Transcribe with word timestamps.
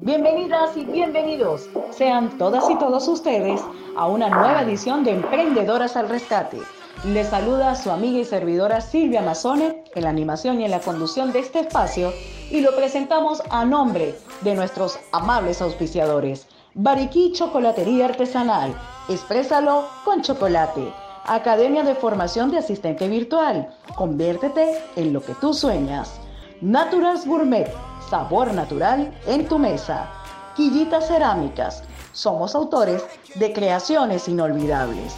Bienvenidas 0.00 0.76
y 0.76 0.84
bienvenidos 0.84 1.68
sean 1.90 2.38
todas 2.38 2.70
y 2.70 2.78
todos 2.78 3.08
ustedes 3.08 3.60
a 3.96 4.06
una 4.06 4.28
nueva 4.28 4.62
edición 4.62 5.02
de 5.02 5.10
Emprendedoras 5.10 5.96
al 5.96 6.08
Rescate. 6.08 6.60
Les 7.04 7.26
saluda 7.26 7.74
su 7.74 7.90
amiga 7.90 8.20
y 8.20 8.24
servidora 8.24 8.80
Silvia 8.80 9.22
Mazone 9.22 9.82
en 9.96 10.04
la 10.04 10.10
animación 10.10 10.60
y 10.60 10.64
en 10.66 10.70
la 10.70 10.78
conducción 10.78 11.32
de 11.32 11.40
este 11.40 11.58
espacio 11.58 12.12
y 12.48 12.60
lo 12.60 12.76
presentamos 12.76 13.42
a 13.50 13.64
nombre 13.64 14.14
de 14.42 14.54
nuestros 14.54 15.00
amables 15.10 15.60
auspiciadores. 15.60 16.46
Bariquí 16.74 17.32
Chocolatería 17.32 18.04
Artesanal, 18.04 18.72
exprésalo 19.08 19.84
con 20.04 20.22
chocolate. 20.22 20.92
Academia 21.24 21.82
de 21.82 21.96
Formación 21.96 22.52
de 22.52 22.58
Asistente 22.58 23.08
Virtual, 23.08 23.74
conviértete 23.96 24.78
en 24.94 25.12
lo 25.12 25.20
que 25.20 25.34
tú 25.34 25.52
sueñas. 25.52 26.20
Naturals 26.60 27.26
Gourmet, 27.26 27.68
sabor 28.08 28.52
natural 28.54 29.12
en 29.26 29.46
tu 29.46 29.58
mesa. 29.58 30.08
Quillitas 30.56 31.08
Cerámicas, 31.08 31.82
somos 32.12 32.54
autores 32.54 33.04
de 33.34 33.52
creaciones 33.52 34.28
inolvidables. 34.28 35.14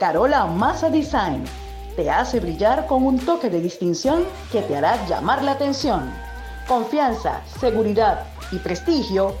Carola 0.00 0.46
Massa 0.46 0.88
Design, 0.88 1.44
te 1.94 2.10
hace 2.10 2.40
brillar 2.40 2.86
con 2.86 3.04
un 3.04 3.18
toque 3.18 3.50
de 3.50 3.60
distinción 3.60 4.24
que 4.50 4.62
te 4.62 4.76
hará 4.76 5.04
llamar 5.06 5.42
la 5.42 5.52
atención. 5.52 6.10
Confianza, 6.66 7.42
seguridad 7.60 8.24
y 8.50 8.56
prestigio. 8.58 9.34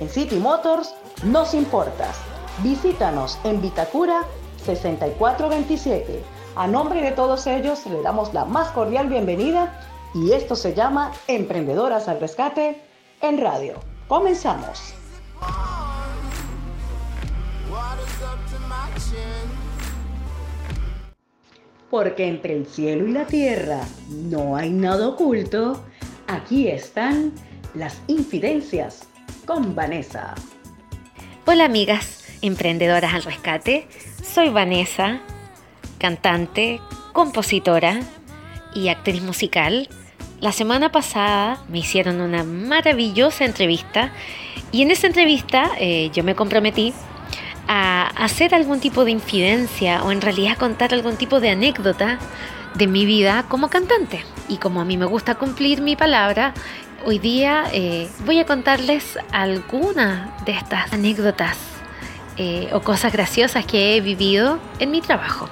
En 0.00 0.08
City 0.08 0.36
Motors 0.36 0.94
nos 1.24 1.52
importas. 1.52 2.16
Visítanos 2.62 3.38
en 3.44 3.60
Vitacura 3.60 4.22
6427. 4.64 6.22
A 6.54 6.66
nombre 6.66 7.02
de 7.02 7.10
todos 7.10 7.46
ellos 7.46 7.84
le 7.86 8.00
damos 8.02 8.32
la 8.32 8.44
más 8.44 8.68
cordial 8.68 9.08
bienvenida 9.08 9.78
y 10.16 10.32
esto 10.32 10.56
se 10.56 10.74
llama 10.74 11.12
Emprendedoras 11.26 12.08
al 12.08 12.20
Rescate 12.20 12.80
en 13.20 13.38
Radio. 13.38 13.74
Comenzamos. 14.08 14.94
Porque 21.90 22.26
entre 22.26 22.56
el 22.56 22.66
cielo 22.66 23.06
y 23.06 23.12
la 23.12 23.26
tierra 23.26 23.80
no 24.08 24.56
hay 24.56 24.70
nada 24.70 25.08
oculto, 25.08 25.84
aquí 26.26 26.68
están 26.68 27.32
las 27.74 28.00
infidencias 28.06 29.06
con 29.44 29.74
Vanessa. 29.74 30.34
Hola 31.44 31.66
amigas, 31.66 32.24
emprendedoras 32.40 33.12
al 33.12 33.22
rescate. 33.22 33.86
Soy 34.22 34.48
Vanessa, 34.48 35.20
cantante, 35.98 36.80
compositora 37.12 38.00
y 38.74 38.88
actriz 38.88 39.22
musical 39.22 39.88
la 40.40 40.52
semana 40.52 40.92
pasada 40.92 41.58
me 41.68 41.78
hicieron 41.78 42.20
una 42.20 42.44
maravillosa 42.44 43.44
entrevista 43.44 44.10
y 44.70 44.82
en 44.82 44.90
esa 44.90 45.06
entrevista 45.06 45.70
eh, 45.78 46.10
yo 46.12 46.24
me 46.24 46.34
comprometí 46.34 46.92
a 47.68 48.08
hacer 48.16 48.54
algún 48.54 48.80
tipo 48.80 49.04
de 49.04 49.12
infidencia 49.12 50.02
o 50.04 50.12
en 50.12 50.20
realidad 50.20 50.56
contar 50.58 50.92
algún 50.92 51.16
tipo 51.16 51.40
de 51.40 51.50
anécdota 51.50 52.18
de 52.74 52.86
mi 52.86 53.06
vida 53.06 53.44
como 53.48 53.68
cantante. 53.68 54.24
Y 54.48 54.58
como 54.58 54.80
a 54.80 54.84
mí 54.84 54.96
me 54.96 55.06
gusta 55.06 55.36
cumplir 55.36 55.80
mi 55.80 55.96
palabra, 55.96 56.52
hoy 57.04 57.18
día 57.18 57.64
eh, 57.72 58.08
voy 58.24 58.38
a 58.38 58.46
contarles 58.46 59.18
algunas 59.32 60.44
de 60.44 60.52
estas 60.52 60.92
anécdotas 60.92 61.56
eh, 62.36 62.68
o 62.72 62.80
cosas 62.80 63.12
graciosas 63.12 63.64
que 63.64 63.96
he 63.96 64.00
vivido 64.00 64.60
en 64.78 64.90
mi 64.90 65.00
trabajo. 65.00 65.48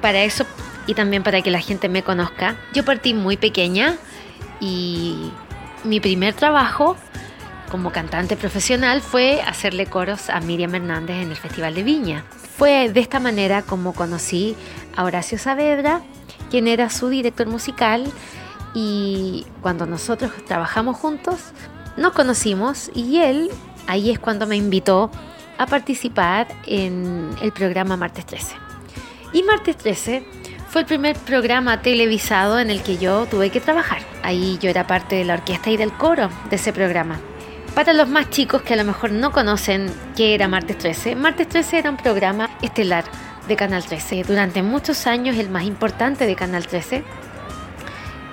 Para 0.00 0.22
eso 0.22 0.44
y 0.88 0.94
también 0.94 1.22
para 1.22 1.42
que 1.42 1.52
la 1.52 1.60
gente 1.60 1.88
me 1.88 2.02
conozca. 2.02 2.56
Yo 2.72 2.84
partí 2.84 3.14
muy 3.14 3.36
pequeña 3.36 3.96
y 4.58 5.30
mi 5.84 6.00
primer 6.00 6.34
trabajo 6.34 6.96
como 7.70 7.92
cantante 7.92 8.36
profesional 8.36 9.02
fue 9.02 9.42
hacerle 9.42 9.84
coros 9.86 10.30
a 10.30 10.40
Miriam 10.40 10.74
Hernández 10.74 11.16
en 11.22 11.30
el 11.30 11.36
Festival 11.36 11.74
de 11.74 11.82
Viña. 11.82 12.24
Fue 12.56 12.88
de 12.90 13.00
esta 13.00 13.20
manera 13.20 13.60
como 13.62 13.92
conocí 13.92 14.56
a 14.96 15.04
Horacio 15.04 15.38
Saavedra, 15.38 16.00
quien 16.50 16.66
era 16.66 16.88
su 16.88 17.08
director 17.10 17.46
musical 17.46 18.10
y 18.72 19.46
cuando 19.60 19.84
nosotros 19.84 20.32
trabajamos 20.46 20.96
juntos 20.96 21.52
nos 21.98 22.12
conocimos 22.12 22.90
y 22.94 23.18
él 23.18 23.50
ahí 23.86 24.10
es 24.10 24.18
cuando 24.18 24.46
me 24.46 24.56
invitó 24.56 25.10
a 25.58 25.66
participar 25.66 26.48
en 26.66 27.28
el 27.42 27.52
programa 27.52 27.98
Martes 27.98 28.24
13. 28.24 28.54
Y 29.34 29.42
Martes 29.42 29.76
13 29.76 30.37
fue 30.70 30.82
el 30.82 30.86
primer 30.86 31.16
programa 31.16 31.80
televisado 31.80 32.60
en 32.60 32.70
el 32.70 32.82
que 32.82 32.98
yo 32.98 33.26
tuve 33.26 33.50
que 33.50 33.60
trabajar. 33.60 34.02
Ahí 34.22 34.58
yo 34.60 34.68
era 34.68 34.86
parte 34.86 35.16
de 35.16 35.24
la 35.24 35.34
orquesta 35.34 35.70
y 35.70 35.78
del 35.78 35.92
coro 35.92 36.28
de 36.50 36.56
ese 36.56 36.72
programa. 36.72 37.18
Para 37.74 37.94
los 37.94 38.08
más 38.08 38.28
chicos 38.28 38.62
que 38.62 38.74
a 38.74 38.76
lo 38.76 38.84
mejor 38.84 39.12
no 39.12 39.32
conocen 39.32 39.90
qué 40.16 40.34
era 40.34 40.46
Martes 40.46 40.76
13, 40.78 41.16
Martes 41.16 41.48
13 41.48 41.78
era 41.78 41.90
un 41.90 41.96
programa 41.96 42.50
estelar 42.60 43.04
de 43.46 43.56
Canal 43.56 43.84
13. 43.84 44.24
Durante 44.24 44.62
muchos 44.62 45.06
años 45.06 45.36
el 45.38 45.48
más 45.48 45.64
importante 45.64 46.26
de 46.26 46.36
Canal 46.36 46.66
13. 46.66 47.02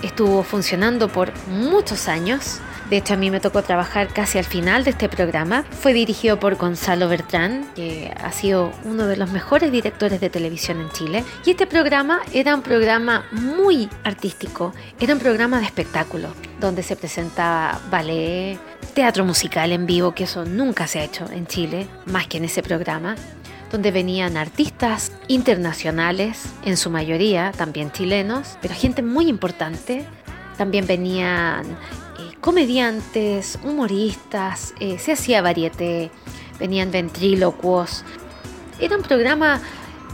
Estuvo 0.03 0.43
funcionando 0.43 1.07
por 1.07 1.31
muchos 1.47 2.09
años 2.09 2.59
de 2.89 2.97
hecho, 2.97 3.15
a 3.15 3.17
mí 3.17 3.31
me 3.31 3.39
tocó 3.39 3.63
trabajar 3.63 4.09
casi 4.13 4.37
al 4.37 4.45
final 4.45 4.83
de 4.83 4.91
este 4.91 5.09
programa. 5.09 5.63
Fue 5.71 5.91
dirigido 5.91 6.39
por 6.39 6.55
Gonzalo 6.55 7.09
Bertrán, 7.09 7.65
que 7.75 8.13
ha 8.23 8.31
sido 8.31 8.71
uno 8.83 9.07
de 9.07 9.17
los 9.17 9.31
mejores 9.31 9.71
directores 9.71 10.21
de 10.21 10.29
televisión 10.29 10.79
en 10.79 10.89
Chile. 10.91 11.23
Y 11.45 11.51
este 11.51 11.65
programa 11.65 12.19
era 12.31 12.53
un 12.53 12.61
programa 12.61 13.25
muy 13.31 13.89
artístico, 14.03 14.71
era 14.99 15.13
un 15.13 15.19
programa 15.19 15.59
de 15.59 15.65
espectáculo, 15.65 16.29
donde 16.59 16.83
se 16.83 16.95
presentaba 16.95 17.81
ballet, 17.89 18.59
teatro 18.93 19.25
musical 19.25 19.71
en 19.71 19.87
vivo, 19.87 20.13
que 20.13 20.25
eso 20.25 20.45
nunca 20.45 20.85
se 20.85 20.99
ha 20.99 21.03
hecho 21.03 21.25
en 21.31 21.47
Chile, 21.47 21.87
más 22.05 22.27
que 22.27 22.37
en 22.37 22.45
ese 22.45 22.61
programa 22.61 23.15
donde 23.71 23.91
venían 23.91 24.37
artistas 24.37 25.11
internacionales, 25.27 26.45
en 26.63 26.77
su 26.77 26.89
mayoría 26.91 27.51
también 27.51 27.91
chilenos, 27.91 28.57
pero 28.61 28.73
gente 28.75 29.01
muy 29.01 29.27
importante. 29.27 30.05
También 30.55 30.87
venían 30.87 31.65
comediantes, 32.45 33.57
humoristas, 33.63 34.75
eh, 34.79 34.99
se 34.99 35.13
hacía 35.13 35.41
varieté, 35.41 36.11
venían 36.59 36.91
ventrílocuos. 36.91 38.03
Era 38.79 38.97
un 38.97 39.01
programa 39.01 39.59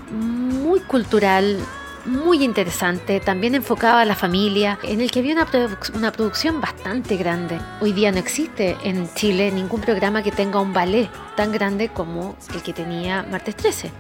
muy 0.10 0.80
cultural, 0.80 1.60
muy 2.06 2.42
interesante, 2.46 3.20
también 3.20 3.54
enfocado 3.54 3.98
a 3.98 4.06
la 4.06 4.16
familia, 4.16 4.80
en 4.84 5.02
el 5.02 5.12
que 5.12 5.20
había 5.20 5.34
una, 5.34 6.12
producción 6.14 6.62
bastante 6.62 7.18
grande. 7.18 7.60
Hoy 7.82 7.92
día 7.92 8.14
no 8.14 8.20
existe 8.20 8.78
en 8.86 9.14
Chile 9.14 9.52
ningún 9.52 9.82
programa 9.82 10.24
que 10.24 10.32
tenga 10.32 10.62
un 10.62 10.72
ballet 10.72 11.10
tan 11.36 11.52
grande 11.52 11.90
como 11.90 12.38
el 12.54 12.64
que 12.64 12.72
tenía 12.72 13.24
Martes 13.30 13.58
13, 13.58 13.92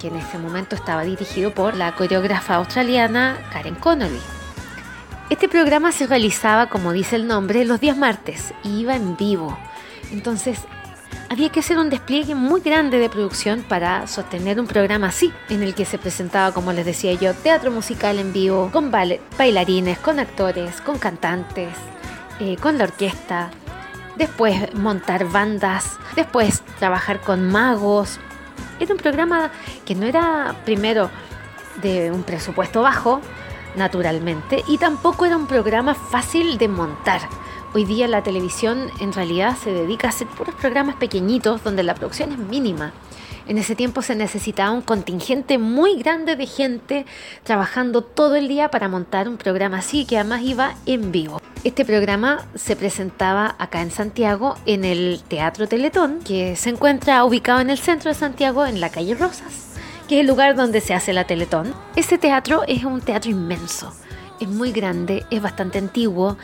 que 0.00 0.08
en 0.08 0.16
ese 0.16 0.38
momento 0.38 0.74
estaba 0.74 1.04
dirigido 1.04 1.52
por 1.52 1.76
la 1.76 1.94
coreógrafa 1.94 2.54
australiana 2.54 3.36
Karen 3.52 3.74
Connolly. 3.74 4.43
Este 5.30 5.48
programa 5.48 5.90
se 5.90 6.06
realizaba, 6.06 6.68
como 6.68 6.92
dice 6.92 7.16
el 7.16 7.26
nombre, 7.26 7.64
los 7.64 7.80
días 7.80 7.96
martes 7.96 8.52
y 8.62 8.80
iba 8.80 8.94
en 8.94 9.16
vivo. 9.16 9.56
Entonces, 10.12 10.58
había 11.30 11.48
que 11.48 11.60
hacer 11.60 11.78
un 11.78 11.88
despliegue 11.88 12.34
muy 12.34 12.60
grande 12.60 12.98
de 12.98 13.08
producción 13.08 13.62
para 13.62 14.06
sostener 14.06 14.60
un 14.60 14.66
programa 14.66 15.08
así, 15.08 15.32
en 15.48 15.62
el 15.62 15.74
que 15.74 15.86
se 15.86 15.96
presentaba, 15.96 16.52
como 16.52 16.74
les 16.74 16.84
decía 16.84 17.14
yo, 17.14 17.32
teatro 17.32 17.70
musical 17.70 18.18
en 18.18 18.34
vivo, 18.34 18.68
con 18.70 18.90
bailarines, 18.90 19.98
con 19.98 20.20
actores, 20.20 20.82
con 20.82 20.98
cantantes, 20.98 21.70
eh, 22.38 22.56
con 22.60 22.76
la 22.76 22.84
orquesta, 22.84 23.50
después 24.16 24.74
montar 24.74 25.24
bandas, 25.30 25.98
después 26.16 26.62
trabajar 26.78 27.20
con 27.20 27.50
magos. 27.50 28.20
Era 28.78 28.92
un 28.92 29.00
programa 29.00 29.50
que 29.86 29.94
no 29.94 30.04
era 30.04 30.54
primero 30.66 31.10
de 31.80 32.12
un 32.12 32.24
presupuesto 32.24 32.82
bajo, 32.82 33.22
naturalmente, 33.76 34.64
y 34.68 34.78
tampoco 34.78 35.24
era 35.24 35.36
un 35.36 35.46
programa 35.46 35.94
fácil 35.94 36.58
de 36.58 36.68
montar. 36.68 37.20
Hoy 37.74 37.84
día 37.84 38.06
la 38.06 38.22
televisión 38.22 38.90
en 39.00 39.12
realidad 39.12 39.56
se 39.56 39.72
dedica 39.72 40.06
a 40.06 40.10
hacer 40.10 40.28
puros 40.28 40.54
programas 40.54 40.94
pequeñitos 40.94 41.64
donde 41.64 41.82
la 41.82 41.94
producción 41.94 42.30
es 42.32 42.38
mínima. 42.38 42.92
En 43.46 43.58
ese 43.58 43.74
tiempo 43.74 44.00
se 44.00 44.14
necesitaba 44.14 44.70
un 44.70 44.80
contingente 44.80 45.58
muy 45.58 45.96
grande 45.96 46.36
de 46.36 46.46
gente 46.46 47.04
trabajando 47.42 48.02
todo 48.02 48.36
el 48.36 48.48
día 48.48 48.70
para 48.70 48.88
montar 48.88 49.28
un 49.28 49.36
programa 49.36 49.78
así 49.78 50.06
que 50.06 50.18
además 50.18 50.42
iba 50.42 50.74
en 50.86 51.12
vivo. 51.12 51.40
Este 51.64 51.84
programa 51.84 52.46
se 52.54 52.76
presentaba 52.76 53.56
acá 53.58 53.82
en 53.82 53.90
Santiago 53.90 54.56
en 54.66 54.84
el 54.84 55.22
Teatro 55.26 55.66
Teletón, 55.66 56.20
que 56.20 56.56
se 56.56 56.70
encuentra 56.70 57.24
ubicado 57.24 57.60
en 57.60 57.70
el 57.70 57.78
centro 57.78 58.10
de 58.10 58.14
Santiago 58.14 58.66
en 58.66 58.80
la 58.80 58.90
calle 58.90 59.14
Rosas 59.14 59.73
que 60.08 60.16
es 60.16 60.20
el 60.20 60.26
lugar 60.26 60.56
donde 60.56 60.80
se 60.80 60.94
hace 60.94 61.12
la 61.12 61.24
Teletón. 61.24 61.74
Ese 61.96 62.18
teatro 62.18 62.62
es 62.66 62.84
un 62.84 63.00
teatro 63.00 63.30
inmenso, 63.30 63.92
es 64.40 64.48
muy 64.48 64.72
grande, 64.72 65.24
es 65.30 65.40
bastante 65.40 65.78
antiguo, 65.78 66.36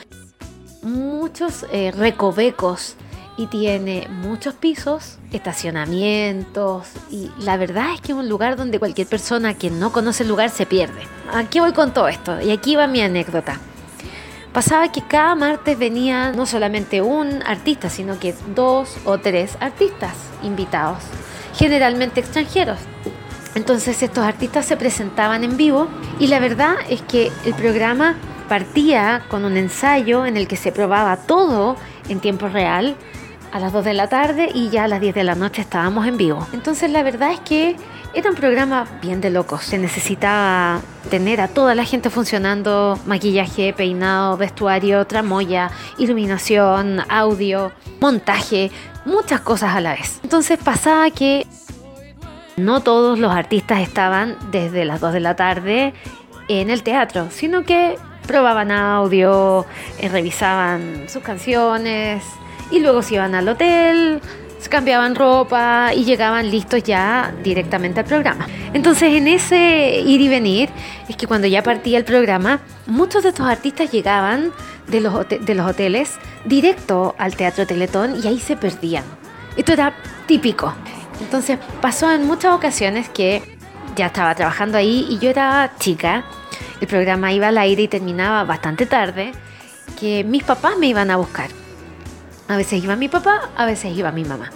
muchos 0.83 1.67
eh, 1.73 1.93
recovecos 1.93 2.97
y 3.37 3.47
tiene 3.47 4.07
muchos 4.11 4.55
pisos, 4.55 5.19
estacionamientos 5.33 6.89
y 7.11 7.31
la 7.39 7.57
verdad 7.57 7.95
es 7.95 8.01
que 8.01 8.13
es 8.13 8.19
un 8.19 8.29
lugar 8.29 8.57
donde 8.57 8.79
cualquier 8.79 9.07
persona 9.07 9.55
que 9.55 9.71
no 9.71 9.93
conoce 9.93 10.25
el 10.25 10.29
lugar 10.29 10.51
se 10.51 10.67
pierde. 10.67 11.01
Aquí 11.33 11.61
voy 11.61 11.73
con 11.73 11.95
todo 11.95 12.09
esto 12.09 12.41
y 12.41 12.51
aquí 12.51 12.77
va 12.77 12.87
mi 12.87 13.01
anécdota. 13.01 13.59
pasaba 14.53 14.91
que 14.91 15.03
cada 15.03 15.35
martes 15.37 15.79
venía 15.79 16.33
no 16.33 16.45
solamente 16.45 17.01
un 17.01 17.43
artista, 17.45 17.89
sino 17.89 18.19
que 18.19 18.35
dos 18.55 18.97
o 19.05 19.19
tres 19.19 19.57
artistas 19.61 20.15
invitados, 20.43 21.03
generalmente 21.55 22.21
extranjeros. 22.21 22.79
Entonces 23.55 24.03
estos 24.03 24.25
artistas 24.25 24.67
se 24.67 24.77
presentaban 24.77 25.45
en 25.45 25.57
vivo 25.57 25.89
y 26.19 26.29
la 26.29 26.39
verdad 26.39 26.77
es 26.89 27.03
que 27.03 27.33
el 27.45 27.55
programa 27.55 28.17
partía 28.49 29.23
con 29.29 29.45
un 29.45 29.57
ensayo 29.57 30.27
en 30.27 30.37
el 30.37 30.49
que 30.49 30.57
se 30.57 30.73
probaba 30.73 31.17
todo 31.17 31.77
en 32.09 32.21
tiempo 32.21 32.49
real 32.49 32.97
a 33.53 33.59
las 33.59 33.73
2 33.73 33.85
de 33.85 33.95
la 33.95 34.09
tarde 34.09 34.49
y 34.53 34.71
ya 34.71 34.85
a 34.85 34.89
las 34.89 35.01
10 35.01 35.15
de 35.15 35.25
la 35.25 35.35
noche 35.35 35.63
estábamos 35.63 36.07
en 36.07 36.17
vivo. 36.17 36.47
Entonces 36.53 36.91
la 36.91 37.03
verdad 37.03 37.33
es 37.33 37.41
que 37.41 37.77
era 38.13 38.31
un 38.31 38.37
programa 38.37 38.87
bien 39.01 39.21
de 39.21 39.31
locos. 39.31 39.63
Se 39.63 39.79
necesitaba 39.79 40.81
tener 41.11 41.41
a 41.41 41.49
toda 41.49 41.75
la 41.75 41.85
gente 41.85 42.11
funcionando, 42.11 42.99
maquillaje, 43.07 43.73
peinado, 43.73 44.37
vestuario, 44.37 45.07
tramoya, 45.07 45.71
iluminación, 45.99 47.01
audio, 47.09 47.73
montaje, 48.01 48.71
muchas 49.05 49.41
cosas 49.41 49.75
a 49.75 49.81
la 49.81 49.95
vez. 49.95 50.21
Entonces 50.23 50.59
pasaba 50.59 51.11
que 51.11 51.47
no 52.61 52.81
todos 52.81 53.19
los 53.19 53.33
artistas 53.33 53.81
estaban 53.81 54.37
desde 54.51 54.85
las 54.85 55.01
2 55.01 55.13
de 55.13 55.21
la 55.21 55.37
tarde 55.37 55.95
en 56.49 56.71
el 56.71 56.83
teatro, 56.83 57.29
sino 57.31 57.65
que 57.65 57.97
probaban 58.27 58.71
audio, 58.71 59.67
eh, 59.99 60.09
revisaban 60.09 61.09
sus 61.09 61.23
canciones 61.23 62.23
y 62.71 62.81
luego 62.81 63.03
se 63.03 63.15
iban 63.15 63.35
al 63.35 63.49
hotel, 63.49 64.21
se 64.61 64.69
cambiaban 64.69 65.15
ropa 65.15 65.93
y 65.95 66.05
llegaban 66.05 66.51
listos 66.51 66.83
ya 66.83 67.33
directamente 67.43 68.01
al 68.01 68.07
programa. 68.07 68.47
Entonces 68.73 69.15
en 69.15 69.27
ese 69.27 70.01
ir 70.05 70.21
y 70.21 70.29
venir 70.29 70.69
es 71.09 71.17
que 71.17 71.27
cuando 71.27 71.47
ya 71.47 71.63
partía 71.63 71.99
el 71.99 72.05
programa, 72.05 72.61
muchos 72.87 73.23
de 73.23 73.31
estos 73.31 73.47
artistas 73.47 73.91
llegaban 73.91 74.53
de 74.87 75.01
los, 75.01 75.29
de 75.29 75.55
los 75.55 75.69
hoteles 75.69 76.19
directo 76.45 77.15
al 77.19 77.37
Teatro 77.37 77.67
Teletón 77.67 78.17
y 78.23 78.29
ahí 78.29 78.39
se 78.39 78.57
perdían. 78.57 79.05
Esto 79.57 79.73
era 79.73 79.95
típico. 80.27 80.73
Entonces 81.21 81.59
pasó 81.81 82.11
en 82.11 82.27
muchas 82.27 82.55
ocasiones 82.55 83.09
que 83.09 83.43
ya 83.97 84.07
estaba 84.07 84.35
trabajando 84.35 84.79
ahí 84.79 85.07
y 85.09 85.19
yo 85.19 85.31
era 85.31 85.73
chica, 85.79 86.25
el 86.81 86.87
programa 86.87 87.33
iba 87.33 87.49
al 87.49 87.59
aire 87.59 87.83
y 87.83 87.89
terminaba 87.89 88.45
bastante 88.45 88.87
tarde, 88.87 89.33
que 89.99 90.25
mis 90.25 90.43
papás 90.43 90.79
me 90.79 90.87
iban 90.87 91.11
a 91.11 91.17
buscar. 91.17 91.51
A 92.49 92.57
veces 92.57 92.83
iba 92.83 92.97
mi 92.97 93.09
papá, 93.09 93.51
a 93.57 93.67
veces 93.67 93.97
iba 93.97 94.11
mi 94.11 94.25
mamá. 94.25 94.51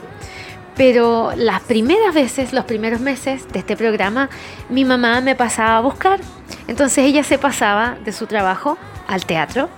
Pero 0.77 1.33
las 1.37 1.61
primeras 1.61 2.15
veces, 2.15 2.53
los 2.53 2.65
primeros 2.65 3.01
meses 3.01 3.47
de 3.53 3.61
este 3.61 3.77
programa, 3.77 4.29
mi 4.69 4.85
mamá 4.85 5.21
me 5.21 5.37
pasaba 5.37 5.77
a 5.77 5.81
buscar. 5.81 6.21
Entonces 6.67 7.05
ella 7.05 7.23
se 7.23 7.39
pasaba 7.39 7.97
de 8.05 8.13
su 8.13 8.27
trabajo 8.27 8.77
al 9.07 9.25
teatro 9.27 9.69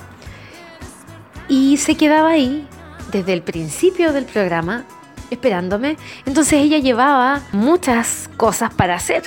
y 1.48 1.76
se 1.76 1.96
quedaba 1.96 2.30
ahí 2.30 2.66
desde 3.12 3.32
el 3.32 3.42
principio 3.42 4.12
del 4.12 4.24
programa 4.24 4.84
esperándome. 5.30 5.96
Entonces 6.24 6.54
ella 6.54 6.78
llevaba 6.78 7.42
muchas 7.52 8.30
cosas 8.36 8.72
para 8.72 8.94
hacer. 8.94 9.22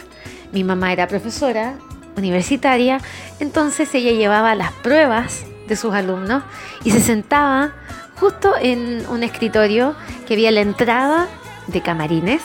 Mi 0.52 0.64
mamá 0.64 0.92
era 0.94 1.08
profesora 1.08 1.76
universitaria, 2.18 3.00
entonces 3.40 3.94
ella 3.96 4.12
llevaba 4.12 4.56
las 4.56 4.72
pruebas 4.74 5.46
de 5.68 5.76
sus 5.76 5.94
alumnos 5.94 6.44
y 6.84 6.92
se 6.92 7.00
sentaba 7.00 7.72
justo 8.20 8.54
en 8.60 9.06
un 9.08 9.24
escritorio 9.24 9.96
que 10.28 10.34
había 10.34 10.52
la 10.52 10.62
entrada 10.62 11.28
de 11.68 11.82
camarines 11.82 12.42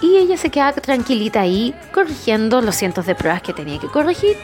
y 0.00 0.16
ella 0.16 0.36
se 0.36 0.50
quedaba 0.50 0.72
tranquilita 0.72 1.40
ahí 1.40 1.74
corrigiendo 1.92 2.60
los 2.60 2.74
cientos 2.74 3.06
de 3.06 3.14
pruebas 3.14 3.42
que 3.42 3.52
tenía 3.52 3.78
que 3.78 3.86
corregir. 3.86 4.36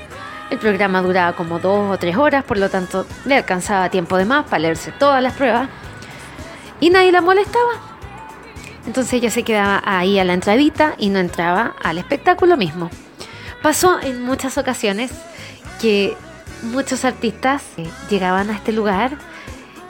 El 0.50 0.58
programa 0.58 1.02
duraba 1.02 1.34
como 1.34 1.58
dos 1.58 1.92
o 1.92 1.98
tres 1.98 2.16
horas, 2.16 2.44
por 2.44 2.58
lo 2.58 2.68
tanto 2.70 3.06
le 3.24 3.36
alcanzaba 3.36 3.88
tiempo 3.88 4.16
de 4.16 4.24
más 4.24 4.44
para 4.46 4.60
leerse 4.60 4.92
todas 4.92 5.22
las 5.22 5.34
pruebas 5.34 5.68
y 6.80 6.90
nadie 6.90 7.12
la 7.12 7.20
molestaba. 7.20 7.89
Entonces 8.86 9.12
ella 9.14 9.30
se 9.30 9.42
quedaba 9.42 9.82
ahí 9.84 10.18
a 10.18 10.24
la 10.24 10.34
entradita 10.34 10.94
y 10.98 11.10
no 11.10 11.18
entraba 11.18 11.74
al 11.82 11.98
espectáculo 11.98 12.56
mismo. 12.56 12.90
Pasó 13.62 14.00
en 14.00 14.22
muchas 14.22 14.56
ocasiones 14.58 15.10
que 15.80 16.16
muchos 16.62 17.04
artistas 17.04 17.62
eh, 17.76 17.88
llegaban 18.08 18.50
a 18.50 18.54
este 18.54 18.72
lugar 18.72 19.16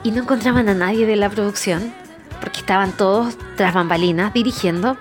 y 0.03 0.11
no 0.11 0.23
encontraban 0.23 0.67
a 0.69 0.73
nadie 0.73 1.05
de 1.05 1.15
la 1.15 1.29
producción 1.29 1.93
porque 2.39 2.59
estaban 2.59 2.91
todos 2.91 3.37
tras 3.55 3.73
bambalinas 3.73 4.33
dirigiendo. 4.33 4.97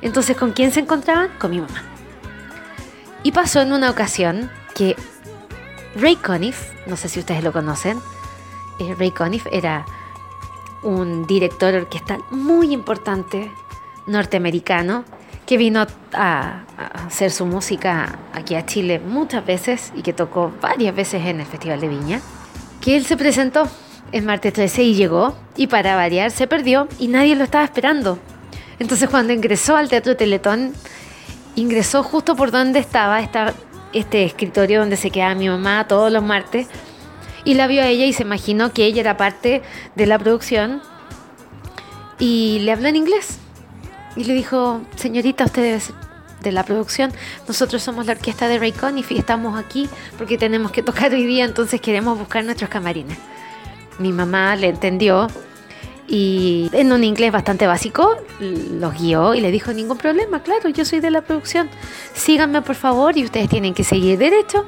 Entonces, 0.00 0.36
¿con 0.36 0.52
quién 0.52 0.72
se 0.72 0.80
encontraban? 0.80 1.28
Con 1.38 1.50
mi 1.50 1.60
mamá. 1.60 1.82
Y 3.22 3.32
pasó 3.32 3.60
en 3.60 3.72
una 3.72 3.90
ocasión 3.90 4.50
que 4.74 4.96
Ray 5.96 6.16
Conniff, 6.16 6.70
no 6.86 6.96
sé 6.96 7.08
si 7.08 7.20
ustedes 7.20 7.42
lo 7.44 7.52
conocen, 7.52 7.98
eh, 8.78 8.94
Ray 8.98 9.10
Conniff 9.10 9.46
era 9.52 9.84
un 10.82 11.26
director 11.26 11.74
orquestal 11.74 12.20
muy 12.30 12.72
importante 12.72 13.50
norteamericano 14.06 15.04
que 15.46 15.56
vino 15.56 15.86
a, 16.12 16.64
hacer 17.06 17.30
su 17.30 17.46
música 17.46 18.18
aquí 18.34 18.54
a 18.54 18.66
Chile 18.66 18.98
muchas 18.98 19.46
veces 19.46 19.92
y 19.96 20.02
que 20.02 20.12
tocó 20.12 20.52
varias 20.60 20.94
veces 20.94 21.24
en 21.24 21.40
el 21.40 21.46
Festival 21.46 21.80
de 21.80 21.88
Viña, 21.88 22.20
que 22.82 22.96
él 22.96 23.06
se 23.06 23.16
presentó 23.16 23.66
el 24.12 24.24
martes 24.24 24.52
13 24.52 24.82
y 24.82 24.94
llegó 24.94 25.34
y 25.56 25.66
para 25.66 25.96
variar 25.96 26.30
se 26.30 26.46
perdió 26.46 26.86
y 26.98 27.08
nadie 27.08 27.34
lo 27.34 27.44
estaba 27.44 27.64
esperando. 27.64 28.18
Entonces 28.78 29.08
cuando 29.08 29.32
ingresó 29.32 29.76
al 29.76 29.88
Teatro 29.88 30.16
Teletón, 30.16 30.74
ingresó 31.56 32.02
justo 32.02 32.36
por 32.36 32.50
donde 32.50 32.78
estaba 32.78 33.20
este 33.92 34.24
escritorio 34.24 34.80
donde 34.80 34.96
se 34.96 35.10
quedaba 35.10 35.34
mi 35.34 35.48
mamá 35.48 35.88
todos 35.88 36.12
los 36.12 36.22
martes 36.22 36.68
y 37.44 37.54
la 37.54 37.66
vio 37.66 37.82
a 37.82 37.86
ella 37.86 38.04
y 38.04 38.12
se 38.12 38.22
imaginó 38.22 38.72
que 38.72 38.84
ella 38.84 39.00
era 39.00 39.16
parte 39.16 39.62
de 39.94 40.06
la 40.06 40.18
producción 40.18 40.82
y 42.18 42.58
le 42.60 42.72
habló 42.72 42.88
en 42.88 42.96
inglés. 42.96 43.38
Y 44.16 44.24
le 44.24 44.34
dijo, 44.34 44.80
señorita, 44.96 45.44
usted 45.44 45.76
es 45.76 45.92
de 46.42 46.52
la 46.52 46.64
producción, 46.64 47.12
nosotros 47.46 47.82
somos 47.82 48.06
la 48.06 48.12
orquesta 48.12 48.48
de 48.48 48.58
Raycon 48.58 48.98
y 48.98 49.04
estamos 49.10 49.58
aquí 49.58 49.88
porque 50.16 50.38
tenemos 50.38 50.70
que 50.70 50.82
tocar 50.82 51.12
hoy 51.12 51.26
día, 51.26 51.44
entonces 51.44 51.80
queremos 51.80 52.18
buscar 52.18 52.44
nuestros 52.44 52.70
camarines. 52.70 53.18
Mi 53.98 54.12
mamá 54.12 54.54
le 54.54 54.68
entendió 54.68 55.28
y 56.06 56.70
en 56.72 56.92
un 56.92 57.04
inglés 57.04 57.32
bastante 57.32 57.66
básico 57.66 58.16
los 58.40 58.94
guió 58.98 59.34
y 59.34 59.40
le 59.40 59.50
dijo 59.50 59.72
ningún 59.72 59.98
problema, 59.98 60.42
claro, 60.42 60.68
yo 60.68 60.84
soy 60.84 61.00
de 61.00 61.10
la 61.10 61.22
producción, 61.22 61.68
síganme 62.14 62.62
por 62.62 62.76
favor 62.76 63.16
y 63.16 63.24
ustedes 63.24 63.48
tienen 63.48 63.74
que 63.74 63.84
seguir 63.84 64.16
derecho 64.16 64.66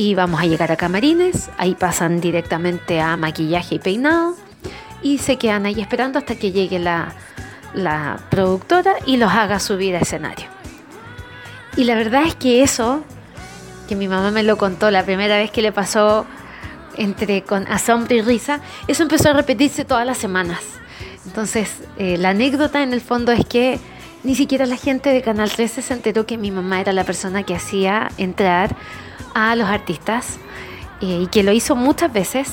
y 0.00 0.14
vamos 0.14 0.40
a 0.40 0.46
llegar 0.46 0.72
a 0.72 0.76
camarines, 0.76 1.50
ahí 1.58 1.74
pasan 1.74 2.22
directamente 2.22 3.02
a 3.02 3.18
maquillaje 3.18 3.74
y 3.74 3.78
peinado 3.78 4.34
y 5.02 5.18
se 5.18 5.36
quedan 5.36 5.66
ahí 5.66 5.78
esperando 5.78 6.18
hasta 6.18 6.36
que 6.36 6.52
llegue 6.52 6.78
la, 6.78 7.12
la 7.74 8.18
productora 8.30 8.94
y 9.04 9.18
los 9.18 9.30
haga 9.30 9.60
subir 9.60 9.94
a 9.94 9.98
escenario. 9.98 10.46
Y 11.76 11.84
la 11.84 11.96
verdad 11.96 12.22
es 12.26 12.34
que 12.34 12.62
eso, 12.62 13.04
que 13.90 13.94
mi 13.94 14.08
mamá 14.08 14.30
me 14.30 14.42
lo 14.42 14.56
contó 14.56 14.90
la 14.90 15.04
primera 15.04 15.36
vez 15.36 15.50
que 15.50 15.60
le 15.60 15.70
pasó 15.70 16.24
entre 16.96 17.42
con 17.42 17.70
asombro 17.70 18.16
y 18.16 18.22
risa, 18.22 18.60
eso 18.88 19.02
empezó 19.02 19.28
a 19.28 19.32
repetirse 19.34 19.84
todas 19.84 20.06
las 20.06 20.16
semanas. 20.16 20.62
Entonces, 21.26 21.74
eh, 21.98 22.16
la 22.16 22.30
anécdota 22.30 22.82
en 22.82 22.94
el 22.94 23.02
fondo 23.02 23.32
es 23.32 23.44
que 23.44 23.78
ni 24.24 24.34
siquiera 24.34 24.64
la 24.64 24.76
gente 24.76 25.10
de 25.12 25.20
Canal 25.20 25.50
13 25.50 25.82
se 25.82 25.92
enteró 25.92 26.24
que 26.24 26.38
mi 26.38 26.50
mamá 26.50 26.80
era 26.80 26.94
la 26.94 27.04
persona 27.04 27.42
que 27.42 27.54
hacía 27.54 28.10
entrar 28.16 28.74
a 29.34 29.54
los 29.56 29.68
artistas 29.68 30.38
eh, 31.00 31.20
y 31.22 31.26
que 31.28 31.42
lo 31.42 31.52
hizo 31.52 31.76
muchas 31.76 32.12
veces 32.12 32.52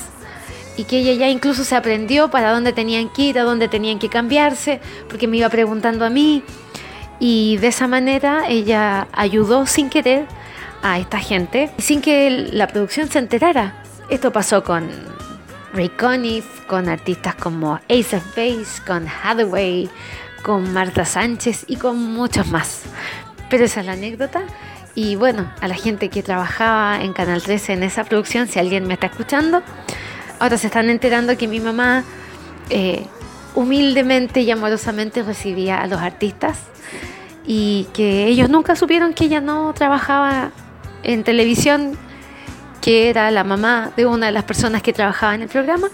y 0.77 0.83
que 0.83 0.99
ella 0.99 1.13
ya 1.13 1.29
incluso 1.29 1.63
se 1.63 1.75
aprendió 1.75 2.29
para 2.29 2.51
dónde 2.51 2.71
tenían 2.71 3.09
que 3.09 3.23
ir, 3.23 3.39
a 3.39 3.43
dónde 3.43 3.67
tenían 3.67 3.97
que 3.99 4.09
cambiarse, 4.09 4.79
porque 5.09 5.27
me 5.27 5.37
iba 5.37 5.49
preguntando 5.49 6.05
a 6.05 6.09
mí 6.09 6.43
y 7.19 7.57
de 7.57 7.67
esa 7.67 7.87
manera 7.87 8.47
ella 8.47 9.07
ayudó 9.11 9.65
sin 9.65 9.89
querer 9.89 10.27
a 10.83 10.99
esta 10.99 11.19
gente, 11.19 11.71
sin 11.79 12.01
que 12.01 12.29
la 12.51 12.67
producción 12.67 13.09
se 13.09 13.19
enterara. 13.19 13.83
Esto 14.09 14.31
pasó 14.31 14.63
con 14.63 14.87
Ray 15.73 15.89
Conniff, 15.89 16.45
con 16.67 16.87
artistas 16.87 17.35
como 17.35 17.75
Ace 17.89 18.15
of 18.15 18.35
Base, 18.35 18.81
con 18.85 19.07
Hathaway, 19.07 19.89
con 20.43 20.71
Marta 20.71 21.05
Sánchez 21.05 21.65
y 21.67 21.77
con 21.77 21.97
muchos 22.13 22.47
más. 22.47 22.83
Pero 23.49 23.65
esa 23.65 23.79
es 23.79 23.85
la 23.85 23.93
anécdota 23.93 24.43
y 24.97 25.15
bueno, 25.15 25.47
a 25.61 25.67
la 25.67 25.75
gente 25.75 26.09
que 26.09 26.23
trabajaba 26.23 27.03
en 27.03 27.13
Canal 27.13 27.43
13 27.43 27.73
en 27.73 27.83
esa 27.83 28.03
producción, 28.03 28.47
si 28.47 28.57
alguien 28.57 28.87
me 28.87 28.95
está 28.95 29.05
escuchando, 29.05 29.61
ahora 30.39 30.57
se 30.57 30.65
están 30.65 30.89
enterando 30.89 31.37
que 31.37 31.47
mi 31.47 31.59
mamá 31.59 32.03
eh, 32.71 33.05
humildemente 33.53 34.41
y 34.41 34.49
amorosamente 34.49 35.21
recibía 35.21 35.81
a 35.81 35.85
los 35.85 36.01
artistas 36.01 36.57
y 37.45 37.85
que 37.93 38.25
ellos 38.25 38.49
nunca 38.49 38.75
supieron 38.75 39.13
que 39.13 39.25
ella 39.25 39.39
no 39.39 39.71
trabajaba 39.75 40.49
en 41.03 41.23
televisión, 41.23 41.95
que 42.81 43.11
era 43.11 43.29
la 43.29 43.43
mamá 43.43 43.91
de 43.95 44.07
una 44.07 44.25
de 44.25 44.31
las 44.31 44.45
personas 44.45 44.81
que 44.81 44.93
trabajaba 44.93 45.35
en 45.35 45.43
el 45.43 45.47
programa 45.47 45.89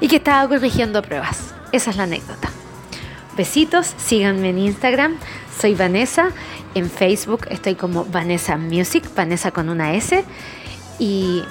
y 0.00 0.08
que 0.08 0.16
estaba 0.16 0.48
corrigiendo 0.48 1.00
pruebas. 1.00 1.54
Esa 1.70 1.90
es 1.90 1.96
la 1.96 2.02
anécdota. 2.02 2.48
Besitos, 3.36 3.94
síganme 3.98 4.50
en 4.50 4.58
Instagram, 4.58 5.16
soy 5.56 5.76
Vanessa 5.76 6.32
en 6.74 6.90
Facebook 6.90 7.46
estoy 7.50 7.74
como 7.74 8.04
Vanessa 8.04 8.56
Music, 8.56 9.04
Vanessa 9.14 9.50
con 9.50 9.68
una 9.68 9.94
S. 9.94 10.24
Y 10.98 11.42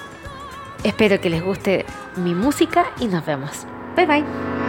Espero 0.84 1.22
que 1.22 1.30
les 1.30 1.44
guste 1.44 1.86
mi 2.16 2.34
música 2.34 2.86
y 3.00 3.08
nos 3.08 3.25
vemos. 3.25 3.66
Bye 3.96 4.06
bye. 4.06 4.61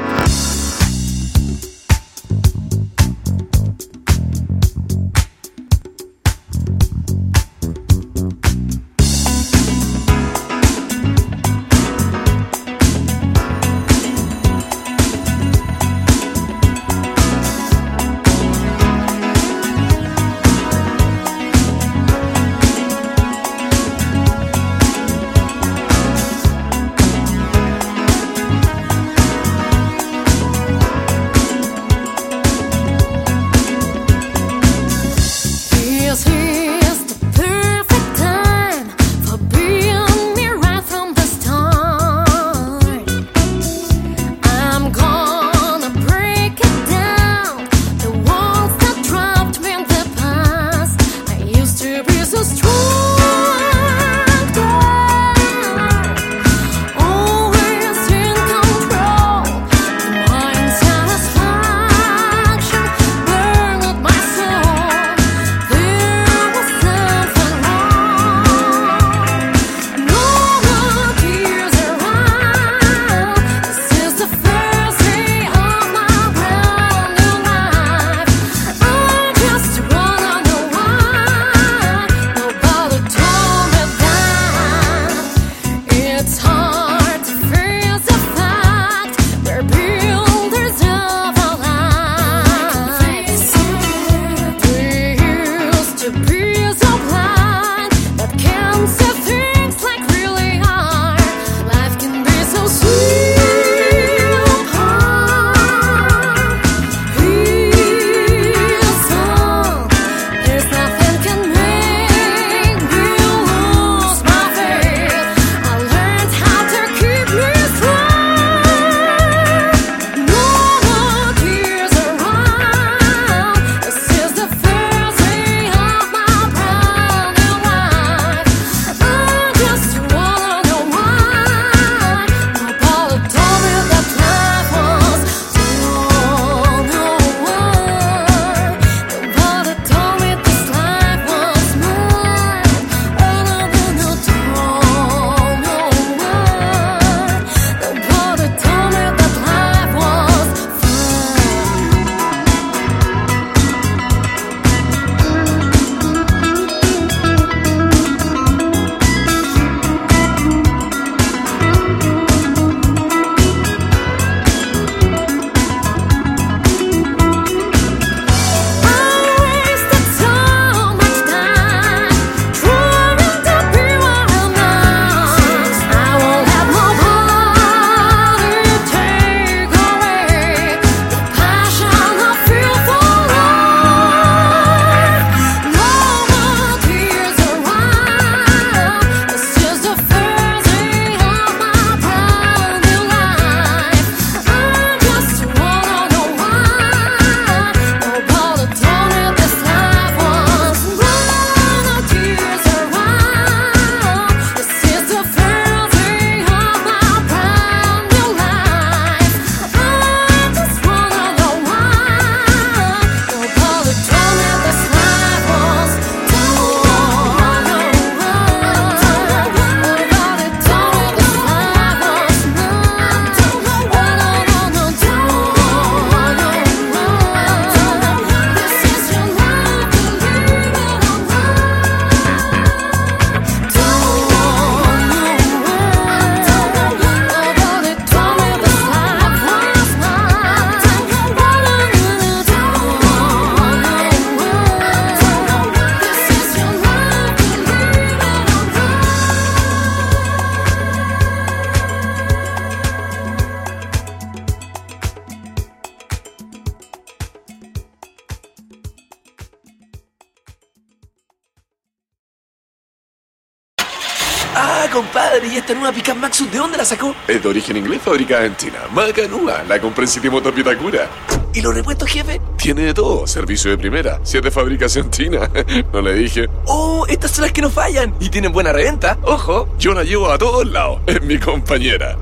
¿De 266.51 266.59
dónde 266.59 266.77
la 266.77 266.85
sacó? 266.85 267.15
Es 267.27 267.43
de 267.43 267.49
origen 267.49 267.77
inglés, 267.77 268.01
fabricada 268.03 268.45
en 268.45 268.57
China. 268.57 268.79
Macanúa, 268.93 269.63
la 269.69 269.81
compré 269.81 270.05
en 270.05 270.09
City 270.09 270.29
Motor 270.29 270.55
Pitacura. 270.55 271.09
¿Y 271.55 271.61
los 271.61 271.75
repuestos, 271.75 272.09
jefe? 272.09 272.41
Tiene 272.57 272.83
de 272.83 272.95
todo, 272.95 273.27
servicio 273.27 273.71
de 273.71 273.79
primera, 273.79 274.21
si 274.23 274.39
es 274.39 274.43
de 274.43 274.51
fabricación 274.51 275.11
china. 275.11 275.51
no 275.93 276.01
le 276.01 276.15
dije. 276.15 276.49
Oh, 276.67 277.05
estas 277.09 277.33
son 277.33 277.43
las 277.43 277.53
que 277.53 277.63
no 277.63 277.71
fallan 277.71 278.15
y 278.21 278.29
tienen 278.29 278.53
buena 278.53 278.73
reventa. 278.73 279.19
Ojo. 279.23 279.69
Yo 279.79 279.93
la 279.95 280.05
llevo 280.05 280.31
a 280.31 280.39
todos 280.39 280.67
lados, 280.67 281.01
es 281.07 281.23
mi 281.23 281.39
compañera. 281.39 282.17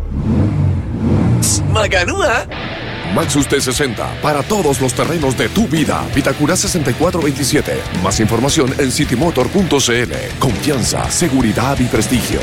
Macanúa. 1.72 2.46
Maxus 3.14 3.48
T60 3.48 4.20
para 4.20 4.42
todos 4.42 4.80
los 4.80 4.94
terrenos 4.94 5.36
de 5.36 5.48
tu 5.48 5.66
vida. 5.66 6.04
Vitacura 6.14 6.56
6427. 6.56 7.80
Más 8.02 8.20
información 8.20 8.72
en 8.78 8.92
citymotor.cl. 8.92 10.38
Confianza, 10.38 11.10
seguridad 11.10 11.78
y 11.80 11.84
prestigio 11.84 12.38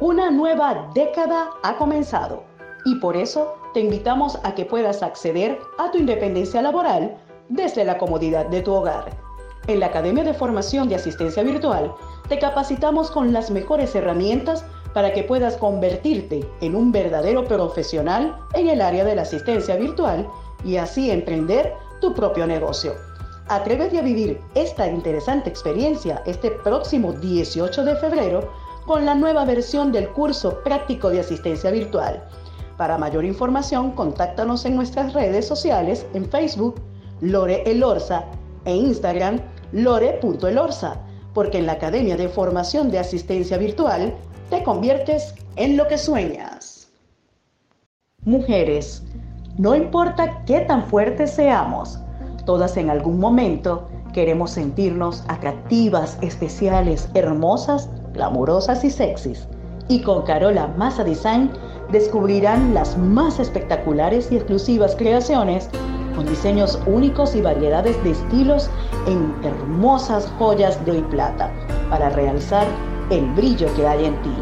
nueva 0.00 0.90
década 0.94 1.50
ha 1.62 1.76
comenzado 1.76 2.44
y 2.84 2.96
por 2.96 3.16
eso 3.16 3.54
te 3.74 3.80
invitamos 3.80 4.38
a 4.44 4.54
que 4.54 4.64
puedas 4.64 5.02
acceder 5.02 5.58
a 5.78 5.90
tu 5.90 5.98
independencia 5.98 6.62
laboral 6.62 7.16
desde 7.48 7.84
la 7.84 7.98
comodidad 7.98 8.46
de 8.46 8.62
tu 8.62 8.72
hogar. 8.72 9.16
En 9.66 9.80
la 9.80 9.86
Academia 9.86 10.24
de 10.24 10.32
Formación 10.32 10.88
de 10.88 10.94
Asistencia 10.94 11.42
Virtual 11.42 11.92
te 12.28 12.38
capacitamos 12.38 13.10
con 13.10 13.32
las 13.32 13.50
mejores 13.50 13.94
herramientas 13.94 14.64
para 14.94 15.12
que 15.12 15.24
puedas 15.24 15.56
convertirte 15.56 16.48
en 16.60 16.74
un 16.74 16.92
verdadero 16.92 17.44
profesional 17.44 18.36
en 18.54 18.68
el 18.68 18.80
área 18.80 19.04
de 19.04 19.14
la 19.14 19.22
asistencia 19.22 19.76
virtual 19.76 20.26
y 20.64 20.76
así 20.76 21.10
emprender 21.10 21.74
tu 22.00 22.14
propio 22.14 22.46
negocio. 22.46 22.94
Atrévete 23.48 23.98
a 23.98 24.02
vivir 24.02 24.40
esta 24.54 24.86
interesante 24.86 25.50
experiencia 25.50 26.22
este 26.26 26.50
próximo 26.50 27.12
18 27.12 27.84
de 27.84 27.96
febrero 27.96 28.50
con 28.88 29.04
la 29.04 29.14
nueva 29.14 29.44
versión 29.44 29.92
del 29.92 30.08
curso 30.08 30.62
práctico 30.64 31.10
de 31.10 31.20
asistencia 31.20 31.70
virtual. 31.70 32.24
Para 32.78 32.96
mayor 32.96 33.26
información, 33.26 33.92
contáctanos 33.92 34.64
en 34.64 34.76
nuestras 34.76 35.12
redes 35.12 35.46
sociales 35.46 36.06
en 36.14 36.24
Facebook, 36.24 36.80
Lore 37.20 37.62
Elorza, 37.70 38.24
e 38.64 38.74
Instagram, 38.74 39.40
lore.elorza, 39.72 40.96
porque 41.34 41.58
en 41.58 41.66
la 41.66 41.72
Academia 41.72 42.16
de 42.16 42.30
Formación 42.30 42.90
de 42.90 42.98
Asistencia 42.98 43.58
Virtual 43.58 44.14
te 44.48 44.64
conviertes 44.64 45.34
en 45.56 45.76
lo 45.76 45.86
que 45.86 45.98
sueñas. 45.98 46.88
Mujeres, 48.24 49.02
no 49.58 49.74
importa 49.74 50.42
qué 50.46 50.60
tan 50.60 50.86
fuertes 50.86 51.32
seamos, 51.32 51.98
Todas 52.48 52.78
en 52.78 52.88
algún 52.88 53.20
momento 53.20 53.90
queremos 54.14 54.52
sentirnos 54.52 55.22
atractivas, 55.28 56.16
especiales, 56.22 57.10
hermosas, 57.12 57.90
glamurosas 58.12 58.84
y 58.84 58.90
sexys. 58.90 59.46
Y 59.88 60.02
con 60.02 60.22
Carola 60.22 60.68
Massa 60.76 61.04
Design 61.04 61.50
descubrirán 61.90 62.74
las 62.74 62.96
más 62.98 63.40
espectaculares 63.40 64.30
y 64.30 64.36
exclusivas 64.36 64.94
creaciones 64.96 65.70
con 66.14 66.26
diseños 66.26 66.78
únicos 66.86 67.34
y 67.34 67.40
variedades 67.40 68.02
de 68.04 68.10
estilos 68.10 68.68
en 69.06 69.34
hermosas 69.44 70.30
joyas 70.38 70.84
de 70.84 71.00
plata 71.04 71.50
para 71.88 72.10
realzar 72.10 72.66
el 73.10 73.24
brillo 73.34 73.72
que 73.76 73.86
hay 73.86 74.06
en 74.06 74.22
ti. 74.22 74.34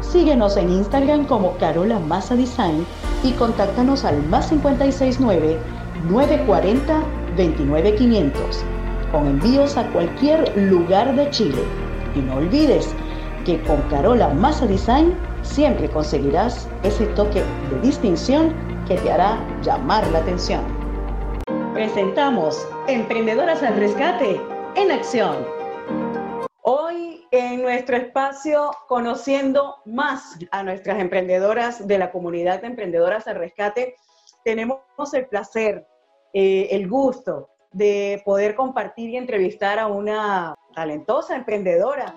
Síguenos 0.00 0.56
en 0.56 0.70
Instagram 0.70 1.26
como 1.26 1.56
Carola 1.58 1.98
Massa 2.00 2.34
Design 2.34 2.84
y 3.22 3.32
contáctanos 3.32 4.04
al 4.04 4.22
más 4.24 4.48
569 4.48 5.58
940 6.10 7.02
29500 7.36 8.64
con 9.12 9.26
envíos 9.26 9.76
a 9.76 9.86
cualquier 9.92 10.56
lugar 10.56 11.14
de 11.14 11.30
Chile. 11.30 11.62
Y 12.14 12.20
no 12.20 12.36
olvides 12.36 12.94
que 13.44 13.62
con 13.62 13.80
Carola 13.88 14.28
Massa 14.28 14.66
Design 14.66 15.16
siempre 15.42 15.88
conseguirás 15.88 16.68
ese 16.82 17.06
toque 17.08 17.42
de 17.70 17.80
distinción 17.80 18.54
que 18.86 18.96
te 18.96 19.10
hará 19.10 19.38
llamar 19.62 20.06
la 20.08 20.18
atención. 20.18 20.64
Presentamos 21.72 22.66
Emprendedoras 22.88 23.62
al 23.62 23.76
Rescate 23.76 24.40
en 24.74 24.90
Acción. 24.90 25.46
Hoy 26.62 27.24
en 27.30 27.62
nuestro 27.62 27.96
espacio 27.96 28.70
conociendo 28.88 29.76
más 29.86 30.38
a 30.50 30.62
nuestras 30.62 30.98
emprendedoras 30.98 31.86
de 31.86 31.98
la 31.98 32.10
comunidad 32.10 32.60
de 32.60 32.66
Emprendedoras 32.66 33.26
al 33.26 33.36
Rescate, 33.36 33.96
tenemos 34.44 34.80
el 35.14 35.26
placer 35.26 35.86
eh, 36.32 36.68
el 36.70 36.88
gusto 36.88 37.48
de 37.72 38.20
poder 38.24 38.54
compartir 38.54 39.10
y 39.10 39.16
entrevistar 39.16 39.78
a 39.78 39.86
una 39.86 40.54
talentosa 40.74 41.36
emprendedora. 41.36 42.14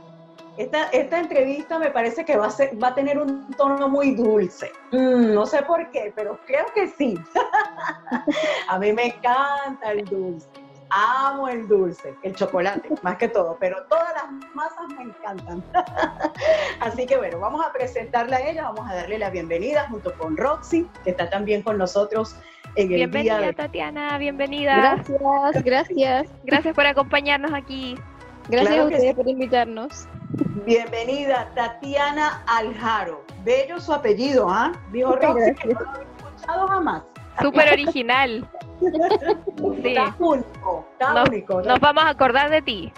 Esta, 0.57 0.83
esta 0.89 1.19
entrevista 1.19 1.79
me 1.79 1.89
parece 1.89 2.23
que 2.25 2.37
va 2.37 2.45
a, 2.47 2.49
ser, 2.51 2.81
va 2.81 2.89
a 2.89 2.95
tener 2.95 3.17
un 3.17 3.49
tono 3.51 3.89
muy 3.89 4.13
dulce. 4.13 4.71
Mm, 4.91 5.33
no 5.33 5.45
sé 5.45 5.63
por 5.63 5.89
qué, 5.89 6.13
pero 6.15 6.39
creo 6.45 6.65
que 6.75 6.87
sí. 6.87 7.19
a 8.67 8.77
mí 8.77 8.93
me 8.93 9.07
encanta 9.07 9.91
el 9.91 10.05
dulce. 10.05 10.47
Amo 10.89 11.47
el 11.47 11.67
dulce, 11.67 12.13
el 12.21 12.35
chocolate, 12.35 12.87
más 13.01 13.17
que 13.17 13.27
todo, 13.27 13.57
pero 13.59 13.83
todas 13.89 14.13
las 14.13 14.53
masas 14.53 14.87
me 14.95 15.05
encantan. 15.05 15.63
Así 16.81 17.07
que 17.07 17.17
bueno, 17.17 17.39
vamos 17.39 17.65
a 17.65 17.71
presentarla 17.73 18.37
a 18.37 18.47
ella, 18.47 18.63
vamos 18.65 18.87
a 18.91 18.95
darle 18.95 19.17
la 19.17 19.31
bienvenida 19.31 19.87
junto 19.89 20.13
con 20.19 20.37
Roxy, 20.37 20.87
que 21.03 21.09
está 21.09 21.31
también 21.31 21.63
con 21.63 21.79
nosotros 21.79 22.35
bienvenida, 22.75 23.53
Tatiana, 23.53 24.17
bienvenida. 24.17 24.75
Gracias, 24.75 25.63
gracias. 25.63 26.27
Gracias 26.43 26.75
por 26.75 26.85
acompañarnos 26.85 27.53
aquí. 27.53 27.95
Gracias 28.49 28.77
a 28.77 28.83
ustedes 28.83 29.15
por 29.15 29.27
invitarnos. 29.27 30.07
Bienvenida, 30.65 31.49
Tatiana 31.55 32.43
Aljaro. 32.47 33.23
Bello 33.43 33.79
su 33.79 33.93
apellido, 33.93 34.49
¿ah? 34.49 34.73
Dijo 34.91 35.15
Roxy 35.15 35.55
que 35.55 35.73
no 35.73 35.79
lo 35.79 35.89
había 35.89 36.03
escuchado 36.03 36.67
jamás. 36.67 37.03
Súper 37.41 37.73
original. 37.73 38.47
sí. 38.81 38.87
Está 39.85 40.15
único, 40.19 40.85
está 40.93 41.13
nos, 41.13 41.29
único. 41.29 41.61
Nos 41.61 41.79
vamos 41.79 42.03
a 42.03 42.09
acordar 42.09 42.49
de 42.49 42.61
ti. 42.61 42.91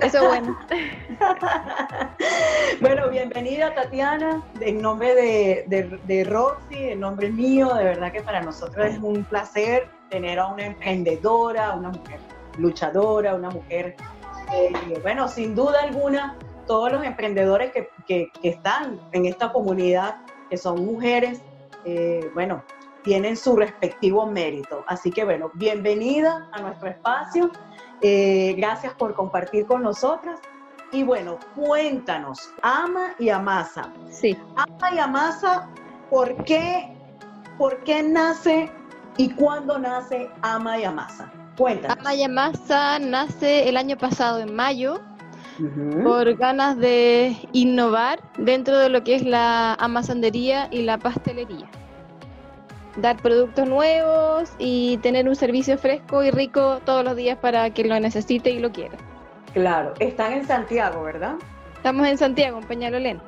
Eso 0.00 0.18
es 0.18 0.28
bueno. 0.28 0.56
bueno, 2.80 3.08
bienvenida 3.10 3.74
Tatiana, 3.74 4.42
en 4.60 4.80
nombre 4.80 5.14
de, 5.14 5.98
de, 6.04 6.24
Roxy, 6.24 6.90
en 6.90 7.00
nombre 7.00 7.30
mío, 7.30 7.72
de 7.74 7.84
verdad 7.84 8.12
que 8.12 8.20
para 8.20 8.42
nosotros 8.42 8.86
es 8.86 8.98
un 8.98 9.24
placer 9.24 9.88
tener 10.08 10.40
a 10.40 10.48
una 10.48 10.66
emprendedora, 10.66 11.72
una 11.72 11.90
mujer 11.90 12.18
luchadora, 12.58 13.34
una 13.34 13.50
mujer, 13.50 13.96
eh, 14.52 14.98
bueno, 15.02 15.28
sin 15.28 15.54
duda 15.54 15.82
alguna, 15.82 16.36
todos 16.66 16.92
los 16.92 17.04
emprendedores 17.04 17.72
que, 17.72 17.88
que, 18.06 18.30
están 18.42 19.00
en 19.12 19.26
esta 19.26 19.52
comunidad, 19.52 20.16
que 20.50 20.56
son 20.56 20.84
mujeres, 20.84 21.40
eh, 21.84 22.30
bueno, 22.34 22.62
tienen 23.02 23.36
su 23.36 23.56
respectivo 23.56 24.26
mérito. 24.26 24.84
Así 24.86 25.10
que 25.10 25.24
bueno, 25.24 25.50
bienvenida 25.54 26.48
a 26.52 26.60
nuestro 26.60 26.88
espacio. 26.88 27.50
Eh, 28.00 28.54
gracias 28.56 28.94
por 28.94 29.14
compartir 29.14 29.66
con 29.66 29.82
nosotras. 29.82 30.40
Y 30.90 31.02
bueno, 31.02 31.38
cuéntanos, 31.54 32.50
Ama 32.62 33.14
y 33.18 33.28
Amasa. 33.28 33.92
Sí. 34.10 34.38
Ama 34.56 34.94
y 34.94 34.98
Amasa, 34.98 35.68
¿por 36.08 36.44
qué, 36.44 36.96
por 37.58 37.82
qué 37.82 38.02
nace 38.02 38.70
y 39.16 39.34
cuándo 39.34 39.78
nace 39.78 40.30
Ama 40.42 40.78
y 40.78 40.84
Amasa? 40.84 41.32
Cuéntanos. 41.56 42.06
Amasa 42.24 42.98
nace 42.98 43.68
el 43.68 43.76
año 43.76 43.96
pasado, 43.96 44.40
en 44.40 44.54
mayo, 44.54 45.00
por 46.02 46.34
ganas 46.36 46.76
de 46.78 47.36
innovar 47.52 48.20
dentro 48.38 48.78
de 48.78 48.88
lo 48.88 49.04
que 49.04 49.14
es 49.14 49.24
la 49.24 49.74
amasandería 49.74 50.68
y 50.70 50.82
la 50.82 50.98
pastelería 50.98 51.68
dar 52.96 53.16
productos 53.16 53.68
nuevos 53.68 54.52
y 54.58 54.98
tener 54.98 55.28
un 55.28 55.36
servicio 55.36 55.76
fresco 55.78 56.22
y 56.22 56.30
rico 56.30 56.80
todos 56.84 57.04
los 57.04 57.16
días 57.16 57.38
para 57.38 57.70
quien 57.70 57.88
lo 57.88 57.98
necesite 57.98 58.50
y 58.50 58.60
lo 58.60 58.70
quiera. 58.72 58.96
Claro, 59.52 59.94
están 60.00 60.32
en 60.32 60.46
Santiago, 60.46 61.02
¿verdad? 61.02 61.34
Estamos 61.76 62.06
en 62.06 62.18
Santiago, 62.18 62.58
en 62.58 62.64
Peñalolén. 62.64 63.20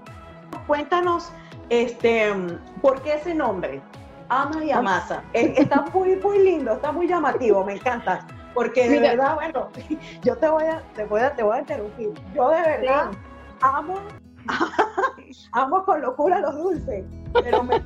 Cuéntanos, 0.67 1.31
este, 1.69 2.33
¿por 2.81 3.03
qué 3.03 3.15
ese 3.15 3.35
nombre? 3.35 3.81
Ama 4.29 4.65
y 4.65 4.71
Amasa. 4.71 5.23
está 5.33 5.85
muy, 5.93 6.17
muy 6.17 6.39
lindo, 6.43 6.73
está 6.73 6.93
muy 6.93 7.07
llamativo, 7.07 7.65
me 7.65 7.75
encanta. 7.75 8.27
Porque 8.55 8.89
de 8.89 9.01
verdad, 9.01 9.35
bueno, 9.35 9.69
yo 10.23 10.37
te 10.37 10.49
voy 10.49 10.65
a, 10.65 10.83
te 10.95 11.05
voy 11.05 11.21
a, 11.21 11.35
te 11.35 11.43
voy 11.43 11.57
a 11.59 11.61
interrumpir. 11.61 12.11
Yo 12.35 12.49
de 12.51 12.61
verdad 12.62 13.11
amo 13.61 13.95
amo 15.53 15.85
con 15.85 16.01
locura 16.01 16.41
los 16.41 16.55
dulces, 16.57 17.05
pero 17.33 17.62
me, 17.62 17.83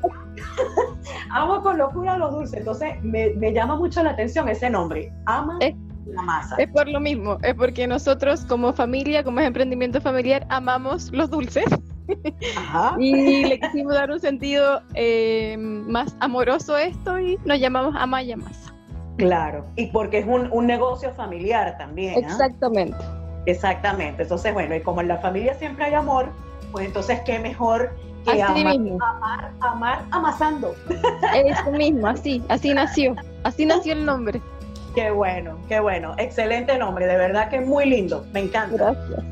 amo 1.31 1.63
con 1.63 1.79
locura 1.79 2.19
los 2.19 2.33
dulces. 2.33 2.61
Entonces 2.61 3.03
me, 3.03 3.53
llama 3.53 3.77
mucho 3.77 4.03
la 4.03 4.11
atención 4.11 4.49
ese 4.49 4.71
nombre, 4.71 5.13
ama 5.27 5.59
la 6.07 6.23
masa. 6.23 6.57
Es 6.57 6.69
por 6.69 6.89
lo 6.89 7.01
mismo, 7.01 7.39
es 7.43 7.55
porque 7.55 7.87
nosotros 7.87 8.45
como 8.47 8.73
familia, 8.73 9.23
como 9.23 9.41
es 9.41 9.47
emprendimiento 9.47 10.01
familiar, 10.01 10.47
amamos 10.51 11.11
los 11.13 11.31
dulces. 11.31 11.65
y 12.99 13.45
le 13.45 13.61
quisimos 13.61 13.95
dar 13.95 14.11
un 14.11 14.21
sentido 14.21 14.83
eh, 14.95 15.57
más 15.59 16.17
amoroso 16.21 16.75
a 16.75 16.83
esto 16.83 17.19
y 17.19 17.39
nos 17.45 17.59
llamamos 17.59 17.95
Amaya 17.99 18.37
Masa. 18.37 18.75
Claro, 19.17 19.67
y 19.77 19.87
porque 19.87 20.19
es 20.19 20.27
un, 20.27 20.49
un 20.51 20.67
negocio 20.67 21.13
familiar 21.15 21.77
también. 21.79 22.15
¿ah? 22.25 22.29
Exactamente. 22.29 22.97
Exactamente. 23.47 24.23
Entonces, 24.23 24.53
bueno, 24.53 24.75
y 24.75 24.81
como 24.81 25.01
en 25.01 25.09
la 25.09 25.19
familia 25.19 25.55
siempre 25.55 25.85
hay 25.85 25.95
amor, 25.95 26.29
pues 26.73 26.87
entonces 26.87 27.21
qué 27.25 27.39
mejor 27.39 27.91
que 28.25 28.43
amar, 28.43 29.53
amar, 29.61 30.05
amasando. 30.11 30.75
Eso 31.35 31.71
mismo, 31.73 32.07
así, 32.07 32.43
así 32.49 32.75
nació, 32.75 33.17
así 33.45 33.65
nació 33.65 33.95
el 33.95 34.05
nombre. 34.05 34.41
Qué 34.95 35.11
bueno, 35.11 35.57
qué 35.69 35.81
bueno, 35.81 36.15
excelente 36.19 36.77
nombre, 36.77 37.07
de 37.07 37.17
verdad 37.17 37.49
que 37.49 37.57
es 37.57 37.67
muy 37.67 37.87
lindo, 37.87 38.25
me 38.33 38.41
encanta. 38.41 38.93
Gracias. 38.93 39.25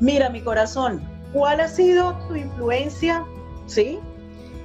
Mira, 0.00 0.30
mi 0.30 0.40
corazón, 0.40 1.02
¿cuál 1.32 1.60
ha 1.60 1.68
sido 1.68 2.16
tu 2.28 2.36
influencia, 2.36 3.24
sí? 3.66 3.98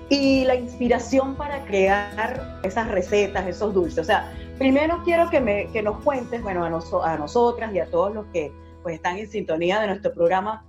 Y 0.10 0.46
la 0.46 0.56
inspiración 0.56 1.36
para 1.36 1.66
crear 1.66 2.60
esas 2.64 2.88
recetas, 2.90 3.46
esos 3.48 3.74
dulces. 3.74 4.00
O 4.00 4.04
sea, 4.04 4.32
primero 4.58 5.02
quiero 5.04 5.30
que, 5.30 5.40
me, 5.40 5.68
que 5.72 5.82
nos 5.82 6.02
cuentes, 6.04 6.42
bueno, 6.42 6.64
a, 6.64 7.12
a 7.12 7.18
nosotras 7.18 7.74
y 7.74 7.80
a 7.80 7.86
todos 7.88 8.14
los 8.14 8.26
que 8.28 8.52
pues, 8.84 8.96
están 8.96 9.18
en 9.18 9.30
sintonía 9.30 9.82
de 9.82 9.88
nuestro 9.88 10.14
programa, 10.14 10.64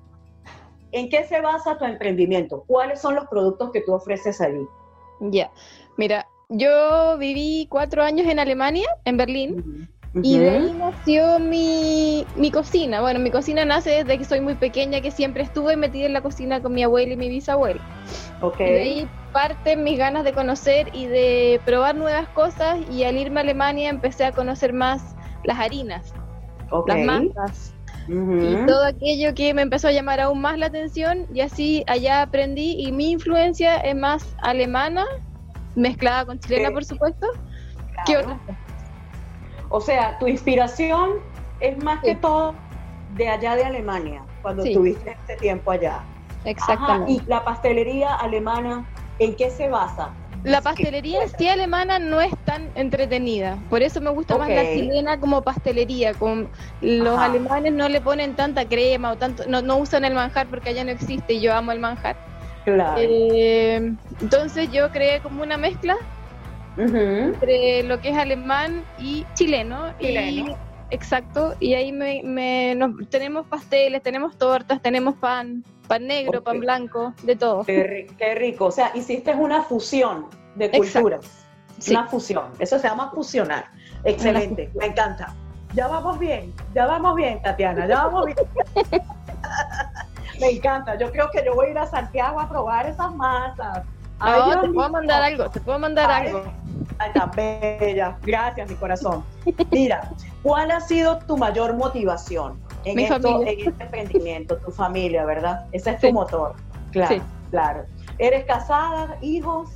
¿en 0.92 1.08
qué 1.08 1.24
se 1.24 1.40
basa 1.40 1.78
tu 1.78 1.84
emprendimiento? 1.84 2.64
¿Cuáles 2.66 3.00
son 3.00 3.14
los 3.14 3.26
productos 3.26 3.70
que 3.70 3.80
tú 3.82 3.92
ofreces 3.92 4.40
allí? 4.40 4.66
Ya, 5.20 5.50
mira, 5.96 6.26
yo 6.48 7.16
viví 7.18 7.66
cuatro 7.70 8.02
años 8.02 8.26
en 8.26 8.38
Alemania, 8.38 8.88
en 9.04 9.16
Berlín, 9.16 9.88
y 10.14 10.38
de 10.38 10.50
ahí 10.50 10.72
nació 10.78 11.38
mi, 11.38 12.26
mi 12.36 12.50
cocina. 12.50 13.00
Bueno, 13.00 13.20
mi 13.20 13.30
cocina 13.30 13.64
nace 13.64 13.90
desde 13.90 14.18
que 14.18 14.24
soy 14.24 14.40
muy 14.40 14.54
pequeña, 14.54 15.00
que 15.00 15.10
siempre 15.10 15.42
estuve 15.42 15.76
metida 15.76 16.06
en 16.06 16.12
la 16.14 16.22
cocina 16.22 16.62
con 16.62 16.72
mi 16.72 16.82
abuela 16.82 17.12
y 17.12 17.16
mi 17.16 17.28
bisabuela. 17.28 17.80
Ok. 18.40 18.60
Y 18.60 18.64
de 18.64 18.80
ahí 18.80 19.08
parten 19.32 19.84
mis 19.84 19.98
ganas 19.98 20.24
de 20.24 20.32
conocer 20.32 20.90
y 20.94 21.06
de 21.06 21.60
probar 21.64 21.94
nuevas 21.94 22.28
cosas, 22.28 22.78
y 22.90 23.04
al 23.04 23.16
irme 23.16 23.40
a 23.40 23.42
Alemania 23.42 23.90
empecé 23.90 24.24
a 24.24 24.32
conocer 24.32 24.72
más 24.72 25.14
las 25.44 25.58
harinas, 25.58 26.14
las 26.86 26.98
masas. 27.04 27.74
Y 28.08 28.66
todo 28.66 28.86
aquello 28.86 29.34
que 29.34 29.52
me 29.52 29.60
empezó 29.60 29.88
a 29.88 29.92
llamar 29.92 30.18
aún 30.18 30.40
más 30.40 30.58
la 30.58 30.66
atención 30.66 31.26
y 31.34 31.42
así 31.42 31.84
allá 31.86 32.22
aprendí 32.22 32.80
y 32.80 32.90
mi 32.90 33.10
influencia 33.10 33.76
es 33.76 33.94
más 33.94 34.34
alemana, 34.38 35.04
mezclada 35.74 36.24
con 36.24 36.38
chilena 36.38 36.70
por 36.70 36.86
supuesto, 36.86 37.26
que 38.06 38.14
Claro. 38.14 38.40
O 39.70 39.80
sea, 39.80 40.18
tu 40.18 40.26
inspiración 40.26 41.10
es 41.60 41.76
más 41.82 42.00
que 42.02 42.14
todo 42.14 42.54
de 43.16 43.28
allá 43.28 43.56
de 43.56 43.64
Alemania, 43.64 44.22
cuando 44.42 44.62
Sí. 44.62 44.70
estuviste 44.70 45.10
este 45.10 45.36
tiempo 45.36 45.70
allá. 45.70 45.96
Ajá, 45.96 46.50
Exactamente. 46.50 47.12
y 47.12 47.22
la 47.26 47.44
pastelería 47.44 48.14
alemana, 48.14 48.86
¿en 49.18 49.34
qué 49.34 49.50
se 49.50 49.68
basa? 49.68 50.10
La 50.44 50.60
pastelería 50.60 51.24
en 51.24 51.30
sí 51.30 51.48
alemana 51.48 51.98
no 51.98 52.20
es 52.20 52.32
tan 52.44 52.70
entretenida, 52.76 53.58
por 53.68 53.82
eso 53.82 54.00
me 54.00 54.10
gusta 54.10 54.38
más 54.38 54.48
la 54.48 54.62
chilena 54.62 55.18
como 55.18 55.42
pastelería, 55.42 56.14
con 56.14 56.48
los 56.80 57.16
Ajá. 57.16 57.24
alemanes 57.26 57.72
no 57.72 57.88
le 57.88 58.00
ponen 58.00 58.36
tanta 58.36 58.64
crema 58.64 59.10
o 59.12 59.16
tanto, 59.16 59.42
no, 59.48 59.62
no 59.62 59.78
usan 59.78 60.04
el 60.04 60.14
manjar 60.14 60.46
porque 60.46 60.70
allá 60.70 60.84
no 60.84 60.90
existe 60.92 61.34
y 61.34 61.40
yo 61.40 61.52
amo 61.52 61.72
el 61.72 61.80
manjar. 61.80 62.16
Claro. 62.64 63.00
Eh, 63.00 63.92
entonces 64.20 64.70
yo 64.70 64.90
creé 64.92 65.20
como 65.20 65.42
una 65.42 65.56
mezcla 65.56 65.96
Entre 66.78 67.82
lo 67.82 68.00
que 68.00 68.10
es 68.10 68.16
alemán 68.16 68.84
y 68.98 69.24
chileno. 69.34 69.92
Chileno. 69.98 70.50
Y, 70.50 70.56
exacto, 70.94 71.54
y 71.60 71.74
ahí 71.74 71.92
me, 71.92 72.22
me- 72.24 72.74
nos- 72.74 73.08
tenemos 73.10 73.46
pasteles, 73.46 74.02
tenemos 74.02 74.36
tortas, 74.38 74.80
tenemos 74.80 75.14
pan, 75.16 75.64
pan 75.86 76.06
negro, 76.06 76.42
pan 76.42 76.60
blanco, 76.60 77.14
de 77.22 77.36
todo. 77.36 77.64
Qué, 77.64 78.06
ri- 78.08 78.16
qué 78.16 78.34
rico. 78.34 78.66
O 78.66 78.70
sea, 78.70 78.92
hiciste 78.94 79.34
una 79.34 79.62
fusión 79.62 80.26
de 80.54 80.66
Exacto. 80.66 80.84
culturas. 81.02 81.44
Sí. 81.78 81.92
Una 81.92 82.06
fusión. 82.06 82.44
Eso 82.58 82.78
se 82.78 82.88
llama 82.88 83.10
fusionar. 83.12 83.66
Excelente. 84.04 84.70
Me 84.74 84.86
encanta. 84.86 85.34
Ya 85.74 85.86
vamos 85.86 86.18
bien. 86.18 86.52
Ya 86.74 86.86
vamos 86.86 87.14
bien, 87.14 87.40
Tatiana. 87.42 87.86
Ya 87.86 88.04
vamos 88.04 88.26
bien. 88.26 88.38
Me 90.40 90.50
encanta. 90.50 90.96
Yo 90.96 91.10
creo 91.10 91.30
que 91.30 91.42
yo 91.44 91.54
voy 91.54 91.66
a 91.66 91.70
ir 91.70 91.78
a 91.78 91.86
Santiago 91.86 92.40
a 92.40 92.48
probar 92.48 92.86
esas 92.86 93.14
masas. 93.14 93.84
Ay, 94.20 94.42
Dios 94.46 94.62
te 94.62 94.68
puedo 94.70 94.90
mandar 94.90 95.22
algo, 95.22 95.50
te 95.50 95.60
puedo 95.60 95.78
mandar 95.78 96.10
Ay, 96.10 96.26
algo. 96.28 96.42
Ay, 96.98 97.10
tan 97.12 97.30
bella. 97.30 98.18
Gracias, 98.22 98.68
mi 98.68 98.74
corazón. 98.76 99.24
Mira, 99.70 100.10
¿cuál 100.42 100.70
ha 100.70 100.80
sido 100.80 101.18
tu 101.20 101.36
mayor 101.36 101.74
motivación 101.76 102.60
en, 102.84 102.96
Mi 102.96 103.04
esto, 103.04 103.20
familia. 103.20 103.52
en 103.52 103.68
este 103.68 103.84
emprendimiento? 103.84 104.56
Tu 104.58 104.70
familia, 104.72 105.24
¿verdad? 105.24 105.66
Ese 105.72 105.90
es 105.90 106.00
tu 106.00 106.08
Sí. 106.08 106.12
motor. 106.12 106.54
Claro, 106.90 107.14
Sí. 107.16 107.22
claro. 107.50 107.84
¿Eres 108.18 108.44
casada, 108.46 109.16
hijos? 109.20 109.70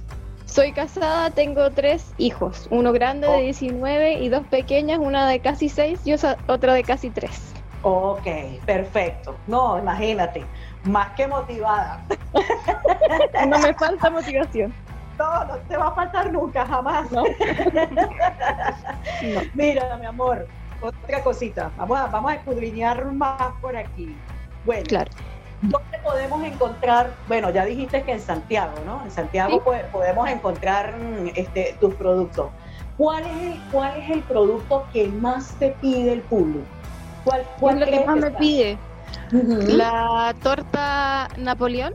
Soy 0.46 0.72
casada, 0.72 1.31
tengo 1.31 1.70
tres 1.70 2.12
hijos, 2.18 2.66
uno 2.70 2.92
grande 2.92 3.26
Oh. 3.28 3.33
de 3.33 3.42
19 3.42 4.14
y 4.14 4.28
dos 4.28 4.44
pequeñas, 4.48 4.98
una 4.98 5.28
de 5.28 5.40
casi 5.40 5.68
6 5.68 6.00
y 6.05 6.12
otra 6.48 6.74
de 6.74 6.83
casi 6.83 7.11
3. 7.11 7.55
Ok, 7.83 8.26
perfecto. 8.66 9.37
No, 9.46 9.78
imagínate, 9.78 10.44
más 10.85 11.11
que 11.14 11.27
motivada. 11.27 12.03
No 13.49 13.59
me 13.59 13.75
falta 13.75 14.09
motivación. 14.11 14.73
No, 15.18 15.45
no 15.45 15.57
te 15.68 15.77
va 15.77 15.88
a 15.88 15.95
faltar 15.95 16.33
nunca, 16.33 16.64
jamás. 16.66 17.11
No. 17.12 17.25
Mira, 19.55 19.97
mi 19.99 20.07
amor, 20.07 20.47
otra 20.81 21.23
cosita. 21.23 21.71
Vamos 21.77 21.99
a, 21.99 22.07
vamos 22.07 22.33
a 22.33 22.35
escudriñar 22.37 23.05
más 23.07 23.53
por 23.61 23.77
aquí. 23.77 24.16
Bueno, 24.64 24.85
Claro. 24.87 25.11
¿dónde 25.62 25.99
podemos 26.03 26.42
encontrar? 26.45 27.11
Bueno, 27.29 27.51
ya 27.51 27.64
dijiste 27.64 28.03
que 28.03 28.12
en 28.12 28.21
Santiago, 28.21 28.73
¿no? 28.87 29.03
En 29.05 29.11
Santiago 29.11 29.62
Sí. 29.64 29.81
podemos 29.92 30.29
encontrar 30.29 30.97
mm, 30.97 31.29
este, 31.35 31.77
tus 31.81 31.95
productos. 31.95 32.51
¿Cuál 32.97 33.25
es, 33.27 33.42
el, 33.42 33.61
¿Cuál 33.71 33.97
es 34.01 34.11
el 34.11 34.21
producto 34.23 34.87
que 34.92 35.09
más 35.09 35.55
te 35.59 35.71
pide 35.81 36.12
el 36.12 36.21
público? 36.23 36.64
¿Cuál, 37.25 37.45
¿Cuál 37.61 37.83
es 37.83 37.90
lo 37.90 37.99
que 37.99 38.05
más 38.07 38.16
me 38.16 38.27
está? 38.29 38.38
La 39.33 40.35
torta 40.42 41.29
Napoleón. 41.38 41.95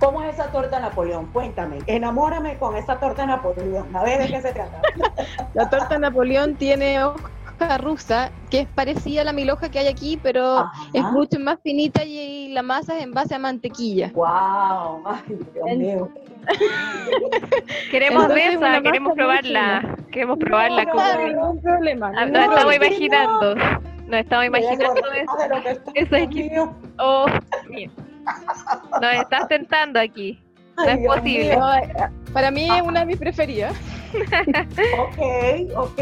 ¿Cómo 0.00 0.22
es 0.22 0.34
esa 0.34 0.50
torta 0.50 0.80
Napoleón? 0.80 1.26
Cuéntame, 1.32 1.78
enamórame 1.86 2.56
con 2.58 2.76
esa 2.76 2.98
torta 2.98 3.26
Napoleón. 3.26 3.94
A 3.94 4.02
ver 4.02 4.20
de 4.22 4.28
qué 4.28 4.40
se 4.42 4.52
trata. 4.52 4.80
La 5.54 5.68
torta 5.70 5.98
Napoleón 5.98 6.56
tiene 6.56 7.02
hoja 7.04 7.78
rusa, 7.78 8.30
que 8.50 8.60
es 8.60 8.68
parecida 8.68 9.20
a 9.22 9.24
la 9.24 9.32
milhoja 9.32 9.68
que 9.70 9.78
hay 9.78 9.86
aquí, 9.86 10.18
pero 10.22 10.58
Ajá. 10.58 10.72
es 10.92 11.02
mucho 11.04 11.38
más 11.38 11.58
finita 11.62 12.04
y 12.04 12.48
la 12.52 12.62
masa 12.62 12.96
es 12.98 13.04
en 13.04 13.12
base 13.12 13.34
a 13.34 13.38
mantequilla. 13.38 14.10
¡Wow! 14.14 15.02
¡Ay, 15.06 15.38
Dios 15.54 15.78
mío! 15.78 16.08
Queremos 17.90 18.24
Entonces, 18.24 18.54
esa, 18.56 18.82
queremos 18.82 19.14
probarla. 19.14 19.96
Queremos 20.10 20.38
probarla. 20.38 20.84
No, 20.84 20.90
como- 20.92 21.26
ningún 21.26 21.62
problema. 21.62 22.12
Ah, 22.16 22.26
Nos 22.26 22.44
estamos 22.44 22.74
imaginando. 22.76 23.54
Nos 24.06 24.20
estamos 24.20 24.46
imaginando 24.46 24.84
eso. 25.12 25.36
de 25.36 25.48
lo 25.48 25.62
que 25.62 25.70
está- 25.70 25.92
Eso 25.94 26.16
es 26.16 26.28
Dios 26.30 26.34
que- 26.34 26.50
mío. 26.50 26.74
Oh, 26.98 27.26
mira. 27.68 27.90
Nos 29.00 29.14
estás 29.14 29.48
tentando 29.48 30.00
aquí. 30.00 30.40
No 30.76 30.82
Ay, 30.84 30.98
es 31.00 31.06
posible. 31.06 31.56
No, 31.56 31.70
para 32.32 32.50
mí 32.50 32.68
es 32.70 32.82
una 32.82 33.00
de 33.00 33.06
mis 33.06 33.16
preferidas. 33.16 33.74
Ok, 34.98 35.76
ok. 35.76 35.96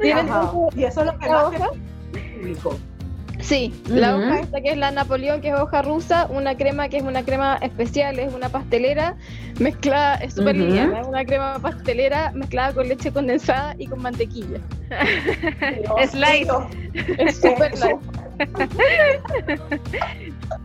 ¿Tienen 0.00 0.28
Ajá. 0.28 0.50
Y 0.76 0.84
eso 0.84 1.00
es 1.00 1.06
lo 1.06 1.18
que 1.18 1.28
más 1.28 1.44
hoja? 1.44 1.70
Sí, 3.44 3.74
la 3.88 4.16
hoja 4.16 4.40
esta 4.40 4.60
que 4.62 4.70
es 4.70 4.76
la 4.78 4.90
Napoleón, 4.90 5.42
que 5.42 5.48
es 5.50 5.54
hoja 5.54 5.82
rusa, 5.82 6.26
una 6.30 6.56
crema 6.56 6.88
que 6.88 6.96
es 6.96 7.02
una 7.02 7.22
crema 7.24 7.58
especial, 7.60 8.18
es 8.18 8.32
una 8.32 8.48
pastelera 8.48 9.16
mezclada, 9.60 10.14
es 10.16 10.32
súper 10.34 10.56
liviana, 10.56 11.00
es 11.02 11.06
una 11.06 11.24
crema 11.26 11.58
pastelera 11.58 12.32
mezclada 12.34 12.72
con 12.72 12.88
leche 12.88 13.12
condensada 13.12 13.74
y 13.78 13.86
con 13.86 14.00
mantequilla. 14.00 14.60
Slice. 16.10 16.44
mío. 16.44 16.68
Es 17.18 17.36
súper 17.36 17.78
light. 17.78 17.98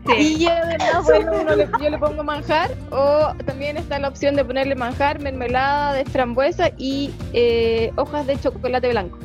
Sí. 0.08 0.38
Y 0.40 0.46
además, 0.48 1.04
bueno, 1.06 1.32
uno 1.42 1.56
le- 1.56 1.70
yo 1.82 1.90
le 1.90 1.98
pongo 1.98 2.24
manjar 2.24 2.72
o 2.92 3.34
también 3.46 3.78
está 3.78 4.00
la 4.00 4.08
opción 4.08 4.36
de 4.36 4.44
ponerle 4.46 4.76
manjar, 4.76 5.20
mermelada 5.20 5.94
de 5.94 6.06
frambuesa 6.06 6.72
y 6.78 7.12
eh, 7.34 7.92
hojas 7.98 8.26
de 8.26 8.40
chocolate 8.40 8.90
blanco. 8.90 9.20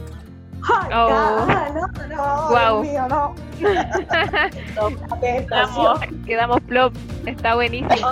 Ay, 0.67 0.91
Oh. 0.95 1.09
ah, 1.11 1.69
no, 1.75 2.07
no, 2.17 2.49
Guau. 2.49 2.83
Dios 2.83 2.93
mío, 2.93 3.07
no. 3.09 3.35
Quedamos, 5.21 6.01
quedamos 6.27 6.61
flop. 6.69 6.95
Está 7.27 7.55
buenísimo. 7.55 8.09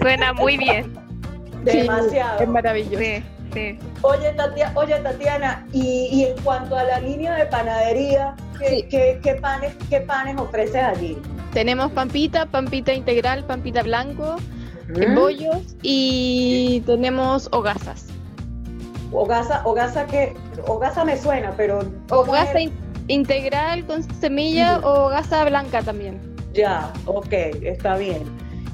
Suena 0.00 0.32
muy 0.32 0.56
bien. 0.56 0.92
Sí, 1.66 1.78
Demasiado. 1.80 2.40
es 2.40 2.48
maravilloso. 2.48 2.98
Sí, 2.98 3.22
sí. 3.52 3.78
Oye, 4.02 4.32
Tatia- 4.36 4.72
oye, 4.74 4.98
Tatiana, 5.00 5.66
y, 5.72 6.08
y 6.12 6.24
en 6.26 6.40
cuanto 6.42 6.76
a 6.76 6.84
la 6.84 7.00
línea 7.00 7.34
de 7.34 7.46
panadería, 7.46 8.34
¿qué, 8.58 8.68
Sí. 8.68 8.82
qué- 8.90 9.20
qué 9.22 9.34
panes, 9.34 9.74
¿qué 9.90 10.00
panes 10.00 10.36
ofreces 10.38 10.82
allí? 10.82 11.18
Tenemos 11.52 11.90
pampita, 11.92 12.46
pampita 12.46 12.92
integral, 12.92 13.44
pampita 13.44 13.82
blanco, 13.82 14.36
¿Mm? 14.88 15.14
bollos 15.14 15.76
y 15.82 16.82
tenemos 16.86 17.48
hogazas. 17.52 18.06
Ogasa, 19.12 19.62
Ogasa 19.64 20.06
que, 20.06 20.34
Ogasa 20.66 21.04
me 21.04 21.16
suena, 21.16 21.52
pero 21.56 21.80
¿cómo 22.08 22.22
Hogaza 22.22 22.58
es? 22.58 22.64
in- 22.66 22.72
integral 23.08 23.86
con 23.86 24.02
semilla 24.20 24.78
o 24.80 25.06
hogaza 25.06 25.44
blanca 25.44 25.82
también. 25.82 26.20
Ya, 26.52 26.92
ok, 27.06 27.32
está 27.62 27.96
bien. 27.96 28.22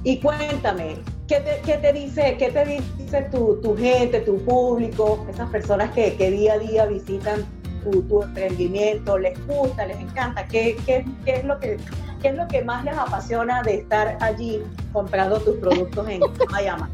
Y 0.03 0.19
cuéntame, 0.21 0.97
¿qué 1.29 1.41
te, 1.41 1.61
qué 1.65 1.79
te 1.79 1.93
dice, 1.93 2.37
qué 2.39 2.51
te 2.51 2.65
dice 2.65 3.23
tu, 3.31 3.61
tu 3.63 3.77
gente, 3.77 4.21
tu 4.21 4.39
público, 4.45 5.25
esas 5.31 5.49
personas 5.51 5.91
que, 5.93 6.15
que 6.17 6.31
día 6.31 6.55
a 6.55 6.59
día 6.59 6.87
visitan 6.87 7.45
tu, 7.85 8.03
tu 8.03 8.23
emprendimiento, 8.23 9.19
les 9.19 9.39
gusta, 9.47 9.87
les 9.87 9.99
encanta? 9.99 10.45
¿Qué, 10.47 10.77
qué, 10.87 11.05
qué 11.25 11.37
es 11.37 11.45
lo 11.45 11.59
que, 11.61 11.77
¿Qué 12.25 12.29
es 12.31 12.37
lo 12.37 12.49
que 12.49 12.65
más 12.65 12.83
les 12.85 12.97
apasiona 12.97 13.63
de 13.63 13.75
estar 13.75 14.17
allí 14.21 14.63
comprando 14.95 15.39
tus 15.41 15.57
productos 15.57 16.09
en 16.09 16.21
Miami? 16.51 16.85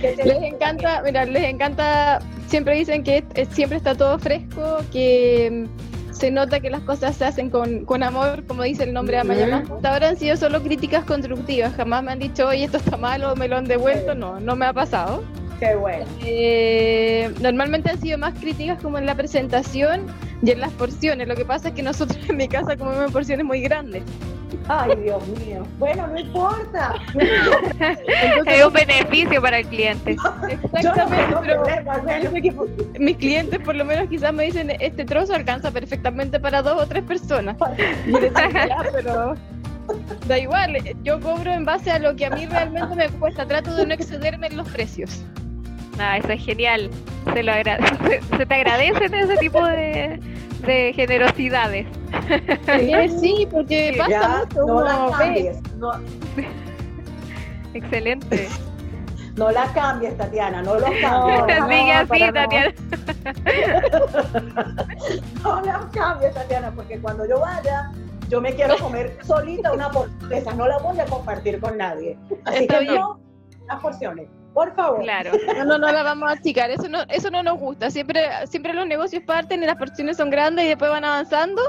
¿Qué 0.00 0.12
te 0.12 0.24
Les 0.24 0.42
encanta, 0.42 1.02
mira, 1.04 1.24
les 1.24 1.44
encanta, 1.44 2.18
siempre 2.48 2.74
dicen 2.74 3.04
que 3.04 3.24
siempre 3.52 3.76
está 3.78 3.94
todo 3.94 4.18
fresco, 4.18 4.78
que 4.90 5.68
mm, 5.68 6.12
se 6.12 6.30
nota 6.32 6.58
que 6.58 6.68
las 6.68 6.82
cosas 6.82 7.16
se 7.16 7.24
hacen 7.24 7.48
con, 7.48 7.84
con 7.84 8.02
amor, 8.02 8.44
como 8.46 8.64
dice 8.64 8.82
el 8.82 8.92
nombre 8.92 9.14
de. 9.16 9.20
Amayama. 9.20 9.62
Hasta 9.72 9.92
ahora 9.92 10.08
han 10.08 10.16
sido 10.16 10.36
solo 10.36 10.62
críticas 10.62 11.04
constructivas, 11.04 11.74
jamás 11.74 12.02
me 12.02 12.12
han 12.12 12.18
dicho, 12.18 12.48
oye, 12.48 12.64
esto 12.64 12.78
está 12.78 12.96
malo, 12.96 13.36
me 13.36 13.46
lo 13.48 13.58
han 13.58 13.66
devuelto, 13.66 14.14
no, 14.16 14.40
no 14.40 14.56
me 14.56 14.66
ha 14.66 14.72
pasado. 14.72 15.22
Qué 15.62 15.76
bueno. 15.76 16.04
Eh, 16.24 17.32
normalmente 17.40 17.88
han 17.88 18.00
sido 18.00 18.18
más 18.18 18.34
críticas 18.34 18.82
como 18.82 18.98
en 18.98 19.06
la 19.06 19.14
presentación 19.14 20.06
y 20.42 20.50
en 20.50 20.58
las 20.58 20.72
porciones. 20.72 21.28
Lo 21.28 21.36
que 21.36 21.44
pasa 21.44 21.68
es 21.68 21.74
que 21.74 21.84
nosotros 21.84 22.18
en 22.28 22.36
mi 22.36 22.48
casa 22.48 22.76
comemos 22.76 23.12
porciones 23.12 23.46
muy 23.46 23.60
grandes. 23.60 24.02
Ay, 24.66 24.96
Dios 25.04 25.22
mío. 25.28 25.64
Bueno, 25.78 26.08
no 26.08 26.18
importa. 26.18 26.94
es 28.46 28.66
un 28.66 28.72
beneficio 28.72 29.40
para 29.40 29.60
el 29.60 29.66
cliente. 29.68 30.16
Exactamente, 30.50 31.36
pero 31.44 31.62
mis 32.98 33.16
clientes 33.18 33.60
por 33.60 33.76
lo 33.76 33.84
menos 33.84 34.08
quizás 34.08 34.34
me 34.34 34.46
dicen, 34.46 34.72
este 34.80 35.04
trozo 35.04 35.32
alcanza 35.32 35.70
perfectamente 35.70 36.40
para 36.40 36.60
dos 36.60 36.82
o 36.82 36.86
tres 36.88 37.04
personas. 37.04 37.56
pero 38.92 39.36
da 40.26 40.38
igual, 40.38 40.76
yo 41.04 41.20
cobro 41.20 41.52
en 41.52 41.64
base 41.64 41.92
a 41.92 42.00
lo 42.00 42.16
que 42.16 42.26
a 42.26 42.30
mí 42.30 42.46
realmente 42.46 42.96
me 42.96 43.08
cuesta, 43.10 43.46
trato 43.46 43.76
de 43.76 43.86
no 43.86 43.94
excederme 43.94 44.48
en 44.48 44.56
los 44.56 44.68
precios. 44.68 45.22
Ah, 45.98 46.18
eso 46.18 46.28
es 46.28 46.44
genial. 46.44 46.90
Se, 47.32 47.42
lo 47.42 47.52
se, 48.38 48.46
te 48.46 48.54
agradecen 48.54 49.14
ese 49.14 49.36
tipo 49.36 49.64
de, 49.64 50.20
de 50.66 50.92
generosidades. 50.94 51.86
Sí, 53.20 53.46
porque 53.50 53.94
pasa 53.98 54.44
mucho. 54.44 54.66
No 54.66 54.82
la 54.82 55.16
cambies. 55.16 55.58
Excelente. 57.74 58.48
No 59.34 59.50
la 59.50 59.64
cambies, 59.72 60.14
Tatiana, 60.18 60.60
no 60.60 60.74
lo 60.74 60.84
cambies. 61.00 61.58
No, 61.58 61.66
Sigue 61.66 61.92
así, 61.94 62.32
Tatiana. 62.34 62.74
no 65.42 65.60
la 65.62 65.88
cambies, 65.90 66.34
Tatiana, 66.34 66.70
porque 66.76 67.00
cuando 67.00 67.26
yo 67.26 67.40
vaya, 67.40 67.90
yo 68.28 68.42
me 68.42 68.54
quiero 68.54 68.76
comer 68.76 69.16
solita 69.24 69.72
una 69.72 69.90
porción, 69.90 70.58
no 70.58 70.68
la 70.68 70.76
voy 70.80 71.00
a 71.00 71.06
compartir 71.06 71.60
con 71.60 71.78
nadie. 71.78 72.18
Así 72.44 72.66
que 72.66 72.84
no, 72.84 73.20
las 73.66 73.80
porciones. 73.80 74.28
Por 74.54 74.74
favor. 74.74 75.00
Claro. 75.02 75.32
No, 75.56 75.64
no, 75.64 75.78
no 75.78 75.92
la 75.92 76.02
vamos 76.02 76.28
a 76.28 76.34
achicar. 76.34 76.70
Eso 76.70 76.88
no, 76.88 77.02
eso 77.08 77.30
no 77.30 77.42
nos 77.42 77.58
gusta. 77.58 77.90
Siempre, 77.90 78.20
siempre 78.46 78.74
los 78.74 78.86
negocios 78.86 79.22
parten 79.24 79.62
y 79.62 79.66
las 79.66 79.76
porciones 79.76 80.16
son 80.16 80.30
grandes 80.30 80.66
y 80.66 80.68
después 80.68 80.90
van 80.90 81.04
avanzando 81.04 81.62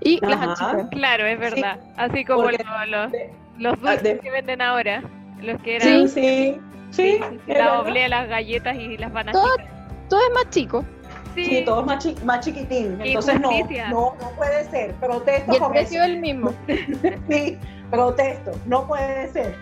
y 0.00 0.24
las 0.24 0.40
achican. 0.40 0.88
Claro, 0.88 1.26
es 1.26 1.38
verdad. 1.38 1.78
Así 1.96 2.24
como 2.24 2.50
los, 2.50 2.60
los, 3.58 3.74
ah, 3.74 3.92
dulces 3.92 4.20
que 4.20 4.30
venden 4.30 4.62
ahora. 4.62 5.02
Los 5.42 5.60
que 5.62 5.76
eran. 5.76 6.08
Sí, 6.08 6.54
sí. 6.54 6.60
Sí. 6.90 7.20
la 7.46 7.80
oblea, 7.80 8.08
las 8.08 8.28
galletas 8.28 8.76
y 8.76 8.96
las 8.96 9.12
van 9.12 9.30
todo, 9.30 9.48
todo 10.08 10.20
es 10.20 10.34
más 10.34 10.50
chico. 10.50 10.84
Sí, 11.34 11.62
todo 11.64 11.80
es 11.80 11.86
más, 11.86 12.24
más 12.24 12.44
chiquitín. 12.44 12.98
Entonces 13.00 13.40
no, 13.40 13.50
no, 13.90 14.16
no 14.20 14.30
puede 14.36 14.64
ser. 14.64 14.94
Protesto. 14.94 15.52
Y 15.52 15.56
el 15.56 15.70
precio 15.70 16.02
es 16.02 16.08
el 16.08 16.18
mismo. 16.18 16.52
sí, 17.28 17.58
protesto. 17.90 18.52
No 18.66 18.86
puede 18.86 19.28
ser. 19.28 19.56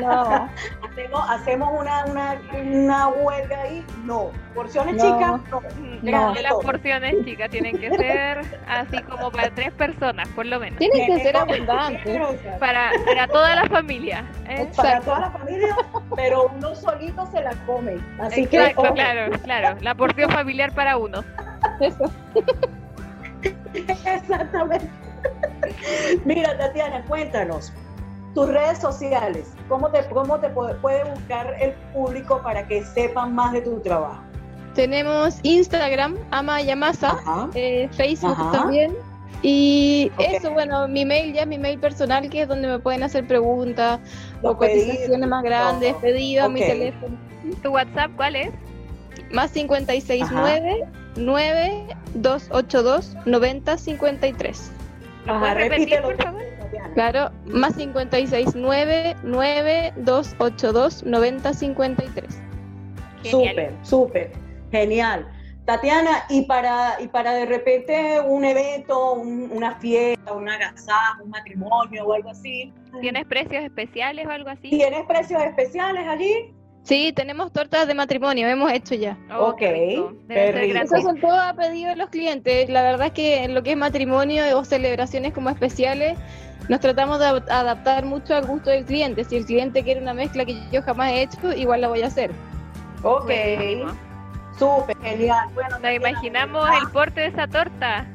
No. 0.00 0.48
hacemos, 1.28 1.70
una, 1.80 2.04
una, 2.06 2.40
una, 2.62 3.08
huelga 3.08 3.62
ahí. 3.62 3.84
No. 4.04 4.30
Porciones 4.54 4.96
chicas, 4.96 5.40
no. 5.50 5.62
no. 6.02 6.34
Las 6.34 6.52
porciones 6.54 7.24
chicas 7.24 7.50
tienen 7.50 7.78
que 7.78 7.90
ser 7.96 8.40
así 8.68 9.02
como 9.02 9.30
para 9.30 9.50
tres 9.50 9.72
personas, 9.72 10.28
por 10.28 10.46
lo 10.46 10.60
menos. 10.60 10.78
Tienen 10.78 11.06
que 11.06 11.22
ser 11.22 11.36
abundantes. 11.36 12.20
Para, 12.58 12.90
para 13.06 13.28
toda 13.28 13.56
la 13.56 13.66
familia. 13.68 14.24
¿eh? 14.48 14.68
Para 14.76 15.00
toda 15.00 15.20
la 15.20 15.30
familia, 15.30 15.76
pero 16.14 16.50
uno 16.54 16.74
solito 16.74 17.26
se 17.26 17.42
la 17.42 17.52
come. 17.66 17.98
Así 18.20 18.42
Exacto, 18.42 18.82
que, 18.82 18.92
claro, 18.92 19.38
claro. 19.42 19.78
La 19.80 19.94
porción 19.94 20.30
familiar 20.30 20.72
para 20.74 20.96
uno. 20.96 21.24
Eso. 21.80 22.10
Exactamente. 23.74 24.88
Mira, 26.24 26.58
Tatiana, 26.58 27.04
cuéntanos 27.06 27.72
tus 28.34 28.48
redes 28.48 28.78
sociales, 28.78 29.52
¿cómo 29.68 29.90
te, 29.90 30.04
cómo 30.06 30.38
te 30.38 30.48
puede, 30.50 31.04
buscar 31.04 31.56
el 31.60 31.72
público 31.92 32.40
para 32.42 32.66
que 32.66 32.84
sepan 32.84 33.34
más 33.34 33.52
de 33.52 33.62
tu 33.62 33.80
trabajo? 33.80 34.22
Tenemos 34.74 35.40
Instagram, 35.42 36.16
Ama 36.30 36.62
Yamasa, 36.62 37.18
eh, 37.54 37.88
Facebook 37.92 38.36
también. 38.52 38.94
Y 39.42 40.12
eso, 40.18 40.52
bueno, 40.52 40.86
mi 40.86 41.04
mail 41.04 41.32
ya, 41.32 41.46
mi 41.46 41.58
mail 41.58 41.80
personal, 41.80 42.28
que 42.28 42.42
es 42.42 42.48
donde 42.48 42.68
me 42.68 42.78
pueden 42.78 43.02
hacer 43.02 43.26
preguntas 43.26 43.98
o 44.42 44.56
cotizaciones 44.56 45.28
más 45.28 45.42
grandes, 45.42 45.94
pedidos, 45.96 46.50
mi 46.50 46.60
teléfono. 46.60 47.16
¿Tu 47.62 47.70
WhatsApp 47.70 48.12
cuál 48.16 48.36
es? 48.36 48.50
Más 49.32 49.50
569 49.50 50.86
9282 51.16 53.16
9053. 53.24 54.72
¿Lo 55.26 55.38
puedes 55.38 55.54
repetir, 55.56 56.00
por 56.02 56.16
favor? 56.22 56.42
Claro, 56.94 57.30
más 57.46 57.76
569 57.76 59.16
9282 59.22 61.04
9053. 61.04 62.42
Súper, 63.22 63.72
súper, 63.82 64.32
genial. 64.70 65.28
Tatiana, 65.66 66.24
y 66.28 66.42
para, 66.46 67.00
y 67.00 67.06
para 67.08 67.32
de 67.32 67.46
repente 67.46 68.20
un 68.20 68.44
evento, 68.44 69.12
una 69.12 69.76
fiesta, 69.76 70.32
una 70.32 70.54
agasajo, 70.54 71.22
un 71.22 71.30
matrimonio 71.30 72.06
o 72.06 72.12
algo 72.12 72.30
así. 72.30 72.72
¿Tienes 73.00 73.24
precios 73.26 73.62
especiales 73.62 74.26
o 74.26 74.30
algo 74.30 74.50
así? 74.50 74.70
¿Tienes 74.70 75.04
precios 75.06 75.40
especiales 75.42 76.06
allí? 76.08 76.52
Sí, 76.82 77.12
tenemos 77.12 77.52
tortas 77.52 77.86
de 77.86 77.94
matrimonio, 77.94 78.48
hemos 78.48 78.72
hecho 78.72 78.94
ya. 78.94 79.16
Oh, 79.32 79.50
ok, 79.50 79.62
Esos 80.28 81.02
son 81.02 81.20
todos 81.20 81.38
a 81.38 81.54
pedido 81.54 81.90
de 81.90 81.96
los 81.96 82.08
clientes. 82.08 82.68
La 82.68 82.82
verdad 82.82 83.08
es 83.08 83.12
que 83.12 83.44
en 83.44 83.54
lo 83.54 83.62
que 83.62 83.72
es 83.72 83.76
matrimonio 83.76 84.58
o 84.58 84.64
celebraciones 84.64 85.32
como 85.32 85.50
especiales, 85.50 86.18
nos 86.68 86.80
tratamos 86.80 87.18
de 87.18 87.26
adaptar 87.26 88.04
mucho 88.04 88.34
al 88.34 88.46
gusto 88.46 88.70
del 88.70 88.84
cliente. 88.84 89.24
Si 89.24 89.36
el 89.36 89.44
cliente 89.44 89.82
quiere 89.82 90.00
una 90.00 90.14
mezcla 90.14 90.44
que 90.44 90.56
yo 90.72 90.82
jamás 90.82 91.12
he 91.12 91.22
hecho, 91.22 91.52
igual 91.52 91.82
la 91.82 91.88
voy 91.88 92.02
a 92.02 92.06
hacer. 92.06 92.30
Ok, 93.02 93.30
súper 94.58 94.96
genial. 95.02 95.48
Bueno, 95.54 95.78
nos 95.78 95.92
imaginamos 95.92 96.68
el 96.82 96.90
porte 96.90 97.20
de 97.22 97.26
esa 97.28 97.46
torta. 97.46 98.06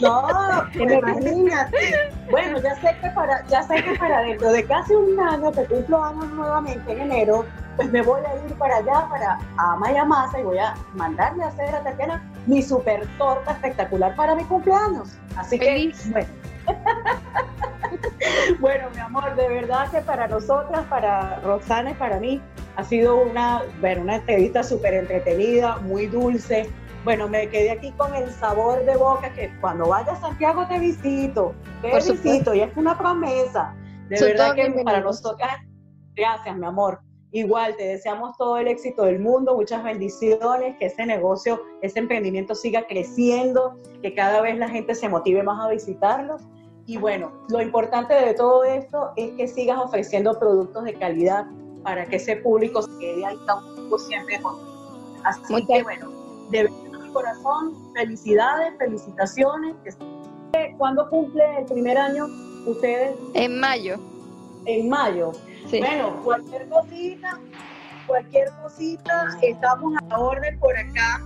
No, 0.00 0.28
imagínate. 0.74 2.12
Bueno, 2.30 2.58
ya 2.60 2.74
sé 2.76 2.96
que 3.00 3.10
para, 3.10 3.46
ya 3.46 3.62
sé 3.62 3.82
que 3.82 3.94
para 3.98 4.22
dentro 4.22 4.52
de 4.52 4.64
casi 4.64 4.94
un 4.94 5.20
año 5.20 5.52
que 5.52 5.64
cumplo 5.66 6.02
años 6.02 6.26
nuevamente 6.30 6.92
en 6.92 7.00
enero, 7.00 7.44
pues 7.76 7.90
me 7.90 8.02
voy 8.02 8.20
a 8.24 8.46
ir 8.46 8.54
para 8.54 8.76
allá, 8.76 9.06
para 9.08 9.38
Amaya 9.56 10.04
Masa, 10.04 10.40
y 10.40 10.42
voy 10.42 10.58
a 10.58 10.74
mandarle 10.94 11.44
a 11.44 11.48
hacer 11.48 11.74
a 11.74 11.82
Tatiana 11.82 12.22
mi 12.46 12.62
super 12.62 13.06
torta 13.18 13.52
espectacular 13.52 14.14
para 14.16 14.34
mi 14.34 14.44
cumpleaños. 14.44 15.16
Así 15.36 15.58
que, 15.58 15.92
bueno. 16.10 16.28
bueno, 18.60 18.88
mi 18.94 19.00
amor, 19.00 19.34
de 19.34 19.48
verdad 19.48 19.90
que 19.90 20.00
para 20.00 20.28
nosotras, 20.28 20.84
para 20.88 21.40
Roxana 21.40 21.90
y 21.90 21.94
para 21.94 22.18
mí, 22.18 22.40
ha 22.76 22.84
sido 22.84 23.16
una, 23.16 23.62
bueno, 23.80 24.02
una 24.02 24.16
entrevista 24.16 24.62
súper 24.62 24.94
entretenida, 24.94 25.76
muy 25.78 26.06
dulce. 26.06 26.70
Bueno, 27.04 27.28
me 27.28 27.48
quedé 27.48 27.72
aquí 27.72 27.90
con 27.92 28.14
el 28.14 28.30
sabor 28.30 28.84
de 28.84 28.96
boca 28.96 29.32
que 29.32 29.52
cuando 29.60 29.88
vaya 29.88 30.12
a 30.12 30.20
Santiago 30.20 30.66
te 30.68 30.78
visito, 30.78 31.52
te 31.80 31.92
visito 31.96 32.54
y 32.54 32.60
es 32.60 32.76
una 32.76 32.96
promesa. 32.96 33.74
De 34.08 34.20
verdad 34.20 34.54
que 34.54 34.70
para 34.84 35.00
nosotras, 35.00 35.50
gracias, 36.14 36.56
mi 36.56 36.64
amor. 36.64 37.00
Igual, 37.32 37.74
te 37.76 37.84
deseamos 37.84 38.36
todo 38.36 38.58
el 38.58 38.68
éxito 38.68 39.04
del 39.04 39.18
mundo, 39.18 39.56
muchas 39.56 39.82
bendiciones, 39.82 40.76
que 40.78 40.86
ese 40.86 41.04
negocio, 41.06 41.60
ese 41.80 41.98
emprendimiento 41.98 42.54
siga 42.54 42.86
creciendo, 42.86 43.78
que 44.02 44.14
cada 44.14 44.40
vez 44.42 44.58
la 44.58 44.68
gente 44.68 44.94
se 44.94 45.08
motive 45.08 45.42
más 45.42 45.64
a 45.64 45.70
visitarlos. 45.70 46.42
Y 46.86 46.98
bueno, 46.98 47.32
lo 47.48 47.62
importante 47.62 48.14
de 48.14 48.34
todo 48.34 48.62
esto 48.64 49.12
es 49.16 49.32
que 49.32 49.48
sigas 49.48 49.78
ofreciendo 49.78 50.38
productos 50.38 50.84
de 50.84 50.94
calidad 50.94 51.46
para 51.82 52.04
que 52.06 52.16
ese 52.16 52.36
público 52.36 52.82
se 52.82 52.98
quede 52.98 53.24
ahí 53.24 53.36
siempre 54.06 54.40
contigo. 54.40 54.70
Así 55.24 55.66
que 55.66 55.82
bueno, 55.82 56.10
de 56.50 56.68
corazón, 57.12 57.74
felicidades, 57.94 58.74
felicitaciones. 58.78 59.74
¿Cuándo 60.78 61.08
cumple 61.08 61.42
el 61.58 61.64
primer 61.66 61.96
año 61.96 62.26
ustedes? 62.66 63.16
En 63.34 63.58
mayo. 63.60 63.96
En 64.66 64.88
mayo. 64.88 65.32
Bueno, 65.70 66.20
cualquier 66.22 66.68
cosita, 66.68 67.40
cualquier 68.06 68.50
cosita, 68.62 69.38
estamos 69.40 69.94
a 69.96 70.04
la 70.08 70.18
orden 70.18 70.58
por 70.58 70.76
acá. 70.76 71.22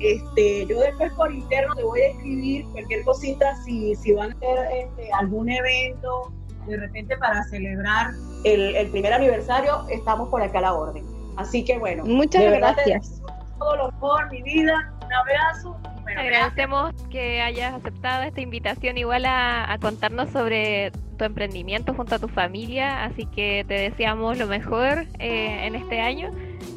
Este, 0.00 0.66
yo 0.66 0.80
después 0.80 1.12
por 1.14 1.32
interno 1.32 1.74
te 1.74 1.82
voy 1.82 2.00
a 2.00 2.08
escribir 2.08 2.66
cualquier 2.72 3.04
cosita 3.04 3.56
si, 3.64 3.94
si 3.94 4.12
van 4.12 4.32
a 4.32 4.34
hacer 4.34 4.58
este, 4.72 5.10
algún 5.12 5.48
evento 5.48 6.32
de 6.66 6.76
repente 6.76 7.16
para 7.16 7.42
celebrar 7.44 8.12
el, 8.44 8.90
primer 8.90 9.12
aniversario, 9.12 9.86
estamos 9.88 10.28
por 10.28 10.42
acá 10.42 10.58
a 10.58 10.62
la 10.62 10.74
orden. 10.74 11.04
Así 11.36 11.64
que 11.64 11.78
bueno, 11.78 12.04
muchas 12.04 12.42
gracias. 12.42 13.22
Todo 13.58 13.76
lo 13.76 13.90
por 13.98 14.30
mi 14.30 14.42
vida, 14.42 14.92
un 15.06 15.12
abrazo 15.12 15.76
Agradecemos 16.14 16.94
que 17.10 17.40
hayas 17.42 17.74
aceptado 17.74 18.22
esta 18.22 18.40
invitación 18.40 18.96
igual 18.96 19.24
a, 19.26 19.76
contarnos 19.80 20.30
sobre 20.30 20.92
tu 21.18 21.24
emprendimiento 21.24 21.94
junto 21.94 22.14
a 22.14 22.18
tu 22.18 22.28
familia, 22.28 23.04
así 23.04 23.26
que 23.26 23.64
te 23.66 23.74
deseamos 23.74 24.38
lo 24.38 24.46
mejor 24.46 25.06
eh, 25.18 25.66
en 25.66 25.74
este 25.74 26.00
año, 26.00 26.30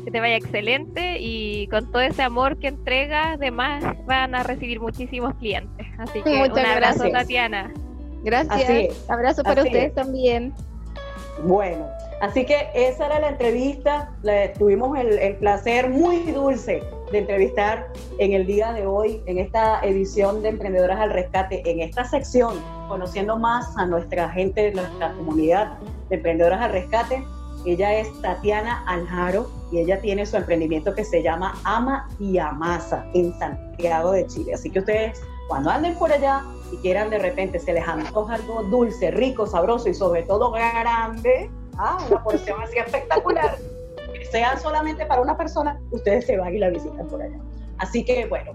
que 0.04 0.12
te 0.12 0.20
vaya 0.20 0.36
excelente 0.36 1.18
y 1.20 1.68
con 1.68 1.92
todo 1.92 2.02
ese 2.02 2.24
amor 2.24 2.58
que 2.58 2.68
entregas, 2.68 3.36
además 3.36 3.84
van 4.06 4.36
a 4.36 4.44
recibir 4.44 4.80
muchísimos 4.80 5.36
clientes. 5.36 5.88
Así 5.98 6.22
que 6.22 6.50
un 6.52 6.60
abrazo, 6.60 7.10
Tatiana. 7.10 7.72
Gracias. 8.24 9.10
Abrazo 9.10 9.44
para 9.44 9.63
ustedes 9.63 9.94
también. 9.94 10.54
Bueno, 11.44 11.88
Así 12.20 12.46
que 12.46 12.68
esa 12.74 13.06
era 13.06 13.20
la 13.20 13.30
entrevista, 13.30 14.10
tuvimos 14.58 14.98
el, 15.00 15.38
placer 15.38 15.89
muy 15.89 16.20
dulce 16.32 16.84
de 17.12 17.19
entrevistar 17.19 17.91
en 18.17 18.34
el 18.34 18.45
día 18.45 18.74
de 18.74 18.86
hoy, 18.86 19.22
en 19.26 19.39
esta 19.39 19.82
edición 19.82 20.41
de 20.41 20.50
Emprendedoras 20.50 21.00
al 21.00 21.12
Rescate, 21.12 21.62
en 21.69 21.80
esta 21.82 22.06
sección, 22.06 22.54
conociendo 22.88 23.38
más 23.38 23.76
a 23.78 23.86
nuestra 23.86 24.30
gente, 24.30 24.62
de 24.63 24.72
nuestra 24.74 25.13
comunidad 25.13 25.78
de 26.10 26.15
Emprendedoras 26.15 26.62
al 26.62 26.72
Rescate. 26.72 27.24
Ella 27.65 28.00
es 28.00 28.08
Tatiana 28.22 28.84
Aljaro 28.88 29.50
y 29.72 29.80
ella 29.80 30.00
tiene 30.00 30.26
su 30.26 30.38
emprendimiento 30.38 30.93
que 30.95 31.04
se 31.04 31.22
llama 31.22 31.56
Ama 31.63 32.08
y 32.19 32.38
Amasa 32.38 33.06
en 33.13 33.38
Santiago 33.38 34.12
de 34.12 34.26
Chile. 34.28 34.54
Así 34.54 34.69
que 34.69 34.80
ustedes, 34.80 35.22
cuando 35.48 35.69
anden 35.69 35.95
por 35.95 36.12
allá 36.12 36.43
y 36.72 36.78
quieran 36.78 37.10
de 37.10 37.19
repente, 37.19 37.60
se 37.60 37.74
les 37.74 37.88
antoja 37.88 38.36
algo 38.36 38.63
dulce, 38.63 39.12
rico, 39.12 39.45
sabroso 39.45 39.89
y 39.89 39.93
sobre 39.93 40.24
todo 40.24 40.52
grande, 40.52 41.50
ah, 41.78 41.98
una 42.10 42.24
porción 42.24 42.62
así 42.62 42.78
espectacular, 42.78 43.58
sea 44.32 44.58
solamente 44.58 45.06
para 45.06 45.22
una 45.22 45.38
persona, 45.38 45.80
ustedes 45.92 46.26
se 46.26 46.38
van 46.38 46.56
y 46.56 46.60
la 46.60 46.70
visitan 46.70 47.08
por 47.08 47.22
allá. 47.22 47.38
Así 47.78 48.04
que 48.04 48.26
bueno, 48.28 48.52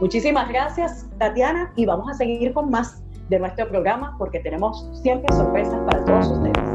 muchísimas 0.00 0.48
gracias 0.48 1.06
Tatiana 1.18 1.72
y 1.76 1.86
vamos 1.86 2.10
a 2.10 2.14
seguir 2.14 2.52
con 2.52 2.70
más 2.70 3.02
de 3.28 3.38
nuestro 3.38 3.68
programa 3.68 4.14
porque 4.18 4.40
tenemos 4.40 4.88
siempre 5.02 5.34
sorpresas 5.34 5.80
para 5.86 6.04
todos 6.04 6.28
ustedes. 6.28 6.65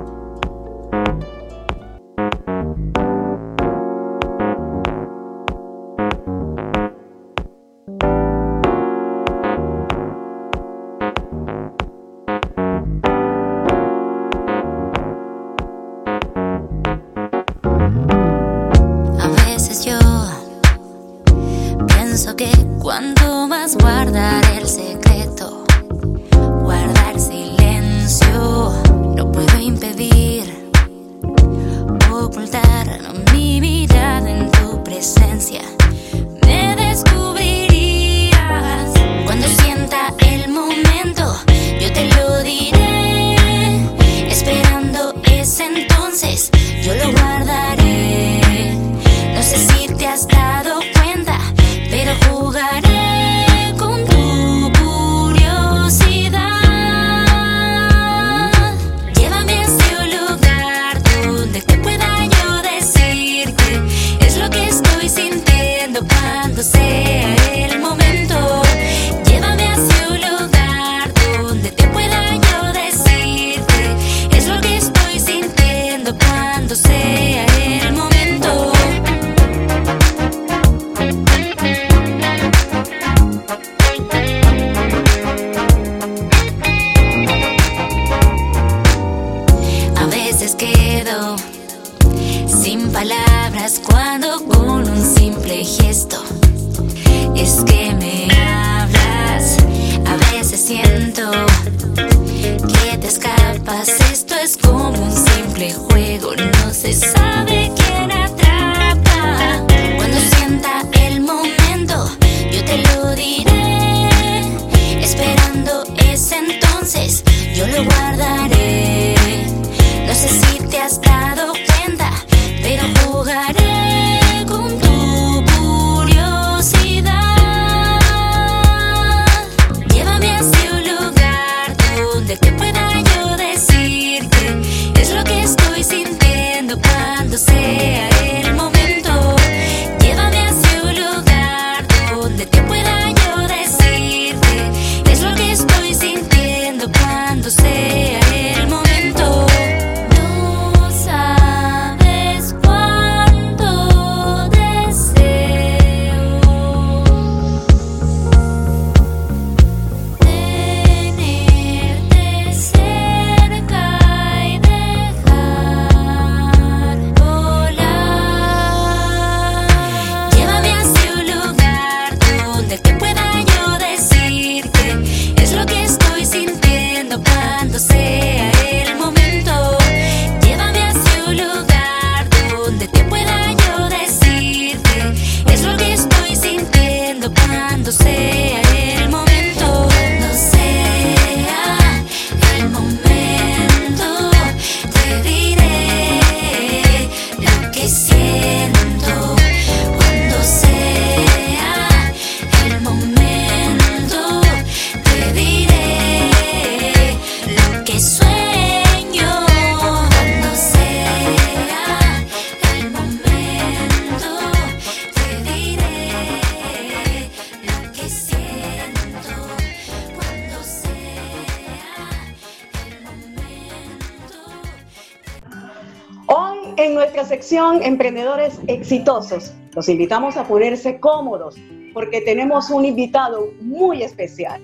Exitosos. 228.68 229.54
Los 229.74 229.90
invitamos 229.90 230.38
a 230.38 230.44
ponerse 230.44 231.00
cómodos 231.00 231.56
porque 231.94 232.22
tenemos 232.22 232.70
un 232.70 232.86
invitado 232.86 233.50
muy 233.62 234.04
especial. 234.04 234.62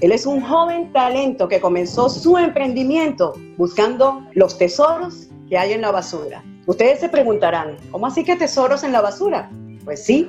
Él 0.00 0.12
es 0.12 0.26
un 0.26 0.40
joven 0.40 0.92
talento 0.92 1.48
que 1.48 1.60
comenzó 1.60 2.08
su 2.08 2.38
emprendimiento 2.38 3.34
buscando 3.56 4.22
los 4.34 4.56
tesoros 4.56 5.28
que 5.48 5.58
hay 5.58 5.72
en 5.72 5.80
la 5.80 5.90
basura. 5.90 6.44
Ustedes 6.66 7.00
se 7.00 7.08
preguntarán, 7.08 7.76
¿cómo 7.90 8.06
así 8.06 8.22
que 8.22 8.36
tesoros 8.36 8.84
en 8.84 8.92
la 8.92 9.00
basura? 9.00 9.50
Pues 9.84 10.04
sí, 10.04 10.28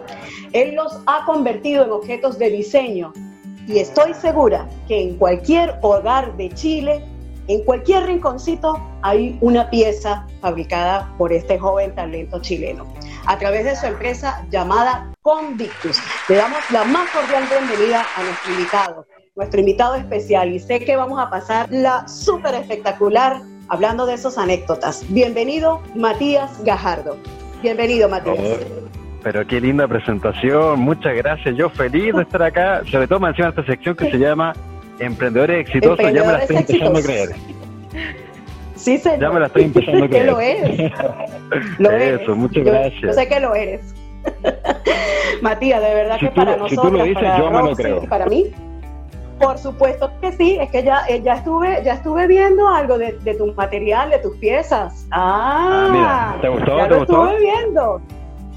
él 0.53 0.75
los 0.75 1.01
ha 1.05 1.25
convertido 1.25 1.83
en 1.83 1.91
objetos 1.91 2.39
de 2.39 2.49
diseño 2.49 3.13
y 3.67 3.79
estoy 3.79 4.13
segura 4.13 4.67
que 4.87 5.01
en 5.01 5.17
cualquier 5.17 5.75
hogar 5.81 6.35
de 6.37 6.49
Chile 6.51 7.03
En 7.49 7.63
cualquier 7.63 8.05
rinconcito 8.05 8.79
hay 9.01 9.35
una 9.41 9.71
pieza 9.71 10.27
fabricada 10.39 11.11
por 11.17 11.33
este 11.33 11.57
joven 11.57 11.95
talento 11.95 12.39
chileno 12.39 12.85
a 13.25 13.39
través 13.39 13.65
de 13.65 13.75
su 13.75 13.87
empresa 13.87 14.45
llamada 14.51 15.11
Convictus. 15.23 15.99
Le 16.29 16.35
damos 16.35 16.59
la 16.71 16.83
más 16.83 17.09
cordial 17.09 17.45
bienvenida 17.49 18.05
a 18.15 18.23
nuestro 18.23 18.51
invitado, 18.53 19.07
nuestro 19.35 19.59
invitado 19.61 19.95
especial 19.95 20.53
y 20.53 20.59
sé 20.59 20.79
que 20.85 20.95
vamos 20.95 21.19
a 21.19 21.31
pasar 21.31 21.67
la 21.71 22.07
súper 22.07 22.53
espectacular 22.53 23.41
hablando 23.67 24.05
de 24.05 24.13
esas 24.13 24.37
anécdotas. 24.37 25.03
Bienvenido, 25.09 25.81
Matías 25.95 26.63
Gajardo. 26.63 27.17
Bienvenido, 27.63 28.07
Matías. 28.09 28.59
pero 29.23 29.47
qué 29.47 29.59
linda 29.59 29.87
presentación, 29.87 30.81
muchas 30.81 31.15
gracias. 31.15 31.57
Yo 31.57 31.71
feliz 31.71 32.13
de 32.13 32.21
estar 32.29 32.43
acá, 32.43 32.83
sobre 32.85 33.07
todo 33.07 33.27
encima 33.27 33.47
de 33.47 33.61
esta 33.61 33.65
sección 33.65 33.95
que 33.95 34.11
se 34.11 34.19
llama 34.19 34.53
Emprendedores 34.99 35.61
Exitosos, 35.61 36.13
ya 36.13 36.23
me 36.23 36.33
la 36.33 36.39
estoy 36.39 36.57
empezando 36.57 36.99
a 36.99 37.01
creer. 37.01 37.29
Sí, 38.75 38.97
señor. 38.97 39.19
Ya 39.19 39.29
me 39.31 39.39
la 39.41 39.47
estoy 39.47 39.63
empezando 39.63 40.05
a 40.05 40.07
creer. 40.07 40.25
que 40.25 40.31
lo 40.31 40.39
eres. 40.39 40.91
Lo 41.79 41.91
Eso, 41.91 42.35
muchas 42.35 42.63
gracias. 42.63 43.01
Yo 43.01 43.11
sé 43.13 43.27
que 43.27 43.39
lo 43.41 43.53
eres. 43.53 43.93
Matías, 45.41 45.81
de 45.81 45.93
verdad 45.93 46.17
que 46.17 46.27
para 46.27 46.55
nosotros, 46.55 46.69
si 46.69 46.75
tú 46.75 46.97
lo 46.97 47.03
dices, 47.03 47.27
yo 47.37 47.51
me 47.51 47.61
lo 47.61 47.75
creo. 47.75 48.01
para 48.03 48.25
mí, 48.27 48.53
por 49.39 49.57
supuesto 49.57 50.11
que 50.21 50.31
sí, 50.33 50.57
es 50.59 50.69
que 50.69 50.83
ya, 50.83 51.03
eh, 51.07 51.21
ya 51.23 51.35
estuve, 51.35 51.81
ya 51.83 51.93
estuve 51.93 52.27
viendo 52.27 52.67
algo 52.67 52.97
de, 52.97 53.13
tu 53.37 53.53
material, 53.53 54.09
de 54.09 54.19
tus 54.19 54.35
piezas. 54.37 55.07
Ah, 55.11 55.87
ah 55.87 55.89
mira, 55.91 56.41
¿te 56.41 56.49
gustó? 56.49 56.77
Ya 56.77 56.83
¿te 56.83 56.89
lo 56.89 56.99
gustó? 56.99 57.25
estuve 57.25 57.39
viendo. 57.39 58.01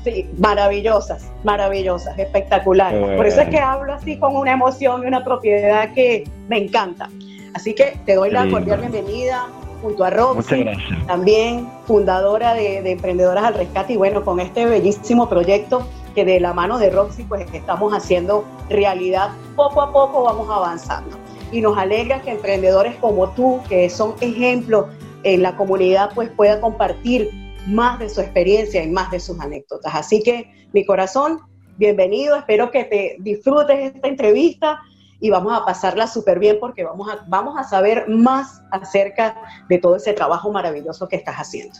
Sí, 0.04 0.28
maravillosas, 0.38 1.30
maravillosas, 1.44 2.18
espectaculares. 2.18 3.16
Por 3.16 3.24
eso 3.24 3.40
es 3.40 3.48
que 3.48 3.58
hablo 3.58 3.92
así 3.92 4.18
con 4.18 4.34
una 4.34 4.52
emoción 4.52 5.04
y 5.04 5.06
una 5.06 5.22
propiedad 5.22 5.92
que 5.94 6.24
me 6.48 6.58
encanta. 6.58 7.08
Así 7.54 7.74
que 7.74 7.96
te 8.04 8.14
doy 8.14 8.30
la 8.30 8.48
cordial 8.48 8.80
bienvenida 8.80 9.46
junto 9.80 10.04
a 10.04 10.10
Roxy, 10.10 10.64
también 11.06 11.68
fundadora 11.86 12.54
de, 12.54 12.82
de 12.82 12.92
Emprendedoras 12.92 13.44
al 13.44 13.54
Rescate 13.54 13.92
y 13.92 13.96
bueno, 13.96 14.24
con 14.24 14.40
este 14.40 14.64
bellísimo 14.64 15.28
proyecto 15.28 15.86
que 16.14 16.24
de 16.24 16.40
la 16.40 16.52
mano 16.52 16.78
de 16.78 16.90
Roxy 16.90 17.24
pues 17.24 17.46
estamos 17.52 17.92
haciendo 17.92 18.44
realidad. 18.68 19.30
Poco 19.56 19.82
a 19.82 19.92
poco 19.92 20.24
vamos 20.24 20.48
avanzando. 20.50 21.16
Y 21.50 21.60
nos 21.60 21.76
alegra 21.76 22.22
que 22.22 22.30
emprendedores 22.30 22.96
como 22.96 23.30
tú, 23.30 23.60
que 23.68 23.90
son 23.90 24.14
ejemplos 24.20 24.86
en 25.22 25.42
la 25.42 25.54
comunidad, 25.56 26.10
pues 26.14 26.30
puedan 26.30 26.60
compartir 26.60 27.30
más 27.66 27.98
de 27.98 28.08
su 28.08 28.20
experiencia 28.20 28.82
y 28.82 28.90
más 28.90 29.10
de 29.10 29.20
sus 29.20 29.38
anécdotas. 29.40 29.94
Así 29.94 30.22
que 30.22 30.50
mi 30.72 30.84
corazón, 30.84 31.40
bienvenido, 31.76 32.36
espero 32.36 32.70
que 32.70 32.84
te 32.84 33.16
disfrutes 33.20 33.94
esta 33.94 34.08
entrevista 34.08 34.80
y 35.20 35.30
vamos 35.30 35.52
a 35.52 35.64
pasarla 35.64 36.06
súper 36.06 36.38
bien 36.38 36.56
porque 36.60 36.84
vamos 36.84 37.08
a, 37.08 37.24
vamos 37.28 37.56
a 37.56 37.62
saber 37.62 38.08
más 38.08 38.62
acerca 38.72 39.36
de 39.68 39.78
todo 39.78 39.96
ese 39.96 40.12
trabajo 40.12 40.52
maravilloso 40.52 41.08
que 41.08 41.16
estás 41.16 41.36
haciendo. 41.36 41.74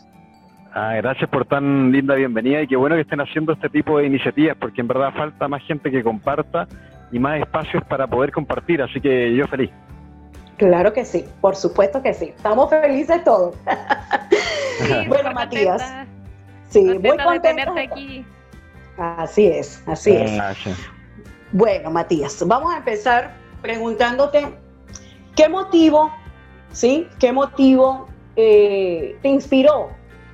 Ah, 0.74 0.94
gracias 0.96 1.28
por 1.28 1.44
tan 1.44 1.92
linda 1.92 2.14
bienvenida 2.14 2.62
y 2.62 2.66
qué 2.66 2.76
bueno 2.76 2.94
que 2.94 3.02
estén 3.02 3.20
haciendo 3.20 3.52
este 3.52 3.68
tipo 3.68 3.98
de 3.98 4.06
iniciativas, 4.06 4.56
porque 4.58 4.80
en 4.80 4.88
verdad 4.88 5.12
falta 5.12 5.46
más 5.48 5.62
gente 5.64 5.90
que 5.90 6.02
comparta 6.02 6.66
y 7.10 7.18
más 7.18 7.40
espacios 7.40 7.84
para 7.84 8.06
poder 8.06 8.32
compartir, 8.32 8.80
así 8.80 9.00
que 9.00 9.34
yo 9.34 9.46
feliz. 9.48 9.70
Claro 10.56 10.92
que 10.92 11.04
sí, 11.04 11.26
por 11.40 11.56
supuesto 11.56 12.02
que 12.02 12.14
sí. 12.14 12.32
Estamos 12.36 12.70
felices 12.70 13.24
todos. 13.24 13.54
bueno, 15.08 15.32
Matías. 15.32 15.82
Sí, 16.68 16.82
muy 16.82 17.16
contenta 17.18 17.72
de 17.72 17.80
aquí. 17.82 18.26
Así 18.96 19.46
es, 19.46 19.82
así 19.86 20.12
es. 20.12 20.38
Bueno, 21.52 21.90
Matías, 21.90 22.42
vamos 22.46 22.72
a 22.72 22.78
empezar 22.78 23.34
preguntándote 23.60 24.54
qué 25.36 25.48
motivo, 25.48 26.10
¿sí? 26.72 27.08
¿Qué 27.18 27.32
motivo 27.32 28.08
eh, 28.36 29.16
te 29.22 29.28
inspiró 29.28 29.90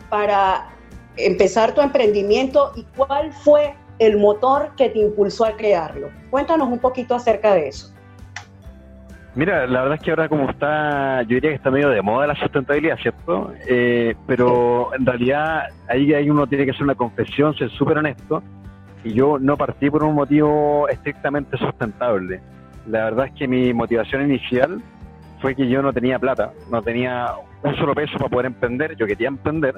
para 0.09 0.71
empezar 1.17 1.75
tu 1.75 1.81
emprendimiento 1.81 2.73
y 2.77 2.85
cuál 2.97 3.33
fue 3.33 3.75
el 3.99 4.17
motor 4.17 4.73
que 4.77 4.89
te 4.91 5.01
impulsó 5.01 5.45
a 5.45 5.57
crearlo. 5.57 6.11
Cuéntanos 6.31 6.69
un 6.69 6.79
poquito 6.79 7.15
acerca 7.15 7.55
de 7.55 7.69
eso. 7.69 7.93
Mira, 9.39 9.69
la 9.69 9.83
verdad 9.83 9.99
es 9.99 10.03
que 10.03 10.11
ahora 10.11 10.29
como 10.29 10.51
está, 10.51 11.23
yo 11.23 11.37
diría 11.37 11.51
que 11.51 11.57
está 11.57 11.71
medio 11.71 11.91
de 11.91 12.03
moda 12.03 12.27
la 12.27 12.35
sustentabilidad, 12.35 12.99
¿cierto? 12.99 13.53
Eh, 13.69 14.17
pero 14.27 14.93
en 14.93 15.07
realidad 15.07 15.69
ahí, 15.89 16.13
ahí 16.13 16.29
uno 16.29 16.49
tiene 16.49 16.65
que 16.65 16.73
hacer 16.73 16.83
una 16.83 16.97
confesión, 16.97 17.55
ser 17.55 17.71
súper 17.71 17.99
honesto, 17.99 18.43
y 19.05 19.13
yo 19.13 19.39
no 19.39 19.57
partí 19.57 19.91
por 19.91 20.03
un 20.03 20.17
motivo 20.17 20.89
estrictamente 20.89 21.57
sustentable. 21.57 22.41
La 22.89 23.05
verdad 23.05 23.27
es 23.27 23.33
que 23.35 23.47
mi 23.47 23.73
motivación 23.73 24.23
inicial 24.23 24.83
fue 25.41 25.55
que 25.55 25.69
yo 25.69 25.83
no 25.83 25.93
tenía 25.93 26.19
plata, 26.19 26.51
no 26.69 26.83
tenía 26.83 27.29
un 27.63 27.77
solo 27.77 27.95
peso 27.95 28.19
para 28.19 28.31
poder 28.31 28.47
emprender, 28.47 28.97
yo 28.97 29.07
quería 29.07 29.29
emprender, 29.29 29.73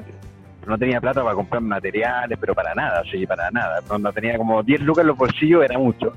pero 0.60 0.72
no 0.72 0.78
tenía 0.78 1.02
plata 1.02 1.22
para 1.22 1.34
comprar 1.34 1.60
materiales, 1.60 2.38
pero 2.40 2.54
para 2.54 2.74
nada, 2.74 3.02
sí, 3.12 3.26
para 3.26 3.50
nada. 3.50 3.80
No, 3.98 4.10
tenía 4.10 4.38
como 4.38 4.62
10 4.62 4.80
lucas 4.80 5.02
en 5.02 5.08
los 5.08 5.18
bolsillos, 5.18 5.62
era 5.62 5.78
mucho. 5.78 6.14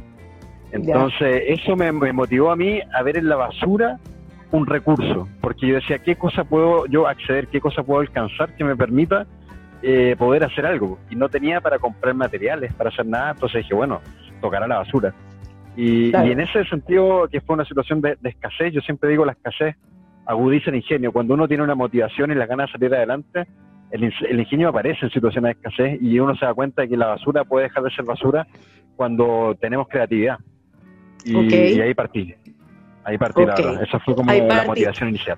Entonces, 0.73 1.43
eso 1.47 1.75
me, 1.75 1.91
motivó 1.91 2.51
a 2.51 2.55
mí 2.55 2.81
a 2.93 3.03
ver 3.03 3.17
en 3.17 3.29
la 3.29 3.35
basura 3.35 3.99
un 4.51 4.65
recurso, 4.65 5.27
porque 5.39 5.67
yo 5.67 5.75
decía, 5.75 5.99
¿qué 5.99 6.15
cosa 6.15 6.43
puedo 6.43 6.87
yo 6.87 7.07
acceder, 7.07 7.47
qué 7.47 7.61
cosa 7.61 7.83
puedo 7.83 8.01
alcanzar 8.01 8.55
que 8.55 8.63
me 8.63 8.75
permita 8.75 9.27
eh, 9.83 10.15
poder 10.17 10.43
hacer 10.43 10.65
algo? 10.65 10.97
Y 11.11 11.15
no 11.15 11.29
tenía 11.29 11.61
para 11.61 11.77
comprar 11.77 12.15
materiales, 12.15 12.73
para 12.73 12.89
hacer 12.89 13.05
nada, 13.05 13.31
entonces 13.31 13.61
dije, 13.63 13.75
bueno, 13.75 14.01
tocará 14.41 14.67
la 14.67 14.79
basura. 14.79 15.13
Y, 15.75 16.15
en 16.15 16.39
ese 16.39 16.65
sentido, 16.65 17.27
que 17.31 17.41
fue 17.41 17.53
una 17.53 17.65
situación 17.65 18.01
de, 18.01 18.17
escasez, 18.23 18.73
yo 18.73 18.81
siempre 18.81 19.09
digo 19.09 19.25
la 19.25 19.33
escasez 19.33 19.75
agudiza 20.25 20.71
el 20.71 20.77
ingenio. 20.77 21.11
Cuando 21.11 21.35
uno 21.35 21.47
tiene 21.47 21.63
una 21.63 21.75
motivación 21.75 22.31
y 22.31 22.35
las 22.35 22.47
ganas 22.47 22.67
de 22.67 22.71
salir 22.73 22.95
adelante, 22.95 23.45
el, 23.91 24.39
ingenio 24.39 24.69
aparece 24.69 25.05
en 25.05 25.11
situaciones 25.11 25.55
de 25.55 25.61
escasez 25.61 26.01
y 26.01 26.17
uno 26.19 26.35
se 26.35 26.45
da 26.45 26.53
cuenta 26.53 26.81
de 26.81 26.89
que 26.89 26.97
la 26.97 27.07
basura 27.07 27.43
puede 27.43 27.65
dejar 27.65 27.83
de 27.83 27.91
ser 27.91 28.05
basura 28.05 28.47
cuando 28.95 29.55
tenemos 29.59 29.87
creatividad. 29.87 30.39
Y, 31.25 31.79
ahí 31.79 31.93
partí. 31.93 32.33
Ahí 33.03 33.17
partí, 33.17 33.45
la 33.45 33.55
verdad. 33.55 33.83
Esa 33.83 33.99
fue 33.99 34.15
como 34.15 34.31
la 34.31 34.63
motivación 34.65 35.09
inicial. 35.09 35.37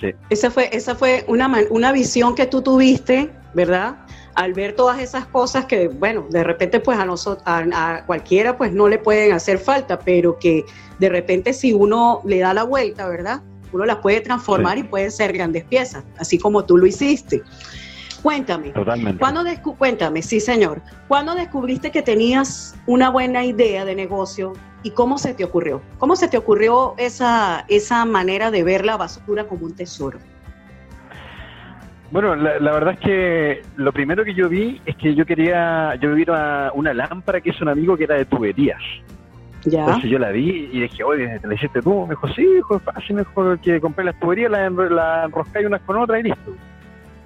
Sí. 0.00 0.12
Esa 0.28 0.50
fue, 0.50 0.68
esa 0.72 0.94
fue 0.94 1.24
una, 1.26 1.50
una 1.70 1.90
visión 1.92 2.34
que 2.34 2.46
tú 2.46 2.60
tuviste, 2.60 3.30
¿verdad? 3.54 3.96
Al 4.34 4.52
ver 4.52 4.74
todas 4.74 5.00
esas 5.00 5.26
cosas 5.26 5.64
que, 5.64 5.88
bueno, 5.88 6.26
de 6.28 6.44
repente 6.44 6.80
pues 6.80 6.98
a 6.98 7.06
nosotros, 7.06 7.42
a, 7.46 8.02
cualquiera 8.04 8.58
pues 8.58 8.72
no 8.72 8.88
le 8.88 8.98
pueden 8.98 9.32
hacer 9.32 9.58
falta, 9.58 9.98
pero 9.98 10.38
que 10.38 10.66
de 10.98 11.08
repente 11.08 11.54
si 11.54 11.72
uno 11.72 12.20
le 12.26 12.40
da 12.40 12.52
la 12.52 12.64
vuelta, 12.64 13.08
¿verdad? 13.08 13.40
uno 13.72 13.84
las 13.84 13.96
puede 13.96 14.20
transformar 14.20 14.78
y 14.78 14.82
pueden 14.82 15.10
ser 15.10 15.32
grandes 15.32 15.64
piezas, 15.64 16.04
así 16.18 16.38
como 16.38 16.64
tú 16.64 16.76
lo 16.76 16.86
hiciste. 16.86 17.42
Cuéntame. 18.22 18.70
Totalmente. 18.70 19.20
¿cuándo 19.20 19.44
cuéntame, 19.78 20.22
sí, 20.22 20.40
señor. 20.40 20.82
¿Cuándo 21.06 21.34
descubriste 21.34 21.90
que 21.90 22.02
tenías 22.02 22.74
una 22.86 23.10
buena 23.10 23.44
idea 23.44 23.84
de 23.84 23.94
negocio 23.94 24.54
y 24.86 24.92
cómo 24.92 25.18
se 25.18 25.34
te 25.34 25.42
ocurrió? 25.42 25.82
¿Cómo 25.98 26.14
se 26.14 26.28
te 26.28 26.38
ocurrió 26.38 26.94
esa, 26.96 27.64
esa 27.66 28.04
manera 28.04 28.52
de 28.52 28.62
ver 28.62 28.84
la 28.84 28.96
basura 28.96 29.48
como 29.48 29.66
un 29.66 29.74
tesoro? 29.74 30.20
Bueno, 32.12 32.36
la, 32.36 32.70
verdad 32.70 32.94
es 32.94 33.00
que 33.00 33.62
lo 33.74 33.92
primero 33.92 34.24
que 34.24 34.32
yo 34.32 34.48
vi 34.48 34.80
es 34.86 34.94
que 34.94 35.12
yo 35.16 35.26
quería, 35.26 35.96
yo 35.96 36.14
vi 36.14 36.22
una, 36.22 36.70
una 36.72 36.94
lámpara 36.94 37.40
que 37.40 37.50
es 37.50 37.60
un 37.60 37.68
amigo 37.68 37.96
que 37.96 38.04
era 38.04 38.14
de 38.14 38.26
tuberías. 38.26 38.80
Entonces 39.64 40.08
yo 40.08 40.20
la 40.20 40.30
vi 40.30 40.70
y 40.72 40.82
dije, 40.82 41.02
oye, 41.02 41.36
¿te 41.40 41.48
la 41.48 41.54
hiciste 41.54 41.82
tú? 41.82 42.02
Me 42.02 42.10
dijo, 42.10 42.28
sí, 42.28 42.46
hijo, 42.58 42.76
es 42.76 42.82
fácil, 42.84 43.16
mejor 43.16 43.58
que 43.58 43.80
compré 43.80 44.04
las 44.04 44.20
tuberías, 44.20 44.52
las 44.52 44.72
la 44.72 45.24
enroscáis 45.24 45.66
unas 45.66 45.82
con 45.82 45.96
otras 45.96 46.20
y 46.20 46.28
listo. 46.28 46.52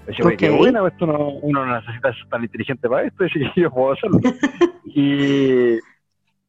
Dije, 0.07 0.23
oye, 0.23 0.37
qué 0.39 0.49
buena, 0.49 0.89
esto 0.89 1.07
no, 1.07 1.29
uno 1.43 1.67
no 1.67 1.79
necesita 1.79 2.11
ser 2.15 2.27
tan 2.31 2.43
inteligente 2.43 2.89
para 2.89 3.03
esto, 3.03 3.27
y 3.35 3.61
yo 3.61 3.71
puedo 3.71 3.93
hacerlo. 3.93 4.19
y, 4.87 5.79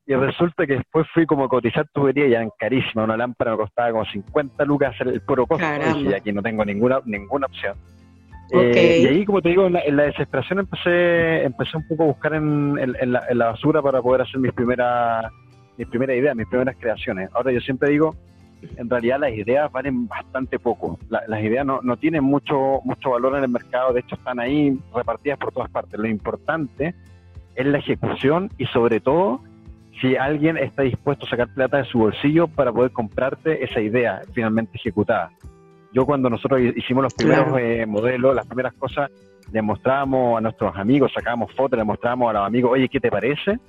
y 0.06 0.16
resulta 0.16 0.66
que 0.66 0.76
después 0.76 1.08
fui 1.14 1.26
como 1.26 1.46
a 1.46 1.50
cotizar 1.50 1.88
tuberías 1.94 2.30
y 2.30 2.34
eran 2.34 2.50
carísimas, 2.58 3.06
una 3.06 3.18
lámpara 3.18 3.52
me 3.52 3.58
costaba 3.58 3.92
como 3.92 4.06
50 4.06 4.66
lucas 4.66 4.96
el 5.02 5.22
puro 5.22 5.46
costo, 5.46 5.66
y 6.00 6.14
aquí 6.14 6.32
no 6.32 6.42
tengo 6.42 6.66
ninguna, 6.66 7.00
ninguna 7.06 7.46
opción. 7.46 7.78
Eh, 8.54 9.00
y 9.04 9.08
ahí, 9.08 9.26
como 9.26 9.42
te 9.42 9.50
digo, 9.50 9.66
en 9.68 9.96
la, 9.96 10.04
desesperación 10.04 10.60
empecé 10.60 11.44
empecé 11.44 11.78
un 11.78 11.88
poco 11.88 12.04
a 12.04 12.08
buscar 12.08 12.34
en, 12.34 12.78
en, 12.78 13.12
la, 13.14 13.24
en 13.30 13.38
la 13.38 13.46
basura 13.46 13.82
para 13.82 14.02
poder 14.02 14.24
hacer 14.24 14.42
mis 14.42 14.52
primeras 14.52 15.32
mi 15.78 15.86
primera 15.86 16.14
idea, 16.14 16.36
mis 16.36 16.48
primeras 16.48 16.76
creaciones. 16.78 17.30
Ahora 17.34 17.52
yo 17.52 17.62
siempre 17.62 17.90
digo, 17.90 18.14
en 18.78 18.90
realidad 18.90 19.20
las 19.20 19.34
ideas 19.34 19.72
valen 19.72 20.08
bastante 20.08 20.60
poco. 20.60 21.00
las 21.10 21.42
ideas 21.42 21.66
no, 21.66 21.80
no 21.82 21.98
tienen 21.98 22.24
mucho, 22.24 22.82
mucho 22.84 23.12
valor 23.12 23.38
en 23.38 23.44
el 23.44 23.50
mercado, 23.50 23.94
de 23.94 24.02
hecho 24.02 24.16
están 24.16 24.40
ahí 24.40 24.78
repartidas 24.94 25.40
por 25.40 25.52
todas 25.52 25.70
partes. 25.70 26.00
Lo 26.00 26.08
importante 26.08 26.94
es 27.56 27.66
la 27.66 27.78
ejecución 27.78 28.52
y 28.58 28.66
sobre 28.66 29.00
todo 29.00 29.42
si 30.02 30.16
alguien 30.16 30.58
está 30.58 30.84
dispuesto 30.84 31.26
a 31.26 31.30
sacar 31.30 31.54
plata 31.54 31.78
de 31.78 31.86
su 31.86 32.00
bolsillo 32.00 32.48
para 32.48 32.74
poder 32.74 32.92
comprarte 32.92 33.64
esa 33.64 33.80
idea 33.80 34.22
finalmente 34.34 34.72
ejecutada. 34.76 35.32
Yo 35.94 36.06
cuando 36.06 36.30
nosotros 36.30 36.62
hicimos 36.76 37.04
los 37.04 37.14
primeros 37.14 37.60
eh, 37.60 37.86
modelos, 37.86 38.36
las 38.36 38.48
primeras 38.48 38.74
cosas, 38.74 39.12
le 39.52 39.62
mostrábamos 39.62 40.38
a 40.38 40.42
nuestros 40.42 40.76
amigos, 40.76 41.12
sacábamos 41.14 41.54
fotos, 41.54 41.78
le 41.78 41.84
mostrábamos 41.84 42.30
a 42.30 42.34
los 42.34 42.48
amigos, 42.48 42.72
oye, 42.72 42.90
¿qué 42.90 43.00
te 43.00 43.12
parece? 43.12 43.60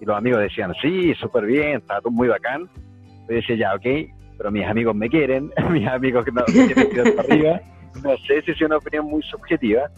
y 0.00 0.04
los 0.04 0.16
amigos 0.16 0.40
decían, 0.40 0.72
sí, 0.80 1.14
súper 1.14 1.44
bien, 1.44 1.78
está 1.78 2.00
todo 2.00 2.10
muy 2.10 2.28
bacán. 2.28 2.68
Yo 3.28 3.34
decía, 3.36 3.56
ya, 3.56 3.74
ok, 3.74 4.10
pero 4.38 4.50
mis 4.50 4.66
amigos 4.66 4.94
me 4.94 5.08
quieren, 5.08 5.50
mis 5.70 5.86
amigos 5.86 6.24
que 6.24 6.32
no 6.32 6.42
me 6.46 6.74
quieren 6.74 7.18
arriba. 7.18 7.60
No 8.02 8.16
sé 8.26 8.42
si 8.42 8.52
es 8.52 8.62
una 8.62 8.78
opinión 8.78 9.06
muy 9.06 9.22
subjetiva. 9.22 9.90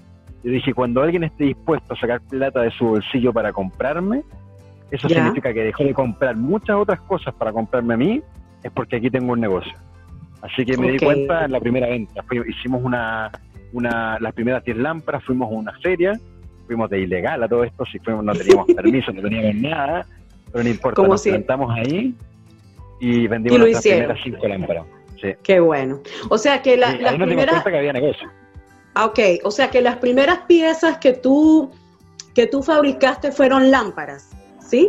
Yo 0.43 0.51
dije, 0.51 0.75
cuando 0.75 1.03
alguien 1.03 1.23
esté 1.25 1.45
dispuesto 1.45 1.95
a 1.95 1.97
sacar 1.97 2.21
plata 2.23 2.63
de 2.63 2.71
su 2.73 2.87
bolsillo 2.87 3.33
para 3.33 3.53
comprarme, 3.53 4.25
eso 4.93 5.09
significa 5.09 5.55
que 5.55 5.65
dejó 5.65 5.85
de 5.85 5.95
comprar 5.95 6.37
muchas 6.37 6.77
otras 6.77 7.01
cosas 7.01 7.35
para 7.35 7.51
comprarme 7.51 7.95
a 7.95 7.97
mí, 7.97 8.23
es 8.63 8.71
porque 8.73 8.97
aquí 8.97 9.11
tengo 9.11 9.33
un 9.33 9.41
negocio. 9.41 9.73
Así 10.43 10.67
que 10.67 10.77
me 10.77 10.93
di 10.93 10.99
cuenta 10.99 11.47
en 11.47 11.53
la 11.53 11.61
primera 11.61 11.89
venta. 11.89 12.23
hicimos 12.47 12.83
una, 12.85 13.31
una, 13.73 14.19
las 14.21 14.35
primeras 14.35 14.63
10 14.65 14.77
lámparas, 14.77 15.25
fuimos 15.25 15.51
a 15.51 15.55
una 15.55 15.73
feria, 15.79 16.13
fuimos 16.67 16.91
de 16.91 17.01
ilegal 17.01 17.43
a 17.43 17.49
todo 17.49 17.65
esto, 17.65 17.87
si 17.87 17.99
fuimos, 18.01 18.23
no 18.23 18.35
teníamos 18.35 18.67
permiso, 18.77 19.13
no 19.13 19.23
teníamos 19.23 19.55
nada, 19.63 20.07
pero 20.53 20.63
no 20.63 20.71
importa, 20.71 21.03
nos 21.03 21.23
sentamos 21.23 21.75
ahí 21.75 22.15
y 23.01 23.27
vendimos 23.29 23.61
las 23.61 23.83
primeras 23.83 24.19
5 24.23 24.49
lámparas. 24.49 24.85
Sí. 25.23 25.29
Qué 25.43 25.59
bueno. 25.61 26.01
O 26.29 26.37
sea 26.37 26.61
que 26.61 26.77
la, 26.77 26.97
las 26.97 27.15
primeras... 27.15 27.65
que 27.65 27.79
había 27.79 27.95
negocio. 27.95 28.29
Ah, 28.95 29.07
ok, 29.07 29.19
o 29.45 29.51
sea 29.51 29.71
que 29.71 29.81
las 29.81 29.97
primeras 29.97 30.41
piezas 30.41 30.99
que 30.99 31.13
tú, 31.13 31.71
que 32.35 32.47
tú 32.47 32.63
fabricaste 32.63 33.33
fueron 33.33 33.71
lámparas, 33.71 34.37
¿sí? 34.73 34.89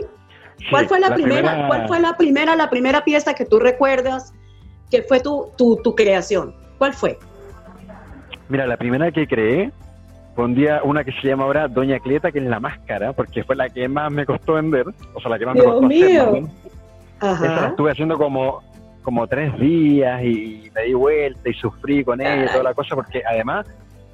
¿Cuál 0.69 0.87
fue 0.87 0.99
la, 1.01 1.13
primera, 1.13 1.67
¿Cuál 1.67 1.87
fue 1.89 1.99
la 1.99 2.15
primera, 2.15 2.55
la 2.55 2.69
primera 2.69 3.03
pieza 3.03 3.33
que 3.33 3.43
tú 3.43 3.59
recuerdas 3.59 4.33
que 4.89 5.03
fue 5.03 5.19
tu, 5.19 5.49
tu, 5.57 5.75
tu 5.83 5.93
creación? 5.93 6.55
¿Cuál 6.77 6.93
fue? 6.93 7.19
Mira, 8.47 8.65
la 8.65 8.77
primera 8.77 9.11
que 9.11 9.27
creé 9.27 9.71
fue 10.35 10.45
un 10.45 10.55
día 10.55 10.79
una 10.83 11.03
que 11.03 11.11
se 11.11 11.27
llama 11.27 11.43
ahora 11.43 11.67
Doña 11.67 11.99
Cleta, 11.99 12.31
que 12.31 12.39
es 12.39 12.45
la 12.45 12.61
máscara, 12.61 13.11
porque 13.11 13.43
fue 13.43 13.57
la 13.57 13.67
que 13.67 13.89
más 13.89 14.09
me 14.09 14.25
costó 14.25 14.53
vender, 14.53 14.85
o 15.13 15.19
sea, 15.19 15.31
la 15.31 15.37
que 15.37 15.45
más 15.45 15.55
me 15.55 15.63
costó 15.63 15.81
mío. 15.81 16.49
Esa 17.17 17.61
la 17.61 17.67
estuve 17.67 17.91
haciendo 17.91 18.17
como, 18.17 18.61
como 19.01 19.27
tres 19.27 19.57
días 19.59 20.23
y 20.23 20.71
me 20.73 20.83
di 20.83 20.93
vuelta 20.93 21.49
y 21.49 21.53
sufrí 21.55 22.05
con 22.05 22.21
ella 22.21 22.45
y 22.45 22.47
toda 22.47 22.63
la 22.63 22.73
cosa, 22.73 22.95
porque 22.95 23.21
además 23.29 23.65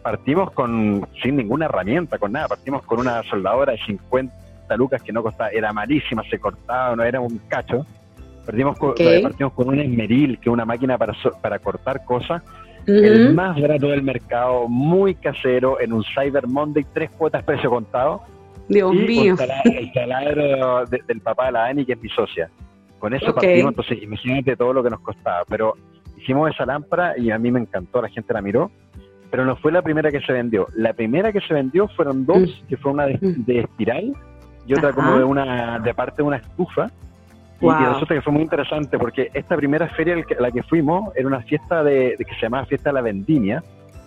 partimos 0.02 0.50
con 0.52 1.08
sin 1.22 1.36
ninguna 1.36 1.66
herramienta, 1.66 2.18
con 2.18 2.32
nada, 2.32 2.48
partimos 2.48 2.82
con 2.84 3.00
una 3.00 3.22
soldadora 3.24 3.74
de 3.74 3.80
50 3.86 4.39
lucas 4.78 5.02
que 5.02 5.12
no 5.12 5.24
costaba, 5.24 5.50
era 5.50 5.74
malísima, 5.74 6.24
se 6.30 6.40
cortaba, 6.40 6.96
no 6.96 7.04
era 7.04 7.20
un 7.20 7.40
cacho. 7.48 7.86
Partimos 8.46 8.78
con, 8.78 8.96
partimos 9.22 9.54
con 9.54 9.68
un 9.68 9.80
esmeril, 9.80 10.40
que 10.40 10.50
es 10.50 10.54
una 10.54 10.66
máquina 10.66 10.98
para, 10.98 11.14
para 11.42 11.60
cortar 11.60 12.04
cosas, 12.04 12.42
el 12.90 13.34
más 13.34 13.60
barato 13.60 13.88
del 13.88 14.02
mercado, 14.02 14.68
muy 14.68 15.16
casero, 15.16 15.80
en 15.80 15.94
un 15.94 16.04
Cyber 16.04 16.48
Monday, 16.48 16.86
tres 16.94 17.10
cuotas 17.12 17.44
precio 17.44 17.70
contado. 17.70 18.22
Dios 18.68 18.94
mío. 18.94 19.36
El 19.66 19.92
taladro 19.94 20.86
del 20.86 21.22
papá 21.22 21.48
de 21.48 21.52
la 21.52 21.60
Dani, 21.62 21.86
que 21.86 21.94
es 21.94 22.02
mi 22.02 22.10
socia. 22.10 22.50
Con 22.98 23.14
eso 23.14 23.34
partimos, 23.34 23.72
entonces 23.72 24.02
imagínate 24.02 24.56
todo 24.56 24.74
lo 24.74 24.84
que 24.84 24.90
nos 24.90 25.00
costaba. 25.02 25.44
Pero 25.48 25.76
hicimos 26.18 26.50
esa 26.50 26.66
lámpara 26.66 27.18
y 27.18 27.32
a 27.32 27.38
mí 27.38 27.52
me 27.52 27.60
encantó, 27.60 28.02
la 28.02 28.10
gente 28.10 28.34
la 28.34 28.42
miró. 28.42 28.72
Pero 29.32 29.46
no 29.46 29.56
fue 29.58 29.72
la 29.72 29.84
primera 29.84 30.10
que 30.12 30.22
se 30.22 30.34
vendió. 30.34 30.68
La 30.76 30.94
primera 30.94 31.32
que 31.32 31.42
se 31.42 31.54
vendió 31.54 31.88
fueron 31.90 32.26
dos, 32.26 32.40
mm. 32.40 32.68
que 32.68 32.78
fue 32.78 32.92
una 32.92 33.06
de, 33.06 33.20
de 33.22 33.60
espiral 33.60 34.14
y 34.70 34.74
otra 34.74 34.94
como 34.94 35.18
de 35.18 35.24
una 35.24 35.80
de 35.80 35.94
parte 35.96 36.18
de 36.18 36.24
una 36.24 36.38
estufa. 36.38 36.92
Y 37.60 37.68
resulta 37.68 38.14
que 38.14 38.22
fue 38.22 38.32
muy 38.32 38.44
interesante 38.44 38.98
porque 38.98 39.32
esta 39.34 39.58
primera 39.58 39.90
feria 39.90 40.16
a 40.16 40.42
la 40.42 40.52
que 40.52 40.64
fuimos 40.64 41.12
era 41.16 41.28
una 41.28 41.42
fiesta 41.42 41.84
de, 41.84 42.16
que 42.18 42.36
se 42.36 42.42
llamaba 42.42 42.66
Fiesta 42.66 42.90
de 42.90 42.94
la 42.94 43.02
Vendimia, 43.02 43.64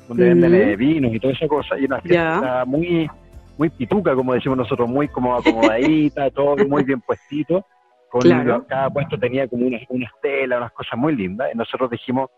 donde 0.09 0.29
venden 0.29 0.55
eh, 0.55 0.77
vinos 0.77 1.13
y 1.13 1.21
toda 1.21 1.35
esa 1.35 1.47
cosa, 1.49 1.77
y 1.79 1.85
una 1.85 2.01
fiesta 2.01 2.65
muy 2.65 3.11
muy 3.59 3.69
pituca, 3.71 4.15
como 4.15 4.33
decimos 4.33 4.57
nosotros, 4.57 4.89
muy 4.89 5.09
como 5.09 5.37
acomodadita, 5.37 6.31
todo 6.35 6.57
muy 6.67 6.85
bien 6.85 7.01
puestito. 7.01 7.67
Con 8.09 8.23
cada 8.69 8.91
puesto 8.91 9.19
tenía 9.19 9.49
como 9.49 9.67
una, 9.67 9.79
una 9.89 10.07
estela, 10.07 10.59
unas 10.59 10.73
cosas 10.73 10.99
muy 10.99 11.17
lindas. 11.17 11.49
Y 11.53 11.57
nosotros 11.57 11.91
dijimos, 11.91 12.31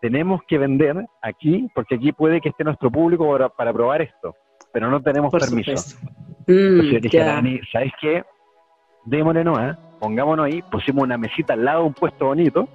tenemos 0.00 0.42
que 0.46 0.58
vender 0.58 1.06
aquí, 1.22 1.66
porque 1.74 1.96
aquí 1.96 2.12
puede 2.12 2.40
que 2.40 2.50
esté 2.50 2.62
nuestro 2.62 2.90
público 2.90 3.30
para, 3.30 3.48
para 3.48 3.72
probar 3.72 4.02
esto, 4.02 4.34
pero 4.72 4.90
no 4.90 5.00
tenemos 5.02 5.32
permiso. 5.32 5.96
Entonces 6.46 6.92
yo 6.92 7.00
dije, 7.00 7.18
Dani, 7.18 7.60
¿sabes 7.72 7.92
qué? 8.00 8.22
Démosle 9.04 9.44
no, 9.44 9.60
¿eh? 9.60 9.74
pongámonos 9.98 10.46
ahí, 10.46 10.62
pusimos 10.70 11.04
una 11.04 11.16
mesita 11.16 11.54
al 11.54 11.64
lado 11.64 11.80
de 11.80 11.86
un 11.86 11.94
puesto 11.94 12.26
bonito. 12.26 12.68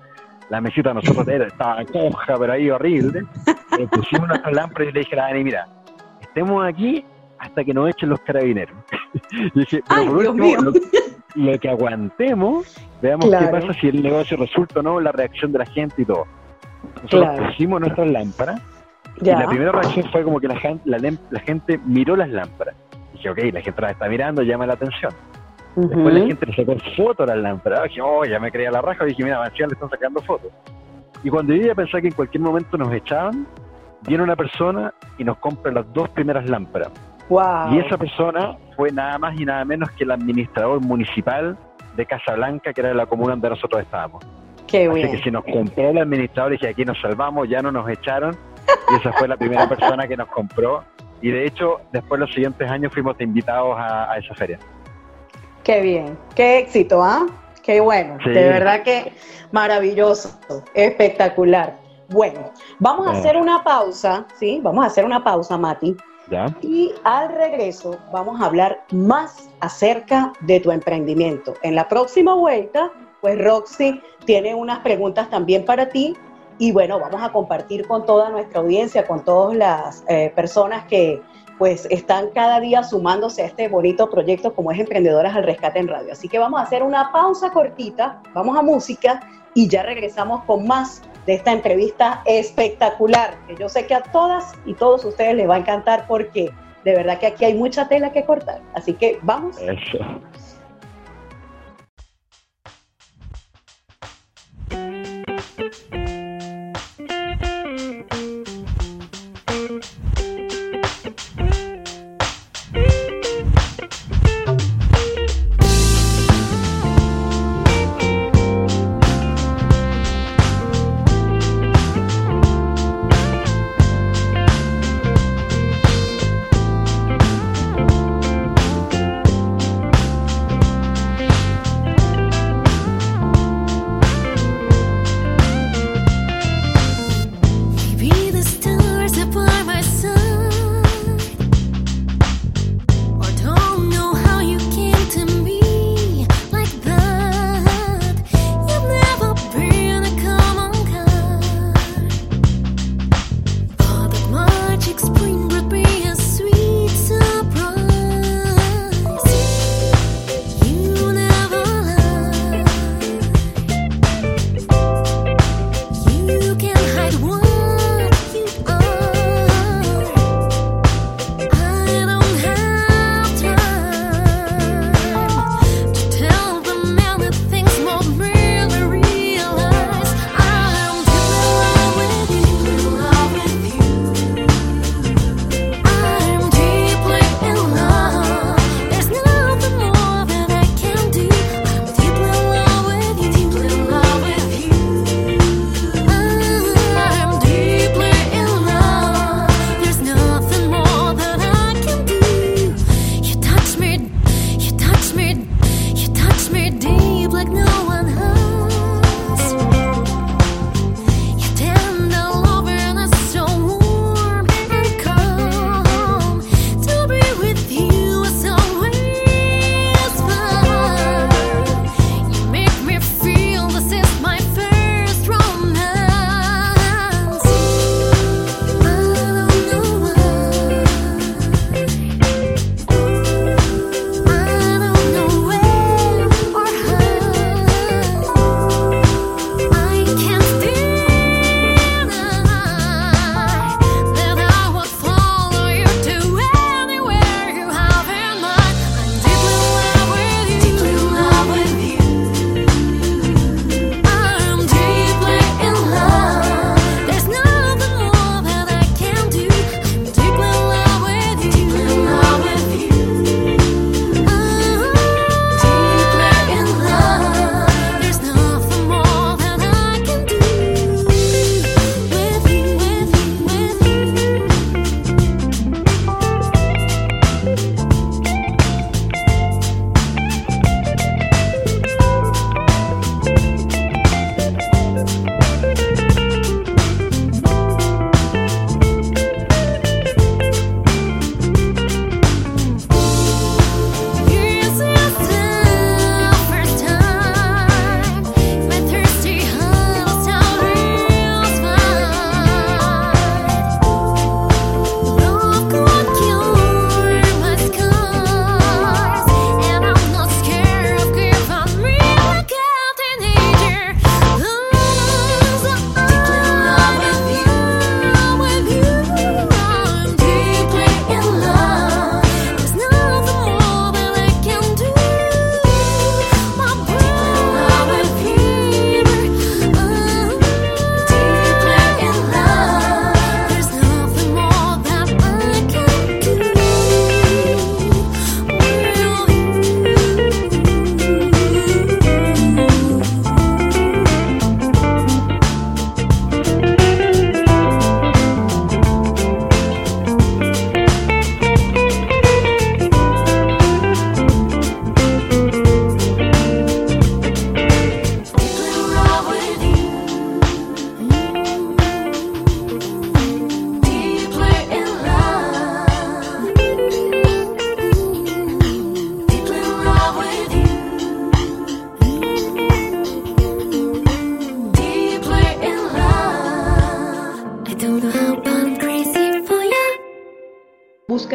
La 0.50 0.62
mesita 0.62 0.94
nosotros 0.94 1.28
era, 1.28 1.46
estaba 1.46 1.86
coja, 1.86 2.36
pero 2.40 2.54
ahí 2.54 2.70
horrible. 2.72 3.24
Le 3.78 3.88
pusimos 3.88 4.28
nuestra 4.28 4.52
lámpara 4.52 4.86
y 4.86 4.92
le 4.92 5.00
dije 5.02 5.20
a 5.20 5.24
Dani, 5.28 5.44
mira, 5.44 5.68
estemos 6.22 6.68
aquí 6.68 7.06
hasta 7.38 7.64
que 7.64 7.74
nos 7.74 7.90
echen 7.90 8.10
los 8.10 8.20
carabineros. 8.22 8.76
y 9.32 9.60
dije, 9.60 9.82
pero 9.88 10.06
por 10.06 10.26
último, 10.26 10.72
lo, 11.36 11.60
que 11.60 11.70
aguantemos, 11.70 12.78
veamos 13.02 13.30
qué 13.30 13.48
pasa 13.48 13.74
si 13.80 13.90
el 13.90 14.02
negocio 14.02 14.38
resulta 14.38 14.80
o 14.80 14.84
no, 14.84 15.00
la 15.00 15.12
reacción 15.12 15.52
de 15.52 15.60
la 15.60 15.66
gente 15.68 16.02
y 16.02 16.06
todo. 16.06 16.26
Nosotros 17.04 17.48
pusimos 17.48 17.82
nuestras 17.82 18.08
lámparas 18.08 18.62
y 19.22 19.26
la 19.26 19.48
primera 19.48 19.72
reacción 19.72 20.10
fue 20.12 20.24
como 20.24 20.40
que 20.40 20.48
la 20.48 20.58
gente, 20.58 20.84
la, 20.86 21.40
gente 21.42 21.80
miró 21.86 22.16
las 22.16 22.30
lámparas. 22.30 22.76
Dije, 23.20 23.30
ok, 23.30 23.54
la 23.54 23.62
gente 23.62 23.82
las 23.82 23.92
está 23.92 24.08
mirando, 24.08 24.42
llama 24.42 24.66
la 24.66 24.74
atención. 24.74 25.14
Después 25.76 26.14
la 26.14 26.26
gente 26.26 26.46
le 26.46 26.56
sacó 26.56 26.76
fotos 26.98 27.30
a 27.30 27.36
las 27.36 27.44
lámparas. 27.44 27.84
Dije, 27.84 28.02
oh, 28.02 28.26
ya 28.26 28.40
me 28.40 28.52
creía 28.52 28.72
la 28.72 28.82
raja. 28.82 29.06
Dije, 29.06 29.24
mira, 29.24 29.46
encima 29.46 29.68
le 29.68 29.74
están 29.74 29.90
sacando 29.90 30.22
fotos. 30.22 30.52
Y 31.24 31.30
cuando 31.30 31.54
yo 31.54 31.68
ya 31.68 31.76
pensaba 31.76 32.02
que 32.02 32.08
en 32.08 32.14
cualquier 32.14 32.42
momento 32.42 32.78
nos 32.78 32.92
echaban, 32.94 33.46
viene 34.08 34.24
una 34.24 34.36
persona 34.36 34.94
y 35.18 35.24
nos 35.24 35.38
compra 35.38 35.72
las 35.72 35.92
dos 35.94 36.10
primeras 36.10 36.50
lámparas. 36.50 36.92
Y 37.72 37.78
esa 37.78 37.98
persona 37.98 38.58
fue 38.76 38.92
nada 38.92 39.20
más 39.20 39.40
y 39.40 39.46
nada 39.46 39.64
menos 39.64 39.92
que 39.92 40.04
el 40.04 40.12
administrador 40.12 40.82
municipal 40.82 41.56
de 41.96 42.06
Casablanca, 42.06 42.74
que 42.74 42.82
era 42.82 42.94
la 42.94 43.06
comuna 43.06 43.32
donde 43.32 43.50
nosotros 43.50 43.82
estábamos. 43.82 44.26
Qué 44.66 44.88
Así 44.88 45.12
que 45.12 45.24
si 45.24 45.32
nos 45.32 45.44
compró 45.44 45.90
el 45.90 45.98
administrador, 45.98 46.52
dije, 46.54 46.70
aquí 46.70 46.86
nos 46.86 47.00
salvamos, 47.02 47.48
ya 47.48 47.62
no 47.62 47.72
nos 47.72 47.88
echaron. 47.90 48.36
Y 48.92 48.96
esa 48.96 49.12
fue 49.14 49.28
la 49.28 49.38
primera 49.38 49.68
persona 49.68 50.08
que 50.08 50.16
nos 50.16 50.28
compró. 50.30 50.84
Y 51.22 51.32
de 51.32 51.46
hecho, 51.46 51.82
después 51.92 52.20
los 52.20 52.34
siguientes 52.34 52.70
años 52.70 52.94
fuimos 52.94 53.20
invitados 53.20 53.76
a 53.78 54.18
esa 54.18 54.34
feria. 54.36 54.60
Qué 55.64 55.82
bien, 55.82 56.18
qué 56.36 56.60
éxito, 56.60 57.04
¿ah? 57.04 57.28
Qué 57.64 57.82
bueno, 57.82 58.18
de 58.26 58.50
verdad 58.50 58.82
que 58.82 59.14
maravilloso, 59.52 60.40
espectacular. 60.74 61.78
Bueno, 62.10 62.52
vamos 62.80 63.08
a 63.08 63.12
hacer 63.12 63.38
una 63.38 63.64
pausa, 63.64 64.26
¿sí? 64.40 64.60
Vamos 64.64 64.84
a 64.84 64.88
hacer 64.88 65.06
una 65.06 65.24
pausa, 65.24 65.58
Mati. 65.58 65.96
¿Ya? 66.32 66.48
Y 66.62 66.94
al 67.04 67.30
regreso 67.30 68.00
vamos 68.12 68.42
a 68.42 68.46
hablar 68.46 68.84
más 68.92 69.50
acerca 69.60 70.34
de 70.42 70.60
tu 70.60 70.72
emprendimiento. 70.72 71.54
En 71.62 71.76
la 71.76 71.88
próxima 71.88 72.34
vuelta, 72.34 72.92
pues 73.22 73.38
Roxy 73.44 74.02
tiene 74.26 74.56
unas 74.56 74.80
preguntas 74.80 75.30
también 75.30 75.66
para 75.66 75.90
ti 75.90 76.16
y 76.60 76.74
bueno, 76.74 77.00
vamos 77.00 77.24
a 77.24 77.32
compartir 77.32 77.88
con 77.88 78.06
toda 78.06 78.30
nuestra 78.30 78.60
audiencia, 78.60 79.08
con 79.08 79.24
todas 79.24 79.56
las 79.56 80.04
eh, 80.10 80.32
personas 80.36 80.86
que 80.86 81.22
pues 81.58 81.88
están 81.90 82.30
cada 82.30 82.60
día 82.60 82.84
sumándose 82.84 83.42
a 83.42 83.46
este 83.46 83.68
bonito 83.70 84.10
proyecto 84.10 84.54
como 84.54 84.72
es 84.72 84.80
Emprendedoras 84.80 85.36
al 85.36 85.44
Rescate 85.44 85.80
en 85.80 85.88
Radio. 85.88 86.12
Así 86.12 86.28
que 86.28 86.38
vamos 86.38 86.60
a 86.60 86.64
hacer 86.64 86.84
una 86.84 87.12
pausa 87.12 87.50
cortita, 87.52 88.22
vamos 88.34 88.58
a 88.58 88.62
música 88.62 89.22
y 89.54 89.68
ya 89.68 89.84
regresamos 89.84 90.44
con 90.44 90.68
más 90.68 91.02
de 91.26 91.36
esta 91.36 91.52
entrevista 91.54 92.22
espectacular, 92.26 93.38
que 93.48 93.56
yo 93.56 93.70
sé 93.70 93.88
que 93.88 93.96
a 93.96 94.04
todas 94.04 94.54
y 94.66 94.74
todos 94.74 95.04
ustedes 95.06 95.36
les 95.36 95.50
va 95.50 95.56
a 95.56 95.60
encantar 95.60 96.08
porque 96.08 96.52
de 96.84 96.96
verdad 96.96 97.20
que 97.20 97.28
aquí 97.28 97.46
hay 97.46 97.54
mucha 97.54 97.88
tela 97.88 98.12
que 98.12 98.26
cortar. 98.26 98.62
Así 98.74 98.94
que 98.94 99.20
vamos. 99.22 99.58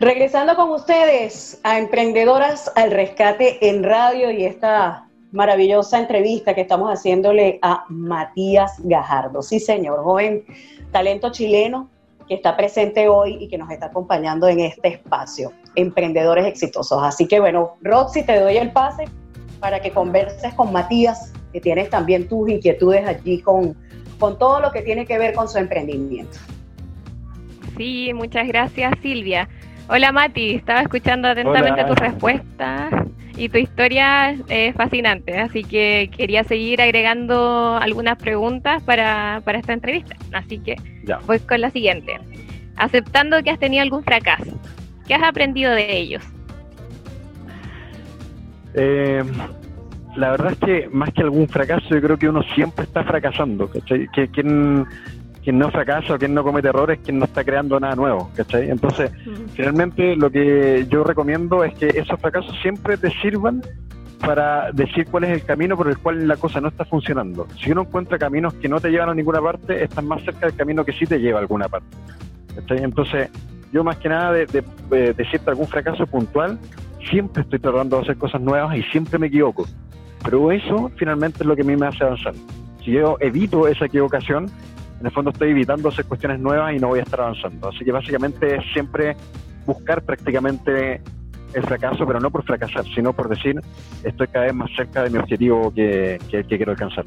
Regresando 0.00 0.56
con 0.56 0.70
ustedes 0.70 1.60
a 1.64 1.78
Emprendedoras 1.78 2.72
al 2.76 2.92
Rescate 2.92 3.68
en 3.68 3.82
radio 3.82 4.30
y 4.30 4.44
esta 4.44 5.08
maravillosa 5.32 5.98
entrevista 5.98 6.54
que 6.54 6.62
estamos 6.62 6.90
haciéndole 6.90 7.58
a 7.62 7.84
Matías 7.88 8.76
Gajardo. 8.84 9.42
Sí, 9.42 9.60
señor, 9.60 10.02
joven 10.02 10.44
talento 10.92 11.30
chileno 11.30 11.90
que 12.28 12.34
está 12.34 12.56
presente 12.56 13.08
hoy 13.08 13.38
y 13.40 13.48
que 13.48 13.58
nos 13.58 13.70
está 13.70 13.86
acompañando 13.86 14.48
en 14.48 14.60
este 14.60 14.88
espacio, 14.88 15.52
Emprendedores 15.74 16.46
Exitosos. 16.46 17.02
Así 17.02 17.26
que 17.26 17.40
bueno, 17.40 17.76
Roxy, 17.80 18.22
te 18.22 18.38
doy 18.38 18.58
el 18.58 18.70
pase 18.70 19.06
para 19.60 19.80
que 19.80 19.90
converses 19.90 20.54
con 20.54 20.72
Matías, 20.72 21.32
que 21.52 21.60
tienes 21.60 21.90
también 21.90 22.28
tus 22.28 22.48
inquietudes 22.48 23.06
allí 23.06 23.40
con, 23.40 23.76
con 24.18 24.38
todo 24.38 24.60
lo 24.60 24.70
que 24.70 24.82
tiene 24.82 25.06
que 25.06 25.18
ver 25.18 25.34
con 25.34 25.48
su 25.48 25.58
emprendimiento. 25.58 26.38
Sí, 27.76 28.12
muchas 28.14 28.46
gracias 28.48 28.92
Silvia. 29.02 29.48
Hola 29.88 30.12
Mati, 30.12 30.54
estaba 30.54 30.82
escuchando 30.82 31.28
atentamente 31.28 31.84
tu 31.84 31.94
respuesta 31.94 32.90
y 33.38 33.48
tu 33.48 33.56
historia 33.56 34.36
es 34.48 34.74
fascinante, 34.74 35.38
así 35.38 35.62
que 35.62 36.10
quería 36.14 36.44
seguir 36.44 36.82
agregando 36.82 37.78
algunas 37.80 38.18
preguntas 38.18 38.82
para, 38.82 39.40
para 39.44 39.58
esta 39.58 39.72
entrevista. 39.72 40.16
Así 40.32 40.58
que 40.58 40.76
voy 41.26 41.38
con 41.38 41.60
la 41.60 41.70
siguiente. 41.70 42.18
Aceptando 42.76 43.42
que 43.42 43.50
has 43.50 43.58
tenido 43.58 43.82
algún 43.82 44.02
fracaso, 44.02 44.58
¿qué 45.06 45.14
has 45.14 45.22
aprendido 45.22 45.72
de 45.72 45.96
ellos? 45.96 46.22
Eh, 48.74 49.24
la 50.16 50.30
verdad 50.30 50.52
es 50.52 50.58
que 50.58 50.88
más 50.90 51.12
que 51.12 51.22
algún 51.22 51.48
fracaso, 51.48 51.88
yo 51.90 52.00
creo 52.00 52.16
que 52.16 52.28
uno 52.28 52.42
siempre 52.54 52.84
está 52.84 53.04
fracasando. 53.04 53.70
Que, 53.70 54.28
quien, 54.28 54.86
quien 55.42 55.58
no 55.58 55.70
fracasa 55.70 56.14
o 56.14 56.18
quien 56.18 56.34
no 56.34 56.42
comete 56.42 56.68
errores, 56.68 56.98
quien 57.04 57.18
no 57.18 57.24
está 57.24 57.44
creando 57.44 57.78
nada 57.78 57.94
nuevo, 57.94 58.30
¿cachai? 58.34 58.70
Entonces, 58.70 59.10
finalmente 59.54 60.16
lo 60.16 60.30
que 60.30 60.86
yo 60.88 61.04
recomiendo 61.04 61.64
es 61.64 61.74
que 61.74 61.88
esos 61.88 62.20
fracasos 62.20 62.56
siempre 62.62 62.96
te 62.96 63.10
sirvan 63.20 63.62
para 64.20 64.72
decir 64.72 65.06
cuál 65.10 65.24
es 65.24 65.30
el 65.30 65.44
camino 65.44 65.76
por 65.76 65.88
el 65.88 65.98
cual 65.98 66.26
la 66.26 66.36
cosa 66.36 66.60
no 66.60 66.68
está 66.68 66.84
funcionando. 66.84 67.46
Si 67.62 67.70
uno 67.70 67.82
encuentra 67.82 68.18
caminos 68.18 68.54
que 68.54 68.68
no 68.68 68.80
te 68.80 68.90
llevan 68.90 69.10
a 69.10 69.14
ninguna 69.14 69.40
parte, 69.40 69.84
estás 69.84 70.04
más 70.04 70.22
cerca 70.22 70.46
del 70.46 70.56
camino 70.56 70.84
que 70.84 70.92
sí 70.92 71.06
te 71.06 71.18
lleva 71.18 71.38
a 71.38 71.42
alguna 71.42 71.68
parte. 71.68 71.96
¿cachai? 72.56 72.82
Entonces, 72.82 73.30
yo 73.72 73.84
más 73.84 73.96
que 73.98 74.08
nada 74.08 74.32
de, 74.32 74.46
de, 74.46 75.14
decirte 75.14 75.50
algún 75.50 75.66
fracaso 75.66 76.06
puntual, 76.06 76.58
siempre 77.08 77.42
estoy 77.42 77.58
tratando 77.58 77.96
de 77.96 78.02
hacer 78.02 78.16
cosas 78.16 78.40
nuevas 78.40 78.76
y 78.76 78.82
siempre 78.84 79.18
me 79.18 79.28
equivoco. 79.28 79.66
Pero 80.24 80.52
eso 80.52 80.90
finalmente 80.96 81.38
es 81.40 81.46
lo 81.46 81.54
que 81.54 81.62
a 81.62 81.64
mí 81.64 81.76
me 81.76 81.86
hace 81.86 82.04
avanzar. 82.04 82.34
Si 82.84 82.92
yo 82.92 83.16
evito 83.20 83.68
esa 83.68 83.86
equivocación, 83.86 84.50
en 85.00 85.06
el 85.06 85.12
fondo 85.12 85.30
estoy 85.30 85.50
evitando 85.50 85.88
hacer 85.88 86.04
cuestiones 86.06 86.40
nuevas 86.40 86.74
y 86.74 86.78
no 86.78 86.88
voy 86.88 87.00
a 87.00 87.02
estar 87.02 87.20
avanzando. 87.20 87.68
Así 87.68 87.84
que 87.84 87.92
básicamente 87.92 88.56
es 88.56 88.64
siempre 88.72 89.16
buscar 89.64 90.02
prácticamente 90.02 91.00
el 91.54 91.62
fracaso, 91.62 92.06
pero 92.06 92.20
no 92.20 92.30
por 92.30 92.44
fracasar, 92.44 92.84
sino 92.94 93.12
por 93.12 93.28
decir, 93.28 93.60
estoy 94.02 94.26
cada 94.28 94.46
vez 94.46 94.54
más 94.54 94.70
cerca 94.76 95.02
de 95.02 95.10
mi 95.10 95.18
objetivo 95.18 95.72
que, 95.72 96.18
que, 96.30 96.44
quiero 96.44 96.72
alcanzar. 96.72 97.04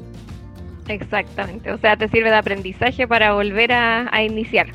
Exactamente, 0.88 1.70
o 1.72 1.78
sea, 1.78 1.96
te 1.96 2.08
sirve 2.08 2.30
de 2.30 2.36
aprendizaje 2.36 3.06
para 3.06 3.34
volver 3.34 3.72
a, 3.72 4.22
iniciar. 4.24 4.66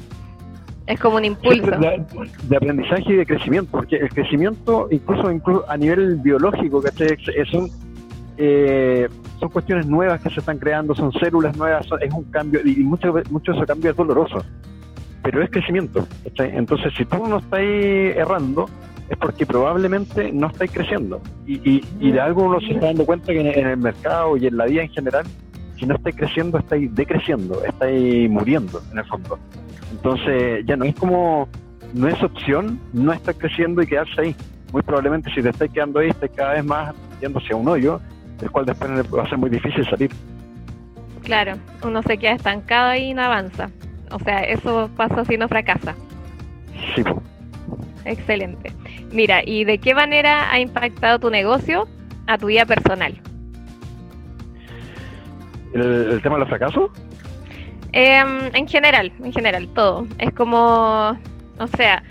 Es 0.86 1.00
como 1.02 1.18
un 1.18 1.26
impulso. 1.26 1.70
De, 1.70 2.56
aprendizaje 2.56 3.12
y 3.12 3.16
de 3.18 3.26
crecimiento, 3.26 3.72
porque 3.72 3.98
el 3.98 4.10
crecimiento, 4.10 4.88
incluso, 4.90 5.32
incluso 5.32 5.70
a 5.70 5.76
nivel 5.76 6.16
biológico, 6.16 6.82
que 6.82 7.18
es 7.36 7.54
un 7.54 7.70
eh, 8.38 9.10
son 9.40 9.50
cuestiones 9.50 9.88
nuevas 9.88 10.22
que 10.22 10.30
se 10.30 10.40
están 10.40 10.60
creando, 10.60 10.94
son 10.96 11.12
células 11.14 11.58
nuevas, 11.58 11.88
es 12.02 12.14
un 12.14 12.24
cambio, 12.26 12.62
y 12.64 12.78
mucho, 12.78 13.14
mucho 13.30 13.52
de 13.52 13.58
ese 13.58 13.68
cambio 13.68 13.92
es 13.92 13.98
doloroso, 13.98 14.44
pero 15.24 15.42
es 15.42 15.50
crecimiento. 15.50 16.08
Entonces, 16.36 16.94
si 16.96 17.06
tú 17.06 17.28
no 17.28 17.38
estás 17.38 17.60
errando, 17.60 18.68
es 19.10 19.18
porque 19.18 19.46
probablemente 19.46 20.32
no 20.32 20.48
estáis 20.48 20.72
creciendo. 20.72 21.22
Y, 21.46 21.82
y, 22.00 22.12
de 22.12 22.20
algo 22.20 22.44
uno 22.44 22.60
se 22.60 22.74
está 22.74 22.88
dando 22.88 23.06
cuenta 23.06 23.28
que 23.28 23.40
en, 23.40 23.68
el 23.68 23.78
mercado 23.78 24.38
y 24.38 24.48
en 24.48 24.58
la 24.58 24.66
vida 24.66 24.84
en 24.84 24.90
general, 24.90 25.26
si 25.80 25.86
no 25.86 25.96
estáis 25.96 26.16
creciendo, 26.16 26.58
estáis 26.58 26.94
decreciendo, 26.94 27.64
estáis 27.64 28.30
muriendo 28.30 28.82
en 28.92 29.00
el 29.00 29.06
fondo. 29.06 29.40
Entonces, 29.92 30.66
ya 30.66 30.76
no 30.76 30.86
es 30.86 30.96
como, 30.96 31.48
no 31.94 32.08
es 32.08 32.22
opción 32.22 32.80
no 32.94 33.14
estar 33.14 33.36
creciendo 33.36 33.82
y 33.82 33.88
quedarse 33.88 34.22
ahí. 34.22 34.36
Muy 34.74 34.82
probablemente 34.82 35.32
si 35.34 35.42
te 35.42 35.50
estáis 35.50 35.72
quedando 35.72 36.00
ahí, 36.00 36.10
estáis 36.10 36.32
cada 36.36 36.54
vez 36.54 36.66
más 36.66 36.94
yéndose 37.22 37.54
a 37.54 37.56
un 37.56 37.68
hoyo 37.68 38.02
del 38.40 38.52
cual 38.52 38.66
después 38.66 38.92
va 38.92 39.24
a 39.24 39.30
ser 39.30 39.38
muy 39.38 39.50
difícil 39.50 39.86
salir. 39.90 40.12
Claro, 41.24 41.56
uno 41.84 42.02
se 42.04 42.18
queda 42.18 42.34
estancado 42.34 42.96
y 42.96 43.14
no 43.14 43.24
avanza. 43.24 43.70
O 44.12 44.20
sea, 44.20 44.44
eso 44.44 44.90
pasa 44.96 45.26
si 45.26 45.38
no 45.38 45.48
fracasa. 45.48 45.96
Sí. 46.96 47.04
Excelente. 48.06 48.72
Mira, 49.12 49.42
¿y 49.46 49.66
de 49.66 49.78
qué 49.80 49.94
manera 49.94 50.52
ha 50.52 50.60
impactado 50.60 51.20
tu 51.20 51.30
negocio 51.30 51.88
a 52.28 52.38
tu 52.38 52.48
vida 52.48 52.66
personal? 52.66 53.20
¿El, 55.74 56.22
tema 56.22 56.36
de 56.36 56.40
los 56.40 56.50
fracasos? 56.50 56.92
Em, 57.92 58.50
en 58.54 58.68
general, 58.68 59.12
en 59.22 59.34
general, 59.34 59.68
todo. 59.74 60.08
Es 60.18 60.32
como, 60.34 61.18
o 61.60 61.68
sea, 61.76 62.04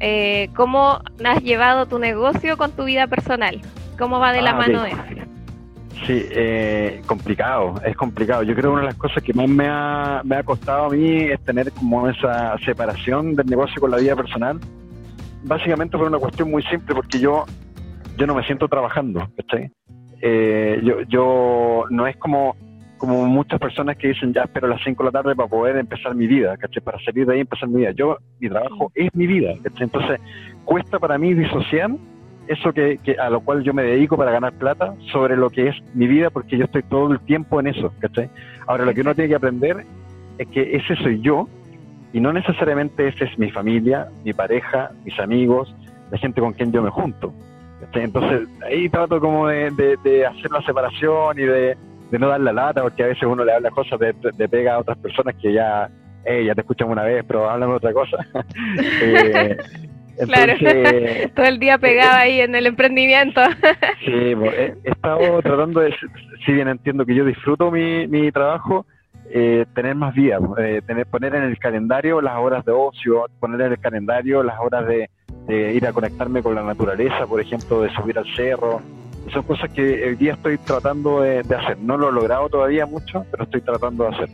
eh, 0.00 0.48
¿cómo 0.54 1.00
has 1.24 1.42
llevado 1.42 1.86
tu 1.86 1.98
negocio 1.98 2.56
con 2.56 2.72
tu 2.72 2.84
vida 2.84 3.06
personal? 3.06 3.60
¿Cómo 3.98 4.18
va 4.18 4.32
de 4.32 4.42
la 4.42 4.50
ah, 4.50 4.54
mano 4.54 4.84
eso? 4.84 4.96
Sí, 6.06 6.26
eh, 6.30 7.00
complicado, 7.06 7.80
es 7.84 7.96
complicado. 7.96 8.42
Yo 8.42 8.54
creo 8.54 8.70
que 8.70 8.74
una 8.74 8.80
de 8.80 8.86
las 8.88 8.96
cosas 8.96 9.22
que 9.22 9.32
más 9.32 9.48
me 9.48 9.66
ha, 9.68 10.20
me 10.24 10.36
ha 10.36 10.42
costado 10.42 10.86
a 10.86 10.90
mí 10.90 11.22
es 11.22 11.40
tener 11.44 11.70
como 11.72 12.08
esa 12.08 12.58
separación 12.58 13.34
del 13.34 13.46
negocio 13.46 13.80
con 13.80 13.90
la 13.90 13.96
vida 13.98 14.14
personal. 14.14 14.58
Básicamente 15.44 15.96
por 15.96 16.08
una 16.08 16.18
cuestión 16.18 16.50
muy 16.50 16.62
simple, 16.64 16.94
porque 16.94 17.18
yo, 17.18 17.44
yo 18.18 18.26
no 18.26 18.34
me 18.34 18.44
siento 18.44 18.68
trabajando, 18.68 19.28
eh, 20.20 20.80
yo, 20.82 21.02
yo 21.02 21.84
no 21.90 22.06
es 22.06 22.16
como, 22.16 22.56
como 22.98 23.26
muchas 23.26 23.60
personas 23.60 23.96
que 23.96 24.08
dicen 24.08 24.32
ya 24.32 24.42
espero 24.42 24.68
las 24.68 24.82
5 24.82 25.02
de 25.02 25.06
la 25.06 25.22
tarde 25.22 25.36
para 25.36 25.48
poder 25.48 25.76
empezar 25.76 26.14
mi 26.14 26.26
vida, 26.26 26.56
¿cachai? 26.56 26.82
Para 26.82 26.98
salir 27.04 27.26
de 27.26 27.34
ahí 27.34 27.38
y 27.38 27.42
empezar 27.42 27.68
mi 27.68 27.80
vida. 27.80 27.92
Yo, 27.92 28.18
mi 28.40 28.48
trabajo 28.48 28.90
es 28.94 29.14
mi 29.14 29.26
vida, 29.26 29.52
Entonces, 29.64 30.20
cuesta 30.64 30.98
para 30.98 31.18
mí 31.18 31.34
disociar 31.34 31.90
eso 32.48 32.72
que, 32.72 32.98
a 33.18 33.30
lo 33.30 33.40
cual 33.40 33.62
yo 33.62 33.72
me 33.72 33.82
dedico 33.82 34.16
para 34.16 34.30
ganar 34.30 34.52
plata 34.52 34.94
sobre 35.12 35.36
lo 35.36 35.50
que 35.50 35.68
es 35.68 35.76
mi 35.94 36.06
vida, 36.06 36.30
porque 36.30 36.56
yo 36.56 36.64
estoy 36.64 36.82
todo 36.82 37.12
el 37.12 37.20
tiempo 37.20 37.60
en 37.60 37.68
eso, 37.68 37.92
¿cachai? 38.00 38.28
Ahora, 38.66 38.84
lo 38.84 38.94
que 38.94 39.00
uno 39.00 39.14
tiene 39.14 39.28
que 39.28 39.36
aprender 39.36 39.84
es 40.38 40.48
que 40.48 40.76
ese 40.76 40.96
soy 40.96 41.20
yo 41.20 41.48
y 42.12 42.20
no 42.20 42.32
necesariamente 42.32 43.08
ese 43.08 43.24
es 43.24 43.38
mi 43.38 43.50
familia, 43.50 44.08
mi 44.24 44.32
pareja, 44.32 44.90
mis 45.04 45.18
amigos, 45.18 45.74
la 46.10 46.18
gente 46.18 46.40
con 46.40 46.52
quien 46.52 46.72
yo 46.72 46.82
me 46.82 46.90
junto. 46.90 47.32
Entonces, 47.92 48.48
ahí 48.64 48.88
trato 48.88 49.20
como 49.20 49.48
de, 49.48 50.26
hacer 50.26 50.50
la 50.50 50.62
separación 50.62 51.38
y 51.38 51.42
de, 51.42 51.76
no 52.12 52.28
dar 52.28 52.40
la 52.40 52.52
lata, 52.52 52.82
porque 52.82 53.02
a 53.02 53.08
veces 53.08 53.24
uno 53.24 53.44
le 53.44 53.52
habla 53.52 53.70
cosas 53.70 53.98
de, 53.98 54.48
pega 54.48 54.74
a 54.74 54.78
otras 54.78 54.96
personas 54.98 55.34
que 55.40 55.52
ya, 55.52 55.90
ya 56.24 56.54
te 56.54 56.60
escuchan 56.60 56.88
una 56.88 57.02
vez, 57.02 57.24
pero 57.26 57.48
háblame 57.50 57.74
otra 57.74 57.92
cosa. 57.92 58.18
eh, 59.02 59.56
claro, 60.26 60.54
todo 61.34 61.46
el 61.46 61.58
día 61.58 61.78
pegado 61.78 62.16
ahí 62.16 62.40
en 62.40 62.54
el 62.54 62.66
emprendimiento. 62.66 63.40
sí, 64.04 64.12
he, 64.12 64.74
estado 64.84 65.42
tratando 65.42 65.80
de, 65.80 65.94
si 66.44 66.52
bien 66.52 66.68
entiendo 66.68 67.04
que 67.04 67.14
yo 67.14 67.24
disfruto 67.24 67.70
mi, 67.70 68.06
mi 68.06 68.30
trabajo, 68.32 68.86
eh, 69.30 69.64
tener 69.74 69.94
más 69.94 70.14
vida, 70.14 70.38
eh, 70.58 70.82
tener, 70.86 71.06
poner 71.06 71.34
en 71.34 71.44
el 71.44 71.58
calendario 71.58 72.20
las 72.20 72.38
horas 72.38 72.64
de 72.64 72.72
ocio, 72.72 73.26
poner 73.40 73.60
en 73.62 73.72
el 73.72 73.78
calendario 73.78 74.42
las 74.42 74.60
horas 74.60 74.86
de, 74.86 75.08
ir 75.48 75.86
a 75.86 75.92
conectarme 75.92 76.42
con 76.42 76.54
la 76.54 76.62
naturaleza, 76.62 77.26
por 77.26 77.40
ejemplo, 77.40 77.82
de 77.82 77.90
subir 77.94 78.18
al 78.18 78.26
cerro. 78.34 78.80
Son 79.32 79.42
cosas 79.42 79.70
que 79.72 80.06
el 80.06 80.16
día 80.16 80.34
estoy 80.34 80.58
tratando 80.58 81.20
de 81.20 81.40
hacer. 81.40 81.78
No 81.78 81.96
lo 81.96 82.08
he 82.08 82.12
logrado 82.12 82.48
todavía 82.48 82.86
mucho, 82.86 83.26
pero 83.30 83.44
estoy 83.44 83.60
tratando 83.62 84.04
de 84.04 84.10
hacer. 84.10 84.28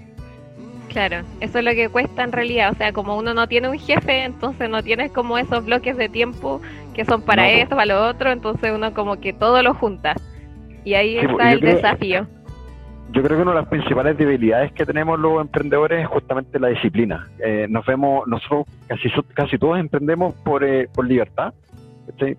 Claro, 0.91 1.18
eso 1.38 1.61
es 1.61 1.64
lo 1.64 1.70
que 1.70 1.88
cuesta 1.88 2.24
en 2.24 2.32
realidad. 2.32 2.72
O 2.72 2.74
sea, 2.74 2.93
como 2.93 3.16
uno 3.16 3.32
no 3.32 3.47
tiene 3.47 3.68
un 3.68 3.78
jefe, 3.78 4.24
entonces 4.24 4.68
no 4.68 4.82
tienes 4.82 5.12
como 5.12 5.38
esos 5.38 5.64
bloques 5.64 5.97
de 5.97 6.09
tiempo 6.09 6.61
que 6.95 7.05
son 7.05 7.22
para 7.22 7.49
esto, 7.49 7.76
para 7.76 7.86
lo 7.86 8.09
otro, 8.09 8.32
entonces 8.32 8.72
uno 8.74 8.93
como 8.93 9.20
que 9.20 9.32
todo 9.32 9.62
lo 9.62 9.72
junta. 9.74 10.16
Y 10.84 10.95
ahí 10.95 11.18
está 11.18 11.53
el 11.53 11.61
desafío. 11.61 12.26
yo 13.12 13.22
creo 13.22 13.36
que 13.36 13.43
una 13.43 13.53
de 13.53 13.61
las 13.61 13.68
principales 13.68 14.18
debilidades 14.18 14.72
que 14.72 14.84
tenemos 14.84 15.16
los 15.20 15.41
emprendedores 15.41 16.03
es 16.03 16.09
justamente 16.09 16.59
la 16.59 16.68
disciplina. 16.68 17.28
Eh, 17.38 17.66
nos 17.70 17.86
vemos, 17.86 18.26
nosotros 18.26 18.66
casi, 18.88 19.09
casi 19.32 19.59
todos 19.59 19.78
emprendemos 19.78 20.34
por, 20.43 20.64
eh, 20.64 20.88
por 20.93 21.07
libertad, 21.07 21.55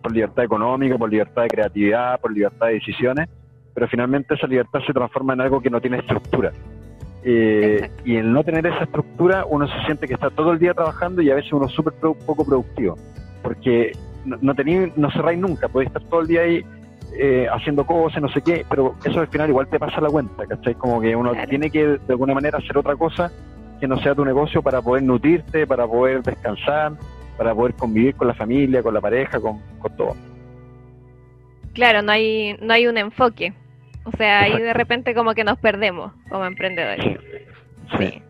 por 0.02 0.12
libertad 0.12 0.44
económica, 0.44 0.98
por 0.98 1.10
libertad 1.10 1.44
de 1.44 1.48
creatividad, 1.48 2.20
por 2.20 2.34
libertad 2.34 2.68
de 2.68 2.74
decisiones, 2.74 3.30
pero 3.74 3.88
finalmente 3.88 4.34
esa 4.34 4.48
libertad 4.48 4.82
se 4.86 4.92
transforma 4.92 5.34
en 5.34 5.42
algo 5.42 5.62
que 5.62 5.70
no 5.70 5.80
tiene 5.80 6.00
estructura. 6.00 6.52
Eh, 7.24 7.90
y 8.04 8.16
el 8.16 8.34
no 8.34 8.44
tener 8.44 8.66
esa 8.66 8.84
estructura, 8.84 9.46
uno 9.48 9.68
se 9.68 9.86
siente 9.86 10.08
que 10.08 10.16
está 10.16 10.30
todo 10.30 10.54
el 10.54 10.60
día 10.60 10.74
trabajando 10.74 11.22
y 11.22 11.30
a 11.30 11.36
veces 11.36 11.54
uno 11.54 11.68
es 11.68 11.72
súper 11.72 11.94
poco 11.94 12.44
productivo, 12.44 12.98
porque 13.44 13.92
no, 14.26 14.38
no, 14.42 14.54
no 14.96 15.12
cerráis 15.12 15.40
nunca, 15.40 15.68
podéis 15.68 15.90
estar 15.90 16.04
todo 16.10 16.22
el 16.22 16.28
día 16.28 16.42
ahí 16.42 16.66
eh, 17.14 17.48
haciendo 17.52 17.86
cosas, 17.86 18.22
no 18.22 18.30
sé 18.30 18.42
qué, 18.42 18.66
pero 18.70 18.96
eso 19.04 19.20
al 19.20 19.28
final 19.28 19.50
igual 19.50 19.68
te 19.68 19.78
pasa 19.78 20.00
la 20.00 20.10
cuenta, 20.10 20.48
¿cachai? 20.48 20.76
Como 20.76 21.02
que 21.02 21.16
uno 21.16 21.34
tiene 21.50 21.70
que 21.70 21.86
de 21.86 22.00
alguna 22.08 22.34
manera 22.34 22.58
hacer 22.58 22.78
otra 22.78 22.96
cosa 22.96 23.32
que 23.82 23.88
no 23.88 24.00
sea 24.00 24.16
tu 24.16 24.24
negocio 24.24 24.62
para 24.62 24.82
poder 24.82 25.04
nutrirte, 25.04 25.68
para 25.68 25.86
poder 25.86 26.24
descansar, 26.24 26.94
para 27.38 27.54
poder 27.54 27.74
convivir 27.74 28.16
con 28.16 28.28
la 28.28 28.34
familia, 28.34 28.82
con 28.82 28.94
la 28.94 29.02
pareja, 29.02 29.40
con, 29.42 29.60
todo. 29.98 30.16
Claro, 31.74 32.02
no 32.02 32.12
hay, 32.12 32.56
no 32.62 32.74
hay 32.74 32.88
un 32.88 32.98
enfoque. 32.98 33.54
O 34.04 34.12
sea, 34.18 34.42
ahí 34.42 34.58
de 34.58 34.74
repente 34.74 35.14
como 35.14 35.34
que 35.34 35.44
nos 35.44 35.60
perdemos 35.60 36.12
como 36.30 36.46
emprendedores. 36.46 37.20
Sí. 37.98 38.22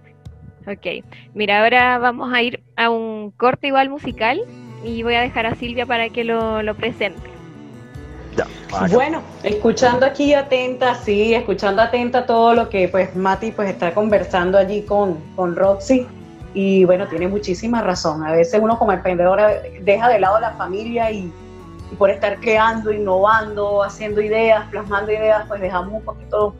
Ok. 0.67 1.05
Mira, 1.33 1.63
ahora 1.63 1.97
vamos 1.97 2.33
a 2.33 2.41
ir 2.41 2.61
a 2.75 2.89
un 2.89 3.31
corte 3.31 3.67
igual 3.67 3.89
musical 3.89 4.41
y 4.83 5.03
voy 5.03 5.15
a 5.15 5.21
dejar 5.21 5.45
a 5.45 5.55
Silvia 5.55 5.85
para 5.85 6.09
que 6.09 6.23
lo, 6.23 6.61
lo 6.61 6.75
presente. 6.75 7.31
Bueno, 8.91 9.21
escuchando 9.43 10.05
aquí 10.05 10.33
atenta, 10.33 10.95
sí, 10.95 11.33
escuchando 11.33 11.81
atenta 11.81 12.25
todo 12.25 12.53
lo 12.53 12.69
que 12.69 12.87
pues 12.87 13.15
Mati 13.15 13.51
pues 13.51 13.69
está 13.69 13.93
conversando 13.93 14.57
allí 14.57 14.83
con, 14.83 15.19
con 15.35 15.55
Roxy 15.55 16.07
y 16.53 16.85
bueno, 16.85 17.07
tiene 17.07 17.27
muchísima 17.27 17.81
razón. 17.81 18.23
A 18.25 18.31
veces 18.31 18.59
uno 18.61 18.79
como 18.79 18.93
emprendedor 18.93 19.41
deja 19.81 20.07
de 20.07 20.19
lado 20.19 20.39
la 20.39 20.51
familia 20.51 21.11
y, 21.11 21.31
por 21.97 22.09
estar 22.09 22.39
creando, 22.39 22.91
innovando, 22.91 23.83
haciendo 23.83 24.21
ideas, 24.21 24.67
plasmando 24.69 25.11
ideas, 25.11 25.45
pues 25.47 25.61
dejamos 25.61 25.93
un 25.93 26.03
poquito 26.03 26.55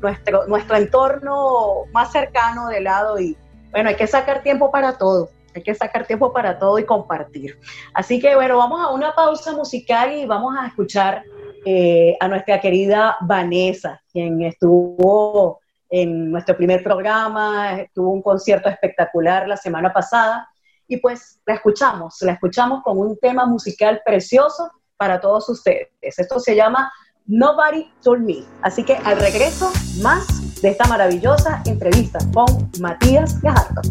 nuestro, 0.00 0.46
nuestro 0.46 0.76
entorno 0.76 1.84
más 1.92 2.12
cercano 2.12 2.68
de 2.68 2.80
lado 2.80 3.18
y 3.18 3.36
bueno, 3.70 3.88
hay 3.88 3.96
que 3.96 4.06
sacar 4.06 4.42
tiempo 4.42 4.70
para 4.70 4.96
todo. 4.98 5.30
Hay 5.54 5.62
que 5.62 5.74
sacar 5.74 6.06
tiempo 6.06 6.32
para 6.32 6.58
todo 6.58 6.78
y 6.78 6.84
compartir. 6.84 7.58
Así 7.92 8.20
que 8.20 8.34
bueno, 8.34 8.58
vamos 8.58 8.80
a 8.80 8.90
una 8.90 9.14
pausa 9.14 9.52
musical 9.52 10.12
y 10.12 10.26
vamos 10.26 10.54
a 10.58 10.66
escuchar 10.66 11.22
eh, 11.64 12.16
a 12.20 12.28
nuestra 12.28 12.60
querida 12.60 13.16
Vanessa, 13.20 14.00
quien 14.12 14.42
estuvo 14.42 15.60
en 15.88 16.30
nuestro 16.30 16.56
primer 16.56 16.82
programa, 16.82 17.78
tuvo 17.94 18.10
un 18.10 18.22
concierto 18.22 18.68
espectacular 18.68 19.46
la 19.46 19.56
semana 19.56 19.92
pasada 19.92 20.48
y 20.88 20.98
pues 20.98 21.40
la 21.46 21.54
escuchamos, 21.54 22.16
la 22.20 22.32
escuchamos 22.32 22.82
con 22.82 22.98
un 22.98 23.18
tema 23.18 23.46
musical 23.46 24.02
precioso 24.04 24.70
para 24.96 25.20
todos 25.20 25.48
ustedes. 25.48 25.88
Esto 26.00 26.38
se 26.38 26.54
llama 26.54 26.92
Nobody 27.26 27.90
Told 28.02 28.24
Me. 28.24 28.44
Así 28.62 28.84
que 28.84 28.94
al 28.96 29.18
regreso, 29.18 29.70
más 30.02 30.60
de 30.60 30.70
esta 30.70 30.86
maravillosa 30.86 31.62
entrevista 31.66 32.18
con 32.32 32.46
Matías 32.80 33.40
Gajardo. 33.40 33.82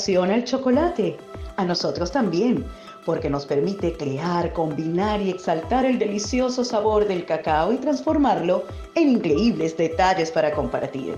Apasiona 0.00 0.34
el 0.34 0.44
chocolate? 0.44 1.18
A 1.58 1.64
nosotros 1.66 2.10
también, 2.10 2.64
porque 3.04 3.28
nos 3.28 3.44
permite 3.44 3.92
crear, 3.92 4.50
combinar 4.54 5.20
y 5.20 5.28
exaltar 5.28 5.84
el 5.84 5.98
delicioso 5.98 6.64
sabor 6.64 7.06
del 7.06 7.26
cacao 7.26 7.70
y 7.70 7.76
transformarlo 7.76 8.64
en 8.94 9.10
increíbles 9.10 9.76
detalles 9.76 10.30
para 10.30 10.52
compartir. 10.52 11.16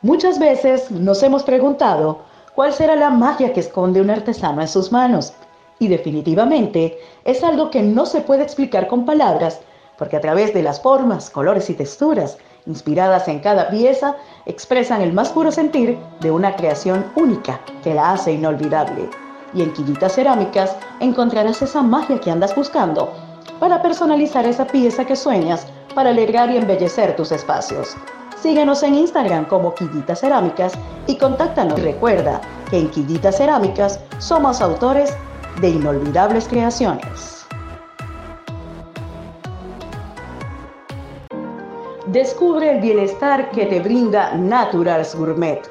Muchas 0.00 0.38
veces 0.38 0.90
nos 0.90 1.22
hemos 1.22 1.42
preguntado 1.42 2.20
cuál 2.54 2.72
será 2.72 2.96
la 2.96 3.10
magia 3.10 3.52
que 3.52 3.60
esconde 3.60 4.00
un 4.00 4.08
artesano 4.08 4.62
en 4.62 4.68
sus 4.68 4.90
manos. 4.90 5.34
Y 5.78 5.88
definitivamente 5.88 6.98
es 7.24 7.44
algo 7.44 7.70
que 7.70 7.82
no 7.82 8.06
se 8.06 8.22
puede 8.22 8.42
explicar 8.42 8.88
con 8.88 9.04
palabras, 9.04 9.60
porque 9.98 10.16
a 10.16 10.22
través 10.22 10.54
de 10.54 10.62
las 10.62 10.80
formas, 10.80 11.28
colores 11.28 11.68
y 11.68 11.74
texturas, 11.74 12.38
inspiradas 12.66 13.28
en 13.28 13.40
cada 13.40 13.70
pieza, 13.70 14.16
expresan 14.46 15.02
el 15.02 15.12
más 15.12 15.30
puro 15.30 15.50
sentir 15.50 15.98
de 16.20 16.30
una 16.30 16.56
creación 16.56 17.04
única 17.16 17.60
que 17.82 17.94
la 17.94 18.12
hace 18.12 18.32
inolvidable. 18.32 19.08
Y 19.54 19.62
en 19.62 19.72
Quillitas 19.72 20.14
Cerámicas 20.14 20.76
encontrarás 21.00 21.60
esa 21.62 21.82
magia 21.82 22.20
que 22.20 22.30
andas 22.30 22.54
buscando 22.54 23.12
para 23.58 23.82
personalizar 23.82 24.46
esa 24.46 24.66
pieza 24.66 25.04
que 25.04 25.16
sueñas 25.16 25.66
para 25.94 26.10
alegrar 26.10 26.50
y 26.50 26.56
embellecer 26.56 27.16
tus 27.16 27.32
espacios. 27.32 27.96
Síguenos 28.40 28.82
en 28.82 28.94
Instagram 28.94 29.44
como 29.46 29.74
Quillitas 29.74 30.20
Cerámicas 30.20 30.72
y 31.06 31.16
contáctanos. 31.16 31.82
Recuerda 31.82 32.40
que 32.70 32.78
en 32.78 32.90
Quillitas 32.90 33.36
Cerámicas 33.36 34.00
somos 34.18 34.60
autores 34.60 35.14
de 35.60 35.68
inolvidables 35.68 36.48
creaciones. 36.48 37.39
Descubre 42.12 42.72
el 42.72 42.80
bienestar 42.80 43.52
que 43.52 43.66
te 43.66 43.78
brinda 43.78 44.34
Naturals 44.34 45.14
Gourmet, 45.14 45.62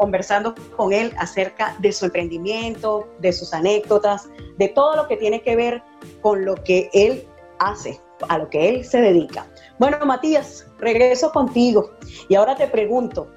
conversando 0.00 0.54
con 0.78 0.94
él 0.94 1.12
acerca 1.18 1.76
de 1.78 1.92
su 1.92 2.06
emprendimiento, 2.06 3.06
de 3.18 3.34
sus 3.34 3.52
anécdotas, 3.52 4.30
de 4.56 4.68
todo 4.68 4.96
lo 4.96 5.06
que 5.06 5.18
tiene 5.18 5.42
que 5.42 5.54
ver 5.56 5.82
con 6.22 6.46
lo 6.46 6.54
que 6.54 6.88
él 6.94 7.22
hace, 7.58 8.00
a 8.30 8.38
lo 8.38 8.48
que 8.48 8.70
él 8.70 8.84
se 8.84 9.02
dedica. 9.02 9.46
Bueno, 9.78 9.98
Matías, 10.06 10.66
regreso 10.78 11.30
contigo 11.32 11.90
y 12.30 12.34
ahora 12.34 12.56
te 12.56 12.66
pregunto, 12.66 13.30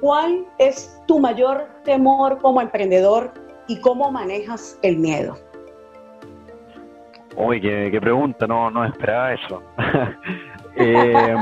¿cuál 0.00 0.44
es 0.58 1.00
tu 1.06 1.20
mayor 1.20 1.68
temor 1.84 2.38
como 2.38 2.60
emprendedor 2.60 3.32
y 3.68 3.80
cómo 3.80 4.10
manejas 4.10 4.80
el 4.82 4.96
miedo? 4.98 5.38
Uy, 7.36 7.60
qué, 7.60 7.96
pregunta, 8.00 8.48
no, 8.48 8.72
no 8.72 8.84
esperaba 8.84 9.34
eso. 9.34 9.62
Eh, 10.74 11.34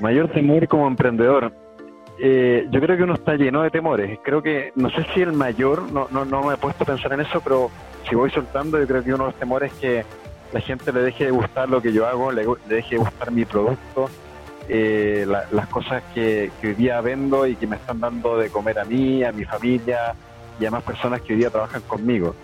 mayor 0.00 0.30
temor 0.32 0.66
como 0.66 0.88
emprendedor. 0.88 1.52
Eh, 2.18 2.68
yo 2.70 2.80
creo 2.80 2.96
que 2.96 3.02
uno 3.02 3.14
está 3.14 3.34
lleno 3.34 3.62
de 3.62 3.70
temores. 3.70 4.18
Creo 4.22 4.42
que, 4.42 4.72
no 4.76 4.90
sé 4.90 5.04
si 5.14 5.22
el 5.22 5.32
mayor, 5.32 5.90
no, 5.92 6.08
no, 6.10 6.24
no 6.24 6.42
me 6.44 6.54
he 6.54 6.56
puesto 6.56 6.84
a 6.84 6.86
pensar 6.86 7.12
en 7.12 7.20
eso, 7.20 7.40
pero 7.40 7.70
si 8.08 8.14
voy 8.14 8.30
soltando, 8.30 8.78
yo 8.78 8.86
creo 8.86 9.02
que 9.02 9.14
uno 9.14 9.24
de 9.24 9.30
los 9.30 9.40
temores 9.40 9.72
es 9.72 9.78
que 9.78 10.04
la 10.52 10.60
gente 10.60 10.92
le 10.92 11.00
deje 11.02 11.24
de 11.24 11.30
gustar 11.32 11.68
lo 11.68 11.82
que 11.82 11.92
yo 11.92 12.06
hago, 12.06 12.30
le, 12.30 12.46
deje 12.68 12.90
de 12.90 12.96
gustar 12.98 13.32
mi 13.32 13.44
producto, 13.44 14.08
eh, 14.68 15.26
las 15.26 15.66
cosas 15.68 16.02
que, 16.14 16.50
hoy 16.62 16.74
día 16.74 17.00
vendo 17.00 17.46
y 17.46 17.56
que 17.56 17.66
me 17.66 17.76
están 17.76 18.00
dando 18.00 18.38
de 18.38 18.50
comer 18.50 18.78
a 18.78 18.84
mí, 18.84 19.24
a 19.24 19.32
mi 19.32 19.44
familia 19.44 20.14
y 20.60 20.64
a 20.64 20.70
más 20.70 20.84
personas 20.84 21.20
que 21.22 21.32
hoy 21.32 21.40
día 21.40 21.50
trabajan 21.50 21.82
conmigo. 21.82 22.34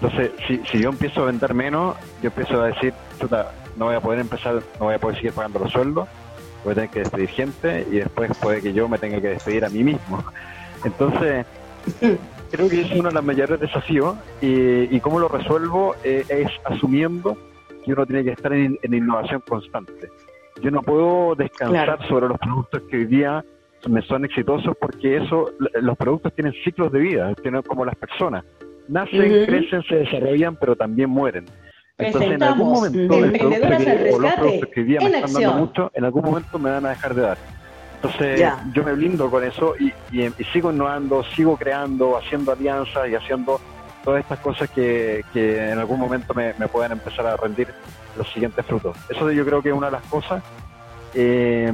Entonces, 0.00 0.30
si, 0.46 0.58
si 0.70 0.78
yo 0.80 0.90
empiezo 0.90 1.22
a 1.22 1.26
vender 1.26 1.54
menos, 1.54 1.96
yo 2.22 2.28
empiezo 2.28 2.62
a 2.62 2.68
decir, 2.68 2.94
chuta, 3.18 3.50
no 3.76 3.86
voy 3.86 3.96
a 3.96 4.00
poder 4.00 4.20
empezar, 4.20 4.54
no 4.78 4.86
voy 4.86 4.94
a 4.94 4.98
poder 4.98 5.16
seguir 5.16 5.32
pagando 5.32 5.58
los 5.58 5.72
sueldos, 5.72 6.08
voy 6.64 6.72
a 6.72 6.74
tener 6.74 6.90
que 6.90 6.98
despedir 7.00 7.28
gente 7.28 7.86
y 7.90 7.96
después 7.96 8.36
puede 8.38 8.60
que 8.60 8.72
yo 8.72 8.88
me 8.88 8.98
tenga 8.98 9.20
que 9.20 9.28
despedir 9.28 9.64
a 9.64 9.68
mí 9.68 9.84
mismo. 9.84 10.24
Entonces, 10.84 11.46
creo 12.50 12.68
que 12.68 12.80
es 12.82 12.92
uno 12.92 13.08
de 13.08 13.14
los 13.14 13.24
mayores 13.24 13.60
desafíos 13.60 14.16
y, 14.40 14.94
y 14.94 15.00
cómo 15.00 15.18
lo 15.18 15.28
resuelvo 15.28 15.94
eh, 16.04 16.24
es 16.28 16.48
asumiendo 16.64 17.36
que 17.84 17.92
uno 17.92 18.06
tiene 18.06 18.24
que 18.24 18.30
estar 18.30 18.52
en, 18.52 18.78
innovación 18.82 19.42
constante. 19.48 20.10
Yo 20.62 20.70
no 20.70 20.82
puedo 20.82 21.34
descansar 21.34 22.06
sobre 22.08 22.28
los 22.28 22.38
productos 22.38 22.82
que 22.90 22.98
hoy 22.98 23.04
día 23.06 23.44
me 23.88 24.02
son 24.02 24.24
exitosos 24.24 24.76
porque 24.78 25.16
eso, 25.18 25.50
los 25.58 25.96
productos 25.96 26.32
tienen 26.34 26.52
ciclos 26.64 26.90
de 26.92 26.98
vida, 26.98 27.34
tienen 27.36 27.62
como 27.62 27.84
las 27.84 27.94
personas. 27.94 28.44
Nacen, 28.88 29.46
crecen, 29.46 29.82
se 29.84 29.96
desarrollan, 29.96 30.56
pero 30.56 30.74
también 30.74 31.10
mueren. 31.10 31.44
Entonces, 31.98 32.32
en 32.32 32.42
algún 32.42 32.72
momento, 32.72 33.20
los 33.20 34.34
productos 34.34 34.68
que 34.72 34.80
hoy 34.80 34.86
día 34.86 35.00
me 35.00 35.06
están 35.06 35.32
dando 35.32 35.52
mucho, 35.54 35.90
en 35.94 36.04
algún 36.04 36.24
momento 36.24 36.58
me 36.58 36.70
van 36.70 36.86
a 36.86 36.90
dejar 36.90 37.14
de 37.14 37.22
dar. 37.22 37.38
Entonces, 37.96 38.40
yo 38.72 38.84
me 38.84 38.92
blindo 38.92 39.28
con 39.28 39.42
eso 39.42 39.74
y, 39.78 39.92
y, 40.16 40.30
sigo 40.52 40.70
innovando, 40.70 41.24
sigo 41.34 41.56
creando, 41.56 42.16
haciendo 42.16 42.52
alianzas 42.52 43.08
y 43.08 43.16
haciendo 43.16 43.60
todas 44.04 44.20
estas 44.20 44.38
cosas 44.38 44.70
que, 44.70 45.24
que 45.32 45.70
en 45.72 45.78
algún 45.78 45.98
momento 45.98 46.32
me, 46.32 46.54
me, 46.58 46.68
puedan 46.68 46.92
empezar 46.92 47.26
a 47.26 47.36
rendir 47.36 47.66
los 48.16 48.32
siguientes 48.32 48.64
frutos. 48.64 48.96
Eso 49.08 49.32
yo 49.32 49.44
creo 49.44 49.60
que 49.60 49.70
es 49.70 49.74
una 49.74 49.86
de 49.86 49.92
las 49.92 50.04
cosas. 50.04 50.42
Eh, 51.14 51.72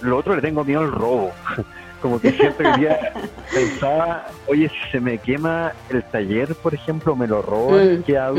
lo 0.00 0.16
otro 0.16 0.34
le 0.34 0.40
tengo 0.40 0.64
miedo 0.64 0.80
al 0.80 0.92
robo. 0.92 1.30
Como 2.00 2.20
que 2.20 2.30
siempre 2.30 2.70
que 2.72 2.78
día 2.78 3.12
pensaba, 3.52 4.26
oye, 4.46 4.68
si 4.68 4.90
se 4.92 5.00
me 5.00 5.18
quema 5.18 5.72
el 5.90 6.02
taller, 6.04 6.54
por 6.54 6.72
ejemplo, 6.72 7.14
me 7.14 7.26
lo 7.26 7.42
roban, 7.42 7.98
mm, 7.98 8.02
¿qué 8.04 8.16
hago? 8.16 8.38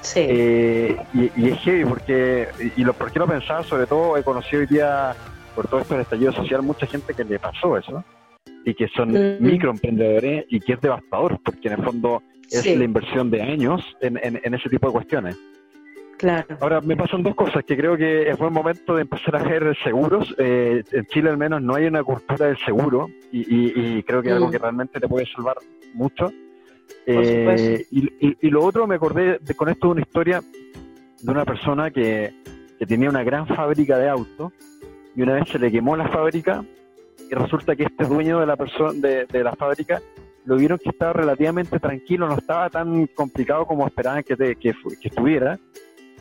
Sí. 0.00 0.20
Eh, 0.28 0.96
y, 1.14 1.48
es 1.48 1.58
heavy, 1.60 1.84
porque, 1.84 2.48
y 2.76 2.84
lo, 2.84 2.92
¿por 2.92 3.10
qué 3.12 3.18
lo 3.18 3.26
pensaba? 3.26 3.62
Sobre 3.62 3.86
todo 3.86 4.16
he 4.16 4.22
conocido 4.22 4.60
hoy 4.60 4.66
día, 4.66 5.14
por 5.54 5.68
todo 5.68 5.80
esto 5.80 5.94
del 5.94 6.02
estallido 6.02 6.32
social, 6.32 6.62
mucha 6.62 6.86
gente 6.86 7.14
que 7.14 7.24
le 7.24 7.38
pasó 7.38 7.76
eso 7.76 8.04
y 8.64 8.74
que 8.74 8.88
son 8.88 9.12
microemprendedores 9.40 10.44
y 10.48 10.60
que 10.60 10.74
es 10.74 10.80
devastador, 10.80 11.40
porque 11.42 11.68
en 11.68 11.74
el 11.74 11.84
fondo 11.84 12.22
es 12.50 12.66
la 12.66 12.84
inversión 12.84 13.30
de 13.30 13.42
años 13.42 13.82
en, 14.00 14.54
ese 14.54 14.68
tipo 14.68 14.88
de 14.88 14.92
cuestiones. 14.92 15.36
Claro. 16.18 16.58
Ahora 16.60 16.82
me 16.82 16.96
pasan 16.96 17.22
dos 17.22 17.34
cosas, 17.34 17.64
que 17.64 17.76
creo 17.76 17.96
que 17.96 18.28
es 18.28 18.36
buen 18.36 18.52
momento 18.52 18.94
de 18.94 19.02
empezar 19.02 19.36
a 19.36 19.40
hacer 19.40 19.74
seguros. 19.82 20.34
Eh, 20.36 20.82
en 20.92 21.06
Chile 21.06 21.30
al 21.30 21.38
menos 21.38 21.62
no 21.62 21.74
hay 21.74 21.86
una 21.86 22.04
cultura 22.04 22.46
del 22.46 22.58
seguro 22.58 23.08
y, 23.32 24.02
creo 24.02 24.20
que 24.20 24.28
es 24.28 24.34
algo 24.34 24.48
mm. 24.48 24.50
que 24.50 24.58
realmente 24.58 25.00
te 25.00 25.08
puede 25.08 25.24
salvar 25.26 25.56
mucho. 25.94 26.30
Eh, 27.06 27.86
y, 27.90 28.50
lo 28.50 28.64
otro, 28.64 28.86
me 28.86 28.96
acordé 28.96 29.38
de, 29.40 29.54
con 29.54 29.68
esto 29.68 29.88
de 29.88 29.92
una 29.92 30.00
historia 30.02 30.42
de 31.20 31.30
una 31.30 31.44
persona 31.44 31.90
que, 31.90 32.32
tenía 32.86 33.10
una 33.10 33.22
gran 33.22 33.46
fábrica 33.46 33.98
de 33.98 34.08
autos 34.08 34.52
y 35.14 35.20
una 35.20 35.34
vez 35.34 35.48
se 35.50 35.58
le 35.58 35.70
quemó 35.70 35.96
la 35.96 36.08
fábrica 36.08 36.64
y 37.30 37.34
resulta 37.34 37.76
que 37.76 37.82
este 37.82 38.04
dueño 38.04 38.40
de 38.40 38.46
la 38.46 38.56
persona 38.56 38.92
de, 38.92 39.44
la 39.44 39.54
fábrica 39.54 40.00
lo 40.46 40.56
vieron 40.56 40.78
que 40.78 40.88
estaba 40.88 41.12
relativamente 41.12 41.78
tranquilo, 41.78 42.26
no 42.26 42.38
estaba 42.38 42.70
tan 42.70 43.06
complicado 43.08 43.66
como 43.66 43.86
esperaban 43.86 44.22
que, 44.22 44.56
que 44.56 44.74
estuviera 45.02 45.58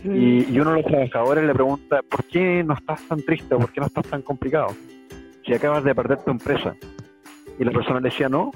y, 0.04 0.60
uno 0.60 0.72
de 0.72 0.82
los 0.82 0.86
trabajadores 0.86 1.44
le 1.44 1.54
pregunta, 1.54 2.02
¿por 2.04 2.24
qué 2.26 2.64
no 2.64 2.74
estás 2.74 3.02
tan 3.08 3.22
triste? 3.22 3.56
¿Por 3.56 3.72
qué 3.72 3.82
no 3.82 3.88
estás 3.88 4.08
tan 4.08 4.22
complicado? 4.22 4.68
Si 5.46 5.54
acabas 5.54 5.84
de 5.84 5.94
perder 5.94 6.24
tu 6.24 6.32
empresa. 6.32 6.76
Y 7.58 7.66
la 7.66 7.72
persona 7.72 8.00
le 8.00 8.10
decía, 8.10 8.30
no, 8.30 8.52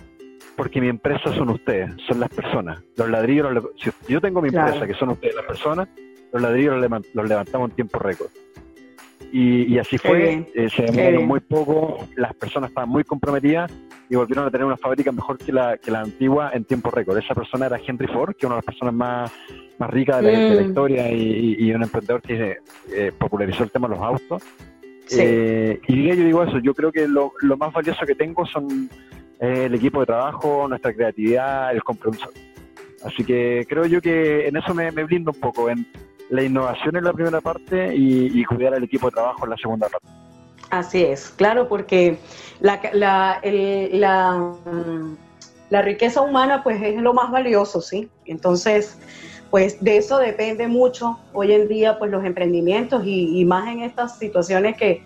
porque 0.55 0.81
mi 0.81 0.87
empresa 0.87 1.33
son 1.33 1.49
ustedes, 1.49 1.91
son 2.07 2.19
las 2.19 2.29
personas. 2.29 2.81
Los 2.95 3.09
ladrillos, 3.09 3.47
si 3.77 3.91
yo 4.07 4.21
tengo 4.21 4.41
mi 4.41 4.49
empresa, 4.49 4.85
que 4.85 4.93
son 4.93 5.09
ustedes 5.09 5.35
las 5.35 5.45
personas, 5.45 5.87
los 6.31 6.41
ladrillos 6.41 6.75
los, 7.13 7.29
levantamos 7.29 7.69
en 7.69 7.75
tiempo 7.75 7.99
récord. 7.99 8.29
Y, 9.31 9.79
así 9.79 9.97
fue, 9.97 10.45
eh, 10.53 10.69
se 10.69 10.83
demoraron 10.83 11.25
muy 11.25 11.39
poco, 11.39 12.07
las 12.15 12.35
personas 12.35 12.69
estaban 12.69 12.87
muy 12.87 13.03
comprometidas 13.03 13.71
y 14.07 14.15
volvieron 14.15 14.45
a 14.45 14.51
tener 14.51 14.63
una 14.63 14.77
fábrica 14.77 15.11
mejor 15.11 15.39
que 15.39 15.51
la, 15.51 15.75
que 15.77 15.89
la 15.89 16.01
antigua 16.01 16.51
en 16.53 16.65
tiempo 16.65 16.91
récord. 16.91 17.17
Esa 17.17 17.33
persona 17.33 17.65
era 17.65 17.79
Henry 17.83 18.05
Ford, 18.05 18.35
que 18.35 18.41
es 18.41 18.43
una 18.45 18.55
de 18.55 18.57
las 18.57 18.65
personas 18.65 18.93
más, 18.93 19.31
más 19.79 19.89
ricas 19.89 20.21
de 20.21 20.55
la, 20.55 20.61
mm. 20.61 20.65
historia 20.67 21.11
y, 21.11 21.73
un 21.73 21.81
emprendedor 21.81 22.21
que 22.21 22.57
eh, 22.91 23.11
popularizó 23.17 23.63
el 23.63 23.71
tema 23.71 23.87
de 23.87 23.95
los 23.95 24.03
autos. 24.03 24.43
Eh, 25.17 25.79
y 25.87 26.03
yo 26.07 26.15
digo 26.15 26.43
eso, 26.43 26.59
yo 26.59 26.75
creo 26.75 26.91
que 26.91 27.07
lo, 27.07 27.33
lo 27.41 27.57
más 27.57 27.73
valioso 27.73 28.05
que 28.05 28.13
tengo 28.13 28.45
son 28.45 28.87
el 29.43 29.75
equipo 29.75 29.99
de 29.99 30.05
trabajo, 30.05 30.67
nuestra 30.67 30.93
creatividad, 30.93 31.71
el 31.71 31.83
compromiso. 31.83 32.29
Así 33.03 33.23
que 33.23 33.65
creo 33.67 33.85
yo 33.85 34.01
que 34.01 34.47
en 34.47 34.55
eso 34.55 34.73
me, 34.73 34.91
me 34.91 35.03
blindo 35.03 35.31
un 35.31 35.39
poco, 35.39 35.69
en 35.69 35.85
la 36.29 36.43
innovación 36.43 36.95
en 36.95 37.03
la 37.03 37.13
primera 37.13 37.41
parte 37.41 37.93
y, 37.95 38.43
cuidar 38.45 38.73
al 38.73 38.83
equipo 38.83 39.07
de 39.07 39.11
trabajo 39.11 39.43
en 39.43 39.51
la 39.51 39.57
segunda 39.57 39.87
parte. 39.89 40.07
Así 40.69 41.03
es, 41.03 41.29
claro, 41.29 41.67
porque 41.67 42.17
la, 42.59 42.81
la, 42.93 43.39
la, 43.43 44.55
la, 45.69 45.81
riqueza 45.83 46.21
humana 46.21 46.63
pues 46.63 46.81
es 46.81 46.99
lo 46.99 47.13
más 47.13 47.29
valioso, 47.29 47.81
¿sí? 47.81 48.09
Entonces, 48.25 48.97
pues 49.51 49.83
de 49.83 49.97
eso 49.97 50.17
depende 50.17 50.67
mucho 50.67 51.19
hoy 51.33 51.51
en 51.51 51.67
día 51.67 51.99
pues 51.99 52.09
los 52.09 52.25
emprendimientos 52.25 53.03
y, 53.05 53.45
más 53.45 53.67
en 53.67 53.81
estas 53.81 54.17
situaciones 54.17 54.75
que, 54.77 55.03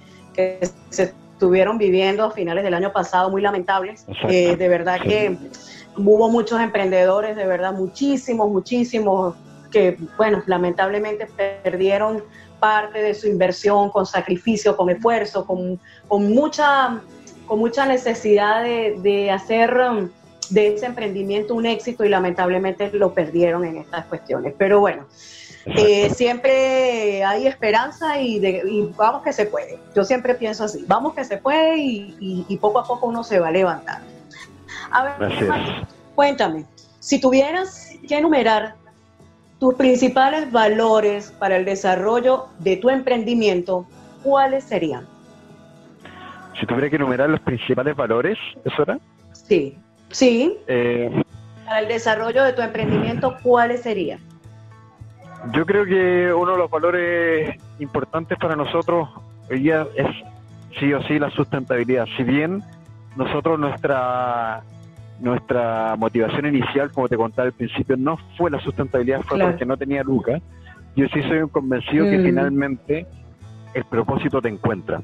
se 0.89 1.13
estuvieron 1.37 1.77
viviendo 1.77 2.23
a 2.23 2.31
finales 2.31 2.63
del 2.63 2.73
año 2.73 2.91
pasado, 2.91 3.29
muy 3.29 3.43
lamentables. 3.43 4.07
Eh, 4.27 4.55
de 4.55 4.67
verdad 4.67 4.99
que 4.99 5.37
hubo 5.95 6.29
muchos 6.29 6.59
emprendedores, 6.59 7.35
de 7.35 7.45
verdad 7.45 7.73
muchísimos, 7.73 8.49
muchísimos 8.49 9.35
que, 9.71 9.99
bueno, 10.17 10.41
lamentablemente 10.47 11.27
perdieron 11.63 12.23
parte 12.59 13.03
de 13.03 13.13
su 13.13 13.27
inversión 13.27 13.91
con 13.91 14.07
sacrificio, 14.07 14.75
con 14.75 14.89
esfuerzo, 14.89 15.45
con, 15.45 15.79
con 16.07 16.33
mucha, 16.33 17.01
con 17.45 17.59
mucha 17.59 17.85
necesidad 17.85 18.63
de, 18.63 19.29
hacer 19.29 19.77
um, 19.77 20.09
de 20.49 20.73
ese 20.73 20.87
emprendimiento 20.87 21.53
un 21.53 21.67
éxito 21.67 22.03
y 22.03 22.09
lamentablemente 22.09 22.89
lo 22.93 23.13
perdieron 23.13 23.63
en 23.63 23.77
estas 23.77 24.05
cuestiones. 24.05 24.55
Pero 24.57 24.79
bueno, 24.79 25.05
eh, 25.75 26.09
siempre 26.11 27.23
hay 27.23 27.45
esperanza 27.45 28.21
y, 28.21 28.39
de, 28.39 28.89
vamos 28.97 29.21
que 29.23 29.33
se 29.33 29.45
puede. 29.45 29.77
Yo 29.95 30.03
siempre 30.03 30.35
pienso 30.35 30.63
así, 30.63 30.85
vamos 30.87 31.13
que 31.13 31.23
se 31.23 31.37
puede 31.37 31.77
y, 31.77 32.57
poco 32.61 32.79
a 32.79 32.85
poco 32.85 33.07
uno 33.07 33.23
se 33.23 33.39
va 33.39 33.49
a 33.49 33.51
levantar. 33.51 34.01
A 34.91 35.03
ver, 35.03 35.87
cuéntame, 36.15 36.65
si 36.99 37.19
tuvieras 37.19 37.91
que 38.07 38.17
enumerar 38.17 38.75
tus 39.59 39.73
principales 39.75 40.51
valores 40.51 41.31
para 41.31 41.57
el 41.57 41.65
desarrollo 41.65 42.45
de 42.59 42.77
tu 42.77 42.89
emprendimiento, 42.89 43.85
¿cuáles 44.23 44.63
serían? 44.63 45.05
Si 46.59 46.65
tuviera 46.65 46.89
que 46.89 46.95
enumerar 46.95 47.29
los 47.29 47.41
principales 47.41 47.95
valores, 47.95 48.37
¿eso 48.63 48.83
era? 48.83 48.99
Sí, 49.33 49.77
sí. 50.09 50.57
Eh, 50.67 51.23
para 51.65 51.79
el 51.81 51.87
desarrollo 51.87 52.43
de 52.43 52.53
tu 52.53 52.61
emprendimiento, 52.61 53.37
¿cuáles 53.43 53.81
serían? 53.81 54.19
Yo 55.53 55.65
creo 55.65 55.85
que 55.85 56.33
uno 56.33 56.53
de 56.53 56.57
los 56.57 56.69
valores 56.69 57.55
importantes 57.79 58.37
para 58.37 58.55
nosotros 58.55 59.09
hoy 59.49 59.59
día 59.59 59.87
es 59.95 60.07
sí 60.79 60.93
o 60.93 61.01
sí 61.03 61.19
la 61.19 61.29
sustentabilidad. 61.31 62.05
Si 62.17 62.23
bien 62.23 62.63
nosotros 63.15 63.59
nuestra 63.59 64.63
nuestra 65.19 65.95
motivación 65.97 66.45
inicial, 66.45 66.91
como 66.91 67.09
te 67.09 67.17
contaba 67.17 67.47
al 67.47 67.53
principio, 67.53 67.97
no 67.97 68.17
fue 68.37 68.51
la 68.51 68.59
sustentabilidad, 68.59 69.21
fue 69.21 69.39
porque 69.39 69.65
no 69.65 69.75
tenía 69.75 70.03
lucas. 70.03 70.41
Yo 70.95 71.07
sí 71.07 71.21
soy 71.23 71.39
un 71.39 71.49
convencido 71.49 72.05
que 72.05 72.19
mm. 72.19 72.23
finalmente 72.23 73.07
el 73.73 73.83
propósito 73.85 74.41
te 74.41 74.49
encuentra. 74.49 75.01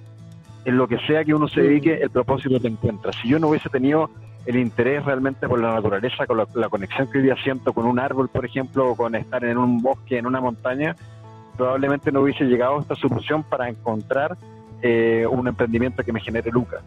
En 0.65 0.77
lo 0.77 0.87
que 0.87 0.97
sea 0.99 1.23
que 1.23 1.33
uno 1.33 1.47
se 1.47 1.61
dedique, 1.61 1.95
el 1.95 2.09
propósito 2.09 2.59
te 2.59 2.67
encuentra. 2.67 3.11
Si 3.13 3.27
yo 3.27 3.39
no 3.39 3.49
hubiese 3.49 3.69
tenido 3.69 4.09
el 4.45 4.57
interés 4.57 5.05
realmente 5.05 5.47
por 5.47 5.61
la 5.61 5.73
naturaleza, 5.73 6.25
con 6.25 6.37
la, 6.37 6.69
conexión 6.69 7.09
que 7.09 7.19
hoy 7.19 7.23
día 7.25 7.35
siento 7.43 7.73
con 7.73 7.85
un 7.85 7.99
árbol, 7.99 8.29
por 8.29 8.45
ejemplo, 8.45 8.89
o 8.89 8.95
con 8.95 9.15
estar 9.15 9.43
en 9.45 9.57
un 9.57 9.81
bosque, 9.81 10.17
en 10.17 10.25
una 10.25 10.41
montaña, 10.41 10.95
probablemente 11.55 12.11
no 12.11 12.21
hubiese 12.21 12.43
llegado 12.43 12.77
a 12.77 12.81
esta 12.81 12.95
solución 12.95 13.43
para 13.43 13.69
encontrar 13.69 14.37
eh, 14.81 15.25
un 15.29 15.47
emprendimiento 15.47 16.03
que 16.03 16.11
me 16.11 16.19
genere 16.19 16.51
lucas. 16.51 16.81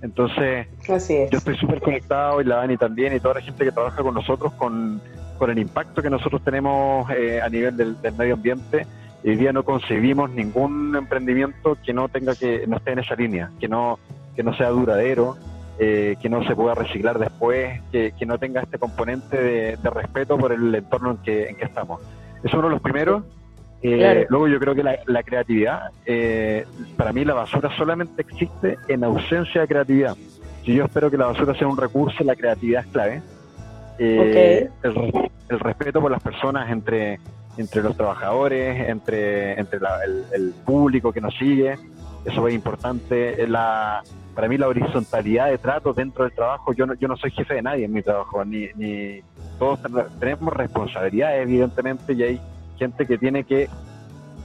Entonces, 0.00 0.66
yo 0.86 1.38
estoy 1.38 1.56
súper 1.56 1.80
conectado 1.80 2.40
y 2.40 2.44
la 2.44 2.56
Dani 2.56 2.76
también 2.76 3.14
y 3.14 3.20
toda 3.20 3.34
la 3.34 3.40
gente 3.40 3.64
que 3.64 3.72
trabaja 3.72 4.02
con 4.02 4.14
nosotros 4.14 4.52
con, 4.54 5.00
el 5.48 5.58
impacto 5.58 6.02
que 6.02 6.08
nosotros 6.08 6.40
tenemos 6.44 7.10
eh, 7.10 7.40
a 7.42 7.48
nivel 7.48 7.76
del, 7.76 7.96
medio 8.16 8.34
ambiente. 8.34 8.86
Hoy 9.24 9.34
día 9.34 9.52
no 9.52 9.64
concebimos 9.64 10.30
ningún 10.30 10.94
emprendimiento 10.94 11.76
que 11.84 11.92
no 11.92 12.08
tenga 12.08 12.36
que 12.36 12.64
no 12.68 12.76
esté 12.76 12.92
en 12.92 13.00
esa 13.00 13.16
línea, 13.16 13.50
que 13.58 13.66
no 13.66 13.98
que 14.36 14.44
no 14.44 14.54
sea 14.56 14.68
duradero, 14.68 15.36
eh, 15.84 16.14
que 16.22 16.28
no 16.28 16.44
se 16.46 16.54
pueda 16.54 16.76
reciclar 16.76 17.18
después, 17.18 17.80
que, 17.90 18.14
no 18.24 18.38
tenga 18.38 18.60
este 18.60 18.78
componente 18.78 19.36
de, 19.36 19.76
de, 19.76 19.90
respeto 19.90 20.38
por 20.38 20.52
el 20.52 20.72
entorno 20.72 21.10
en 21.10 21.16
que, 21.16 21.48
en 21.48 21.56
que 21.56 21.64
estamos. 21.64 22.00
Es 22.44 22.54
uno 22.54 22.68
de 22.68 22.70
los 22.70 22.80
primeros. 22.80 23.24
Eh, 23.82 24.26
luego 24.28 24.46
yo 24.46 24.60
creo 24.60 24.76
que 24.76 24.84
la, 24.84 25.22
creatividad, 25.24 25.90
eh, 26.06 26.64
para 26.96 27.12
mí 27.12 27.24
la 27.24 27.34
basura 27.34 27.76
solamente 27.76 28.22
existe 28.22 28.78
en 28.86 29.02
ausencia 29.02 29.62
de 29.62 29.66
creatividad. 29.66 30.16
Si 30.64 30.72
yo 30.72 30.84
espero 30.84 31.10
que 31.10 31.16
la 31.16 31.26
basura 31.26 31.52
sea 31.56 31.66
un 31.66 31.76
recurso, 31.76 32.22
la 32.22 32.36
creatividad 32.36 32.84
es 32.84 32.92
clave. 32.92 33.22
Eh, 33.98 34.68
el, 34.84 35.58
respeto 35.58 36.00
por 36.00 36.12
las 36.12 36.22
personas 36.22 36.70
entre, 36.70 37.18
entre 37.56 37.82
los 37.82 37.96
trabajadores, 37.96 38.88
entre, 38.88 39.58
entre 39.58 39.80
el, 40.32 40.54
público 40.64 41.12
que 41.12 41.20
nos 41.20 41.36
sigue, 41.36 41.74
eso 42.24 42.46
es 42.46 42.54
importante. 42.54 43.48
La, 43.48 44.04
para 44.34 44.48
mí 44.48 44.56
la 44.56 44.68
horizontalidad 44.68 45.50
de 45.50 45.58
trato 45.58 45.92
dentro 45.92 46.24
del 46.24 46.34
trabajo, 46.34 46.72
yo 46.72 46.86
no, 46.86 46.94
yo 46.94 47.08
no 47.08 47.16
soy 47.16 47.30
jefe 47.30 47.54
de 47.54 47.62
nadie 47.62 47.84
en 47.84 47.92
mi 47.92 48.02
trabajo, 48.02 48.44
ni, 48.44 48.68
ni 48.74 49.20
todos 49.58 49.80
tenemos 50.18 50.52
responsabilidades 50.54 51.42
evidentemente 51.42 52.12
y 52.14 52.22
hay 52.22 52.40
gente 52.78 53.06
que 53.06 53.18
tiene 53.18 53.44
que 53.44 53.68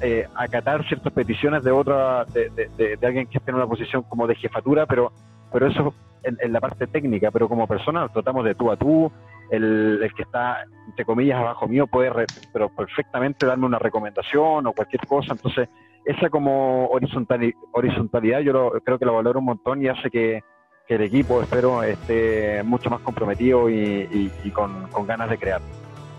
eh, 0.02 0.28
acatar 0.36 0.86
ciertas 0.88 1.12
peticiones 1.14 1.64
de 1.64 1.72
otra, 1.72 2.26
de, 2.26 2.50
de, 2.78 3.08
alguien 3.08 3.28
que 3.28 3.38
esté 3.38 3.52
en 3.52 3.56
una 3.56 3.68
posición 3.68 4.04
como 4.04 4.28
de 4.28 4.36
jefatura, 4.36 4.86
pero, 4.86 5.12
pero 5.52 5.68
eso 5.68 5.94
en, 6.24 6.54
la 6.54 6.60
parte 6.60 6.88
técnica, 6.88 7.32
pero 7.32 7.48
como 7.48 7.66
persona 7.68 8.08
tratamos 8.10 8.46
de 8.46 8.56
tú 8.56 8.72
a 8.72 8.78
tú, 8.78 9.12
el, 9.50 10.00
el 10.04 10.14
que 10.14 10.24
está, 10.24 10.66
entre 10.88 11.06
comillas, 11.06 11.40
abajo 11.40 11.68
mío 11.68 11.88
puede 11.88 12.12
pero 12.52 12.70
perfectamente 12.70 13.46
darme 13.46 13.66
una 13.66 13.80
recomendación 13.80 14.68
o 14.68 14.74
cualquier 14.74 15.08
cosa, 15.08 15.34
entonces 15.34 15.70
esa 16.06 16.30
como 16.30 16.88
horizontalidad, 16.88 17.58
horizontalidad 17.72 18.40
yo 18.40 18.72
creo 18.84 18.98
que 18.98 19.06
lo 19.06 19.16
valoro 19.16 19.40
un 19.40 19.46
montón 19.46 19.82
y 19.82 19.88
hace 19.88 20.10
que, 20.10 20.44
el 20.88 21.02
equipo, 21.02 21.42
espero, 21.42 21.84
esté 21.84 22.64
mucho 22.64 22.90
más 22.90 23.02
comprometido 23.02 23.70
y, 23.70 24.32
con, 24.54 24.88
con 24.88 25.06
ganas 25.06 25.30
de 25.30 25.38
crear 25.38 25.62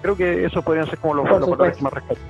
creo 0.02 0.16
que 0.16 0.44
eso 0.44 0.62
podrían 0.62 0.86
ser 0.86 0.98
como 0.98 1.14
los, 1.14 1.28
valores 1.28 1.80
más 1.82 1.92
respeto. 1.92 2.20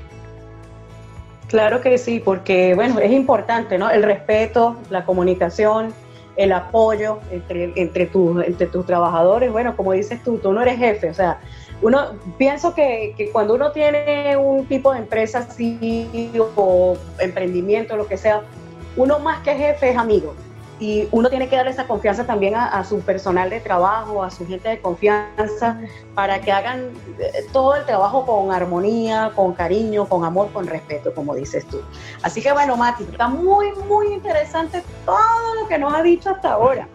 Claro 1.49 1.81
que 1.81 1.97
sí, 1.97 2.21
porque 2.23 2.75
bueno, 2.75 2.99
es 2.99 3.11
importante, 3.11 3.79
¿no? 3.79 3.91
El 3.91 4.03
respeto, 4.03 4.77
la 4.91 5.05
comunicación, 5.05 5.95
el 6.37 6.53
apoyo 6.53 7.21
entre, 7.31 7.73
entre, 7.77 8.07
tus, 8.07 8.45
entre 8.45 8.67
tus 8.67 8.85
trabajadores. 8.85 9.51
Bueno, 9.51 9.75
como 9.75 9.93
dices 9.93 10.23
tú, 10.23 10.39
tú 10.39 10.53
no 10.53 10.61
eres 10.61 10.79
jefe, 10.79 11.09
o 11.09 11.15
sea, 11.15 11.41
uno 11.83 12.13
pienso 12.37 12.75
que, 12.75 13.15
que, 13.17 13.31
cuando 13.31 13.55
uno 13.55 13.73
tiene 13.73 14.37
un 14.37 14.67
tipo 14.67 14.93
de 14.93 15.01
empresa 15.01 15.39
así 15.39 16.31
o 16.57 16.97
emprendimiento, 17.19 17.97
lo 17.97 18.07
que 18.07 18.17
sea, 18.17 18.43
uno 18.97 19.19
más 19.21 19.43
que 19.43 19.55
jefe 19.55 19.91
es 19.91 19.97
amigo. 19.97 20.35
y 20.81 21.09
uno 21.11 21.29
tiene 21.29 21.49
que 21.49 21.57
dar 21.57 21.67
esa 21.67 21.89
confianza 21.89 22.25
también 22.25 22.55
a, 22.55 22.85
su 22.85 23.01
personal 23.01 23.51
de 23.51 23.59
trabajo, 23.59 24.23
a 24.23 24.31
su 24.31 24.47
gente 24.47 24.69
de 24.69 24.81
confianza, 24.81 25.81
para 26.15 26.41
que 26.41 26.53
hagan 26.53 26.91
eh, 27.19 27.47
todo 27.53 27.75
el 27.75 27.85
trabajo 27.85 28.25
con 28.25 28.53
armonía, 28.53 29.33
con 29.35 29.55
cariño, 29.55 30.09
con 30.09 30.25
amor, 30.25 30.53
con 30.53 30.69
respeto, 30.69 31.13
como 31.15 31.35
dices 31.35 31.67
tú. 31.67 31.81
Así 32.23 32.41
que 32.41 32.53
bueno, 32.53 32.77
Mati, 32.77 33.03
está 33.05 33.27
muy, 33.27 33.73
muy 33.89 34.13
interesante 34.13 34.83
todo 35.05 35.55
lo 35.61 35.67
que 35.67 35.79
nos 35.79 35.93
ha 35.93 36.03
dicho 36.03 36.31
hasta 36.31 36.53
ahora. 36.53 36.87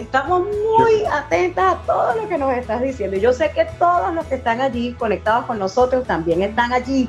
Estamos 0.00 0.44
muy 0.44 1.04
atentas 1.12 1.74
a 1.74 1.78
todo 1.86 2.14
lo 2.14 2.26
que 2.26 2.38
nos 2.38 2.52
estás 2.54 2.80
diciendo. 2.80 3.18
Yo 3.18 3.34
sé 3.34 3.50
que 3.50 3.66
todos 3.78 4.14
los 4.14 4.24
que 4.26 4.36
están 4.36 4.62
allí 4.62 4.94
conectados 4.94 5.44
con 5.44 5.58
nosotros 5.58 6.06
también 6.06 6.40
están 6.40 6.72
allí 6.72 7.06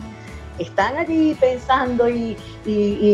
están 0.60 0.98
allí 0.98 1.36
pensando 1.40 2.10
y, 2.10 2.38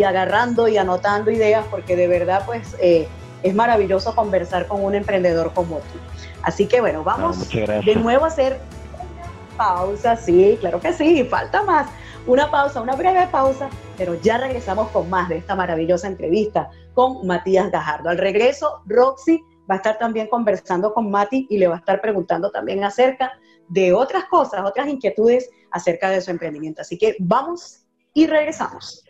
agarrando 0.04 0.68
y 0.68 0.78
anotando 0.78 1.32
ideas 1.32 1.64
porque 1.70 1.96
de 1.96 2.08
verdad 2.08 2.44
pues 2.46 2.76
eh, 2.80 3.08
es 3.44 3.54
maravilloso 3.54 4.16
conversar 4.16 4.68
con 4.68 4.84
un 4.84 4.96
emprendedor 4.96 5.54
como 5.54 5.78
tú. 5.78 6.00
Así 6.42 6.66
que 6.66 6.82
bueno, 6.82 7.04
vamos 7.04 7.48
de 7.50 7.96
nuevo 7.96 8.26
a 8.26 8.28
hacer 8.28 8.60
una 8.96 9.58
pausa, 9.58 10.18
sí, 10.18 10.58
claro 10.60 10.80
que 10.82 10.92
sí, 10.92 11.24
falta 11.24 11.64
más. 11.64 11.88
Una 12.26 12.52
pausa, 12.52 12.82
una 12.82 12.96
breve 12.96 13.28
pausa, 13.28 13.70
pero 13.96 14.16
ya 14.16 14.38
regresamos 14.38 14.90
con 14.90 15.10
más 15.10 15.30
de 15.30 15.38
esta 15.38 15.56
maravillosa 15.56 16.08
entrevista 16.08 16.70
con 16.94 17.26
Matías 17.26 17.72
Gajardo. 17.72 18.10
Al 18.10 18.18
regreso, 18.18 18.82
Roxy 18.86 19.44
va 19.70 19.76
a 19.76 19.78
estar 19.78 19.98
también 19.98 20.28
conversando 20.28 20.94
con 20.94 21.10
Mati 21.12 21.48
y 21.50 21.58
le 21.58 21.68
va 21.68 21.76
a 21.76 21.80
estar 21.80 22.02
preguntando 22.02 22.52
también 22.52 22.84
acerca 22.84 23.34
de 23.68 23.94
otras 23.94 24.26
cosas, 24.26 24.66
otras 24.66 24.88
inquietudes 24.88 25.50
acerca 25.72 26.10
de 26.10 26.22
su 26.22 26.32
emprendimiento. 26.32 26.82
Así 26.82 26.98
que 26.98 27.16
vamos 27.20 27.86
y 28.14 28.28
regresamos. 28.28 29.04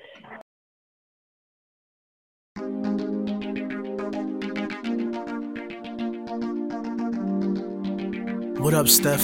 What 8.60 8.74
up, 8.74 8.90
Steph? 8.90 9.22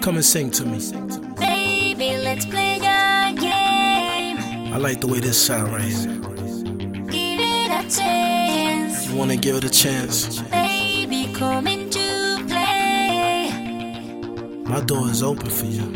Come 0.00 0.16
and 0.16 0.24
sing 0.24 0.50
to 0.52 0.64
me. 0.64 0.78
Baby, 1.36 2.16
let's 2.16 2.46
play 2.46 2.78
a 2.78 3.32
game. 3.32 4.72
I 4.72 4.78
like 4.78 5.00
the 5.00 5.06
way 5.06 5.20
this 5.20 5.40
sound 5.40 5.72
right 5.72 5.82
here. 5.82 6.33
Wanna 9.14 9.36
give 9.36 9.56
it 9.56 9.64
a 9.64 9.70
chance? 9.70 10.40
Baby, 10.50 11.32
come 11.34 11.66
into 11.66 12.44
play. 12.48 13.50
My 14.64 14.80
door 14.80 15.08
is 15.08 15.22
open 15.22 15.48
for 15.50 15.66
you. 15.66 15.86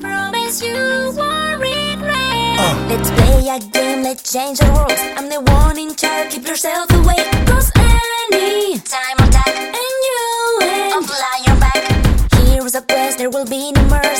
Promise 0.00 0.62
you 0.62 0.74
won't 1.16 1.60
regret. 1.60 2.58
Uh. 2.58 2.86
Let's 2.90 3.10
play 3.10 3.48
a 3.48 3.58
game, 3.60 4.02
let's 4.02 4.32
change 4.32 4.58
the 4.58 4.66
rules. 4.66 5.00
I'm 5.16 5.28
the 5.28 5.40
one 5.52 5.78
in 5.78 5.94
charge, 5.94 6.32
keep 6.32 6.46
yourself 6.46 6.90
awake. 6.90 7.30
Cause 7.46 7.70
any 7.76 8.78
time 8.80 9.18
attack, 9.18 9.54
and 9.56 9.96
you 10.08 10.58
will 10.60 11.02
fly 11.02 11.42
your 11.46 11.56
back. 11.60 11.82
Here's 12.46 12.74
a 12.74 12.82
quest, 12.82 13.18
there 13.18 13.30
will 13.30 13.46
be 13.46 13.70
no 13.72 13.82
mercy. 13.84 14.15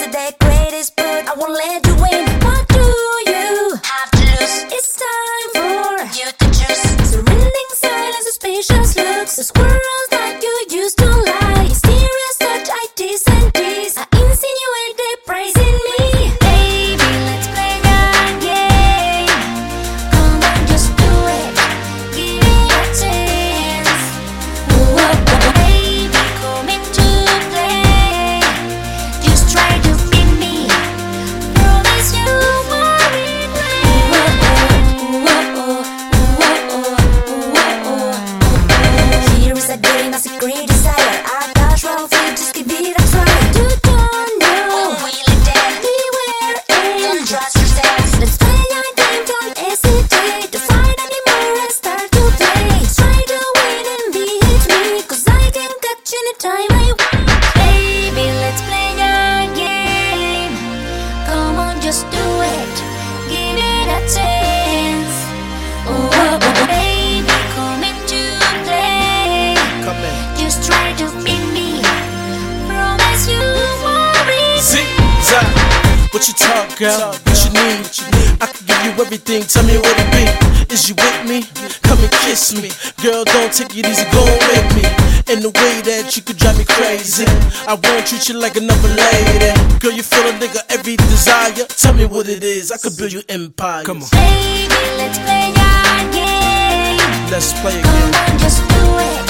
I 87.69 87.75
won't 87.75 88.07
treat 88.07 88.29
you 88.29 88.39
like 88.39 88.57
another 88.57 88.89
lady. 88.89 89.51
Girl, 89.81 89.91
you 89.91 90.05
feel 90.05 90.23
a 90.23 90.33
nigga 90.39 90.63
every 90.71 90.95
desire. 90.97 91.67
Tell 91.67 91.95
me 91.95 92.05
what 92.05 92.29
it 92.29 92.45
is. 92.45 92.71
I 92.71 92.79
could 92.79 92.97
build 92.97 93.13
you 93.13 93.23
empire. 93.29 93.83
Come 93.83 94.05
on. 94.05 94.09
Baby, 94.13 94.71
let's 95.03 95.19
play 95.19 95.51
a 95.51 95.99
game. 96.15 97.27
Let's 97.29 97.53
play 97.59 97.83
Come 97.83 98.15
on, 98.15 98.39
just 98.39 98.63
do 98.71 98.87
it. 99.03 99.27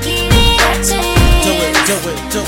Give 0.00 0.32
it 0.32 0.64
a 0.64 0.80
chance. 0.80 1.44
Do 1.44 1.52
it, 1.52 1.76
do 1.84 1.92
it, 2.08 2.16
do 2.32 2.40
it, 2.40 2.43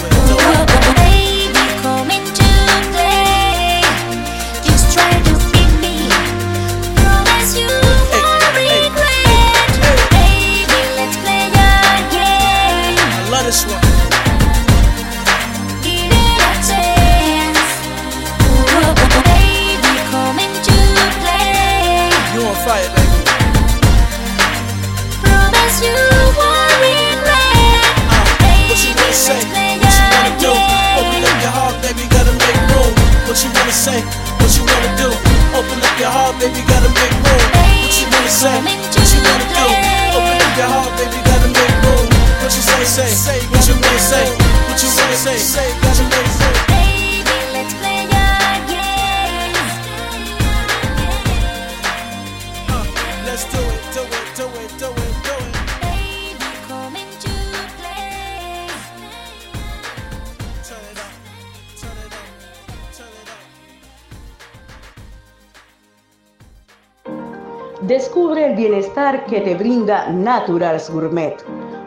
que 69.26 69.40
te 69.40 69.54
brinda 69.54 70.08
Naturals 70.10 70.90
Gourmet, 70.90 71.36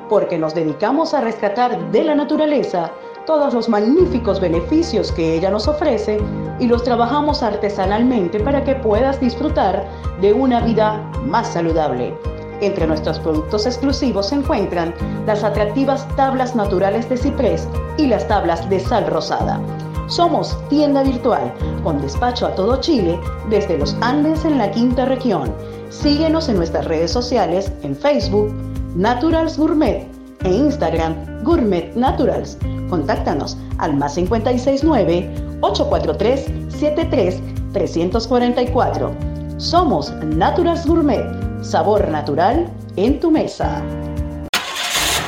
porque 0.09 0.37
nos 0.37 0.53
dedicamos 0.53 1.13
a 1.13 1.21
rescatar 1.21 1.91
de 1.91 2.03
la 2.03 2.15
naturaleza 2.15 2.91
todos 3.25 3.53
los 3.53 3.69
magníficos 3.69 4.39
beneficios 4.39 5.11
que 5.11 5.35
ella 5.35 5.49
nos 5.49 5.67
ofrece 5.67 6.19
y 6.59 6.67
los 6.67 6.83
trabajamos 6.83 7.43
artesanalmente 7.43 8.39
para 8.39 8.63
que 8.63 8.75
puedas 8.75 9.19
disfrutar 9.19 9.87
de 10.19 10.33
una 10.33 10.61
vida 10.61 10.99
más 11.25 11.47
saludable. 11.47 12.13
Entre 12.61 12.87
nuestros 12.87 13.19
productos 13.19 13.65
exclusivos 13.65 14.27
se 14.27 14.35
encuentran 14.35 14.93
las 15.25 15.43
atractivas 15.43 16.07
tablas 16.15 16.55
naturales 16.55 17.07
de 17.07 17.17
ciprés 17.17 17.67
y 17.97 18.07
las 18.07 18.27
tablas 18.27 18.69
de 18.69 18.79
sal 18.79 19.07
rosada. 19.07 19.61
Somos 20.07 20.57
tienda 20.69 21.03
virtual 21.03 21.53
con 21.83 22.01
despacho 22.01 22.47
a 22.47 22.55
todo 22.55 22.81
Chile 22.81 23.19
desde 23.49 23.77
los 23.77 23.95
Andes 24.01 24.43
en 24.43 24.57
la 24.57 24.71
quinta 24.71 25.05
región. 25.05 25.53
Síguenos 26.01 26.47
en 26.47 26.55
nuestras 26.55 26.85
redes 26.85 27.11
sociales 27.11 27.73
en 27.83 27.93
Facebook, 27.93 28.53
Naturals 28.95 29.57
Gourmet 29.57 30.07
e 30.45 30.49
Instagram 30.49 31.43
Gourmet 31.43 31.93
Naturals. 31.93 32.57
Contáctanos 32.89 33.57
al 33.79 33.97
más 33.97 34.15
569 34.15 35.29
843 35.59 36.45
73 36.69 37.41
344. 37.73 39.11
Somos 39.57 40.13
Naturals 40.23 40.85
Gourmet, 40.87 41.25
sabor 41.61 42.07
natural 42.07 42.69
en 42.95 43.19
tu 43.19 43.29
mesa. 43.29 43.83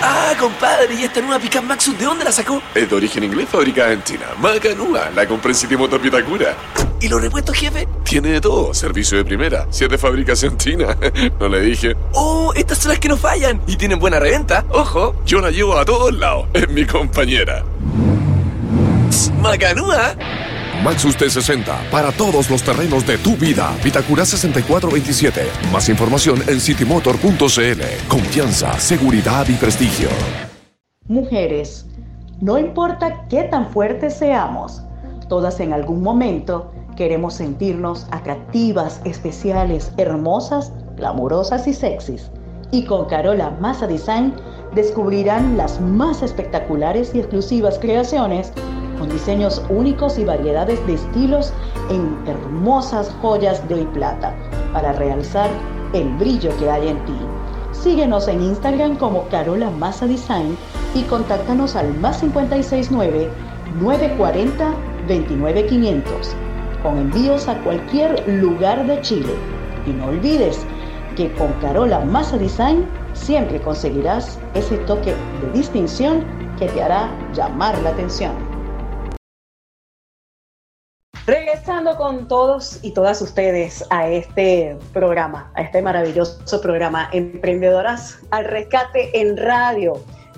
Ah, 0.04 0.34
compadre, 0.40 0.96
¿y 0.96 1.04
esta 1.04 1.22
nueva 1.22 1.40
Pickup 1.40 1.64
Maxus 1.64 1.98
de 1.98 2.06
dónde 2.06 2.24
la 2.24 2.32
sacó? 2.32 2.62
Es 2.74 2.90
de 2.90 2.96
origen 2.96 3.24
inglés, 3.24 3.48
fabricada 3.50 3.92
en 3.94 4.04
China. 4.04 4.26
Macanúa, 4.40 5.12
la 5.16 5.28
compré 5.28 5.52
en 5.52 5.56
City 5.56 5.78
Motor 5.78 6.02
Pitacura. 6.02 6.56
¿Y 7.00 7.08
los 7.08 7.22
repuestos, 7.22 7.56
jefe? 7.56 7.88
Tiene 8.04 8.30
de 8.30 8.42
todo, 8.42 8.74
servicio 8.74 9.18
de 9.18 9.26
primera. 9.26 9.68
Si 9.70 9.84
es 9.84 9.90
de 9.90 9.98
fabricación 9.98 10.58
china, 10.58 10.98
no 11.40 11.48
le 11.50 11.62
dije. 11.62 11.96
Oh, 12.14 12.52
estas 12.56 12.80
son 12.80 12.90
las 12.90 13.00
que 13.00 13.10
no 13.10 13.18
fallan 13.18 13.62
y 13.68 13.76
tienen 13.76 14.00
buena 14.00 14.20
reventa. 14.20 14.66
Ojo, 14.70 15.16
yo 15.26 15.40
la 15.40 15.52
llevo 15.52 15.78
a 15.78 15.86
todos 15.86 16.12
lados. 16.14 16.48
Es 16.54 16.68
mi 16.70 16.86
compañera. 16.86 17.64
Macanúa. 19.40 20.16
Maxus 20.84 21.16
T60 21.16 21.92
para 21.92 22.12
todos 22.12 22.50
los 22.50 22.64
terrenos 22.64 23.06
de 23.06 23.20
tu 23.20 23.36
vida. 23.36 23.76
Vitacura 23.84 24.26
6427. 24.26 25.42
Más 25.72 25.88
información 25.90 26.42
en 26.48 26.60
citymotor.cl. 26.60 28.08
Confianza, 28.08 28.80
seguridad 28.80 29.48
y 29.48 29.54
prestigio. 29.54 30.10
Mujeres, 31.08 31.86
no 32.40 32.58
importa 32.58 33.28
qué 33.30 33.44
tan 33.44 33.70
fuertes 33.70 34.16
seamos, 34.16 34.82
todas 35.30 35.60
en 35.60 35.72
algún 35.72 36.02
momento 36.02 36.72
queremos 36.96 37.36
sentirnos 37.36 38.08
atractivas, 38.10 39.02
especiales, 39.06 39.92
hermosas, 39.98 40.74
glamurosas 40.96 41.68
y 41.68 41.74
sexys. 41.74 42.32
Y 42.72 42.86
con 42.86 43.06
Carola 43.06 43.52
Massa 43.60 43.86
Design 43.86 44.34
descubrirán 44.74 45.58
las 45.58 45.80
más 45.80 46.24
espectaculares 46.24 47.14
y 47.14 47.20
exclusivas 47.20 47.78
creaciones 47.78 48.52
con 49.02 49.10
diseños 49.10 49.64
únicos 49.70 50.20
y 50.20 50.26
variedades 50.26 50.86
de 50.86 50.94
estilos 50.94 51.52
en 51.90 52.16
hermosas 52.28 53.12
joyas 53.20 53.68
de 53.68 53.78
plata 53.86 54.36
para 54.74 54.94
realzar 54.94 55.50
el 55.94 56.08
brillo 56.18 56.56
que 56.60 56.70
hay 56.70 56.90
en 56.90 57.04
ti. 57.06 57.18
Síguenos 57.72 58.28
en 58.28 58.44
Instagram 58.44 58.98
como 58.98 59.28
Carola 59.30 59.72
Massa 59.72 60.06
Design 60.06 60.56
y 60.94 61.02
contáctanos 61.02 61.76
al 61.76 61.92
más 61.98 62.20
569 62.20 63.28
940 63.80 64.72
29500 65.08 66.36
con 66.84 67.00
envíos 67.00 67.48
a 67.48 67.58
cualquier 67.64 68.24
lugar 68.28 68.86
de 68.86 69.02
Chile. 69.02 69.34
Y 69.88 69.94
no 69.94 70.10
olvides 70.10 70.64
que 71.16 71.34
con 71.34 71.52
Carola 71.54 72.02
Massa 72.02 72.38
Design 72.38 72.86
siempre 73.14 73.60
conseguirás 73.62 74.38
ese 74.54 74.78
toque 74.86 75.16
de 75.42 75.52
distinción 75.54 76.24
que 76.60 76.68
te 76.68 76.84
hará 76.84 77.10
llamar 77.34 77.76
la 77.80 77.90
atención. 77.90 78.51
Regresando 81.32 81.96
con 81.96 82.28
todos 82.28 82.80
y 82.82 82.92
todas 82.92 83.22
ustedes 83.22 83.86
a 83.90 84.10
este 84.10 84.76
programa, 84.92 85.50
a 85.56 85.62
este 85.62 85.82
maravilloso 85.82 86.60
programa 86.60 87.10
Emprendedoras 87.14 88.20
al 88.32 88.44
Rescate 88.44 89.18
en 89.18 89.38
Radio. 89.38 89.94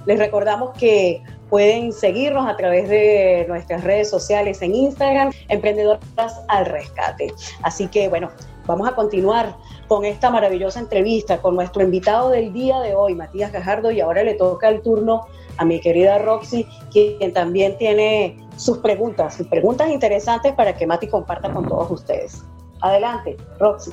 Les 0.05 0.19
recordamos 0.19 0.77
que 0.77 1.23
pueden 1.49 1.91
seguirnos 1.93 2.47
a 2.47 2.55
través 2.57 2.89
de 2.89 3.43
nuestras 3.47 3.83
redes 3.83 4.07
sociales 4.07 4.61
en 4.61 4.75
Instagram, 4.75 5.31
Emprendedoras 5.47 6.43
al 6.47 6.67
Rescate. 6.67 7.33
Así 7.63 7.87
que 7.87 8.07
bueno, 8.07 8.29
vamos 8.67 8.87
a 8.87 8.93
continuar 8.93 9.55
con 9.87 10.05
esta 10.05 10.29
maravillosa 10.29 10.79
entrevista 10.79 11.41
con 11.41 11.55
nuestro 11.55 11.81
invitado 11.81 12.29
del 12.29 12.53
día 12.53 12.79
de 12.81 12.93
hoy, 12.93 13.15
Matías 13.15 13.51
Gajardo, 13.51 13.89
y 13.89 13.99
ahora 13.99 14.21
le 14.23 14.35
toca 14.35 14.69
el 14.69 14.83
turno 14.83 15.25
a 15.57 15.65
mi 15.65 15.79
querida 15.79 16.19
Roxy, 16.19 16.67
quien 16.91 17.33
también 17.33 17.79
tiene 17.79 18.42
sus 18.57 18.79
preguntas, 18.79 19.35
sus 19.35 19.47
preguntas 19.47 19.89
interesantes 19.89 20.53
para 20.53 20.73
que 20.75 20.87
Mati 20.87 21.07
comparta 21.07 21.51
con 21.51 21.67
todos 21.67 21.89
ustedes. 21.91 22.43
Adelante, 22.81 23.37
Roxy. 23.59 23.91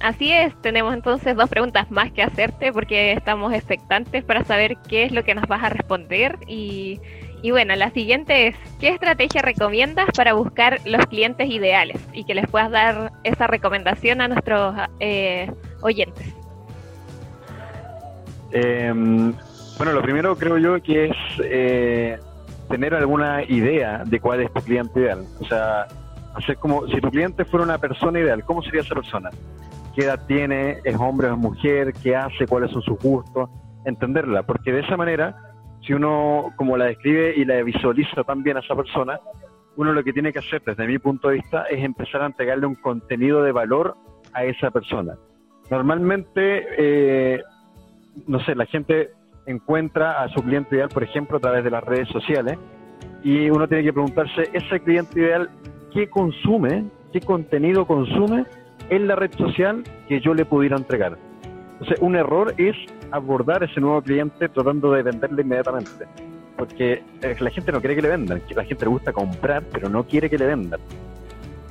Así 0.00 0.32
es, 0.32 0.54
tenemos 0.60 0.92
entonces 0.92 1.36
dos 1.36 1.48
preguntas 1.48 1.90
más 1.90 2.12
que 2.12 2.22
hacerte 2.22 2.72
porque 2.72 3.12
estamos 3.12 3.52
expectantes 3.54 4.24
para 4.24 4.44
saber 4.44 4.76
qué 4.88 5.04
es 5.04 5.12
lo 5.12 5.24
que 5.24 5.34
nos 5.34 5.46
vas 5.46 5.62
a 5.62 5.68
responder 5.70 6.38
y, 6.46 7.00
y 7.42 7.50
bueno, 7.50 7.76
la 7.76 7.90
siguiente 7.90 8.48
es, 8.48 8.56
¿qué 8.80 8.88
estrategia 8.88 9.42
recomiendas 9.42 10.06
para 10.16 10.34
buscar 10.34 10.80
los 10.84 11.04
clientes 11.06 11.48
ideales 11.48 12.00
y 12.12 12.24
que 12.24 12.34
les 12.34 12.46
puedas 12.48 12.70
dar 12.70 13.12
esa 13.22 13.46
recomendación 13.46 14.20
a 14.20 14.28
nuestros 14.28 14.74
eh, 14.98 15.50
oyentes? 15.80 16.26
Em, 18.50 19.34
bueno, 19.76 19.92
lo 19.92 20.02
primero 20.02 20.36
creo 20.36 20.58
yo 20.58 20.82
que 20.82 21.06
es 21.06 21.16
eh, 21.42 22.18
tener 22.68 22.94
alguna 22.94 23.42
idea 23.44 24.04
de 24.04 24.20
cuál 24.20 24.40
es 24.40 24.52
tu 24.52 24.60
cliente 24.62 25.00
ideal. 25.00 25.24
O 25.40 25.44
sea, 25.44 25.86
hacer 26.34 26.56
como 26.56 26.86
si 26.88 27.00
tu 27.00 27.10
cliente 27.10 27.44
fuera 27.44 27.64
una 27.64 27.78
persona 27.78 28.20
ideal, 28.20 28.44
¿cómo 28.44 28.62
sería 28.62 28.80
esa 28.80 28.94
persona? 28.94 29.30
¿Qué 29.94 30.04
edad 30.04 30.26
tiene? 30.26 30.78
¿Es 30.84 30.96
hombre 30.98 31.28
o 31.28 31.34
es 31.34 31.38
mujer? 31.38 31.92
¿Qué 32.02 32.16
hace? 32.16 32.46
¿Cuáles 32.46 32.70
son 32.70 32.82
sus 32.82 32.98
gustos? 32.98 33.48
Entenderla, 33.84 34.42
porque 34.42 34.72
de 34.72 34.80
esa 34.80 34.96
manera, 34.96 35.36
si 35.86 35.92
uno 35.92 36.52
como 36.56 36.76
la 36.76 36.86
describe 36.86 37.34
y 37.36 37.44
la 37.44 37.62
visualiza 37.62 38.24
también 38.24 38.56
a 38.56 38.60
esa 38.60 38.74
persona, 38.74 39.20
uno 39.76 39.92
lo 39.92 40.02
que 40.02 40.12
tiene 40.12 40.32
que 40.32 40.38
hacer 40.38 40.62
desde 40.64 40.86
mi 40.86 40.98
punto 40.98 41.28
de 41.28 41.34
vista 41.34 41.64
es 41.64 41.82
empezar 41.84 42.22
a 42.22 42.26
entregarle 42.26 42.66
un 42.66 42.76
contenido 42.76 43.42
de 43.42 43.52
valor 43.52 43.96
a 44.32 44.44
esa 44.44 44.70
persona. 44.70 45.16
Normalmente, 45.70 46.66
eh, 46.78 47.42
no 48.26 48.40
sé, 48.40 48.54
la 48.54 48.66
gente 48.66 49.10
encuentra 49.46 50.22
a 50.22 50.28
su 50.28 50.42
cliente 50.42 50.76
ideal, 50.76 50.88
por 50.88 51.02
ejemplo, 51.02 51.38
a 51.38 51.40
través 51.40 51.64
de 51.64 51.70
las 51.70 51.84
redes 51.84 52.08
sociales, 52.08 52.58
y 53.22 53.48
uno 53.50 53.66
tiene 53.66 53.84
que 53.84 53.92
preguntarse, 53.92 54.50
ese 54.52 54.80
cliente 54.80 55.18
ideal, 55.18 55.50
¿qué 55.92 56.08
consume? 56.08 56.84
¿Qué 57.12 57.20
contenido 57.20 57.86
consume 57.86 58.44
en 58.90 59.06
la 59.06 59.16
red 59.16 59.32
social 59.32 59.82
que 60.08 60.20
yo 60.20 60.34
le 60.34 60.44
pudiera 60.44 60.76
entregar? 60.76 61.16
Entonces, 61.72 61.98
un 62.00 62.16
error 62.16 62.54
es 62.58 62.76
abordar 63.10 63.62
ese 63.62 63.80
nuevo 63.80 64.02
cliente 64.02 64.48
tratando 64.48 64.92
de 64.92 65.02
venderle 65.02 65.42
inmediatamente. 65.42 66.06
Porque 66.56 67.02
eh, 67.22 67.36
la 67.40 67.50
gente 67.50 67.72
no 67.72 67.80
quiere 67.80 67.96
que 67.96 68.02
le 68.02 68.08
vendan, 68.08 68.42
la 68.54 68.64
gente 68.64 68.84
le 68.84 68.90
gusta 68.90 69.12
comprar, 69.12 69.64
pero 69.72 69.88
no 69.88 70.04
quiere 70.04 70.30
que 70.30 70.38
le 70.38 70.46
vendan. 70.46 70.80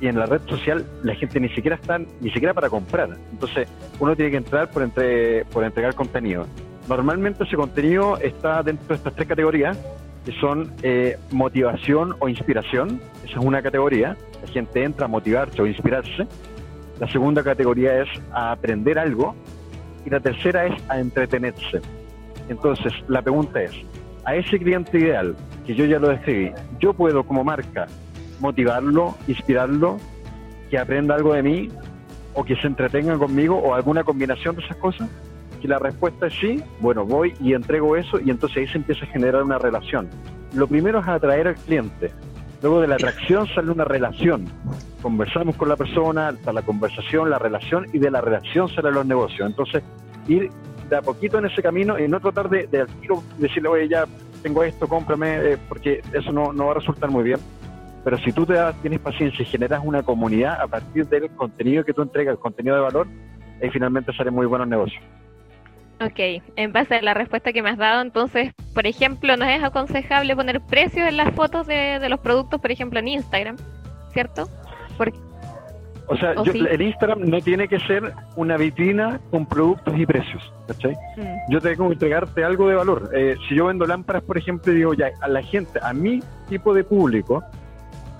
Y 0.00 0.08
en 0.08 0.18
la 0.18 0.26
red 0.26 0.42
social 0.46 0.84
la 1.02 1.14
gente 1.14 1.40
ni 1.40 1.48
siquiera 1.50 1.76
está, 1.76 1.98
ni 1.98 2.30
siquiera 2.30 2.52
para 2.52 2.68
comprar. 2.68 3.10
Entonces, 3.32 3.68
uno 3.98 4.14
tiene 4.14 4.30
que 4.32 4.36
entrar 4.38 4.70
por, 4.70 4.82
entre, 4.82 5.44
por 5.46 5.64
entregar 5.64 5.94
contenido. 5.94 6.46
Normalmente 6.88 7.44
ese 7.44 7.56
contenido 7.56 8.18
está 8.18 8.62
dentro 8.62 8.88
de 8.88 8.94
estas 8.94 9.14
tres 9.14 9.28
categorías, 9.28 9.78
que 10.24 10.32
son 10.32 10.72
eh, 10.82 11.18
motivación 11.30 12.16
o 12.18 12.28
inspiración. 12.28 13.00
Esa 13.24 13.38
es 13.38 13.44
una 13.44 13.62
categoría. 13.62 14.16
La 14.42 14.48
gente 14.48 14.84
entra 14.84 15.06
a 15.06 15.08
motivarse 15.08 15.60
o 15.60 15.66
inspirarse. 15.66 16.26
La 17.00 17.08
segunda 17.08 17.42
categoría 17.42 18.02
es 18.02 18.08
a 18.32 18.52
aprender 18.52 18.98
algo. 18.98 19.34
Y 20.04 20.10
la 20.10 20.20
tercera 20.20 20.66
es 20.66 20.74
a 20.88 21.00
entretenerse. 21.00 21.80
Entonces, 22.48 22.92
la 23.08 23.22
pregunta 23.22 23.62
es, 23.62 23.72
a 24.24 24.34
ese 24.34 24.58
cliente 24.58 24.98
ideal, 24.98 25.34
que 25.66 25.74
yo 25.74 25.86
ya 25.86 25.98
lo 25.98 26.08
describí, 26.08 26.52
yo 26.78 26.92
puedo 26.92 27.24
como 27.24 27.42
marca 27.42 27.86
motivarlo, 28.40 29.14
inspirarlo, 29.26 29.98
que 30.70 30.78
aprenda 30.78 31.14
algo 31.14 31.32
de 31.32 31.42
mí 31.42 31.68
o 32.34 32.44
que 32.44 32.56
se 32.56 32.66
entretenga 32.66 33.16
conmigo 33.16 33.56
o 33.56 33.74
alguna 33.74 34.04
combinación 34.04 34.56
de 34.56 34.62
esas 34.62 34.76
cosas? 34.76 35.08
Si 35.64 35.68
la 35.68 35.78
respuesta 35.78 36.26
es 36.26 36.34
sí, 36.34 36.62
bueno, 36.80 37.06
voy 37.06 37.32
y 37.40 37.54
entrego 37.54 37.96
eso 37.96 38.20
y 38.20 38.28
entonces 38.28 38.58
ahí 38.58 38.68
se 38.68 38.76
empieza 38.76 39.06
a 39.06 39.08
generar 39.08 39.42
una 39.42 39.56
relación. 39.56 40.10
Lo 40.52 40.66
primero 40.66 40.98
es 40.98 41.08
atraer 41.08 41.48
al 41.48 41.54
cliente. 41.54 42.12
Luego 42.60 42.82
de 42.82 42.86
la 42.86 42.96
atracción 42.96 43.46
sale 43.46 43.70
una 43.70 43.86
relación. 43.86 44.44
Conversamos 45.00 45.56
con 45.56 45.70
la 45.70 45.76
persona, 45.76 46.28
está 46.28 46.52
la 46.52 46.60
conversación, 46.60 47.30
la 47.30 47.38
relación 47.38 47.86
y 47.94 47.98
de 47.98 48.10
la 48.10 48.20
relación 48.20 48.68
salen 48.68 48.92
los 48.92 49.06
negocios. 49.06 49.48
Entonces, 49.48 49.82
ir 50.28 50.50
de 50.90 50.96
a 50.96 51.00
poquito 51.00 51.38
en 51.38 51.46
ese 51.46 51.62
camino 51.62 51.98
y 51.98 52.08
no 52.08 52.20
tratar 52.20 52.50
de, 52.50 52.66
de 52.66 52.84
decirle, 53.38 53.70
oye, 53.70 53.88
ya 53.88 54.04
tengo 54.42 54.62
esto, 54.64 54.86
cómprame, 54.86 55.52
eh, 55.52 55.58
porque 55.66 56.02
eso 56.12 56.30
no, 56.30 56.52
no 56.52 56.66
va 56.66 56.72
a 56.72 56.74
resultar 56.74 57.08
muy 57.08 57.24
bien. 57.24 57.40
Pero 58.04 58.18
si 58.18 58.32
tú 58.32 58.44
te 58.44 58.52
das, 58.52 58.78
tienes 58.82 59.00
paciencia 59.00 59.42
y 59.42 59.46
generas 59.46 59.80
una 59.82 60.02
comunidad 60.02 60.60
a 60.60 60.66
partir 60.66 61.08
del 61.08 61.30
contenido 61.30 61.86
que 61.86 61.94
tú 61.94 62.02
entregas, 62.02 62.32
el 62.32 62.38
contenido 62.38 62.76
de 62.76 62.82
valor, 62.82 63.06
ahí 63.62 63.70
finalmente 63.70 64.12
salen 64.12 64.34
muy 64.34 64.44
buenos 64.44 64.68
negocios. 64.68 65.02
Ok, 66.00 66.42
en 66.56 66.72
base 66.72 66.96
a 66.96 67.02
la 67.02 67.14
respuesta 67.14 67.52
que 67.52 67.62
me 67.62 67.70
has 67.70 67.78
dado, 67.78 68.02
entonces, 68.02 68.52
por 68.74 68.86
ejemplo, 68.86 69.36
no 69.36 69.44
es 69.44 69.62
aconsejable 69.62 70.34
poner 70.34 70.60
precios 70.60 71.08
en 71.08 71.16
las 71.16 71.32
fotos 71.34 71.66
de, 71.66 72.00
los 72.08 72.20
productos, 72.20 72.60
por 72.60 72.72
ejemplo, 72.72 72.98
en 72.98 73.08
Instagram, 73.08 73.56
¿cierto? 74.12 74.48
o 76.06 76.16
sea, 76.16 76.32
el 76.32 76.82
Instagram 76.82 77.20
no 77.22 77.40
tiene 77.40 77.66
que 77.66 77.78
ser 77.80 78.12
una 78.36 78.56
vitrina 78.56 79.20
con 79.30 79.46
productos 79.46 79.98
y 79.98 80.04
precios, 80.04 80.52
¿cachai? 80.66 80.92
Mm. 81.16 81.50
Yo 81.50 81.60
tengo 81.60 81.86
que 81.86 81.94
entregarte 81.94 82.44
algo 82.44 82.68
de 82.68 82.74
valor. 82.74 83.10
Eh, 83.14 83.36
si 83.48 83.54
yo 83.54 83.66
vendo 83.66 83.86
lámparas, 83.86 84.22
por 84.22 84.36
ejemplo, 84.36 84.72
digo 84.72 84.92
ya, 84.92 85.10
a 85.22 85.28
la 85.28 85.42
gente, 85.42 85.78
a 85.82 85.94
mi 85.94 86.20
tipo 86.48 86.74
de 86.74 86.84
público, 86.84 87.42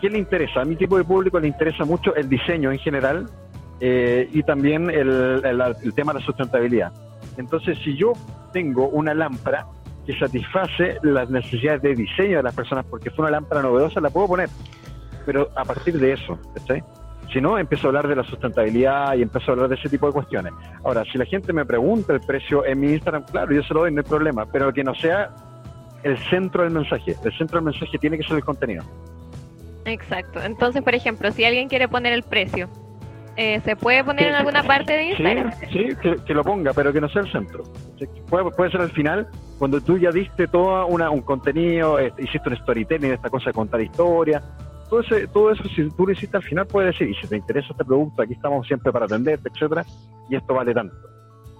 ¿qué 0.00 0.08
le 0.08 0.18
interesa? 0.18 0.62
A 0.62 0.64
mi 0.64 0.76
tipo 0.76 0.96
de 0.96 1.04
público 1.04 1.38
le 1.38 1.48
interesa 1.48 1.84
mucho 1.84 2.14
el 2.14 2.28
diseño 2.28 2.72
en 2.72 2.78
general 2.78 3.26
eh, 3.80 4.28
y 4.32 4.42
también 4.44 4.88
el 4.88 5.92
tema 5.94 6.14
de 6.14 6.20
la 6.20 6.24
sustentabilidad. 6.24 6.92
Entonces, 7.36 7.78
si 7.84 7.96
yo 7.96 8.12
tengo 8.52 8.88
una 8.88 9.14
lámpara 9.14 9.66
que 10.06 10.16
satisface 10.18 10.98
las 11.02 11.30
necesidades 11.30 11.82
de 11.82 11.94
diseño 11.94 12.38
de 12.38 12.42
las 12.42 12.54
personas, 12.54 12.84
porque 12.84 13.10
fue 13.10 13.24
una 13.24 13.32
lámpara 13.32 13.62
novedosa, 13.62 14.00
la 14.00 14.10
puedo 14.10 14.28
poner. 14.28 14.48
Pero 15.24 15.48
a 15.56 15.64
partir 15.64 15.98
de 15.98 16.12
eso, 16.12 16.38
¿cachai? 16.54 16.82
Si 17.32 17.40
no, 17.40 17.58
empiezo 17.58 17.86
a 17.86 17.88
hablar 17.88 18.06
de 18.06 18.16
la 18.16 18.22
sustentabilidad 18.22 19.14
y 19.16 19.22
empiezo 19.22 19.50
a 19.50 19.54
hablar 19.54 19.68
de 19.68 19.76
ese 19.76 19.88
tipo 19.88 20.06
de 20.06 20.12
cuestiones. 20.12 20.52
Ahora, 20.84 21.04
si 21.10 21.18
la 21.18 21.24
gente 21.24 21.52
me 21.52 21.64
pregunta 21.64 22.12
el 22.12 22.20
precio 22.20 22.64
en 22.64 22.80
mi 22.80 22.92
Instagram, 22.92 23.24
claro, 23.24 23.52
yo 23.52 23.62
se 23.62 23.74
lo 23.74 23.80
doy, 23.80 23.92
no 23.92 24.02
hay 24.02 24.08
problema, 24.08 24.46
pero 24.46 24.72
que 24.72 24.84
no 24.84 24.94
sea 24.94 25.30
el 26.02 26.18
centro 26.28 26.62
del 26.62 26.72
mensaje. 26.72 27.16
El 27.24 27.36
centro 27.36 27.56
del 27.56 27.64
mensaje 27.64 27.98
tiene 27.98 28.18
que 28.18 28.24
ser 28.24 28.36
el 28.36 28.44
contenido. 28.44 28.84
Exacto. 29.86 30.40
Entonces, 30.42 30.82
por 30.82 30.94
ejemplo, 30.94 31.32
si 31.32 31.44
alguien 31.44 31.68
quiere 31.68 31.88
poner 31.88 32.12
el 32.12 32.22
precio, 32.22 32.68
eh, 33.36 33.60
¿se 33.64 33.76
puede 33.76 34.04
poner 34.04 34.28
en 34.28 34.34
alguna 34.34 34.62
parte 34.62 34.92
de 34.92 35.04
Instagram? 35.10 35.52
Sí, 35.72 35.88
que, 36.24 36.34
lo 36.34 36.44
ponga, 36.44 36.72
pero 36.72 36.92
que 36.92 37.00
no 37.00 37.08
sea 37.08 37.22
el 37.22 37.32
centro. 37.32 37.64
Puede, 38.28 38.50
puede 38.50 38.70
ser 38.70 38.80
al 38.80 38.90
final, 38.90 39.28
cuando 39.58 39.80
tú 39.80 39.98
ya 39.98 40.10
diste 40.10 40.46
todo 40.46 40.86
una, 40.86 41.10
un 41.10 41.22
contenido, 41.22 41.98
eh, 41.98 42.12
hiciste 42.18 42.48
un 42.48 42.56
storytelling, 42.56 43.12
esta 43.12 43.30
cosa 43.30 43.46
de 43.46 43.54
contar 43.54 43.80
historia, 43.80 44.42
todo, 44.88 45.00
ese, 45.00 45.26
todo 45.28 45.50
eso, 45.50 45.64
si 45.74 45.88
tú 45.90 46.06
lo 46.06 46.12
hiciste 46.12 46.36
al 46.36 46.42
final, 46.42 46.66
puedes 46.66 46.92
decir, 46.92 47.08
y 47.08 47.14
si 47.20 47.26
te 47.26 47.36
interesa 47.36 47.68
este 47.70 47.84
producto, 47.84 48.22
aquí 48.22 48.34
estamos 48.34 48.66
siempre 48.66 48.92
para 48.92 49.06
atenderte, 49.06 49.48
etcétera, 49.48 49.84
y 50.28 50.36
esto 50.36 50.54
vale 50.54 50.74
tanto. 50.74 50.96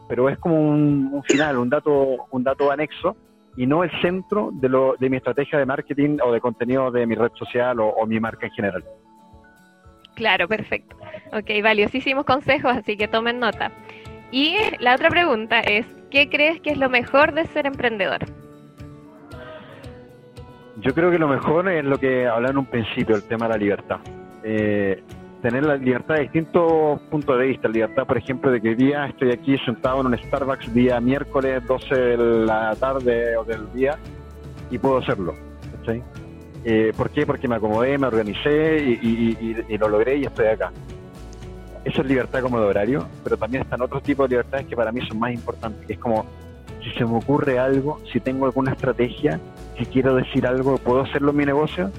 Pero 0.09 0.29
es 0.29 0.39
como 0.39 0.61
un, 0.61 1.23
final, 1.27 1.59
un 1.59 1.71
dato, 1.71 2.27
un 2.31 2.45
dato 2.45 2.71
anexo, 2.71 3.17
y 3.57 3.67
no 3.67 3.85
el 3.85 3.91
centro 4.01 4.51
de, 4.53 4.69
lo, 4.69 4.97
de 4.99 5.09
mi 5.09 5.17
estrategia 5.17 5.59
de 5.59 5.67
marketing 5.67 6.19
o 6.25 6.33
de 6.33 6.41
contenido 6.41 6.91
de 6.91 7.07
mi 7.07 7.15
red 7.15 7.31
social 7.35 7.79
o, 7.81 8.05
mi 8.07 8.19
marca 8.19 8.47
en 8.47 8.53
general. 8.53 8.85
Claro, 10.15 10.49
perfecto. 10.49 10.97
Ok, 11.33 11.51
valiosísimos 11.63 12.25
consejos, 12.25 12.73
así 12.77 12.97
que 12.97 13.09
tomen 13.09 13.41
nota. 13.41 13.73
Y 14.31 14.57
la 14.81 14.95
otra 14.95 15.11
pregunta 15.11 15.61
es, 15.61 15.87
¿qué 16.11 16.29
crees 16.29 16.61
que 16.61 16.71
es 16.71 16.79
lo 16.79 16.89
mejor 16.89 17.33
de 17.33 17.47
ser 17.47 17.67
emprendedor? 17.67 18.21
Yo 20.81 20.93
creo 20.95 21.11
que 21.11 21.19
lo 21.19 21.29
mejor 21.29 21.69
es 21.69 21.85
lo 21.85 21.99
que 21.99 22.27
hablaba 22.27 22.51
en 22.51 22.59
un 22.59 22.67
principio, 22.67 23.17
el 23.17 23.23
tema 23.23 23.47
de 23.47 23.53
la 23.53 23.59
libertad. 23.59 24.01
Eh, 24.43 25.03
tener 25.41 25.65
la 25.65 25.77
libertad 25.77 26.17
de 26.17 26.23
distintos 26.23 27.01
puntos 27.11 27.39
de 27.39 27.47
vista. 27.47 27.69
Libertad, 27.69 28.07
por 28.07 28.19
ejemplo, 28.19 28.51
de 28.51 28.61
que 28.61 28.71
hoy 28.71 28.75
día 28.75 29.07
estoy 29.07 29.31
aquí 29.31 29.59
sentado 29.59 30.01
en 30.01 30.07
un 30.07 30.19
Starbucks 30.19 30.73
día 30.73 31.01
miércoles 31.01 31.65
12 31.67 31.95
de 31.95 32.17
la 32.17 32.75
tarde 32.77 33.37
o 33.37 33.45
del 33.45 33.71
día 33.73 33.99
y 34.71 34.79
puedo 34.79 34.99
hacerlo. 34.99 35.35
Eh, 36.65 36.93
¿Por 36.97 37.11
qué? 37.11 37.27
Porque 37.27 37.47
me 37.47 37.57
acomodé, 37.57 37.99
me 37.99 38.07
organicé 38.07 38.79
y, 38.79 39.77
lo 39.77 39.89
logré 39.89 40.17
y 40.17 40.25
estoy 40.25 40.47
acá. 40.47 40.73
Eso 41.85 42.01
es 42.01 42.07
libertad 42.07 42.41
como 42.41 42.59
de 42.59 42.67
horario, 42.67 43.07
pero 43.23 43.37
también 43.37 43.63
están 43.63 43.83
otros 43.83 44.03
tipos 44.03 44.29
de 44.29 44.37
libertades 44.37 44.67
que 44.67 44.75
para 44.75 44.91
mí 44.91 45.07
son 45.07 45.19
más 45.19 45.35
importantes, 45.35 45.89
es 45.89 45.99
como 45.99 46.25
si 46.83 46.91
se 46.93 47.05
me 47.05 47.17
ocurre 47.17 47.59
algo, 47.59 48.01
si 48.11 48.21
tengo 48.21 48.47
alguna 48.47 48.73
estrategia, 48.73 49.39
si 49.79 49.85
quiero 49.87 50.15
decir 50.15 50.47
algo, 50.47 50.79
puedo 50.79 51.03
hacerlo 51.03 51.31
en 51.31 51.37
mi 51.37 51.45
negocio, 51.45 51.91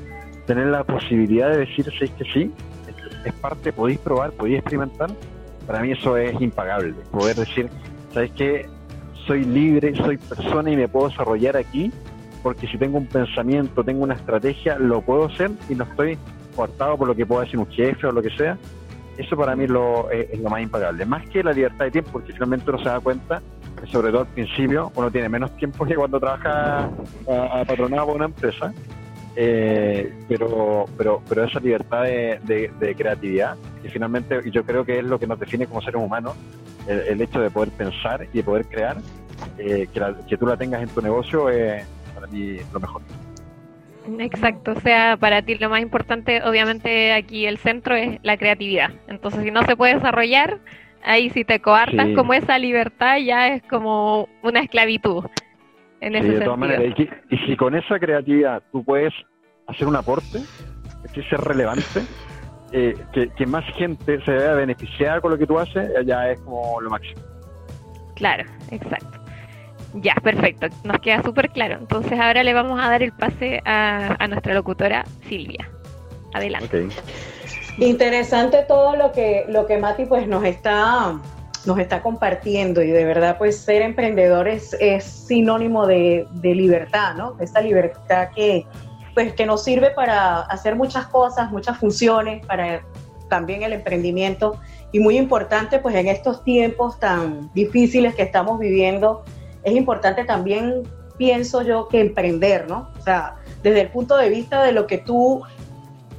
tener 0.47 0.67
la 0.67 0.83
posibilidad 0.83 1.51
de 1.51 1.57
decir 1.57 1.85
sí 1.99 2.09
que 2.09 2.23
sí, 2.31 2.51
es 3.25 3.33
parte, 3.33 3.73
podéis 3.73 3.99
probar, 3.99 4.31
podéis 4.31 4.59
experimentar, 4.59 5.09
para 5.65 5.81
mí 5.81 5.91
eso 5.91 6.17
es 6.17 6.39
impagable. 6.39 6.93
Poder 7.11 7.35
decir, 7.35 7.69
¿sabes 8.13 8.31
qué? 8.31 8.67
Soy 9.25 9.43
libre, 9.43 9.95
soy 9.95 10.17
persona 10.17 10.71
y 10.71 10.75
me 10.75 10.87
puedo 10.87 11.09
desarrollar 11.09 11.57
aquí, 11.57 11.91
porque 12.45 12.67
si 12.67 12.77
tengo 12.77 12.99
un 12.99 13.07
pensamiento, 13.07 13.83
tengo 13.83 14.03
una 14.03 14.13
estrategia, 14.13 14.77
lo 14.77 15.01
puedo 15.01 15.25
hacer 15.25 15.49
y 15.67 15.73
no 15.73 15.83
estoy 15.83 16.15
cortado 16.55 16.95
por 16.95 17.07
lo 17.07 17.15
que 17.15 17.25
pueda 17.25 17.41
decir 17.41 17.57
un 17.57 17.65
jefe 17.65 18.05
o 18.05 18.11
lo 18.11 18.21
que 18.21 18.29
sea. 18.37 18.55
Eso 19.17 19.35
para 19.35 19.55
mí 19.55 19.65
lo, 19.65 20.11
es, 20.11 20.39
lo 20.39 20.51
más 20.51 20.61
impagable. 20.61 21.07
Más 21.07 21.27
que 21.27 21.43
la 21.43 21.53
libertad 21.53 21.85
de 21.85 21.91
tiempo, 21.91 22.11
porque 22.11 22.33
finalmente 22.33 22.69
uno 22.69 22.77
se 22.77 22.85
da 22.85 22.99
cuenta 22.99 23.41
que 23.81 23.87
sobre 23.87 24.11
todo 24.11 24.21
al 24.21 24.27
principio 24.27 24.91
uno 24.93 25.09
tiene 25.09 25.27
menos 25.27 25.57
tiempo 25.57 25.87
que 25.87 25.95
cuando 25.95 26.19
trabaja 26.19 26.87
a, 27.27 27.65
patronado 27.65 28.05
por 28.05 28.15
una 28.17 28.25
empresa 28.25 28.71
eh, 29.35 30.13
pero, 30.29 30.85
pero, 30.99 31.23
pero 31.27 31.45
esa 31.45 31.59
libertad 31.59 32.03
de, 32.03 32.95
creatividad, 32.95 33.57
que 33.81 33.89
finalmente 33.89 34.39
yo 34.51 34.63
creo 34.63 34.85
que 34.85 34.99
es 34.99 35.03
lo 35.03 35.17
que 35.17 35.25
nos 35.25 35.39
define 35.39 35.65
como 35.65 35.81
seres 35.81 35.99
humanos, 35.99 36.35
el, 36.87 37.19
hecho 37.19 37.39
de 37.39 37.49
poder 37.49 37.71
pensar 37.71 38.27
y 38.31 38.37
de 38.37 38.43
poder 38.43 38.67
crear, 38.67 38.97
eh, 39.57 39.87
que, 39.91 39.99
que, 40.29 40.37
tú 40.37 40.45
la 40.45 40.55
tengas 40.55 40.83
en 40.83 40.89
tu 40.89 41.01
negocio 41.01 41.49
es 41.49 41.83
para 42.25 42.37
mí 42.37 42.57
lo 42.73 42.79
mejor. 42.79 43.01
Exacto, 44.19 44.73
o 44.73 44.79
sea, 44.81 45.17
para 45.17 45.41
ti 45.41 45.55
lo 45.55 45.69
más 45.69 45.81
importante, 45.81 46.43
obviamente 46.43 47.13
aquí 47.13 47.45
el 47.45 47.57
centro 47.57 47.95
es 47.95 48.19
la 48.21 48.37
creatividad. 48.37 48.91
Entonces, 49.07 49.43
si 49.43 49.51
no 49.51 49.63
se 49.63 49.75
puede 49.75 49.95
desarrollar, 49.95 50.59
ahí 51.03 51.31
si 51.31 51.43
te 51.43 51.59
coartas 51.59 52.09
como 52.15 52.33
esa 52.33 52.59
libertad 52.59 53.17
ya 53.17 53.47
es 53.47 53.63
como 53.63 54.29
una 54.43 54.59
esclavitud 54.59 55.25
de 55.99 56.41
todas 56.41 56.59
maneras, 56.59 56.93
y, 56.99 57.37
si 57.47 57.57
con 57.57 57.75
esa 57.75 57.97
creatividad 57.99 58.61
tú 58.71 58.83
puedes 58.83 59.13
hacer 59.67 59.87
un 59.87 59.95
aporte, 59.95 60.39
que 61.13 61.23
ser 61.23 61.39
relevante, 61.41 62.03
eh, 62.71 62.93
que, 63.35 63.45
más 63.47 63.65
gente 63.75 64.23
se 64.23 64.31
vea 64.31 64.53
beneficiar 64.53 65.21
con 65.21 65.31
lo 65.31 65.37
que 65.37 65.47
tú 65.47 65.57
haces, 65.57 65.89
ya 66.05 66.29
es 66.29 66.39
como 66.41 66.79
lo 66.79 66.89
máximo. 66.91 67.21
Claro, 68.15 68.43
exacto. 68.69 69.24
Ya, 69.95 70.15
perfecto. 70.15 70.67
Nos 70.83 70.99
queda 70.99 71.23
súper 71.23 71.49
claro. 71.49 71.77
Entonces 71.79 72.19
ahora 72.19 72.43
le 72.43 72.53
vamos 72.53 72.79
a 72.81 72.89
dar 72.89 73.01
el 73.01 73.11
pase 73.11 73.61
a, 73.65 74.15
a 74.19 74.27
nuestra 74.27 74.53
locutora 74.53 75.05
Silvia. 75.27 75.69
Adelante. 76.33 76.87
Interesante 77.77 78.63
todo 78.67 78.95
lo 78.95 79.11
que, 79.11 79.45
lo 79.49 79.65
que 79.65 79.77
Mati 79.77 80.05
pues 80.05 80.27
nos 80.27 80.43
está 80.43 81.19
nos 81.65 81.79
está 81.79 82.01
compartiendo 82.01 82.81
y 82.81 82.91
de 82.91 83.05
verdad 83.05 83.37
pues 83.37 83.57
ser 83.57 83.81
emprendedores 83.81 84.75
es 84.79 85.03
sinónimo 85.03 85.87
de, 85.87 86.27
libertad, 86.43 87.15
¿no? 87.15 87.35
Esta 87.39 87.61
libertad 87.61 88.29
que 88.35 88.65
pues 89.13 89.33
que 89.33 89.45
nos 89.45 89.63
sirve 89.63 89.91
para 89.91 90.41
hacer 90.41 90.75
muchas 90.75 91.07
cosas, 91.07 91.51
muchas 91.51 91.77
funciones, 91.77 92.45
para 92.45 92.83
también 93.29 93.63
el 93.63 93.73
emprendimiento 93.73 94.59
y 94.91 94.99
muy 94.99 95.17
importante 95.17 95.79
pues 95.79 95.95
en 95.95 96.07
estos 96.07 96.43
tiempos 96.43 96.99
tan 96.99 97.51
difíciles 97.53 98.13
que 98.13 98.21
estamos 98.21 98.59
viviendo, 98.59 99.23
es 99.65 99.75
importante 99.75 100.23
también, 100.23 100.83
pienso 101.17 101.63
yo, 101.63 101.89
que 101.89 101.99
emprender, 101.99 102.69
¿no? 102.69 102.91
O 102.97 103.01
sea, 103.01 103.35
desde 103.63 103.81
el 103.81 103.89
punto 103.89 104.15
de 104.15 104.29
vista 104.29 104.63
de 104.63 104.71
lo 104.71 104.85
que 104.87 104.99
tú 104.99 105.41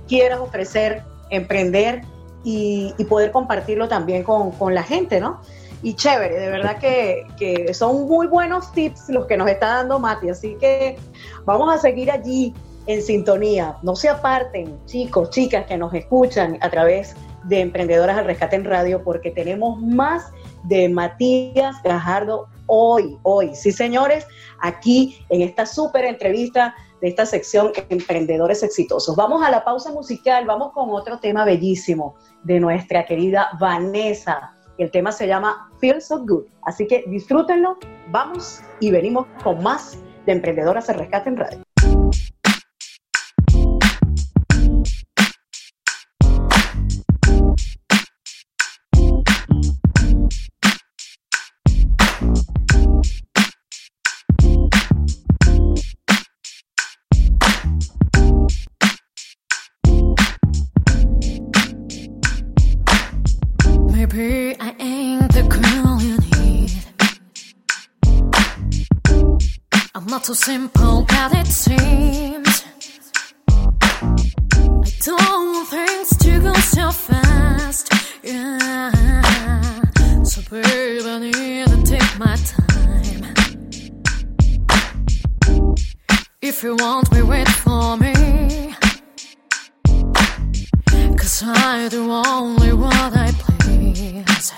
quieras 0.09 0.41
ofrecer, 0.41 1.03
emprender 1.31 2.03
y, 2.45 2.93
poder 3.09 3.31
compartirlo 3.31 3.89
también 3.89 4.25
con, 4.25 4.75
la 4.75 4.83
gente, 4.83 5.21
¿no? 5.21 5.41
Y 5.83 5.95
chévere, 5.95 6.39
de 6.39 6.49
verdad 6.49 6.79
que, 6.79 7.27
que, 7.39 7.73
son 7.73 8.09
muy 8.09 8.27
buenos 8.27 8.73
tips 8.73 9.09
los 9.11 9.27
que 9.27 9.37
nos 9.37 9.49
está 9.49 9.77
dando 9.77 9.99
Mati, 10.01 10.29
así 10.29 10.57
que 10.61 10.97
vamos 11.45 11.73
a 11.73 11.79
seguir 11.79 12.11
allí 12.11 12.53
en 12.87 13.03
sintonía. 13.03 13.77
No 13.83 13.95
se 13.95 14.09
aparten, 14.09 14.77
chicos, 14.87 15.31
chicas 15.31 15.67
que 15.67 15.77
nos 15.77 15.95
escuchan 15.95 16.59
a 16.63 16.71
través 16.71 17.15
de 17.45 17.61
Emprendedoras 17.61 18.19
al 18.19 18.25
Rescate 18.25 18.57
en 18.57 18.65
Radio, 18.65 19.05
porque 19.05 19.31
tenemos 19.31 19.81
más 19.81 20.33
de 20.65 20.89
Matías 20.89 21.77
Gajardo 21.85 22.49
hoy, 22.67 23.19
hoy. 23.23 23.55
Sí, 23.55 23.73
señores, 23.73 24.27
aquí 24.61 25.25
en 25.29 25.43
esta 25.43 25.67
súper 25.67 26.05
entrevista 26.05 26.75
de 27.01 27.09
esta 27.09 27.27
sección 27.27 27.73
Emprendedores 27.89 28.63
Exitosos. 28.63 29.17
Vamos 29.17 29.43
a 29.43 29.51
la 29.51 29.65
pausa 29.65 29.93
musical, 29.93 30.47
vamos 30.47 30.73
con 30.73 30.91
otro 30.91 31.19
tema 31.19 31.45
bellísimo 31.45 32.15
de 32.43 32.61
nuestra 32.61 33.05
querida 33.05 33.51
Vanessa. 33.61 34.55
El 34.79 34.91
tema 34.91 35.13
se 35.13 35.27
llama 35.27 35.71
Feel 35.81 36.01
So 36.03 36.19
Good. 36.27 36.45
Así 36.63 36.87
que 36.87 37.05
disfrútenlo, 37.07 37.79
vamos 38.11 38.61
y 38.81 38.91
venimos 38.91 39.27
con 39.43 39.63
más 39.63 39.99
de 40.27 40.33
Emprendedoras 40.33 40.87
se 40.87 40.93
Rescate 40.93 41.29
en 41.29 41.37
Radio. 41.37 41.66
So 70.25 70.33
simple 70.33 71.05
as 71.11 71.33
it 71.35 71.47
seems. 71.47 72.65
I 73.49 74.91
don't 75.05 75.53
want 75.53 75.69
things 75.69 76.17
to 76.17 76.41
go 76.41 76.55
so 76.55 76.91
fast. 76.91 77.93
Yeah. 78.23 79.83
So, 80.23 80.41
babe, 80.51 81.07
I 81.07 81.19
need 81.19 81.67
to 81.67 81.83
take 81.83 82.19
my 82.19 82.37
time. 82.37 83.35
If 86.41 86.63
you 86.63 86.77
want 86.77 87.13
me, 87.13 87.23
wait 87.23 87.49
for 87.49 87.97
me. 87.99 88.75
Cause 91.19 91.43
I 91.45 91.89
do 91.91 92.11
only 92.11 92.73
what 92.73 92.95
I 92.95 93.33
please. 93.33 94.53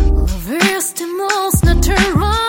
Love 0.00 0.50
I'm 2.18 2.45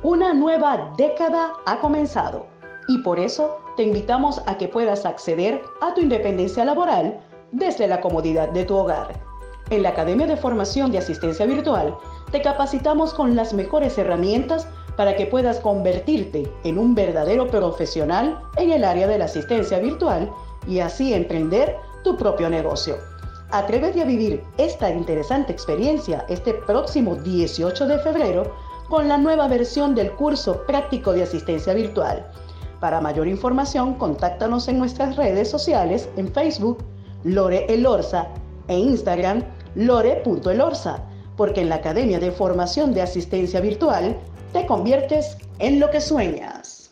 Una 0.04 0.34
nueva 0.34 0.94
década 0.98 1.54
ha 1.66 1.80
comenzado 1.80 2.46
y 2.88 3.00
por 3.00 3.20
eso 3.20 3.58
te 3.76 3.84
invitamos 3.84 4.42
a 4.46 4.58
que 4.58 4.68
puedas 4.68 5.06
acceder 5.06 5.62
a 5.82 5.94
tu 5.94 6.02
independencia 6.02 6.64
laboral 6.64 7.20
desde 7.52 7.88
la 7.88 8.00
comodidad 8.00 8.50
de 8.50 8.66
tu 8.66 8.76
hogar. 8.76 9.27
En 9.70 9.84
la 9.84 9.90
Academia 9.90 10.28
de 10.28 10.38
Formación 10.38 10.92
de 10.92 10.98
Asistencia 10.98 11.46
Virtual 11.46 11.98
te 12.32 12.42
capacitamos 12.42 13.14
con 13.14 13.36
las 13.36 13.54
mejores 13.54 13.98
herramientas 13.98 14.66
para 14.96 15.16
que 15.18 15.26
puedas 15.26 15.60
convertirte 15.60 16.50
en 16.64 16.78
un 16.78 16.96
verdadero 16.96 17.48
profesional 17.48 18.40
en 18.56 18.72
el 18.72 18.86
área 18.86 19.08
de 19.08 19.18
la 19.18 19.26
asistencia 19.26 19.80
virtual 19.80 20.32
y 20.68 20.80
así 20.80 21.14
emprender 21.14 21.76
tu 22.06 22.16
propio 22.16 22.50
negocio. 22.50 22.96
Atrévete 23.52 24.02
a 24.02 24.06
vivir 24.06 24.42
esta 24.58 24.90
interesante 24.90 25.52
experiencia 25.52 26.26
este 26.30 26.54
próximo 26.54 27.16
18 27.16 27.88
de 27.88 28.00
febrero 28.00 28.54
con 28.88 29.10
la 29.10 29.18
nueva 29.18 29.50
versión 29.50 29.96
del 29.96 30.12
curso 30.12 30.66
práctico 30.66 31.12
de 31.12 31.24
asistencia 31.24 31.74
virtual. 31.74 32.26
Para 32.80 33.02
mayor 33.02 33.28
información, 33.28 33.96
contáctanos 33.96 34.70
en 34.70 34.80
nuestras 34.80 35.18
redes 35.18 35.50
sociales 35.50 36.08
en 36.16 36.32
Facebook, 36.32 36.84
Lore 37.24 37.66
Elorza 37.68 38.28
e 38.68 38.78
Instagram 38.78 39.44
lore.elorza, 39.76 41.00
porque 41.36 41.62
en 41.62 41.70
la 41.70 41.76
Academia 41.76 42.20
de 42.20 42.32
Formación 42.32 42.94
de 42.94 43.02
Asistencia 43.02 43.60
Virtual 43.60 44.18
te 44.54 44.66
conviertes 44.66 45.38
en 45.60 45.80
lo 45.80 45.90
que 45.92 46.02
sueñas. 46.02 46.92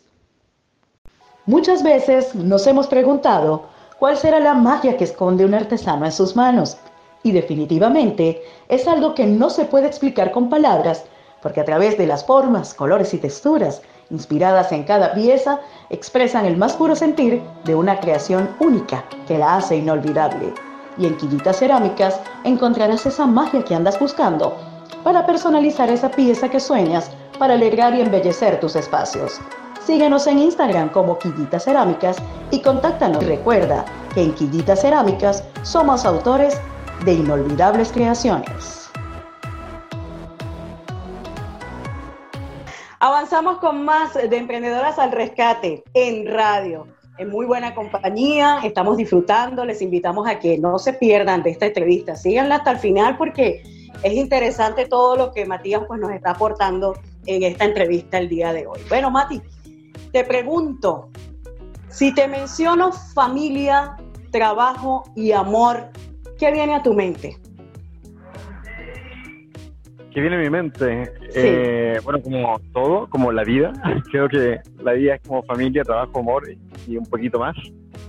Muchas 1.46 1.82
veces 1.82 2.34
nos 2.34 2.66
hemos 2.66 2.88
preguntado 2.88 3.64
cuál 3.98 4.16
será 4.16 4.40
la 4.40 4.54
magia 4.54 4.96
que 4.96 5.04
esconde 5.04 5.44
un 5.44 5.54
artesano 5.54 6.04
en 6.04 6.12
sus 6.12 6.36
manos. 6.36 6.76
Y 7.22 7.32
definitivamente 7.32 8.42
es 8.68 8.86
algo 8.86 9.14
que 9.14 9.26
no 9.26 9.50
se 9.50 9.64
puede 9.64 9.86
explicar 9.86 10.32
con 10.32 10.48
palabras, 10.48 11.04
porque 11.42 11.60
a 11.60 11.64
través 11.64 11.96
de 11.98 12.06
las 12.06 12.24
formas, 12.24 12.74
colores 12.74 13.14
y 13.14 13.18
texturas 13.18 13.82
inspiradas 14.10 14.70
en 14.72 14.84
cada 14.84 15.14
pieza, 15.14 15.60
expresan 15.90 16.46
el 16.46 16.56
más 16.56 16.74
puro 16.74 16.94
sentir 16.94 17.42
de 17.64 17.74
una 17.74 17.98
creación 17.98 18.48
única 18.60 19.04
que 19.26 19.38
la 19.38 19.56
hace 19.56 19.76
inolvidable. 19.76 20.52
Y 20.98 21.06
en 21.06 21.16
Quillitas 21.16 21.58
Cerámicas 21.58 22.20
encontrarás 22.44 23.06
esa 23.06 23.26
magia 23.26 23.64
que 23.64 23.74
andas 23.74 23.98
buscando 23.98 24.56
para 25.04 25.26
personalizar 25.26 25.90
esa 25.90 26.10
pieza 26.10 26.48
que 26.48 26.60
sueñas 26.60 27.10
para 27.38 27.54
alegrar 27.54 27.94
y 27.94 28.00
embellecer 28.00 28.58
tus 28.60 28.76
espacios. 28.76 29.40
Síguenos 29.84 30.26
en 30.26 30.40
Instagram 30.40 30.88
como 30.88 31.18
Quillitas 31.18 31.64
Cerámicas 31.64 32.16
y 32.50 32.60
contáctanos. 32.60 33.24
Recuerda 33.24 33.84
que 34.14 34.22
en 34.22 34.34
Quillitas 34.34 34.80
Cerámicas 34.80 35.44
somos 35.62 36.04
autores 36.04 36.60
de 37.04 37.12
inolvidables 37.12 37.92
creaciones. 37.92 38.90
Avanzamos 42.98 43.58
con 43.58 43.84
más 43.84 44.14
de 44.14 44.36
Emprendedoras 44.36 44.98
al 44.98 45.12
Rescate 45.12 45.84
en 45.94 46.26
radio, 46.32 46.88
en 47.18 47.30
muy 47.30 47.46
buena 47.46 47.74
compañía, 47.74 48.60
estamos 48.62 48.96
disfrutando, 48.96 49.64
les 49.64 49.80
invitamos 49.80 50.28
a 50.28 50.38
que 50.38 50.58
no 50.58 50.78
se 50.78 50.92
pierdan 50.92 51.42
de 51.42 51.50
esta 51.50 51.66
entrevista, 51.66 52.14
síganla 52.16 52.56
hasta 52.56 52.72
el 52.72 52.78
final 52.78 53.16
porque 53.16 53.62
es 54.02 54.12
interesante 54.12 54.86
todo 54.86 55.16
lo 55.16 55.32
que 55.32 55.46
Matías 55.46 55.82
pues, 55.86 56.00
nos 56.00 56.12
está 56.12 56.32
aportando 56.32 56.98
en 57.26 57.42
esta 57.42 57.64
entrevista 57.64 58.18
el 58.18 58.28
día 58.28 58.52
de 58.52 58.66
hoy. 58.66 58.80
Bueno, 58.88 59.10
Mati, 59.10 59.40
te 60.12 60.24
pregunto, 60.24 61.08
si 61.88 62.14
te 62.14 62.28
menciono 62.28 62.92
familia, 62.92 63.96
trabajo 64.30 65.04
y 65.14 65.32
amor, 65.32 65.88
¿qué 66.38 66.52
viene 66.52 66.74
a 66.74 66.82
tu 66.82 66.92
mente? 66.92 67.38
¿Qué 70.16 70.22
viene 70.22 70.36
a 70.36 70.38
mi 70.38 70.48
mente? 70.48 71.12
Eh, 71.34 72.00
bueno, 72.02 72.22
como 72.22 72.58
todo, 72.72 73.06
como 73.10 73.32
la 73.32 73.44
vida. 73.44 73.70
Creo 74.10 74.30
que 74.30 74.60
la 74.82 74.92
vida 74.92 75.16
es 75.16 75.20
como 75.28 75.42
familia, 75.42 75.84
trabajo, 75.84 76.20
amor 76.20 76.44
y 76.88 76.96
un 76.96 77.04
poquito 77.04 77.38
más. 77.38 77.54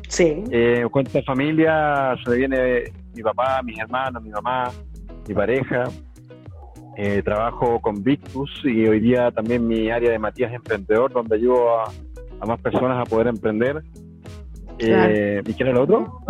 Sí. 0.08 0.42
Eh, 0.50 0.86
cuenta 0.90 1.22
familia, 1.24 2.16
se 2.24 2.30
me 2.30 2.38
viene 2.38 2.84
mi 3.14 3.22
papá, 3.22 3.62
mis 3.62 3.78
hermanos, 3.78 4.24
mi 4.24 4.30
mamá, 4.30 4.72
mi 5.28 5.34
pareja. 5.34 5.84
Eh, 6.96 7.22
trabajo 7.24 7.82
con 7.82 8.02
Victus 8.02 8.52
y 8.64 8.88
hoy 8.88 9.02
día 9.02 9.30
también 9.32 9.68
mi 9.68 9.92
área 9.92 10.10
de 10.10 10.18
Matías 10.18 10.54
Emprendedor, 10.54 11.12
donde 11.12 11.36
ayudo 11.36 11.78
a, 11.78 12.46
más 12.46 12.62
personas 12.62 13.06
a 13.06 13.10
poder 13.10 13.28
emprender. 13.28 13.84
Eh, 14.80 15.42
¿Y 15.46 15.54
quién 15.56 15.68
es 15.68 15.76
el 15.76 15.82
otro? 15.82 16.22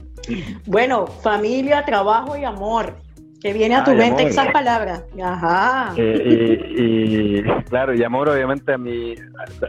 bueno, 0.64 1.06
familia, 1.06 1.84
trabajo 1.84 2.34
y 2.34 2.44
amor. 2.44 2.94
Que 3.40 3.52
viene 3.52 3.76
a 3.76 3.84
tu 3.84 3.92
mente 3.94 4.24
esas 4.24 4.50
palabras. 4.50 5.04
Ajá. 5.22 5.92
Eh, 5.96 6.74
y, 6.76 7.42
claro, 7.64 7.94
y 7.94 8.02
amor 8.02 8.28
obviamente 8.28 8.72
a 8.72 8.78
mi, 8.78 9.14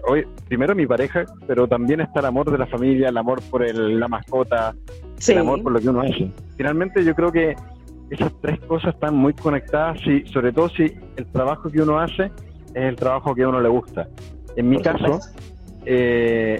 hoy, 0.07 0.25
primero 0.47 0.71
a 0.71 0.75
mi 0.75 0.87
pareja, 0.87 1.25
pero 1.45 1.67
también 1.67 2.01
está 2.01 2.21
el 2.21 2.25
amor 2.25 2.51
de 2.51 2.57
la 2.57 2.65
familia, 2.65 3.09
el 3.09 3.17
amor 3.17 3.41
por 3.51 3.63
el, 3.63 3.99
la 3.99 4.07
mascota, 4.07 4.73
el 5.27 5.37
amor 5.37 5.61
por 5.61 5.71
lo 5.73 5.79
que 5.79 5.89
uno 5.89 6.01
hace. 6.01 6.31
Finalmente 6.57 7.03
yo 7.03 7.13
creo 7.13 7.31
que 7.31 7.55
esas 8.09 8.31
tres 8.41 8.59
cosas 8.61 8.95
están 8.95 9.15
muy 9.15 9.33
conectadas, 9.33 9.99
y 10.07 10.25
sobre 10.27 10.51
todo 10.51 10.69
si 10.69 10.91
el 11.15 11.27
trabajo 11.27 11.69
que 11.69 11.81
uno 11.81 11.99
hace 11.99 12.31
es 12.73 12.83
el 12.83 12.95
trabajo 12.95 13.35
que 13.35 13.43
a 13.43 13.49
uno 13.49 13.61
le 13.61 13.69
gusta. 13.69 14.07
En 14.55 14.67
mi 14.67 14.81
caso, 14.81 15.19
eh, 15.85 16.59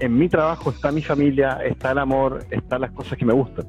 en 0.00 0.18
mi 0.18 0.28
trabajo 0.28 0.70
está 0.70 0.92
mi 0.92 1.00
familia, 1.00 1.60
está 1.64 1.92
el 1.92 1.98
amor, 1.98 2.44
están 2.50 2.82
las 2.82 2.92
cosas 2.92 3.16
que 3.16 3.24
me 3.24 3.32
gustan. 3.32 3.64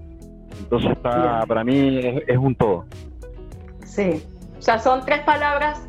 Entonces 0.60 0.92
está, 0.92 1.46
para 1.48 1.64
mí 1.64 2.00
es, 2.28 2.38
un 2.38 2.56
todo. 2.56 2.86
Sí, 3.86 4.24
o 4.58 4.62
sea, 4.62 4.80
son 4.80 5.06
tres 5.06 5.22
palabras, 5.22 5.82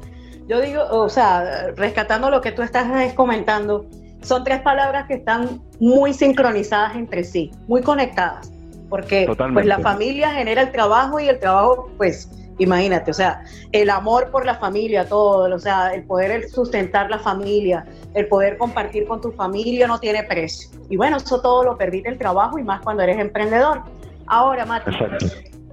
yo 0.48 0.60
digo, 0.60 0.82
o 0.90 1.08
sea, 1.08 1.70
rescatando 1.76 2.30
lo 2.30 2.40
que 2.40 2.52
tú 2.52 2.62
estás 2.62 3.12
comentando, 3.14 3.86
son 4.22 4.44
tres 4.44 4.60
palabras 4.60 5.06
que 5.06 5.14
están 5.14 5.62
muy 5.80 6.12
sincronizadas 6.12 6.96
entre 6.96 7.24
sí, 7.24 7.50
muy 7.66 7.82
conectadas, 7.82 8.52
porque 8.88 9.26
pues 9.52 9.66
la 9.66 9.78
familia 9.78 10.30
genera 10.30 10.62
el 10.62 10.72
trabajo 10.72 11.20
y 11.20 11.28
el 11.28 11.38
trabajo, 11.38 11.90
pues, 11.96 12.30
imagínate, 12.58 13.10
o 13.10 13.14
sea, 13.14 13.42
el 13.72 13.90
amor 13.90 14.30
por 14.30 14.46
la 14.46 14.54
familia, 14.56 15.08
todo, 15.08 15.54
o 15.54 15.58
sea, 15.58 15.94
el 15.94 16.04
poder 16.04 16.48
sustentar 16.48 17.10
la 17.10 17.18
familia, 17.18 17.84
el 18.14 18.28
poder 18.28 18.56
compartir 18.58 19.06
con 19.06 19.20
tu 19.20 19.32
familia 19.32 19.86
no 19.86 19.98
tiene 19.98 20.22
precio. 20.24 20.70
Y 20.88 20.96
bueno, 20.96 21.16
eso 21.16 21.40
todo 21.40 21.64
lo 21.64 21.76
permite 21.76 22.08
el 22.08 22.18
trabajo 22.18 22.58
y 22.58 22.62
más 22.62 22.80
cuando 22.82 23.02
eres 23.02 23.18
emprendedor. 23.18 23.82
Ahora, 24.26 24.64
Mati, 24.64 24.90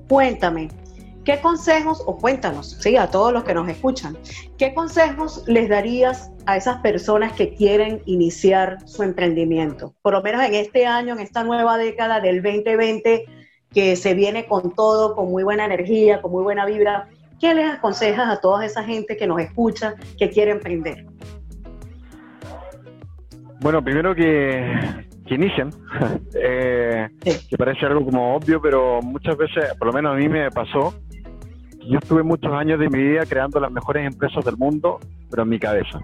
cuéntame, 0.07 0.69
¿qué 1.23 1.39
consejos, 1.39 2.03
o 2.05 2.17
cuéntanos, 2.17 2.77
sí, 2.79 2.97
a 2.97 3.07
todos 3.07 3.31
los 3.31 3.43
que 3.43 3.53
nos 3.53 3.69
escuchan, 3.69 4.17
qué 4.57 4.73
consejos 4.73 5.43
les 5.47 5.69
darías 5.69 6.31
a 6.45 6.57
esas 6.57 6.77
personas 6.81 7.33
que 7.33 7.53
quieren 7.53 8.01
iniciar 8.05 8.77
su 8.85 9.03
emprendimiento? 9.03 9.93
Por 10.01 10.13
lo 10.13 10.21
menos 10.21 10.43
en 10.43 10.55
este 10.55 10.85
año, 10.85 11.13
en 11.13 11.21
esta 11.21 11.43
nueva 11.43 11.77
década 11.77 12.19
del 12.19 12.41
2020, 12.41 13.25
que 13.73 13.95
se 13.95 14.13
viene 14.13 14.45
con 14.45 14.75
todo, 14.75 15.15
con 15.15 15.29
muy 15.29 15.43
buena 15.43 15.65
energía, 15.65 16.21
con 16.21 16.31
muy 16.31 16.43
buena 16.43 16.65
vibra, 16.65 17.07
¿qué 17.39 17.53
les 17.53 17.71
aconsejas 17.71 18.29
a 18.29 18.41
toda 18.41 18.65
esa 18.65 18.83
gente 18.83 19.15
que 19.15 19.27
nos 19.27 19.39
escucha, 19.39 19.95
que 20.17 20.29
quiere 20.29 20.51
emprender? 20.51 21.05
Bueno, 23.61 23.83
primero 23.83 24.15
que 24.15 25.09
que 25.31 25.35
inician, 25.35 25.69
eh, 26.35 27.07
que 27.49 27.57
parece 27.57 27.85
algo 27.85 28.03
como 28.03 28.35
obvio, 28.35 28.61
pero 28.61 29.01
muchas 29.01 29.37
veces, 29.37 29.73
por 29.79 29.87
lo 29.87 29.93
menos 29.93 30.13
a 30.13 30.17
mí 30.17 30.27
me 30.27 30.51
pasó, 30.51 30.93
yo 31.87 31.99
estuve 31.99 32.21
muchos 32.21 32.51
años 32.51 32.77
de 32.81 32.89
mi 32.89 33.01
vida 33.01 33.25
creando 33.25 33.57
las 33.61 33.71
mejores 33.71 34.05
empresas 34.05 34.43
del 34.43 34.57
mundo, 34.57 34.99
pero 35.29 35.43
en 35.43 35.49
mi 35.49 35.57
cabeza. 35.57 36.01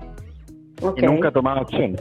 Y 0.95 1.01
nunca 1.01 1.29
tomaba 1.29 1.59
acción. 1.59 1.97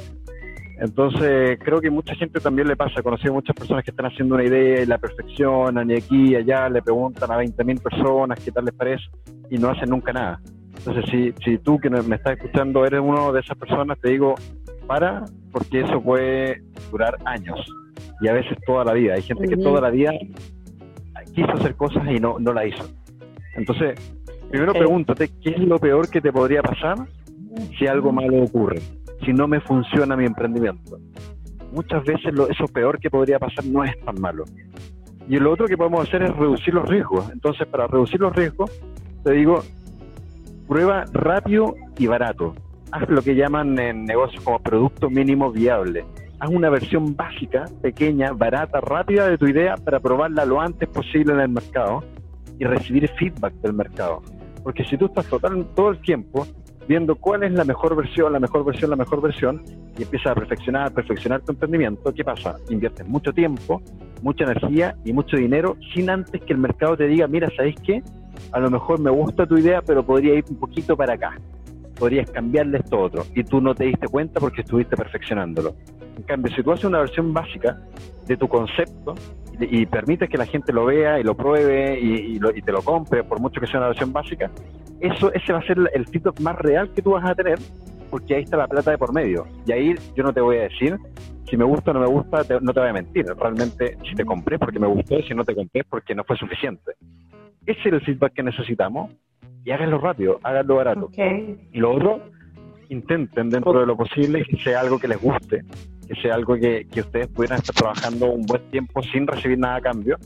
Entonces, 0.78 1.58
creo 1.64 1.80
que 1.80 1.90
mucha 1.90 2.14
gente 2.14 2.38
también 2.38 2.68
le 2.68 2.76
pasa. 2.76 3.02
Conocí 3.02 3.26
a 3.26 3.32
muchas 3.32 3.56
personas 3.56 3.82
que 3.82 3.90
están 3.90 4.06
haciendo 4.06 4.36
una 4.36 4.44
idea 4.44 4.82
y 4.82 4.86
la 4.86 4.98
perfeccionan, 4.98 5.90
y 5.90 5.94
aquí 5.94 6.30
y 6.30 6.36
allá 6.36 6.68
le 6.68 6.80
preguntan 6.80 7.28
a 7.32 7.42
20.000 7.42 7.82
personas 7.82 8.38
qué 8.38 8.52
tal 8.52 8.66
les 8.66 8.74
parece, 8.74 9.04
y 9.50 9.58
no 9.58 9.70
hacen 9.70 9.90
nunca 9.90 10.12
nada. 10.12 10.40
Entonces, 10.78 11.04
si, 11.10 11.34
si 11.44 11.58
tú 11.58 11.78
que 11.78 11.90
me 11.90 12.14
estás 12.14 12.34
escuchando 12.34 12.86
eres 12.86 13.00
uno 13.02 13.32
de 13.32 13.40
esas 13.40 13.58
personas, 13.58 13.98
te 13.98 14.10
digo, 14.10 14.36
para, 14.86 15.24
porque 15.52 15.80
eso 15.80 16.00
puede 16.00 16.62
durar 16.90 17.16
años 17.24 17.58
y 18.20 18.28
a 18.28 18.32
veces 18.32 18.56
toda 18.66 18.84
la 18.84 18.92
vida. 18.92 19.14
Hay 19.14 19.22
gente 19.22 19.48
que 19.48 19.56
toda 19.56 19.80
la 19.80 19.90
vida 19.90 20.12
quiso 21.34 21.50
hacer 21.52 21.74
cosas 21.76 22.02
y 22.10 22.18
no, 22.18 22.38
no 22.38 22.52
la 22.52 22.66
hizo. 22.66 22.84
Entonces, 23.56 23.98
primero 24.50 24.72
pregúntate, 24.72 25.30
¿qué 25.42 25.50
es 25.50 25.58
lo 25.58 25.78
peor 25.78 26.08
que 26.08 26.20
te 26.20 26.32
podría 26.32 26.62
pasar 26.62 26.96
si 27.78 27.86
algo 27.86 28.12
malo 28.12 28.42
ocurre? 28.42 28.80
Si 29.24 29.32
no 29.32 29.48
me 29.48 29.60
funciona 29.60 30.16
mi 30.16 30.24
emprendimiento. 30.24 30.98
Muchas 31.72 32.04
veces 32.04 32.32
lo, 32.32 32.48
eso 32.48 32.66
peor 32.66 32.98
que 32.98 33.10
podría 33.10 33.38
pasar 33.38 33.64
no 33.66 33.84
es 33.84 33.98
tan 34.04 34.20
malo. 34.20 34.44
Y 35.28 35.38
lo 35.38 35.52
otro 35.52 35.66
que 35.66 35.76
podemos 35.76 36.06
hacer 36.06 36.22
es 36.22 36.34
reducir 36.36 36.72
los 36.72 36.88
riesgos. 36.88 37.28
Entonces, 37.32 37.66
para 37.66 37.86
reducir 37.86 38.20
los 38.20 38.34
riesgos, 38.34 38.70
te 39.24 39.32
digo, 39.32 39.62
prueba 40.68 41.04
rápido 41.12 41.74
y 41.98 42.06
barato. 42.06 42.54
Haz 42.92 43.08
lo 43.08 43.22
que 43.22 43.34
llaman 43.34 43.78
en 43.78 44.04
negocios 44.04 44.42
como 44.44 44.58
producto 44.60 45.10
mínimo 45.10 45.50
viable 45.50 46.04
haz 46.38 46.50
una 46.50 46.70
versión 46.70 47.16
básica, 47.16 47.64
pequeña, 47.82 48.32
barata, 48.32 48.80
rápida 48.80 49.28
de 49.28 49.38
tu 49.38 49.46
idea 49.46 49.76
para 49.76 50.00
probarla 50.00 50.44
lo 50.44 50.60
antes 50.60 50.88
posible 50.88 51.32
en 51.32 51.40
el 51.40 51.48
mercado 51.48 52.04
y 52.58 52.64
recibir 52.64 53.08
feedback 53.18 53.54
del 53.54 53.72
mercado. 53.74 54.22
Porque 54.62 54.84
si 54.84 54.96
tú 54.96 55.06
estás 55.06 55.26
total, 55.26 55.66
todo 55.74 55.90
el 55.90 56.00
tiempo 56.00 56.46
viendo 56.88 57.16
cuál 57.16 57.42
es 57.42 57.52
la 57.52 57.64
mejor 57.64 57.96
versión, 57.96 58.32
la 58.32 58.38
mejor 58.38 58.64
versión, 58.64 58.90
la 58.90 58.96
mejor 58.96 59.20
versión, 59.20 59.62
y 59.98 60.02
empiezas 60.02 60.32
a 60.32 60.34
perfeccionar, 60.36 60.92
perfeccionar 60.92 61.42
tu 61.42 61.52
emprendimiento, 61.52 62.14
¿qué 62.14 62.22
pasa? 62.22 62.56
Inviertes 62.70 63.06
mucho 63.08 63.32
tiempo, 63.32 63.82
mucha 64.22 64.44
energía 64.44 64.96
y 65.04 65.12
mucho 65.12 65.36
dinero 65.36 65.76
sin 65.94 66.08
antes 66.10 66.40
que 66.42 66.52
el 66.52 66.60
mercado 66.60 66.96
te 66.96 67.08
diga, 67.08 67.26
mira, 67.26 67.48
¿sabéis 67.56 67.76
qué? 67.84 68.02
A 68.52 68.60
lo 68.60 68.70
mejor 68.70 69.00
me 69.00 69.10
gusta 69.10 69.46
tu 69.46 69.58
idea, 69.58 69.82
pero 69.82 70.04
podría 70.04 70.34
ir 70.34 70.44
un 70.48 70.56
poquito 70.56 70.96
para 70.96 71.14
acá. 71.14 71.36
Podrías 71.98 72.30
cambiarle 72.30 72.78
esto 72.78 73.00
otro. 73.00 73.24
Y 73.34 73.44
tú 73.44 73.60
no 73.60 73.74
te 73.74 73.84
diste 73.84 74.08
cuenta 74.08 74.40
porque 74.40 74.62
estuviste 74.62 74.96
perfeccionándolo. 74.96 75.74
En 76.16 76.22
cambio, 76.22 76.54
si 76.54 76.62
tú 76.62 76.72
haces 76.72 76.84
una 76.84 76.98
versión 76.98 77.32
básica 77.32 77.78
de 78.26 78.36
tu 78.36 78.48
concepto 78.48 79.14
y, 79.58 79.86
permites 79.86 80.28
que 80.28 80.36
la 80.36 80.46
gente 80.46 80.72
lo 80.72 80.86
vea 80.86 81.18
y 81.18 81.22
lo 81.22 81.34
pruebe 81.34 81.98
y, 81.98 82.38
te 82.38 82.72
lo 82.72 82.82
compre, 82.82 83.24
por 83.24 83.40
mucho 83.40 83.60
que 83.60 83.66
sea 83.66 83.80
una 83.80 83.88
versión 83.88 84.12
básica, 84.12 84.50
eso 85.00 85.32
ese 85.32 85.52
va 85.52 85.60
a 85.60 85.66
ser 85.66 85.78
el 85.94 86.06
feedback 86.06 86.40
más 86.40 86.56
real 86.56 86.90
que 86.92 87.02
tú 87.02 87.12
vas 87.12 87.24
a 87.24 87.34
tener, 87.34 87.58
porque 88.10 88.34
ahí 88.34 88.42
está 88.42 88.56
la 88.56 88.66
plata 88.66 88.90
de 88.90 88.98
por 88.98 89.12
medio. 89.12 89.46
Y 89.66 89.72
ahí 89.72 89.94
yo 90.14 90.24
no 90.24 90.32
te 90.32 90.40
voy 90.40 90.58
a 90.58 90.62
decir 90.62 90.98
si 91.48 91.56
me 91.56 91.64
gusta 91.64 91.92
o 91.92 91.94
no 91.94 92.00
me 92.00 92.06
gusta, 92.06 92.38
no 92.60 92.72
te 92.72 92.80
voy 92.80 92.88
a 92.88 92.92
mentir. 92.92 93.24
Realmente, 93.26 93.96
si 94.08 94.14
te 94.14 94.24
compré 94.24 94.58
porque 94.58 94.78
me 94.78 94.86
gustó, 94.86 95.20
si 95.22 95.34
no 95.34 95.44
te 95.44 95.54
compré 95.54 95.84
porque 95.84 96.14
no 96.14 96.24
fue 96.24 96.36
suficiente. 96.36 96.92
Ese 97.64 97.80
es 97.80 97.86
el 97.86 98.00
feedback 98.00 98.32
que 98.32 98.42
necesitamos 98.42 99.12
y 99.66 99.72
háganlo 99.72 99.98
rápido, 99.98 100.38
háganlo 100.44 100.76
barato. 100.76 101.10
Y 101.72 101.78
lo 101.78 101.92
otro, 101.92 102.20
intenten 102.88 103.50
dentro 103.50 103.80
de 103.80 103.86
lo 103.86 103.96
posible 103.96 104.44
que 104.44 104.56
sea 104.58 104.80
algo 104.80 104.98
que 104.98 105.08
les 105.08 105.20
guste 105.20 105.64
que 106.06 106.14
sea 106.22 106.34
algo 106.34 106.54
que, 106.54 106.86
que, 106.90 107.00
ustedes 107.00 107.26
pudieran 107.26 107.58
estar 107.58 107.74
trabajando 107.74 108.26
un 108.26 108.46
buen 108.46 108.62
tiempo 108.70 109.02
sin 109.02 109.26
recibir 109.26 109.58
nada 109.58 109.76
a 109.76 109.80
cambio, 109.80 110.16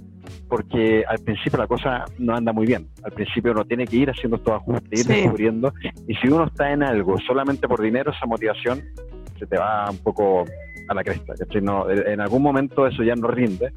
porque 0.47 1.05
al 1.09 1.19
principio 1.21 1.59
la 1.59 1.67
cosa 1.67 2.05
no 2.19 2.37
anda 2.37 2.53
muy 2.53 2.67
bien. 2.67 2.87
Al 3.03 3.12
principio 3.12 3.53
uno 3.53 3.65
tiene 3.65 3.87
que 3.87 3.97
ir 3.97 4.11
haciendo 4.11 4.37
estos 4.37 4.55
ajustes, 4.55 5.01
ir 5.01 5.07
descubriendo, 5.07 5.73
y 6.07 6.15
si 6.17 6.29
uno 6.29 6.45
está 6.45 6.71
en 6.71 6.83
algo 6.83 7.19
solamente 7.19 7.67
por 7.67 7.81
dinero, 7.81 8.12
esa 8.12 8.27
motivación 8.27 8.83
se 9.39 9.47
te 9.47 9.57
va 9.57 9.91
un 9.91 9.97
poco 9.99 10.45
a 10.89 10.95
la 10.95 11.03
cresta. 11.03 11.33
No, 11.62 11.89
en 11.89 12.21
algún 12.21 12.43
momento 12.43 12.87
eso 12.87 13.03
ya 13.03 13.15
no 13.15 13.29
rinde, 13.29 13.73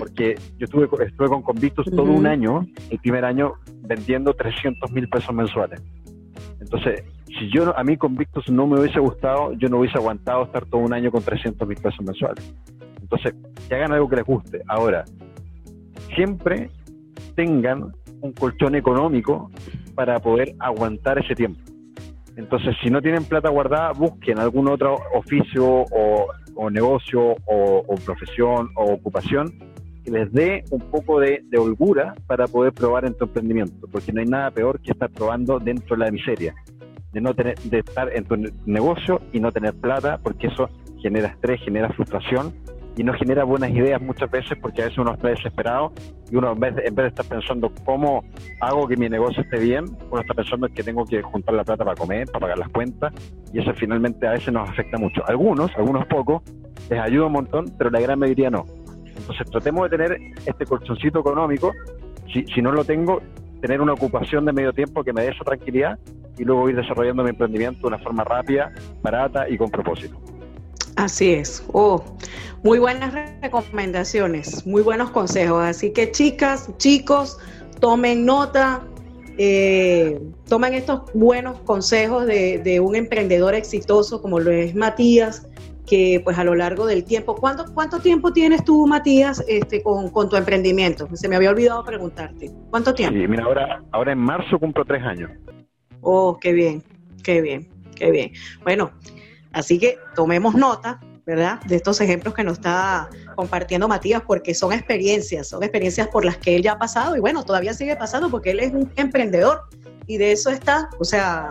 porque 0.00 0.34
yo 0.56 0.64
estuve, 0.64 0.88
estuve 1.06 1.28
con 1.28 1.42
Convictus 1.42 1.84
todo 1.90 2.10
un 2.10 2.26
año, 2.26 2.66
el 2.88 2.98
primer 3.00 3.26
año, 3.26 3.52
vendiendo 3.82 4.32
300 4.32 4.90
mil 4.92 5.06
pesos 5.10 5.34
mensuales. 5.34 5.82
Entonces, 6.58 7.04
si 7.26 7.50
yo 7.52 7.76
a 7.76 7.84
mí 7.84 7.98
Convictus 7.98 8.48
no 8.50 8.66
me 8.66 8.80
hubiese 8.80 8.98
gustado, 8.98 9.52
yo 9.52 9.68
no 9.68 9.78
hubiese 9.78 9.98
aguantado 9.98 10.44
estar 10.44 10.64
todo 10.64 10.80
un 10.80 10.94
año 10.94 11.10
con 11.10 11.22
300 11.22 11.68
mil 11.68 11.76
pesos 11.76 12.02
mensuales. 12.02 12.54
Entonces, 13.02 13.34
que 13.68 13.74
hagan 13.74 13.92
algo 13.92 14.08
que 14.08 14.16
les 14.16 14.24
guste. 14.24 14.62
Ahora, 14.68 15.04
siempre 16.14 16.70
tengan 17.36 17.92
un 18.22 18.32
colchón 18.32 18.76
económico 18.76 19.50
para 19.94 20.18
poder 20.18 20.54
aguantar 20.60 21.18
ese 21.18 21.34
tiempo. 21.34 21.60
Entonces, 22.36 22.74
si 22.82 22.88
no 22.88 23.02
tienen 23.02 23.24
plata 23.24 23.50
guardada, 23.50 23.92
busquen 23.92 24.38
algún 24.38 24.66
otro 24.68 24.96
oficio 25.14 25.84
o, 25.90 26.70
negocio 26.70 27.36
o, 27.46 27.94
profesión 28.06 28.70
o 28.76 28.94
ocupación 28.94 29.52
que 30.04 30.10
les 30.10 30.32
dé 30.32 30.64
un 30.70 30.80
poco 30.80 31.20
de, 31.20 31.42
holgura 31.56 32.14
para 32.26 32.46
poder 32.46 32.72
probar 32.72 33.04
en 33.04 33.14
tu 33.14 33.24
emprendimiento, 33.24 33.86
porque 33.90 34.12
no 34.12 34.20
hay 34.20 34.26
nada 34.26 34.50
peor 34.50 34.80
que 34.80 34.92
estar 34.92 35.10
probando 35.10 35.58
dentro 35.58 35.96
de 35.96 36.04
la 36.04 36.10
miseria 36.10 36.54
de 37.12 37.20
no 37.20 37.34
tener, 37.34 37.58
de 37.58 37.80
estar 37.80 38.08
en 38.14 38.24
tu 38.24 38.36
negocio 38.66 39.20
y 39.32 39.40
no 39.40 39.50
tener 39.50 39.74
plata, 39.74 40.18
porque 40.22 40.46
eso 40.46 40.70
genera 41.02 41.28
estrés, 41.28 41.60
genera 41.62 41.88
frustración 41.90 42.52
y 42.96 43.04
no 43.04 43.14
genera 43.14 43.44
buenas 43.44 43.70
ideas 43.70 44.00
muchas 44.00 44.30
veces 44.30 44.58
porque 44.60 44.82
a 44.82 44.84
veces 44.84 44.98
uno 44.98 45.14
está 45.14 45.28
desesperado 45.28 45.92
y 46.30 46.36
uno 46.36 46.52
en 46.52 46.60
vez 46.60 46.74
en 46.84 46.94
vez 46.94 47.04
de 47.04 47.08
estar 47.08 47.24
pensando 47.24 47.72
cómo 47.84 48.24
hago 48.60 48.86
que 48.86 48.96
mi 48.96 49.08
negocio 49.08 49.42
esté 49.42 49.58
bien, 49.58 49.84
uno 50.10 50.20
está 50.20 50.34
pensando 50.34 50.68
que 50.68 50.82
tengo 50.82 51.04
que 51.04 51.22
juntar 51.22 51.54
la 51.54 51.64
plata 51.64 51.84
para 51.84 51.96
comer, 51.96 52.26
para 52.26 52.40
pagar 52.40 52.58
las 52.58 52.68
cuentas 52.68 53.12
y 53.52 53.60
eso 53.60 53.72
finalmente 53.74 54.26
a 54.26 54.32
veces 54.32 54.52
nos 54.52 54.68
afecta 54.68 54.98
mucho. 54.98 55.22
Algunos, 55.26 55.74
algunos 55.76 56.06
pocos, 56.06 56.42
les 56.88 57.00
ayuda 57.00 57.26
un 57.26 57.32
montón, 57.32 57.72
pero 57.78 57.90
la 57.90 58.00
gran 58.00 58.18
mayoría 58.18 58.50
no. 58.50 58.66
Entonces 59.20 59.50
tratemos 59.50 59.90
de 59.90 59.96
tener 59.96 60.18
este 60.46 60.66
colchoncito 60.66 61.20
económico, 61.20 61.72
si, 62.32 62.44
si 62.46 62.62
no 62.62 62.72
lo 62.72 62.84
tengo, 62.84 63.20
tener 63.60 63.80
una 63.80 63.92
ocupación 63.92 64.44
de 64.44 64.52
medio 64.52 64.72
tiempo 64.72 65.04
que 65.04 65.12
me 65.12 65.22
dé 65.22 65.30
esa 65.30 65.44
tranquilidad 65.44 65.98
y 66.38 66.44
luego 66.44 66.68
ir 66.70 66.76
desarrollando 66.76 67.22
mi 67.22 67.30
emprendimiento 67.30 67.82
de 67.82 67.88
una 67.88 67.98
forma 67.98 68.24
rápida, 68.24 68.72
barata 69.02 69.48
y 69.48 69.58
con 69.58 69.70
propósito. 69.70 70.18
Así 70.96 71.32
es. 71.32 71.64
Oh, 71.72 72.02
muy 72.62 72.78
buenas 72.78 73.14
recomendaciones, 73.40 74.66
muy 74.66 74.82
buenos 74.82 75.10
consejos. 75.10 75.62
Así 75.62 75.92
que 75.92 76.10
chicas, 76.10 76.70
chicos, 76.78 77.38
tomen 77.80 78.24
nota, 78.26 78.82
eh, 79.38 80.20
tomen 80.48 80.74
estos 80.74 81.02
buenos 81.14 81.58
consejos 81.60 82.26
de, 82.26 82.58
de, 82.58 82.80
un 82.80 82.96
emprendedor 82.96 83.54
exitoso 83.54 84.20
como 84.20 84.40
lo 84.40 84.50
es 84.50 84.74
Matías, 84.74 85.46
que 85.90 86.20
pues 86.22 86.38
a 86.38 86.44
lo 86.44 86.54
largo 86.54 86.86
del 86.86 87.02
tiempo, 87.02 87.34
¿cuánto, 87.34 87.64
cuánto 87.74 87.98
tiempo 87.98 88.32
tienes 88.32 88.64
tú, 88.64 88.86
Matías, 88.86 89.44
este, 89.48 89.82
con, 89.82 90.08
con 90.10 90.28
tu 90.28 90.36
emprendimiento? 90.36 91.08
Se 91.16 91.28
me 91.28 91.34
había 91.34 91.50
olvidado 91.50 91.84
preguntarte. 91.84 92.48
¿Cuánto 92.70 92.94
tiempo? 92.94 93.18
Sí, 93.18 93.26
mira, 93.26 93.42
ahora, 93.42 93.82
ahora 93.90 94.12
en 94.12 94.18
marzo 94.18 94.56
cumplo 94.60 94.84
tres 94.84 95.02
años. 95.02 95.32
Oh, 96.00 96.38
qué 96.40 96.52
bien, 96.52 96.84
qué 97.24 97.42
bien, 97.42 97.68
qué 97.96 98.12
bien. 98.12 98.30
Bueno, 98.62 98.92
así 99.52 99.80
que 99.80 99.98
tomemos 100.14 100.54
nota, 100.54 101.00
¿verdad? 101.26 101.60
De 101.66 101.76
estos 101.76 102.00
ejemplos 102.00 102.34
que 102.34 102.44
nos 102.44 102.58
está 102.58 103.08
compartiendo 103.36 103.88
Matías, 103.88 104.22
porque 104.26 104.54
son 104.54 104.72
experiencias, 104.72 105.48
son 105.48 105.62
experiencias 105.62 106.08
por 106.08 106.24
las 106.24 106.36
que 106.36 106.56
él 106.56 106.62
ya 106.62 106.72
ha 106.72 106.78
pasado 106.78 107.16
y 107.16 107.20
bueno, 107.20 107.44
todavía 107.44 107.74
sigue 107.74 107.96
pasando 107.96 108.30
porque 108.30 108.50
él 108.50 108.60
es 108.60 108.72
un 108.72 108.90
emprendedor 108.96 109.62
y 110.06 110.18
de 110.18 110.32
eso 110.32 110.50
está, 110.50 110.90
o 110.98 111.04
sea, 111.04 111.50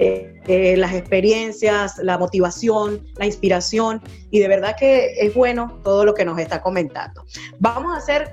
eh, 0.00 0.40
eh, 0.48 0.76
las 0.76 0.92
experiencias, 0.92 1.98
la 1.98 2.18
motivación, 2.18 3.06
la 3.16 3.26
inspiración 3.26 4.02
y 4.30 4.40
de 4.40 4.48
verdad 4.48 4.74
que 4.76 5.14
es 5.20 5.32
bueno 5.34 5.80
todo 5.84 6.04
lo 6.04 6.14
que 6.14 6.24
nos 6.24 6.38
está 6.38 6.60
comentando. 6.60 7.24
Vamos 7.60 7.94
a 7.94 7.98
hacer 7.98 8.32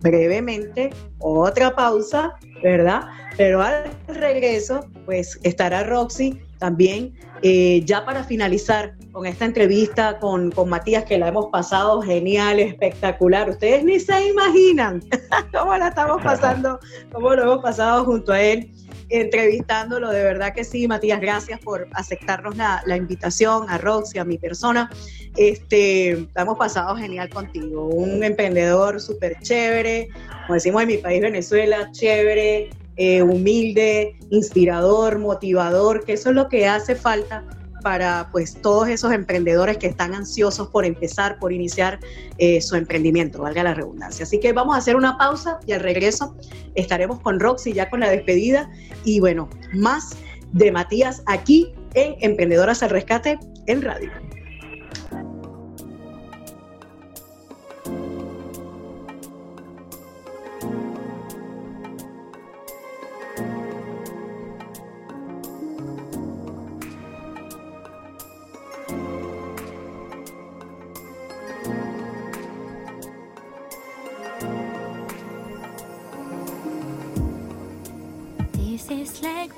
brevemente 0.00 0.90
otra 1.18 1.74
pausa, 1.74 2.32
¿verdad? 2.62 3.02
Pero 3.36 3.60
al 3.60 3.90
regreso, 4.08 4.86
pues 5.04 5.38
estará 5.42 5.84
Roxy 5.84 6.40
también, 6.60 7.14
eh, 7.42 7.82
ya 7.84 8.04
para 8.04 8.22
finalizar 8.22 8.94
con 9.10 9.26
esta 9.26 9.46
entrevista 9.46 10.18
con, 10.18 10.52
con, 10.52 10.68
Matías, 10.68 11.04
que 11.04 11.18
la 11.18 11.28
hemos 11.28 11.46
pasado 11.46 12.02
genial, 12.02 12.60
espectacular. 12.60 13.48
Ustedes 13.50 13.82
ni 13.82 13.98
se 13.98 14.28
imaginan 14.28 15.02
cómo 15.52 15.76
la 15.76 15.88
estamos 15.88 16.22
pasando, 16.22 16.78
cómo 17.10 17.34
lo 17.34 17.42
hemos 17.42 17.62
pasado 17.62 18.04
junto 18.04 18.32
a 18.32 18.40
él 18.40 18.70
entrevistándolo, 19.12 20.10
de 20.10 20.22
verdad 20.22 20.54
que 20.54 20.62
sí, 20.62 20.86
Matías, 20.86 21.20
gracias 21.20 21.58
por 21.58 21.88
aceptarnos 21.94 22.56
la, 22.56 22.80
la, 22.86 22.96
invitación, 22.96 23.68
a 23.68 23.76
Roxy, 23.76 24.18
a 24.18 24.24
mi 24.24 24.38
persona. 24.38 24.88
Este, 25.36 26.28
hemos 26.36 26.56
pasado 26.56 26.94
genial 26.96 27.28
contigo, 27.28 27.86
un 27.86 28.22
emprendedor 28.22 29.00
súper 29.00 29.36
chévere, 29.40 30.10
como 30.46 30.54
decimos 30.54 30.82
en 30.82 30.88
mi 30.88 30.98
país, 30.98 31.20
Venezuela, 31.20 31.90
chévere, 31.90 32.70
eh, 33.02 33.22
humilde, 33.22 34.14
inspirador, 34.28 35.18
motivador, 35.18 36.04
que 36.04 36.12
eso 36.12 36.28
es 36.28 36.34
lo 36.34 36.50
que 36.50 36.68
hace 36.68 36.94
falta 36.94 37.46
para 37.82 38.28
pues 38.30 38.60
todos 38.60 38.88
esos 38.88 39.10
emprendedores 39.12 39.78
que 39.78 39.86
están 39.86 40.14
ansiosos 40.14 40.68
por 40.68 40.84
empezar, 40.84 41.38
por 41.38 41.50
iniciar 41.50 41.98
eh, 42.36 42.60
su 42.60 42.76
emprendimiento, 42.76 43.40
valga 43.40 43.62
la 43.62 43.72
redundancia. 43.72 44.24
Así 44.24 44.38
que 44.38 44.52
vamos 44.52 44.74
a 44.74 44.78
hacer 44.80 44.96
una 44.96 45.16
pausa 45.16 45.60
y 45.66 45.72
al 45.72 45.80
regreso 45.80 46.36
estaremos 46.74 47.20
con 47.20 47.40
Roxy 47.40 47.72
ya 47.72 47.88
con 47.88 48.00
la 48.00 48.10
despedida 48.10 48.70
y 49.06 49.18
bueno, 49.18 49.48
más 49.72 50.10
de 50.52 50.70
Matías 50.70 51.22
aquí 51.24 51.72
en 51.94 52.16
Emprendedoras 52.20 52.82
al 52.82 52.90
Rescate 52.90 53.38
en 53.66 53.80
Radio. 53.80 54.10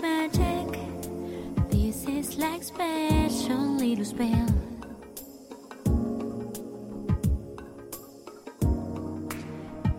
Magic. 0.02 0.66
This 1.70 2.04
is 2.08 2.36
like 2.36 2.62
special 2.64 3.76
little 3.76 4.04
spell. 4.04 4.48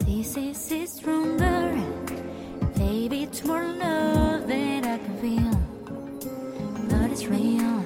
This 0.06 0.38
is 0.72 0.92
stronger. 0.92 1.72
Baby, 2.76 3.24
it's 3.24 3.46
more 3.46 3.64
love 3.64 4.48
that 4.48 4.86
I 4.86 4.98
can 4.98 5.16
feel. 5.24 5.56
But 6.90 7.12
it's 7.12 7.26
real. 7.26 7.84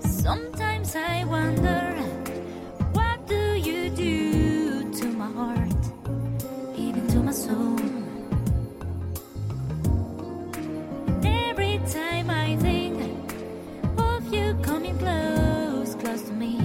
Sometimes 0.00 0.94
I 0.94 1.24
wonder, 1.24 1.94
close, 16.08 16.22
close 16.22 16.28
to 16.28 16.32
me, 16.32 16.57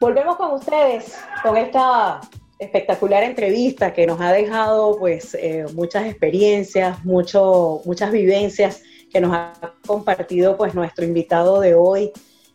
Volvemos 0.00 0.36
con 0.36 0.52
ustedes 0.52 1.14
con 1.42 1.56
esta 1.56 2.20
espectacular 2.58 3.22
entrevista 3.22 3.92
que 3.92 4.06
nos 4.06 4.18
ha 4.20 4.32
dejado 4.32 4.98
pues 4.98 5.34
eh, 5.34 5.66
muchas 5.74 6.06
experiencias, 6.06 7.04
mucho, 7.04 7.82
muchas 7.84 8.10
vivencias 8.10 8.82
que 9.12 9.20
nos 9.20 9.34
ha 9.34 9.52
compartido 9.86 10.56
pues 10.56 10.74
nuestro 10.74 11.04
invitado 11.04 11.60
de 11.60 11.74
hoy. 11.74 12.10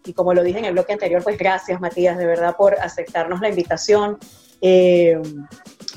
Y 0.05 0.13
como 0.13 0.33
lo 0.33 0.43
dije 0.43 0.59
en 0.59 0.65
el 0.65 0.73
bloque 0.73 0.93
anterior, 0.93 1.23
pues 1.23 1.37
gracias 1.37 1.79
Matías, 1.79 2.17
de 2.17 2.25
verdad, 2.25 2.55
por 2.57 2.75
aceptarnos 2.79 3.39
la 3.41 3.49
invitación, 3.49 4.17
eh, 4.61 5.19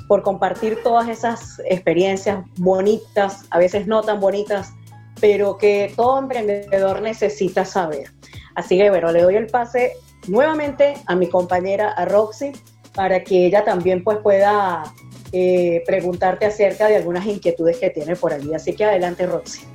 por 0.08 0.22
compartir 0.22 0.82
todas 0.82 1.08
esas 1.08 1.60
experiencias 1.66 2.44
bonitas, 2.56 3.46
a 3.50 3.58
veces 3.58 3.86
no 3.86 4.02
tan 4.02 4.20
bonitas, 4.20 4.72
pero 5.20 5.56
que 5.56 5.92
todo 5.96 6.18
emprendedor 6.18 7.00
necesita 7.00 7.64
saber. 7.64 8.10
Así 8.54 8.76
que 8.76 8.90
bueno, 8.90 9.12
le 9.12 9.22
doy 9.22 9.36
el 9.36 9.46
pase 9.46 9.92
nuevamente 10.28 10.94
a 11.06 11.14
mi 11.14 11.28
compañera, 11.28 11.90
a 11.90 12.04
Roxy, 12.04 12.52
para 12.94 13.24
que 13.24 13.46
ella 13.46 13.64
también 13.64 14.04
pues 14.04 14.18
pueda 14.18 14.84
eh, 15.32 15.82
preguntarte 15.86 16.46
acerca 16.46 16.86
de 16.88 16.96
algunas 16.96 17.26
inquietudes 17.26 17.78
que 17.78 17.90
tiene 17.90 18.16
por 18.16 18.32
allí. 18.32 18.54
Así 18.54 18.74
que 18.74 18.84
adelante, 18.84 19.26
Roxy. 19.26 19.73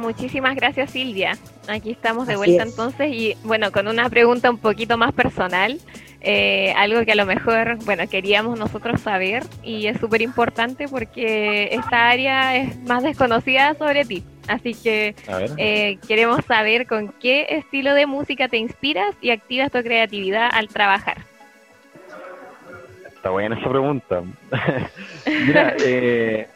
Muchísimas 0.00 0.56
gracias 0.56 0.90
Silvia. 0.90 1.32
Aquí 1.68 1.90
estamos 1.90 2.26
de 2.26 2.32
Así 2.34 2.38
vuelta 2.38 2.62
es. 2.62 2.70
entonces 2.70 3.12
y 3.12 3.36
bueno, 3.44 3.70
con 3.70 3.86
una 3.86 4.08
pregunta 4.08 4.50
un 4.50 4.58
poquito 4.58 4.96
más 4.96 5.12
personal, 5.12 5.78
eh, 6.22 6.72
algo 6.76 7.04
que 7.04 7.12
a 7.12 7.14
lo 7.14 7.26
mejor, 7.26 7.76
bueno, 7.84 8.08
queríamos 8.08 8.58
nosotros 8.58 9.00
saber 9.00 9.42
y 9.62 9.86
es 9.86 10.00
súper 10.00 10.22
importante 10.22 10.88
porque 10.88 11.68
esta 11.72 12.08
área 12.08 12.56
es 12.56 12.78
más 12.82 13.02
desconocida 13.02 13.74
sobre 13.74 14.04
ti. 14.04 14.24
Así 14.48 14.74
que 14.74 15.14
eh, 15.58 15.98
queremos 16.08 16.44
saber 16.46 16.86
con 16.86 17.12
qué 17.20 17.46
estilo 17.50 17.94
de 17.94 18.06
música 18.06 18.48
te 18.48 18.56
inspiras 18.56 19.14
y 19.20 19.30
activas 19.30 19.70
tu 19.70 19.82
creatividad 19.82 20.48
al 20.52 20.68
trabajar. 20.68 21.18
Está 23.06 23.30
buena 23.30 23.58
esa 23.58 23.68
pregunta. 23.68 24.22
Mira, 25.26 25.74
eh, 25.84 26.48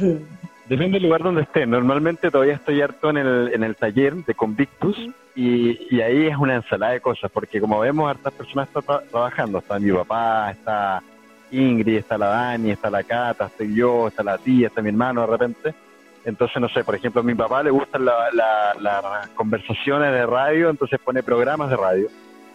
depende 0.68 0.98
del 0.98 1.04
lugar 1.04 1.22
donde 1.22 1.42
esté. 1.42 1.66
Normalmente 1.66 2.30
todavía 2.30 2.54
estoy 2.54 2.80
harto 2.80 3.10
en 3.10 3.16
el, 3.18 3.50
en 3.54 3.62
el 3.64 3.76
taller 3.76 4.14
de 4.14 4.34
Convictus 4.34 4.96
y, 5.34 5.94
y 5.94 6.00
ahí 6.00 6.26
es 6.26 6.36
una 6.36 6.56
ensalada 6.56 6.92
de 6.92 7.00
cosas, 7.00 7.30
porque 7.30 7.60
como 7.60 7.80
vemos, 7.80 8.08
hartas 8.10 8.32
personas 8.32 8.68
están 8.68 8.82
tra- 8.82 9.02
trabajando. 9.10 9.58
Está 9.58 9.78
mi 9.78 9.92
papá, 9.92 10.50
está 10.52 11.02
Ingrid, 11.50 11.98
está 11.98 12.16
la 12.18 12.26
Dani, 12.28 12.70
está 12.70 12.90
la 12.90 13.02
Cata, 13.02 13.46
estoy 13.46 13.74
yo, 13.74 14.08
está 14.08 14.22
la 14.22 14.38
tía, 14.38 14.68
está 14.68 14.80
mi 14.82 14.88
hermano 14.90 15.20
de 15.22 15.26
repente. 15.26 15.74
Entonces, 16.24 16.60
no 16.62 16.68
sé, 16.68 16.84
por 16.84 16.94
ejemplo, 16.94 17.20
a 17.20 17.24
mi 17.24 17.34
papá 17.34 17.62
le 17.62 17.70
gustan 17.70 18.04
la- 18.04 18.30
la- 18.32 18.74
las 18.80 19.28
conversaciones 19.30 20.12
de 20.12 20.24
radio, 20.24 20.70
entonces 20.70 20.98
pone 21.04 21.22
programas 21.22 21.68
de 21.70 21.76
radio. 21.76 22.08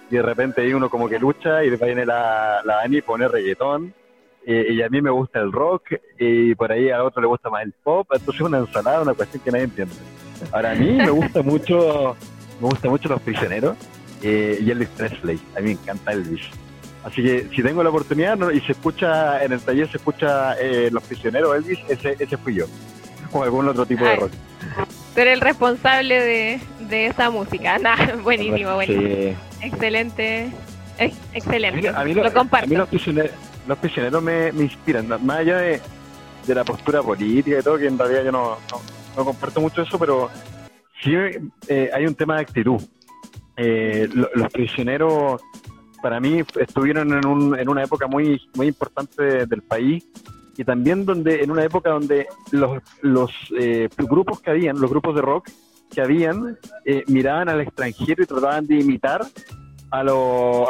y 0.09 0.15
de 0.15 0.21
repente 0.21 0.61
hay 0.61 0.71
uno 0.71 0.89
como 0.89 1.09
que 1.09 1.19
lucha 1.19 1.65
y 1.65 1.69
después 1.69 1.89
viene 1.89 2.05
la, 2.05 2.61
la 2.63 2.79
Ani 2.79 2.99
y 2.99 3.01
pone 3.01 3.27
reggaetón 3.27 3.93
eh, 4.49 4.67
y 4.71 4.81
a 4.81 4.87
mí 4.87 5.01
me 5.01 5.09
gusta 5.09 5.41
el 5.41 5.51
rock 5.51 5.91
y 6.17 6.55
por 6.55 6.71
ahí 6.71 6.89
a 6.89 7.03
otro 7.03 7.21
le 7.21 7.27
gusta 7.27 7.49
más 7.49 7.63
el 7.63 7.73
pop, 7.73 8.07
entonces 8.13 8.35
es 8.35 8.47
una 8.47 8.59
ensalada, 8.59 9.01
una 9.01 9.13
cuestión 9.13 9.43
que 9.43 9.51
nadie 9.51 9.65
entiende. 9.65 9.93
Ahora 10.53 10.71
a 10.71 10.75
mí 10.75 10.89
me 10.93 11.09
gusta 11.09 11.41
mucho, 11.41 12.15
me 12.61 12.69
gusta 12.69 12.89
mucho 12.89 13.09
Los 13.09 13.21
Prisioneros 13.21 13.75
eh, 14.23 14.57
y 14.61 14.71
Elvis 14.71 14.87
Presley, 14.87 15.37
a 15.53 15.59
mí 15.59 15.65
me 15.65 15.71
encanta 15.73 16.13
Elvis. 16.13 16.43
Así 17.03 17.21
que 17.21 17.49
si 17.53 17.61
tengo 17.61 17.83
la 17.83 17.89
oportunidad 17.89 18.37
y 18.51 18.61
se 18.61 18.71
escucha 18.71 19.43
en 19.43 19.51
el 19.51 19.59
taller, 19.59 19.91
se 19.91 19.97
escucha 19.97 20.53
eh, 20.61 20.89
Los 20.93 21.03
Prisioneros 21.03 21.53
Elvis, 21.53 21.79
ese, 21.89 22.15
ese 22.17 22.37
fui 22.37 22.55
yo, 22.55 22.67
o 23.33 23.43
algún 23.43 23.67
otro 23.67 23.85
tipo 23.85 24.05
de 24.05 24.15
rock. 24.15 24.31
Tú 25.13 25.21
eres 25.21 25.33
el 25.33 25.41
responsable 25.41 26.21
de, 26.21 26.59
de 26.87 27.07
esa 27.07 27.29
música. 27.29 27.77
Nah, 27.81 28.15
buenísimo, 28.23 28.75
buenísimo. 28.75 29.35
Excelente. 29.61 30.53
excelente. 31.33 31.89
A 31.89 32.05
mí, 32.05 32.13
lo, 32.13 32.31
comparto. 32.31 32.73
los 32.73 32.87
prisioneros, 32.87 33.31
los 33.67 33.77
prisioneros 33.77 34.21
me, 34.23 34.51
me, 34.51 34.63
inspiran, 34.63 35.07
más 35.07 35.37
allá 35.37 35.57
de, 35.57 35.81
la 36.47 36.63
postura 36.63 37.03
política 37.03 37.59
y 37.59 37.61
todo, 37.61 37.77
que 37.77 37.87
en 37.87 37.99
realidad 37.99 38.23
yo 38.23 38.31
no, 38.31 38.57
no, 39.17 39.25
comparto 39.25 39.59
mucho 39.59 39.81
eso, 39.81 39.99
pero 39.99 40.29
sí 41.01 41.11
eh, 41.67 41.89
hay 41.93 42.05
un 42.05 42.15
tema 42.15 42.35
de 42.35 42.41
actitud. 42.41 42.81
Eh, 43.57 44.07
los 44.13 44.51
prisioneros, 44.53 45.41
para 46.01 46.21
mí, 46.21 46.41
estuvieron 46.57 47.11
en, 47.11 47.27
un, 47.27 47.59
en 47.59 47.67
una 47.67 47.83
época 47.83 48.07
muy, 48.07 48.41
muy 48.55 48.67
importante 48.67 49.45
del 49.45 49.61
país 49.61 50.05
y 50.57 50.63
también 50.63 51.05
donde 51.05 51.43
en 51.43 51.51
una 51.51 51.63
época 51.63 51.91
donde 51.91 52.27
los, 52.51 52.81
los 53.01 53.31
eh, 53.57 53.89
grupos 53.97 54.41
que 54.41 54.49
habían, 54.49 54.79
los 54.79 54.89
grupos 54.89 55.15
de 55.15 55.21
rock 55.21 55.49
que 55.93 56.01
habían, 56.01 56.57
eh, 56.83 57.03
miraban 57.07 57.47
al 57.47 57.61
extranjero 57.61 58.23
y 58.23 58.25
trataban 58.25 58.65
de 58.65 58.79
imitar 58.79 59.21
a, 59.91 59.99
a 59.99 60.03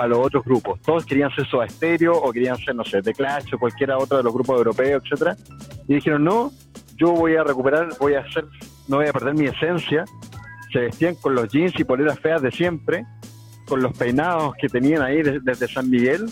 los 0.08 0.18
otros 0.20 0.44
grupos. 0.44 0.80
Todos 0.82 1.06
querían 1.06 1.32
ser 1.32 1.48
Soda 1.48 1.68
Stereo 1.68 2.14
o 2.14 2.32
querían 2.32 2.58
ser, 2.58 2.76
no 2.76 2.84
sé, 2.84 3.02
The 3.02 3.14
Clash 3.14 3.54
o 3.54 3.60
cualquiera 3.60 3.98
otro 3.98 4.18
de 4.18 4.24
los 4.24 4.34
grupos 4.34 4.58
europeos, 4.58 5.04
etcétera. 5.04 5.36
Y 5.88 5.96
dijeron, 5.96 6.24
no, 6.24 6.52
yo 6.96 7.12
voy 7.12 7.36
a 7.36 7.44
recuperar, 7.44 7.90
voy 8.00 8.16
a 8.16 8.22
hacer, 8.22 8.46
no 8.88 8.98
voy 8.98 9.08
a 9.08 9.14
perder 9.14 9.34
mi 9.34 9.46
esencia. 9.46 10.06
Se 10.72 10.80
vestían 10.80 11.16
con 11.16 11.36
los 11.36 11.50
jeans 11.50 11.80
y 11.80 11.84
poleras 11.84 12.20
feas 12.20 12.42
de 12.42 12.52
siempre, 12.52 13.06
con 13.68 13.82
los 13.82 13.98
peinados 13.98 14.56
que 14.60 14.68
tenían 14.68 15.02
ahí 15.02 15.22
desde 15.22 15.68
San 15.68 15.90
Miguel 15.90 16.26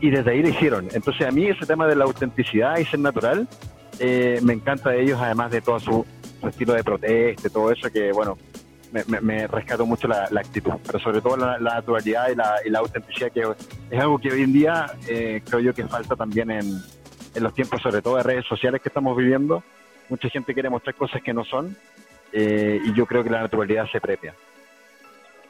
y 0.00 0.10
desde 0.10 0.30
ahí 0.30 0.42
lo 0.42 0.48
hicieron. 0.48 0.88
Entonces 0.92 1.26
a 1.26 1.30
mí 1.30 1.46
ese 1.46 1.66
tema 1.66 1.86
de 1.86 1.96
la 1.96 2.04
autenticidad 2.04 2.78
y 2.78 2.84
ser 2.84 3.00
natural 3.00 3.48
eh, 3.98 4.38
me 4.42 4.52
encanta 4.52 4.90
de 4.90 5.02
ellos, 5.02 5.18
además 5.20 5.50
de 5.50 5.60
todo 5.60 5.80
su, 5.80 6.06
estilo 6.46 6.74
de 6.74 6.84
protesta, 6.84 7.48
todo 7.48 7.72
eso 7.72 7.90
que, 7.90 8.12
bueno, 8.12 8.38
me, 8.92 9.20
me, 9.20 9.46
rescato 9.46 9.86
mucho 9.86 10.08
la, 10.08 10.24
actitud, 10.24 10.72
pero 10.86 10.98
sobre 10.98 11.20
todo 11.20 11.36
la, 11.36 11.58
naturalidad 11.58 12.30
y 12.30 12.34
la, 12.34 12.56
y 12.64 12.70
la, 12.70 12.78
autenticidad, 12.80 13.30
que 13.32 13.42
es 13.90 14.00
algo 14.00 14.18
que 14.18 14.30
hoy 14.30 14.42
en 14.42 14.52
día 14.52 14.86
eh, 15.08 15.42
creo 15.44 15.60
yo 15.60 15.74
que 15.74 15.86
falta 15.86 16.16
también 16.16 16.50
en, 16.50 16.80
en, 17.34 17.42
los 17.42 17.54
tiempos, 17.54 17.82
sobre 17.82 18.02
todo 18.02 18.16
de 18.16 18.22
redes 18.22 18.46
sociales 18.46 18.80
que 18.80 18.88
estamos 18.88 19.16
viviendo. 19.16 19.62
Mucha 20.08 20.28
gente 20.28 20.54
quiere 20.54 20.70
mostrar 20.70 20.94
cosas 20.94 21.22
que 21.22 21.34
no 21.34 21.44
son 21.44 21.76
eh, 22.32 22.80
y 22.84 22.94
yo 22.94 23.06
creo 23.06 23.22
que 23.22 23.30
la 23.30 23.40
naturalidad 23.40 23.86
se 23.90 24.00
prepia. 24.00 24.34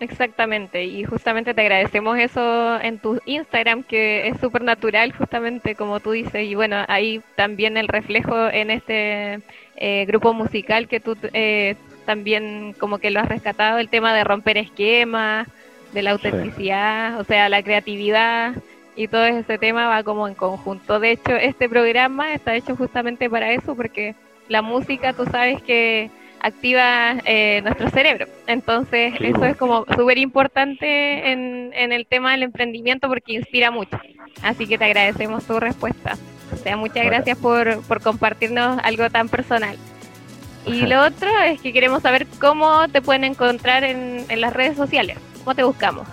Exactamente, 0.01 0.85
y 0.85 1.03
justamente 1.03 1.55
te 1.55 1.61
agradecemos 1.61 2.17
eso 2.19 2.81
en 2.81 3.01
tu 3.01 3.21
Instagram, 3.27 3.83
que 3.83 4.29
es 4.29 4.39
súper 4.41 4.63
natural, 4.63 5.13
justamente 5.13 5.75
como 5.75 5.99
tú 5.99 6.13
dices, 6.13 6.47
y 6.47 6.55
bueno, 6.55 6.85
ahí 6.87 7.21
también 7.35 7.77
el 7.77 7.89
reflejo 7.89 8.49
en 8.49 8.71
este 8.71 9.41
eh, 9.77 10.05
grupo 10.07 10.33
musical 10.35 10.87
que 10.87 11.01
tú 11.01 11.17
eh, 11.33 11.75
también 12.09 12.75
como 12.79 12.97
que 12.97 13.11
lo 13.11 13.21
has 13.21 13.29
rescatado, 13.29 13.79
el 13.79 13.91
tema 13.91 14.15
de 14.15 14.25
romper 14.25 14.57
esquemas, 14.57 15.47
de 15.93 16.01
la 16.01 16.13
autenticidad, 16.13 17.21
o 17.21 17.25
sea, 17.25 17.51
la 17.51 17.63
creatividad 17.63 18.55
y 18.97 19.09
todo 19.09 19.27
ese 19.27 19.59
tema 19.59 19.89
va 19.89 20.03
como 20.03 20.27
en 20.27 20.35
conjunto. 20.35 21.01
De 21.01 21.11
hecho, 21.11 21.37
este 21.37 21.69
programa 21.69 22.33
está 22.33 22.55
hecho 22.55 22.75
justamente 22.77 23.29
para 23.29 23.53
eso, 23.53 23.77
porque 23.77 24.15
la 24.49 24.63
música, 24.63 25.13
tú 25.13 25.27
sabes 25.27 25.61
que 25.61 26.09
activa 26.41 27.17
eh, 27.27 27.61
nuestro 27.63 27.91
cerebro. 27.91 28.25
Entonces, 28.47 29.13
eso 29.21 29.45
es 29.45 29.59
como 29.59 29.85
súper 29.95 30.17
importante 30.17 31.31
en, 31.31 31.73
en 31.75 31.93
el 31.93 32.07
tema 32.07 32.33
del 32.33 32.45
emprendimiento 32.45 33.07
porque 33.07 33.35
inspira 33.35 33.71
mucho. 33.71 34.01
Así 34.43 34.67
que 34.67 34.79
te 34.79 34.87
agradecemos 34.87 35.47
tu 35.47 35.61
respuesta. 35.61 36.17
O 36.55 36.57
sea, 36.57 36.79
muchas 36.79 37.05
gracias 37.05 37.37
por, 37.37 37.83
por 37.83 38.01
compartirnos 38.01 38.79
algo 38.83 39.11
tan 39.11 39.29
personal. 39.29 39.77
Y 40.67 40.83
lo 40.83 41.05
otro 41.05 41.29
es 41.47 41.61
que 41.61 41.73
queremos 41.73 42.03
saber 42.03 42.27
cómo 42.41 42.89
te 42.89 43.01
pueden 43.01 43.25
encontrar 43.25 43.85
en, 43.85 44.25
en 44.29 44.41
las 44.41 44.53
redes 44.53 44.77
sociales. 44.77 45.19
¿Cómo 45.45 45.55
te 45.55 45.65
buscamos? 45.65 46.07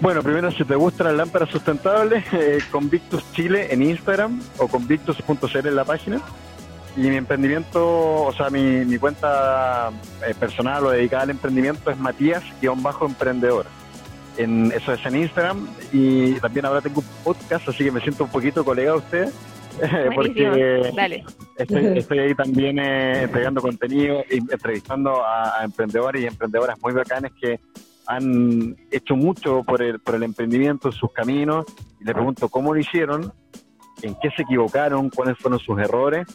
Bueno, 0.00 0.22
primero, 0.22 0.50
si 0.52 0.64
te 0.64 0.76
gustan 0.76 1.08
las 1.08 1.16
lámparas 1.16 1.50
sustentables, 1.50 2.24
eh, 2.32 2.58
Convictus 2.70 3.24
Chile 3.32 3.68
en 3.70 3.82
Instagram 3.82 4.40
o 4.58 4.68
convictus.cl 4.68 5.66
en 5.66 5.74
la 5.74 5.84
página. 5.84 6.20
Y 6.96 7.00
mi 7.00 7.16
emprendimiento, 7.16 8.24
o 8.24 8.32
sea, 8.32 8.48
mi, 8.48 8.84
mi 8.84 8.98
cuenta 8.98 9.90
eh, 10.26 10.34
personal 10.34 10.86
o 10.86 10.90
dedicada 10.90 11.24
al 11.24 11.30
emprendimiento 11.30 11.90
es 11.90 11.98
Matías-emprendedor. 11.98 13.66
En, 14.36 14.70
eso 14.70 14.92
es 14.92 15.04
en 15.04 15.16
Instagram 15.16 15.66
y 15.92 16.34
también 16.34 16.66
ahora 16.66 16.80
tengo 16.80 17.00
un 17.00 17.06
podcast, 17.24 17.68
así 17.68 17.82
que 17.82 17.90
me 17.90 18.00
siento 18.00 18.22
un 18.22 18.30
poquito 18.30 18.64
colega 18.64 18.92
de 18.92 18.98
usted. 18.98 19.32
porque 20.14 20.92
Estoy, 21.56 22.18
ahí 22.18 22.34
también 22.34 22.78
eh, 22.78 23.22
entregando 23.22 23.60
contenido, 23.60 24.22
y 24.30 24.38
entrevistando 24.38 25.24
a, 25.24 25.64
emprendedores 25.64 26.22
y 26.22 26.26
emprendedoras 26.26 26.80
muy 26.80 26.92
bacanes 26.92 27.32
que 27.40 27.60
han 28.06 28.76
hecho 28.90 29.16
mucho 29.16 29.62
por 29.64 29.82
el, 29.82 30.00
por 30.00 30.14
el 30.14 30.22
emprendimiento, 30.22 30.90
sus 30.92 31.12
caminos, 31.12 31.66
y 32.00 32.04
les 32.04 32.14
pregunto 32.14 32.48
cómo 32.48 32.72
lo 32.72 32.80
hicieron, 32.80 33.32
en 34.02 34.14
qué 34.22 34.30
se 34.30 34.42
equivocaron, 34.42 35.10
cuáles 35.10 35.36
fueron 35.38 35.58
sus 35.58 35.78
errores, 35.78 36.26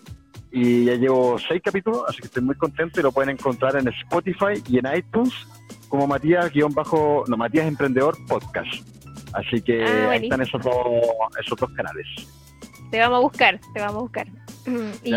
y 0.52 0.86
ya 0.86 0.96
llevo 0.96 1.40
seis 1.40 1.62
capítulos, 1.64 2.04
así 2.08 2.20
que 2.20 2.28
estoy 2.28 2.44
muy 2.44 2.56
contento 2.56 3.00
y 3.00 3.04
lo 3.04 3.12
pueden 3.12 3.32
encontrar 3.32 3.76
en 3.76 3.88
Spotify 3.88 4.62
y 4.70 4.78
en 4.78 4.86
iTunes 4.96 5.34
como 5.90 6.06
Matías 6.06 6.52
bajo, 6.74 7.24
no, 7.28 7.38
Matías 7.38 7.68
Emprendedor 7.68 8.16
Podcast. 8.28 8.88
Así 9.34 9.62
que 9.62 9.84
ah, 9.84 10.12
ahí 10.12 10.24
están 10.24 10.42
esos 10.42 10.62
dos, 10.64 10.76
esos 11.44 11.58
dos 11.58 11.72
canales. 11.72 12.08
Te 12.94 13.00
vamos 13.00 13.18
a 13.18 13.22
buscar, 13.22 13.60
te 13.74 13.80
vamos 13.80 13.96
a 13.96 14.00
buscar. 14.02 14.28
y, 15.04 15.12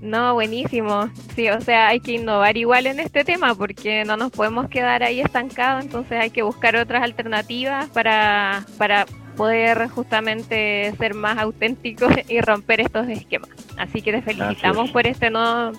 no, 0.00 0.34
buenísimo. 0.34 1.08
Sí, 1.36 1.48
o 1.50 1.60
sea, 1.60 1.86
hay 1.86 2.00
que 2.00 2.14
innovar 2.14 2.56
igual 2.56 2.88
en 2.88 2.98
este 2.98 3.22
tema 3.22 3.54
porque 3.54 4.04
no 4.04 4.16
nos 4.16 4.32
podemos 4.32 4.68
quedar 4.68 5.04
ahí 5.04 5.20
estancados, 5.20 5.84
entonces 5.84 6.18
hay 6.18 6.30
que 6.30 6.42
buscar 6.42 6.74
otras 6.74 7.04
alternativas 7.04 7.88
para, 7.90 8.66
para 8.76 9.06
poder 9.36 9.88
justamente 9.88 10.92
ser 10.98 11.14
más 11.14 11.38
auténticos 11.38 12.12
y 12.28 12.40
romper 12.40 12.80
estos 12.80 13.06
esquemas. 13.06 13.50
Así 13.76 14.02
que 14.02 14.10
te 14.10 14.22
felicitamos 14.22 14.90
por 14.90 15.06
este 15.06 15.30
nuevo 15.30 15.78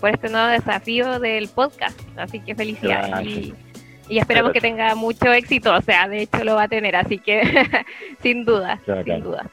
por 0.00 0.10
este 0.10 0.28
nuevo 0.28 0.48
desafío 0.48 1.20
del 1.20 1.46
podcast. 1.46 2.00
Así 2.16 2.40
que 2.40 2.56
felicidades 2.56 3.28
y, 4.08 4.18
esperamos 4.18 4.52
que 4.52 4.60
tenga 4.60 4.96
mucho 4.96 5.32
éxito. 5.32 5.72
O 5.72 5.82
sea, 5.82 6.08
de 6.08 6.22
hecho 6.22 6.42
lo 6.42 6.56
va 6.56 6.64
a 6.64 6.68
tener, 6.68 6.96
así 6.96 7.18
que 7.18 7.42
sin 8.22 8.44
duda, 8.44 8.80
sin 9.04 9.22
duda. 9.22 9.48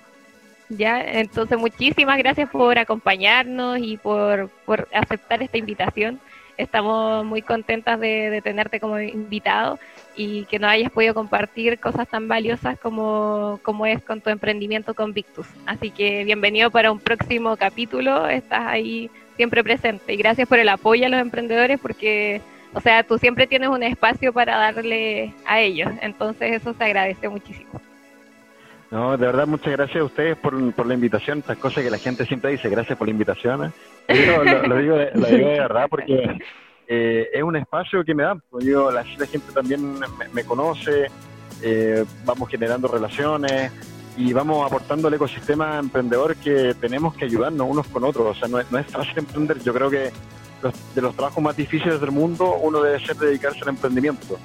Ya, 0.69 1.01
entonces 1.01 1.57
muchísimas 1.57 2.17
gracias 2.17 2.49
por 2.49 2.77
acompañarnos 2.79 3.79
y 3.79 3.97
por, 3.97 4.49
por 4.65 4.87
aceptar 4.93 5.43
esta 5.43 5.57
invitación. 5.57 6.19
Estamos 6.57 7.25
muy 7.25 7.41
contentas 7.41 7.99
de, 7.99 8.39
tenerte 8.43 8.79
como 8.79 8.99
invitado 8.99 9.79
y 10.15 10.45
que 10.45 10.59
nos 10.59 10.69
hayas 10.69 10.91
podido 10.91 11.15
compartir 11.15 11.79
cosas 11.79 12.07
tan 12.07 12.27
valiosas 12.27 12.77
como, 12.79 13.59
como 13.63 13.87
es 13.87 14.03
con 14.03 14.21
tu 14.21 14.29
emprendimiento 14.29 14.93
con 14.93 15.13
Victus. 15.13 15.47
Así 15.65 15.89
que 15.89 16.23
bienvenido 16.23 16.69
para 16.69 16.91
un 16.91 16.99
próximo 16.99 17.57
capítulo, 17.57 18.27
estás 18.27 18.67
ahí 18.67 19.09
siempre 19.35 19.63
presente 19.63 20.13
y 20.13 20.17
gracias 20.17 20.47
por 20.47 20.59
el 20.59 20.69
apoyo 20.69 21.07
a 21.07 21.09
los 21.09 21.19
emprendedores 21.19 21.79
porque, 21.79 22.41
o 22.73 22.81
sea, 22.81 23.03
tú 23.03 23.17
siempre 23.17 23.47
tienes 23.47 23.69
un 23.69 23.81
espacio 23.81 24.31
para 24.31 24.57
darle 24.57 25.33
a 25.47 25.59
ellos, 25.59 25.91
entonces 26.01 26.53
eso 26.53 26.75
se 26.75 26.83
agradece 26.83 27.29
muchísimo. 27.29 27.82
No, 28.93 29.17
de 29.17 29.25
verdad, 29.25 29.47
muchas 29.47 29.73
gracias 29.73 30.01
a 30.01 30.03
ustedes 30.03 30.37
por, 30.37 30.71
por 30.73 30.85
la 30.85 30.93
invitación, 30.93 31.39
estas 31.39 31.57
cosas 31.57 31.83
que 31.83 31.89
la 31.89 31.97
gente 31.97 32.27
siempre 32.27 32.51
dice, 32.51 32.69
gracias 32.69 32.95
por 32.95 33.07
la 33.07 33.11
invitación. 33.11 33.73
lo, 34.07 34.15
digo 34.15 34.43
de, 34.43 35.11
lo, 35.15 35.25
digo 35.25 35.47
de, 35.49 35.59
verdad 35.59 35.87
porque 35.89 36.37
eh, 36.87 37.27
es 37.33 37.41
un 37.41 37.55
espacio 37.55 38.03
que 38.03 38.13
me 38.13 38.21
da, 38.21 38.35
pues, 38.51 38.63
digo, 38.63 38.91
la, 38.91 39.03
gente 39.03 39.51
también 39.51 39.95
me, 40.31 40.43
conoce, 40.43 41.07
eh, 41.63 42.05
vamos 42.23 42.47
generando 42.49 42.87
relaciones 42.87 43.71
y 44.15 44.31
vamos 44.31 44.63
aportando 44.63 45.07
al 45.07 45.15
ecosistema 45.15 45.79
emprendedor 45.79 46.35
que 46.35 46.75
tenemos 46.79 47.15
que 47.15 47.25
ayudarnos 47.25 47.67
unos 47.67 47.87
con 47.87 48.03
otros. 48.03 48.37
O 48.37 48.39
sea, 48.39 48.47
no 48.47 48.59
es, 48.59 48.71
no 48.71 48.77
es 48.77 48.85
fácil 48.85 49.17
emprender. 49.17 49.59
Yo 49.63 49.73
creo 49.73 49.89
que 49.89 50.11
de 50.93 51.01
los 51.01 51.15
trabajos 51.15 51.43
más 51.43 51.57
difíciles 51.57 51.99
del 51.99 52.11
mundo, 52.11 52.57
uno 52.61 52.79
debe 52.79 53.03
ser 53.03 53.15
dedicarse 53.15 53.61
al 53.63 53.69
emprendimiento, 53.69 54.37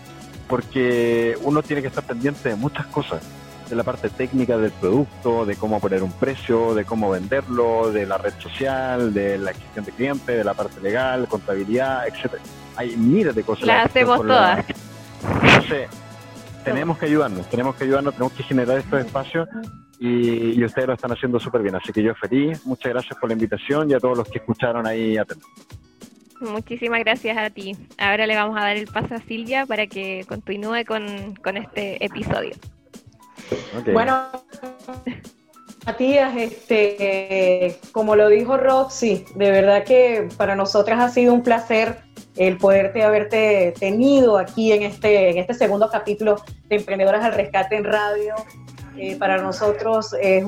porque 0.49 1.37
uno 1.43 1.63
tiene 1.63 1.83
que 1.83 1.89
estar 1.89 2.05
pendiente 2.05 2.49
de 2.49 2.57
muchas 2.57 2.87
cosas 2.87 3.23
de 3.69 3.77
la 3.77 3.83
parte 3.83 4.09
técnica 4.09 4.57
del 4.57 4.73
producto, 4.73 5.45
de 5.45 5.57
cómo 5.57 5.81
poner 5.81 6.03
un 6.03 6.13
precio, 6.13 6.75
de 6.75 6.85
cómo 6.85 7.11
venderlo, 7.11 7.91
de 7.93 8.07
la 8.07 8.19
red 8.19 8.33
social, 8.39 9.13
de 9.13 9.39
la 9.39 9.53
gestión 9.53 9.85
de 9.85 9.93
clientes, 9.93 10.37
de 10.39 10.45
la 10.45 10.55
parte 10.55 10.81
legal, 10.81 11.29
contabilidad, 11.29 12.07
etcétera. 12.09 12.43
Hay 12.77 12.97
miles 12.97 13.35
de 13.35 13.43
cosas. 13.43 13.67
Las 13.67 13.87
hacemos 13.87 14.21
todas. 14.21 14.65
Entonces, 15.43 15.89
tenemos 16.65 16.99
que 16.99 17.07
ayudarnos, 17.07 17.49
tenemos 17.49 17.77
que 17.77 17.85
ayudarnos, 17.85 18.15
tenemos 18.15 18.33
que 18.33 18.43
generar 18.43 18.79
estos 18.79 19.01
espacios 19.01 19.49
y, 19.99 20.63
ustedes 20.65 20.87
lo 20.87 20.95
están 20.95 21.13
haciendo 21.13 21.39
súper 21.41 21.63
bien. 21.63 21.75
Así 21.75 21.93
que 21.93 22.03
yo 22.03 22.15
feliz, 22.15 22.65
muchas 22.65 22.93
gracias 22.93 23.19
por 23.19 23.29
la 23.29 23.35
invitación 23.35 23.91
y 23.91 23.95
a 23.95 24.01
todos 24.01 24.17
los 24.17 24.29
que 24.29 24.39
escucharon 24.39 24.87
ahí 24.87 25.17
atentos. 25.17 25.49
Muchísimas 26.41 27.01
gracias 27.01 27.37
a 27.37 27.51
ti. 27.51 27.77
Ahora 27.99 28.27
le 28.27 28.37
vamos 28.37 28.57
a 28.57 28.61
dar 28.61 28.77
el 28.77 28.87
paso 28.87 29.15
a 29.15 29.19
Silvia 29.19 29.67
para 29.67 29.89
que 29.89 30.25
continúe 30.29 30.85
con, 30.87 31.35
con 31.43 31.57
este 31.57 32.05
episodio. 32.05 32.53
Bueno, 33.93 34.29
Matías, 35.87 36.37
este, 36.37 37.79
como 37.93 38.15
lo 38.15 38.29
dijo 38.29 38.57
Roxy, 38.57 39.25
de 39.35 39.51
verdad 39.51 39.85
que 39.85 40.29
para 40.37 40.55
nosotras 40.55 41.01
ha 41.01 41.09
sido 41.09 41.33
un 41.33 41.43
placer 41.43 41.99
el 42.37 42.57
poderte 42.57 43.03
haberte 43.03 43.75
tenido 43.79 44.39
aquí 44.39 44.73
en 44.73 44.83
este, 44.83 45.31
en 45.31 45.39
este 45.39 45.55
segundo 45.55 45.89
capítulo 45.91 46.37
de 46.69 46.77
Emprendedoras 46.77 47.25
al 47.25 47.35
Rescate 47.35 47.77
en 47.77 47.85
Radio. 47.85 48.35
Eh, 48.97 49.17
para 49.17 49.39
nosotros 49.43 50.15
es 50.21 50.45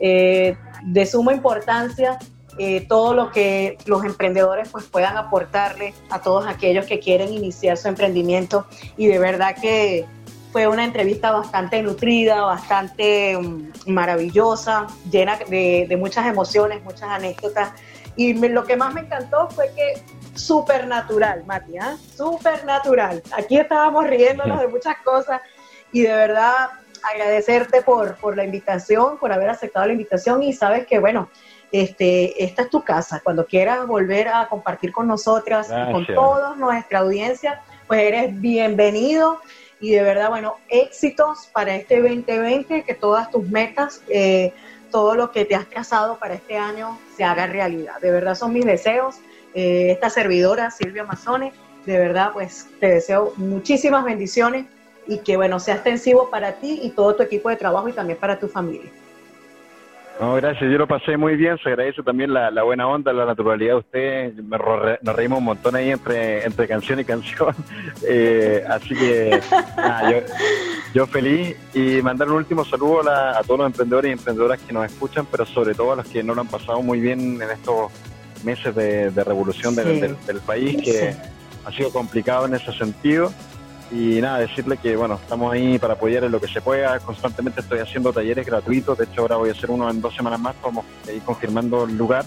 eh, 0.00 0.56
de 0.84 1.06
suma 1.06 1.32
importancia 1.32 2.18
eh, 2.60 2.86
todo 2.88 3.14
lo 3.14 3.30
que 3.30 3.78
los 3.86 4.04
emprendedores 4.04 4.68
pues, 4.70 4.84
puedan 4.86 5.16
aportarle 5.16 5.94
a 6.10 6.20
todos 6.20 6.44
aquellos 6.48 6.86
que 6.86 6.98
quieren 6.98 7.32
iniciar 7.32 7.76
su 7.76 7.86
emprendimiento. 7.86 8.66
Y 8.96 9.06
de 9.06 9.20
verdad 9.20 9.54
que 9.60 10.06
fue 10.58 10.66
una 10.66 10.82
entrevista 10.82 11.30
bastante 11.30 11.80
nutrida, 11.82 12.42
bastante 12.42 13.36
um, 13.36 13.70
maravillosa, 13.86 14.88
llena 15.08 15.38
de, 15.48 15.86
de, 15.88 15.96
muchas 15.96 16.26
emociones, 16.26 16.82
muchas 16.82 17.10
anécdotas. 17.10 17.74
Y 18.16 18.34
lo 18.34 18.64
que 18.64 18.76
más 18.76 18.92
me 18.92 19.02
encantó 19.02 19.48
fue 19.50 19.70
que 19.76 20.02
súper 20.34 20.88
natural, 20.88 21.44
Mati, 21.46 21.76
¿eh? 21.76 21.96
súper 22.12 22.64
natural. 22.64 23.22
Aquí 23.36 23.56
estábamos 23.56 24.08
riéndonos 24.08 24.60
de 24.60 24.66
muchas 24.66 24.96
cosas 25.04 25.40
y 25.92 26.02
de 26.02 26.12
verdad 26.12 26.70
agradecerte 27.08 27.82
por, 27.82 28.16
por 28.16 28.36
la 28.36 28.42
invitación, 28.42 29.16
por 29.18 29.32
haber 29.32 29.50
aceptado 29.50 29.86
la 29.86 29.92
invitación 29.92 30.42
y 30.42 30.52
sabes 30.52 30.88
que, 30.88 30.98
bueno, 30.98 31.30
este, 31.70 32.42
esta 32.42 32.62
es 32.62 32.70
tu 32.70 32.82
casa. 32.82 33.20
Cuando 33.22 33.46
quieras 33.46 33.86
volver 33.86 34.26
a 34.26 34.48
compartir 34.48 34.90
con 34.90 35.06
nosotras, 35.06 35.68
con 35.92 36.04
toda 36.04 36.56
nuestra 36.56 36.98
audiencia, 36.98 37.62
pues 37.86 38.00
eres 38.00 38.40
bienvenido 38.40 39.38
y 39.80 39.92
de 39.92 40.02
verdad, 40.02 40.28
bueno, 40.28 40.56
éxitos 40.68 41.48
para 41.52 41.76
este 41.76 42.00
2020, 42.00 42.82
que 42.82 42.94
todas 42.94 43.30
tus 43.30 43.48
metas, 43.48 44.02
eh, 44.08 44.52
todo 44.90 45.14
lo 45.14 45.30
que 45.30 45.44
te 45.44 45.54
has 45.54 45.68
trazado 45.68 46.18
para 46.18 46.34
este 46.34 46.56
año 46.56 46.98
se 47.16 47.24
haga 47.24 47.46
realidad. 47.46 48.00
De 48.00 48.10
verdad 48.10 48.34
son 48.34 48.52
mis 48.52 48.64
deseos. 48.64 49.16
Eh, 49.54 49.90
esta 49.92 50.10
servidora, 50.10 50.70
Silvia 50.70 51.04
Mazone, 51.04 51.52
de 51.86 51.98
verdad, 51.98 52.32
pues 52.32 52.66
te 52.80 52.88
deseo 52.88 53.32
muchísimas 53.36 54.04
bendiciones 54.04 54.66
y 55.06 55.18
que, 55.18 55.36
bueno, 55.36 55.58
sea 55.60 55.76
extensivo 55.76 56.28
para 56.30 56.52
ti 56.54 56.80
y 56.82 56.90
todo 56.90 57.16
tu 57.16 57.22
equipo 57.22 57.48
de 57.48 57.56
trabajo 57.56 57.88
y 57.88 57.92
también 57.92 58.18
para 58.18 58.38
tu 58.38 58.48
familia. 58.48 58.90
No, 60.20 60.34
gracias, 60.34 60.68
yo 60.68 60.78
lo 60.78 60.88
pasé 60.88 61.16
muy 61.16 61.36
bien, 61.36 61.58
se 61.62 61.68
agradece 61.68 62.02
también 62.02 62.32
la, 62.32 62.50
buena 62.64 62.88
onda, 62.88 63.12
la 63.12 63.24
naturalidad 63.24 63.74
de 63.74 63.78
usted, 63.78 64.34
nos 64.34 65.16
reímos 65.16 65.38
un 65.38 65.44
montón 65.44 65.76
ahí 65.76 65.90
entre, 65.90 66.44
entre 66.44 66.66
canción 66.66 66.98
y 66.98 67.04
canción, 67.04 67.54
eh, 68.02 68.64
así 68.68 68.96
que 68.96 69.40
yo, 70.92 71.06
feliz 71.06 71.56
y 71.72 72.02
mandar 72.02 72.28
un 72.28 72.38
último 72.38 72.64
saludo 72.64 73.08
a, 73.08 73.40
todos 73.44 73.60
los 73.60 73.66
emprendedores 73.68 74.08
y 74.08 74.12
emprendedoras 74.12 74.58
que 74.60 74.72
nos 74.72 74.86
escuchan, 74.86 75.24
pero 75.30 75.46
sobre 75.46 75.74
todo 75.74 75.92
a 75.92 75.96
los 75.96 76.08
que 76.08 76.24
no 76.24 76.34
lo 76.34 76.40
han 76.40 76.48
pasado 76.48 76.82
muy 76.82 76.98
bien 76.98 77.40
en 77.40 77.50
estos 77.50 77.92
meses 78.44 78.74
de, 78.74 79.10
revolución 79.10 79.76
del, 79.76 80.16
país, 80.44 80.82
que 80.82 81.14
ha 81.64 81.70
sido 81.70 81.92
complicado 81.92 82.46
en 82.46 82.54
ese 82.54 82.72
sentido 82.72 83.32
y 83.90 84.20
nada, 84.20 84.38
decirle 84.38 84.76
que 84.76 84.96
bueno, 84.96 85.14
estamos 85.14 85.52
ahí 85.52 85.78
para 85.78 85.94
apoyar 85.94 86.24
en 86.24 86.32
lo 86.32 86.40
que 86.40 86.48
se 86.48 86.60
pueda. 86.60 86.98
Constantemente 87.00 87.60
estoy 87.60 87.78
haciendo 87.78 88.12
talleres 88.12 88.44
gratuitos. 88.44 88.98
De 88.98 89.04
hecho, 89.04 89.22
ahora 89.22 89.36
voy 89.36 89.48
a 89.48 89.52
hacer 89.52 89.70
uno 89.70 89.88
en 89.90 90.00
dos 90.00 90.14
semanas 90.14 90.38
más. 90.40 90.54
Vamos 90.62 90.84
a 91.06 91.12
ir 91.12 91.22
confirmando 91.22 91.84
el 91.84 91.96
lugar. 91.96 92.24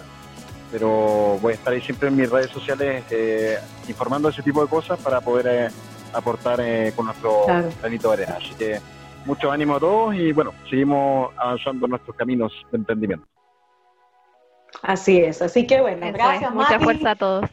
Pero 0.72 1.38
voy 1.42 1.52
a 1.52 1.56
estar 1.56 1.74
ahí 1.74 1.82
siempre 1.82 2.08
en 2.08 2.16
mis 2.16 2.30
redes 2.30 2.50
sociales 2.50 3.04
eh, 3.12 3.60
informando 3.88 4.30
ese 4.30 4.42
tipo 4.42 4.62
de 4.62 4.70
cosas 4.70 4.98
para 5.00 5.20
poder 5.22 5.48
eh, 5.48 5.68
aportar 6.14 6.60
eh, 6.62 6.94
con 6.96 7.06
nuestro 7.06 7.46
granito 7.80 8.08
de 8.08 8.14
arena. 8.14 8.38
Así 8.38 8.56
que 8.56 8.80
mucho 9.26 9.52
ánimo 9.52 9.76
a 9.76 9.80
todos 9.80 10.16
y 10.16 10.32
bueno, 10.32 10.54
seguimos 10.70 11.32
avanzando 11.38 11.86
en 11.86 11.90
nuestros 11.92 12.16
caminos 12.16 12.54
de 12.72 12.78
emprendimiento. 12.78 13.28
Así 14.82 15.20
es. 15.20 15.42
Así 15.42 15.68
que 15.68 15.82
bueno, 15.82 16.08
gracias. 16.12 16.54
Mucha 16.54 16.80
fuerza 16.80 17.12
a 17.12 17.16
todos. 17.16 17.50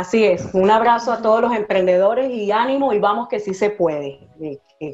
Así 0.00 0.24
es, 0.24 0.48
un 0.54 0.70
abrazo 0.70 1.12
a 1.12 1.20
todos 1.20 1.42
los 1.42 1.52
emprendedores 1.52 2.30
y 2.30 2.50
ánimo 2.50 2.94
y 2.94 2.98
vamos 2.98 3.28
que 3.28 3.38
sí 3.38 3.52
se 3.52 3.68
puede. 3.68 4.18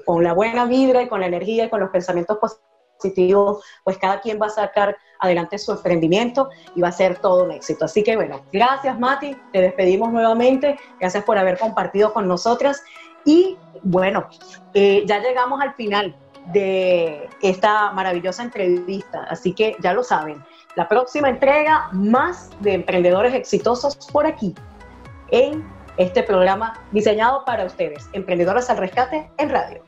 con 0.04 0.24
la 0.24 0.32
buena 0.32 0.64
vibra 0.64 1.02
y 1.02 1.08
con 1.08 1.20
la 1.20 1.28
energía 1.28 1.66
y 1.66 1.68
con 1.68 1.78
los 1.78 1.90
pensamientos 1.90 2.38
positivos, 2.98 3.64
pues 3.84 3.98
cada 3.98 4.20
quien 4.20 4.42
va 4.42 4.46
a 4.46 4.50
sacar 4.50 4.96
adelante 5.20 5.58
su 5.58 5.70
emprendimiento 5.70 6.48
y 6.74 6.80
va 6.80 6.88
a 6.88 6.92
ser 6.92 7.20
todo 7.20 7.44
un 7.44 7.52
éxito. 7.52 7.84
Así 7.84 8.02
que 8.02 8.16
bueno, 8.16 8.40
gracias 8.52 8.98
Mati, 8.98 9.36
te 9.52 9.60
despedimos 9.60 10.12
nuevamente, 10.12 10.76
gracias 10.98 11.22
por 11.22 11.38
haber 11.38 11.56
compartido 11.56 12.12
con 12.12 12.26
nosotras. 12.26 12.82
Y 13.24 13.56
bueno, 13.84 14.26
eh, 14.74 15.04
ya 15.06 15.20
llegamos 15.20 15.60
al 15.60 15.72
final 15.74 16.16
de 16.46 17.28
esta 17.42 17.92
maravillosa 17.92 18.42
entrevista, 18.42 19.24
así 19.30 19.52
que 19.52 19.76
ya 19.78 19.92
lo 19.92 20.02
saben, 20.02 20.44
la 20.74 20.88
próxima 20.88 21.28
entrega 21.28 21.90
más 21.92 22.50
de 22.58 22.74
emprendedores 22.74 23.34
exitosos 23.34 23.96
por 24.12 24.26
aquí 24.26 24.52
en 25.30 25.64
este 25.96 26.22
programa 26.22 26.74
diseñado 26.92 27.44
para 27.44 27.64
ustedes, 27.64 28.08
Emprendedoras 28.12 28.68
al 28.70 28.78
Rescate 28.78 29.30
en 29.38 29.50
Radio. 29.50 29.82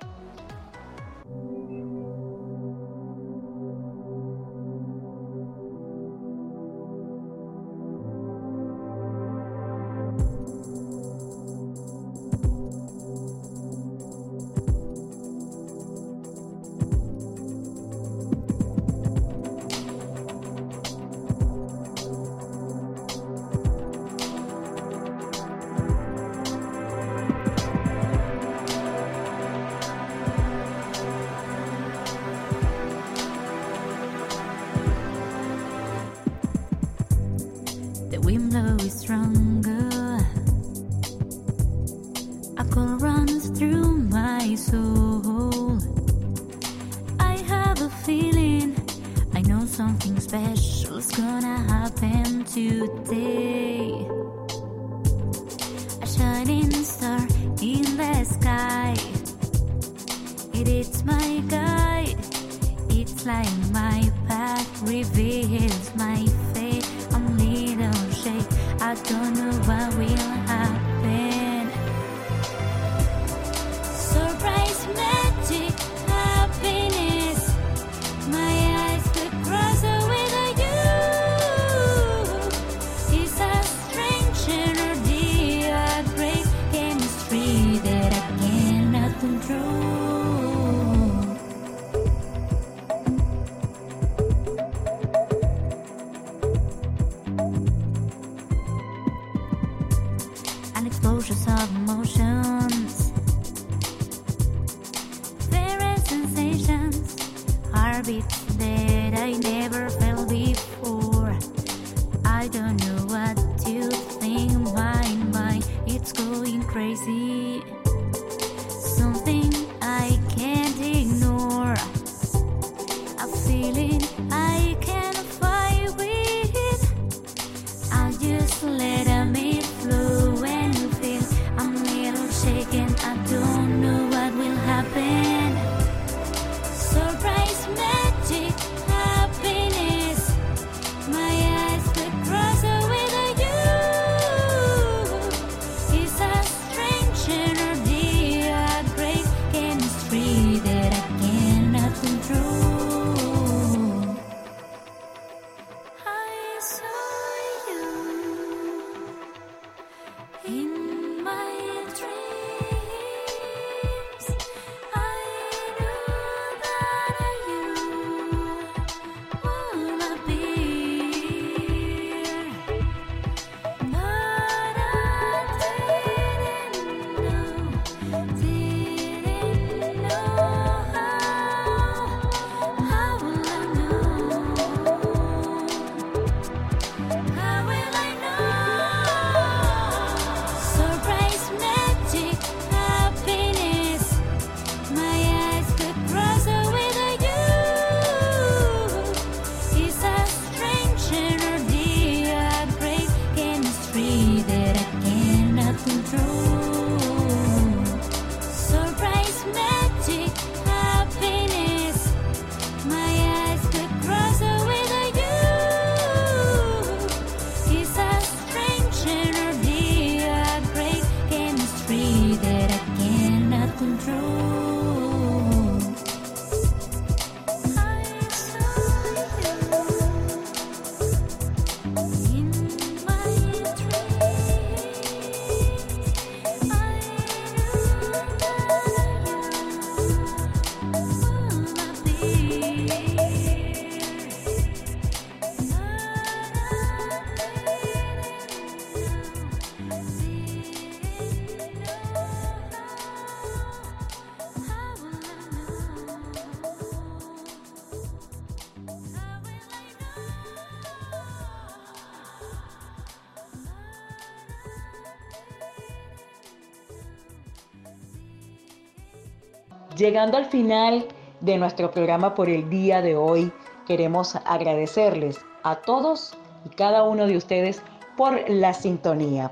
Llegando 269.99 270.37
al 270.37 270.47
final 270.47 271.07
de 271.41 271.59
nuestro 271.59 271.91
programa 271.91 272.35
por 272.35 272.49
el 272.49 272.71
día 272.71 273.03
de 273.03 273.17
hoy, 273.17 273.53
queremos 273.87 274.37
agradecerles 274.45 275.41
a 275.65 275.77
todos 275.77 276.35
y 276.65 276.69
cada 276.71 277.03
uno 277.03 277.27
de 277.27 277.37
ustedes 277.37 277.83
por 278.17 278.49
la 278.49 278.73
sintonía, 278.75 279.51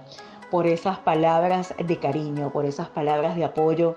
por 0.51 0.67
esas 0.67 0.99
palabras 0.99 1.75
de 1.85 1.99
cariño, 1.99 2.51
por 2.53 2.65
esas 2.65 2.89
palabras 2.89 3.35
de 3.37 3.45
apoyo. 3.45 3.97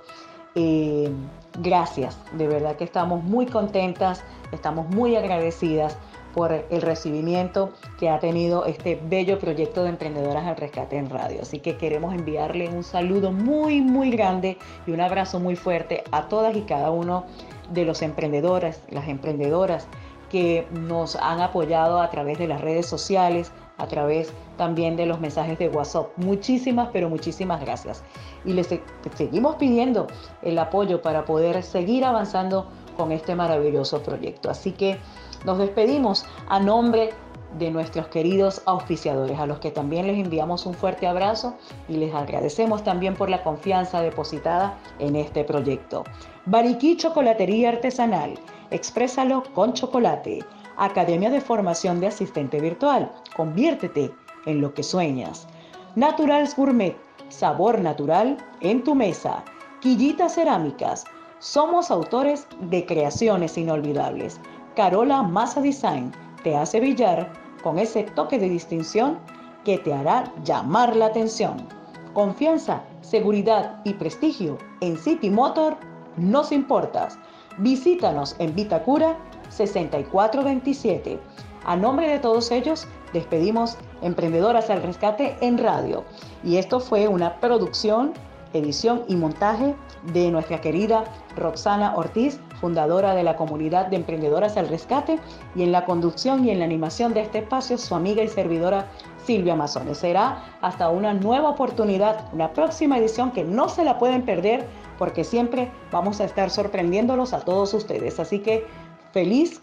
Eh, 0.55 1.11
gracias, 1.59 2.17
de 2.33 2.47
verdad 2.47 2.75
que 2.75 2.83
estamos 2.83 3.23
muy 3.23 3.45
contentas, 3.45 4.23
estamos 4.51 4.89
muy 4.89 5.15
agradecidas 5.15 5.97
por 6.33 6.51
el 6.51 6.81
recibimiento 6.81 7.71
que 7.99 8.09
ha 8.09 8.19
tenido 8.19 8.65
este 8.65 8.99
bello 9.09 9.39
proyecto 9.39 9.83
de 9.83 9.89
Emprendedoras 9.89 10.45
al 10.45 10.57
Rescate 10.57 10.97
en 10.97 11.09
Radio. 11.09 11.41
Así 11.41 11.59
que 11.59 11.77
queremos 11.77 12.13
enviarle 12.13 12.69
un 12.69 12.83
saludo 12.83 13.31
muy, 13.31 13.81
muy 13.81 14.11
grande 14.11 14.57
y 14.85 14.91
un 14.91 15.01
abrazo 15.01 15.39
muy 15.39 15.55
fuerte 15.55 16.03
a 16.11 16.27
todas 16.27 16.55
y 16.55 16.61
cada 16.61 16.91
uno 16.91 17.25
de 17.71 17.85
los 17.85 18.01
emprendedores, 18.01 18.81
las 18.89 19.07
emprendedoras 19.07 19.87
que 20.29 20.67
nos 20.71 21.15
han 21.15 21.41
apoyado 21.41 21.99
a 21.99 22.09
través 22.09 22.37
de 22.37 22.47
las 22.47 22.61
redes 22.61 22.85
sociales, 22.85 23.51
a 23.77 23.87
través 23.87 24.31
también 24.57 24.95
de 24.95 25.05
los 25.05 25.19
mensajes 25.19 25.57
de 25.57 25.69
WhatsApp. 25.69 26.09
Muchísimas, 26.17 26.89
pero 26.93 27.09
muchísimas 27.09 27.61
gracias. 27.61 28.03
Y 28.45 28.53
les 28.53 28.69
seguimos 29.15 29.55
pidiendo 29.55 30.07
el 30.41 30.59
apoyo 30.59 31.01
para 31.01 31.25
poder 31.25 31.63
seguir 31.63 32.05
avanzando 32.05 32.67
con 32.95 33.11
este 33.11 33.35
maravilloso 33.35 34.03
proyecto. 34.03 34.49
Así 34.49 34.71
que 34.71 34.99
nos 35.45 35.57
despedimos 35.57 36.25
a 36.47 36.59
nombre 36.59 37.11
de 37.57 37.71
nuestros 37.71 38.07
queridos 38.07 38.61
auspiciadores, 38.65 39.39
a 39.39 39.45
los 39.45 39.59
que 39.59 39.71
también 39.71 40.07
les 40.07 40.17
enviamos 40.17 40.65
un 40.65 40.73
fuerte 40.73 41.07
abrazo 41.07 41.55
y 41.87 41.93
les 41.93 42.13
agradecemos 42.13 42.83
también 42.83 43.15
por 43.15 43.29
la 43.29 43.43
confianza 43.43 44.01
depositada 44.01 44.77
en 44.99 45.15
este 45.15 45.43
proyecto. 45.43 46.03
Bariquí 46.45 46.95
Chocolatería 46.95 47.69
Artesanal, 47.69 48.39
exprésalo 48.71 49.43
con 49.55 49.73
chocolate. 49.73 50.39
Academia 50.77 51.29
de 51.29 51.41
Formación 51.41 51.99
de 51.99 52.07
Asistente 52.07 52.59
Virtual, 52.61 53.11
conviértete 53.35 54.11
en 54.45 54.61
lo 54.61 54.73
que 54.73 54.83
sueñas. 54.83 55.47
Naturals 55.95 56.55
Gourmet, 56.55 56.95
sabor 57.27 57.81
natural 57.81 58.37
en 58.61 58.83
tu 58.83 58.95
mesa. 58.95 59.43
Quillitas 59.81 60.35
Cerámicas, 60.35 61.05
somos 61.39 61.91
autores 61.91 62.47
de 62.59 62.85
creaciones 62.85 63.57
inolvidables. 63.57 64.39
Carola 64.79 65.23
Massa 65.23 65.59
Design 65.59 66.09
te 66.41 66.55
hace 66.55 66.79
brillar 66.79 67.33
con 67.61 67.77
ese 67.79 68.03
toque 68.03 68.39
de 68.39 68.47
distinción 68.47 69.19
que 69.65 69.77
te 69.77 69.93
hará 69.93 70.31
llamar 70.45 70.95
la 70.95 71.07
atención. 71.07 71.67
Confianza, 72.13 72.81
seguridad 73.01 73.81
y 73.83 73.91
prestigio 73.95 74.57
en 74.79 74.97
City 74.97 75.29
Motor 75.29 75.75
nos 76.15 76.53
importas. 76.53 77.19
Visítanos 77.57 78.37
en 78.39 78.55
Vitacura 78.55 79.17
6427. 79.49 81.19
A 81.65 81.75
nombre 81.75 82.07
de 82.07 82.19
todos 82.19 82.49
ellos, 82.49 82.87
despedimos 83.11 83.77
Emprendedoras 84.01 84.69
al 84.69 84.81
Rescate 84.81 85.35
en 85.41 85.57
Radio. 85.57 86.05
Y 86.41 86.55
esto 86.55 86.79
fue 86.79 87.09
una 87.09 87.37
producción, 87.41 88.13
edición 88.53 89.03
y 89.09 89.17
montaje 89.17 89.75
de 90.13 90.31
nuestra 90.31 90.61
querida 90.61 91.03
Roxana 91.35 91.97
Ortiz, 91.97 92.39
fundadora 92.59 93.15
de 93.15 93.23
la 93.23 93.35
comunidad 93.35 93.87
de 93.87 93.95
Emprendedoras 93.95 94.57
al 94.57 94.67
Rescate, 94.67 95.19
y 95.55 95.63
en 95.63 95.71
la 95.71 95.85
conducción 95.85 96.45
y 96.45 96.51
en 96.51 96.59
la 96.59 96.65
animación 96.65 97.13
de 97.13 97.21
este 97.21 97.39
espacio, 97.39 97.77
su 97.77 97.95
amiga 97.95 98.23
y 98.23 98.27
servidora 98.27 98.87
Silvia 99.25 99.55
Mazones. 99.55 99.97
Será 99.97 100.43
hasta 100.61 100.89
una 100.89 101.13
nueva 101.13 101.49
oportunidad, 101.49 102.31
una 102.33 102.53
próxima 102.53 102.97
edición 102.97 103.31
que 103.31 103.43
no 103.43 103.69
se 103.69 103.83
la 103.83 103.97
pueden 103.97 104.23
perder, 104.23 104.65
porque 104.97 105.23
siempre 105.23 105.71
vamos 105.91 106.19
a 106.19 106.25
estar 106.25 106.49
sorprendiéndolos 106.49 107.33
a 107.33 107.41
todos 107.41 107.73
ustedes. 107.73 108.19
Así 108.19 108.39
que 108.39 108.65
feliz 109.11 109.61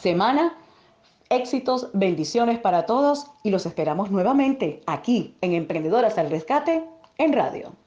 semana. 0.00 0.56
Éxitos, 1.30 1.88
bendiciones 1.94 2.58
para 2.58 2.84
todos 2.84 3.26
y 3.42 3.50
los 3.50 3.64
esperamos 3.64 4.10
nuevamente 4.10 4.82
aquí 4.86 5.36
en 5.40 5.54
Emprendedoras 5.54 6.18
al 6.18 6.30
Rescate 6.30 6.84
en 7.18 7.32
Radio. 7.32 7.83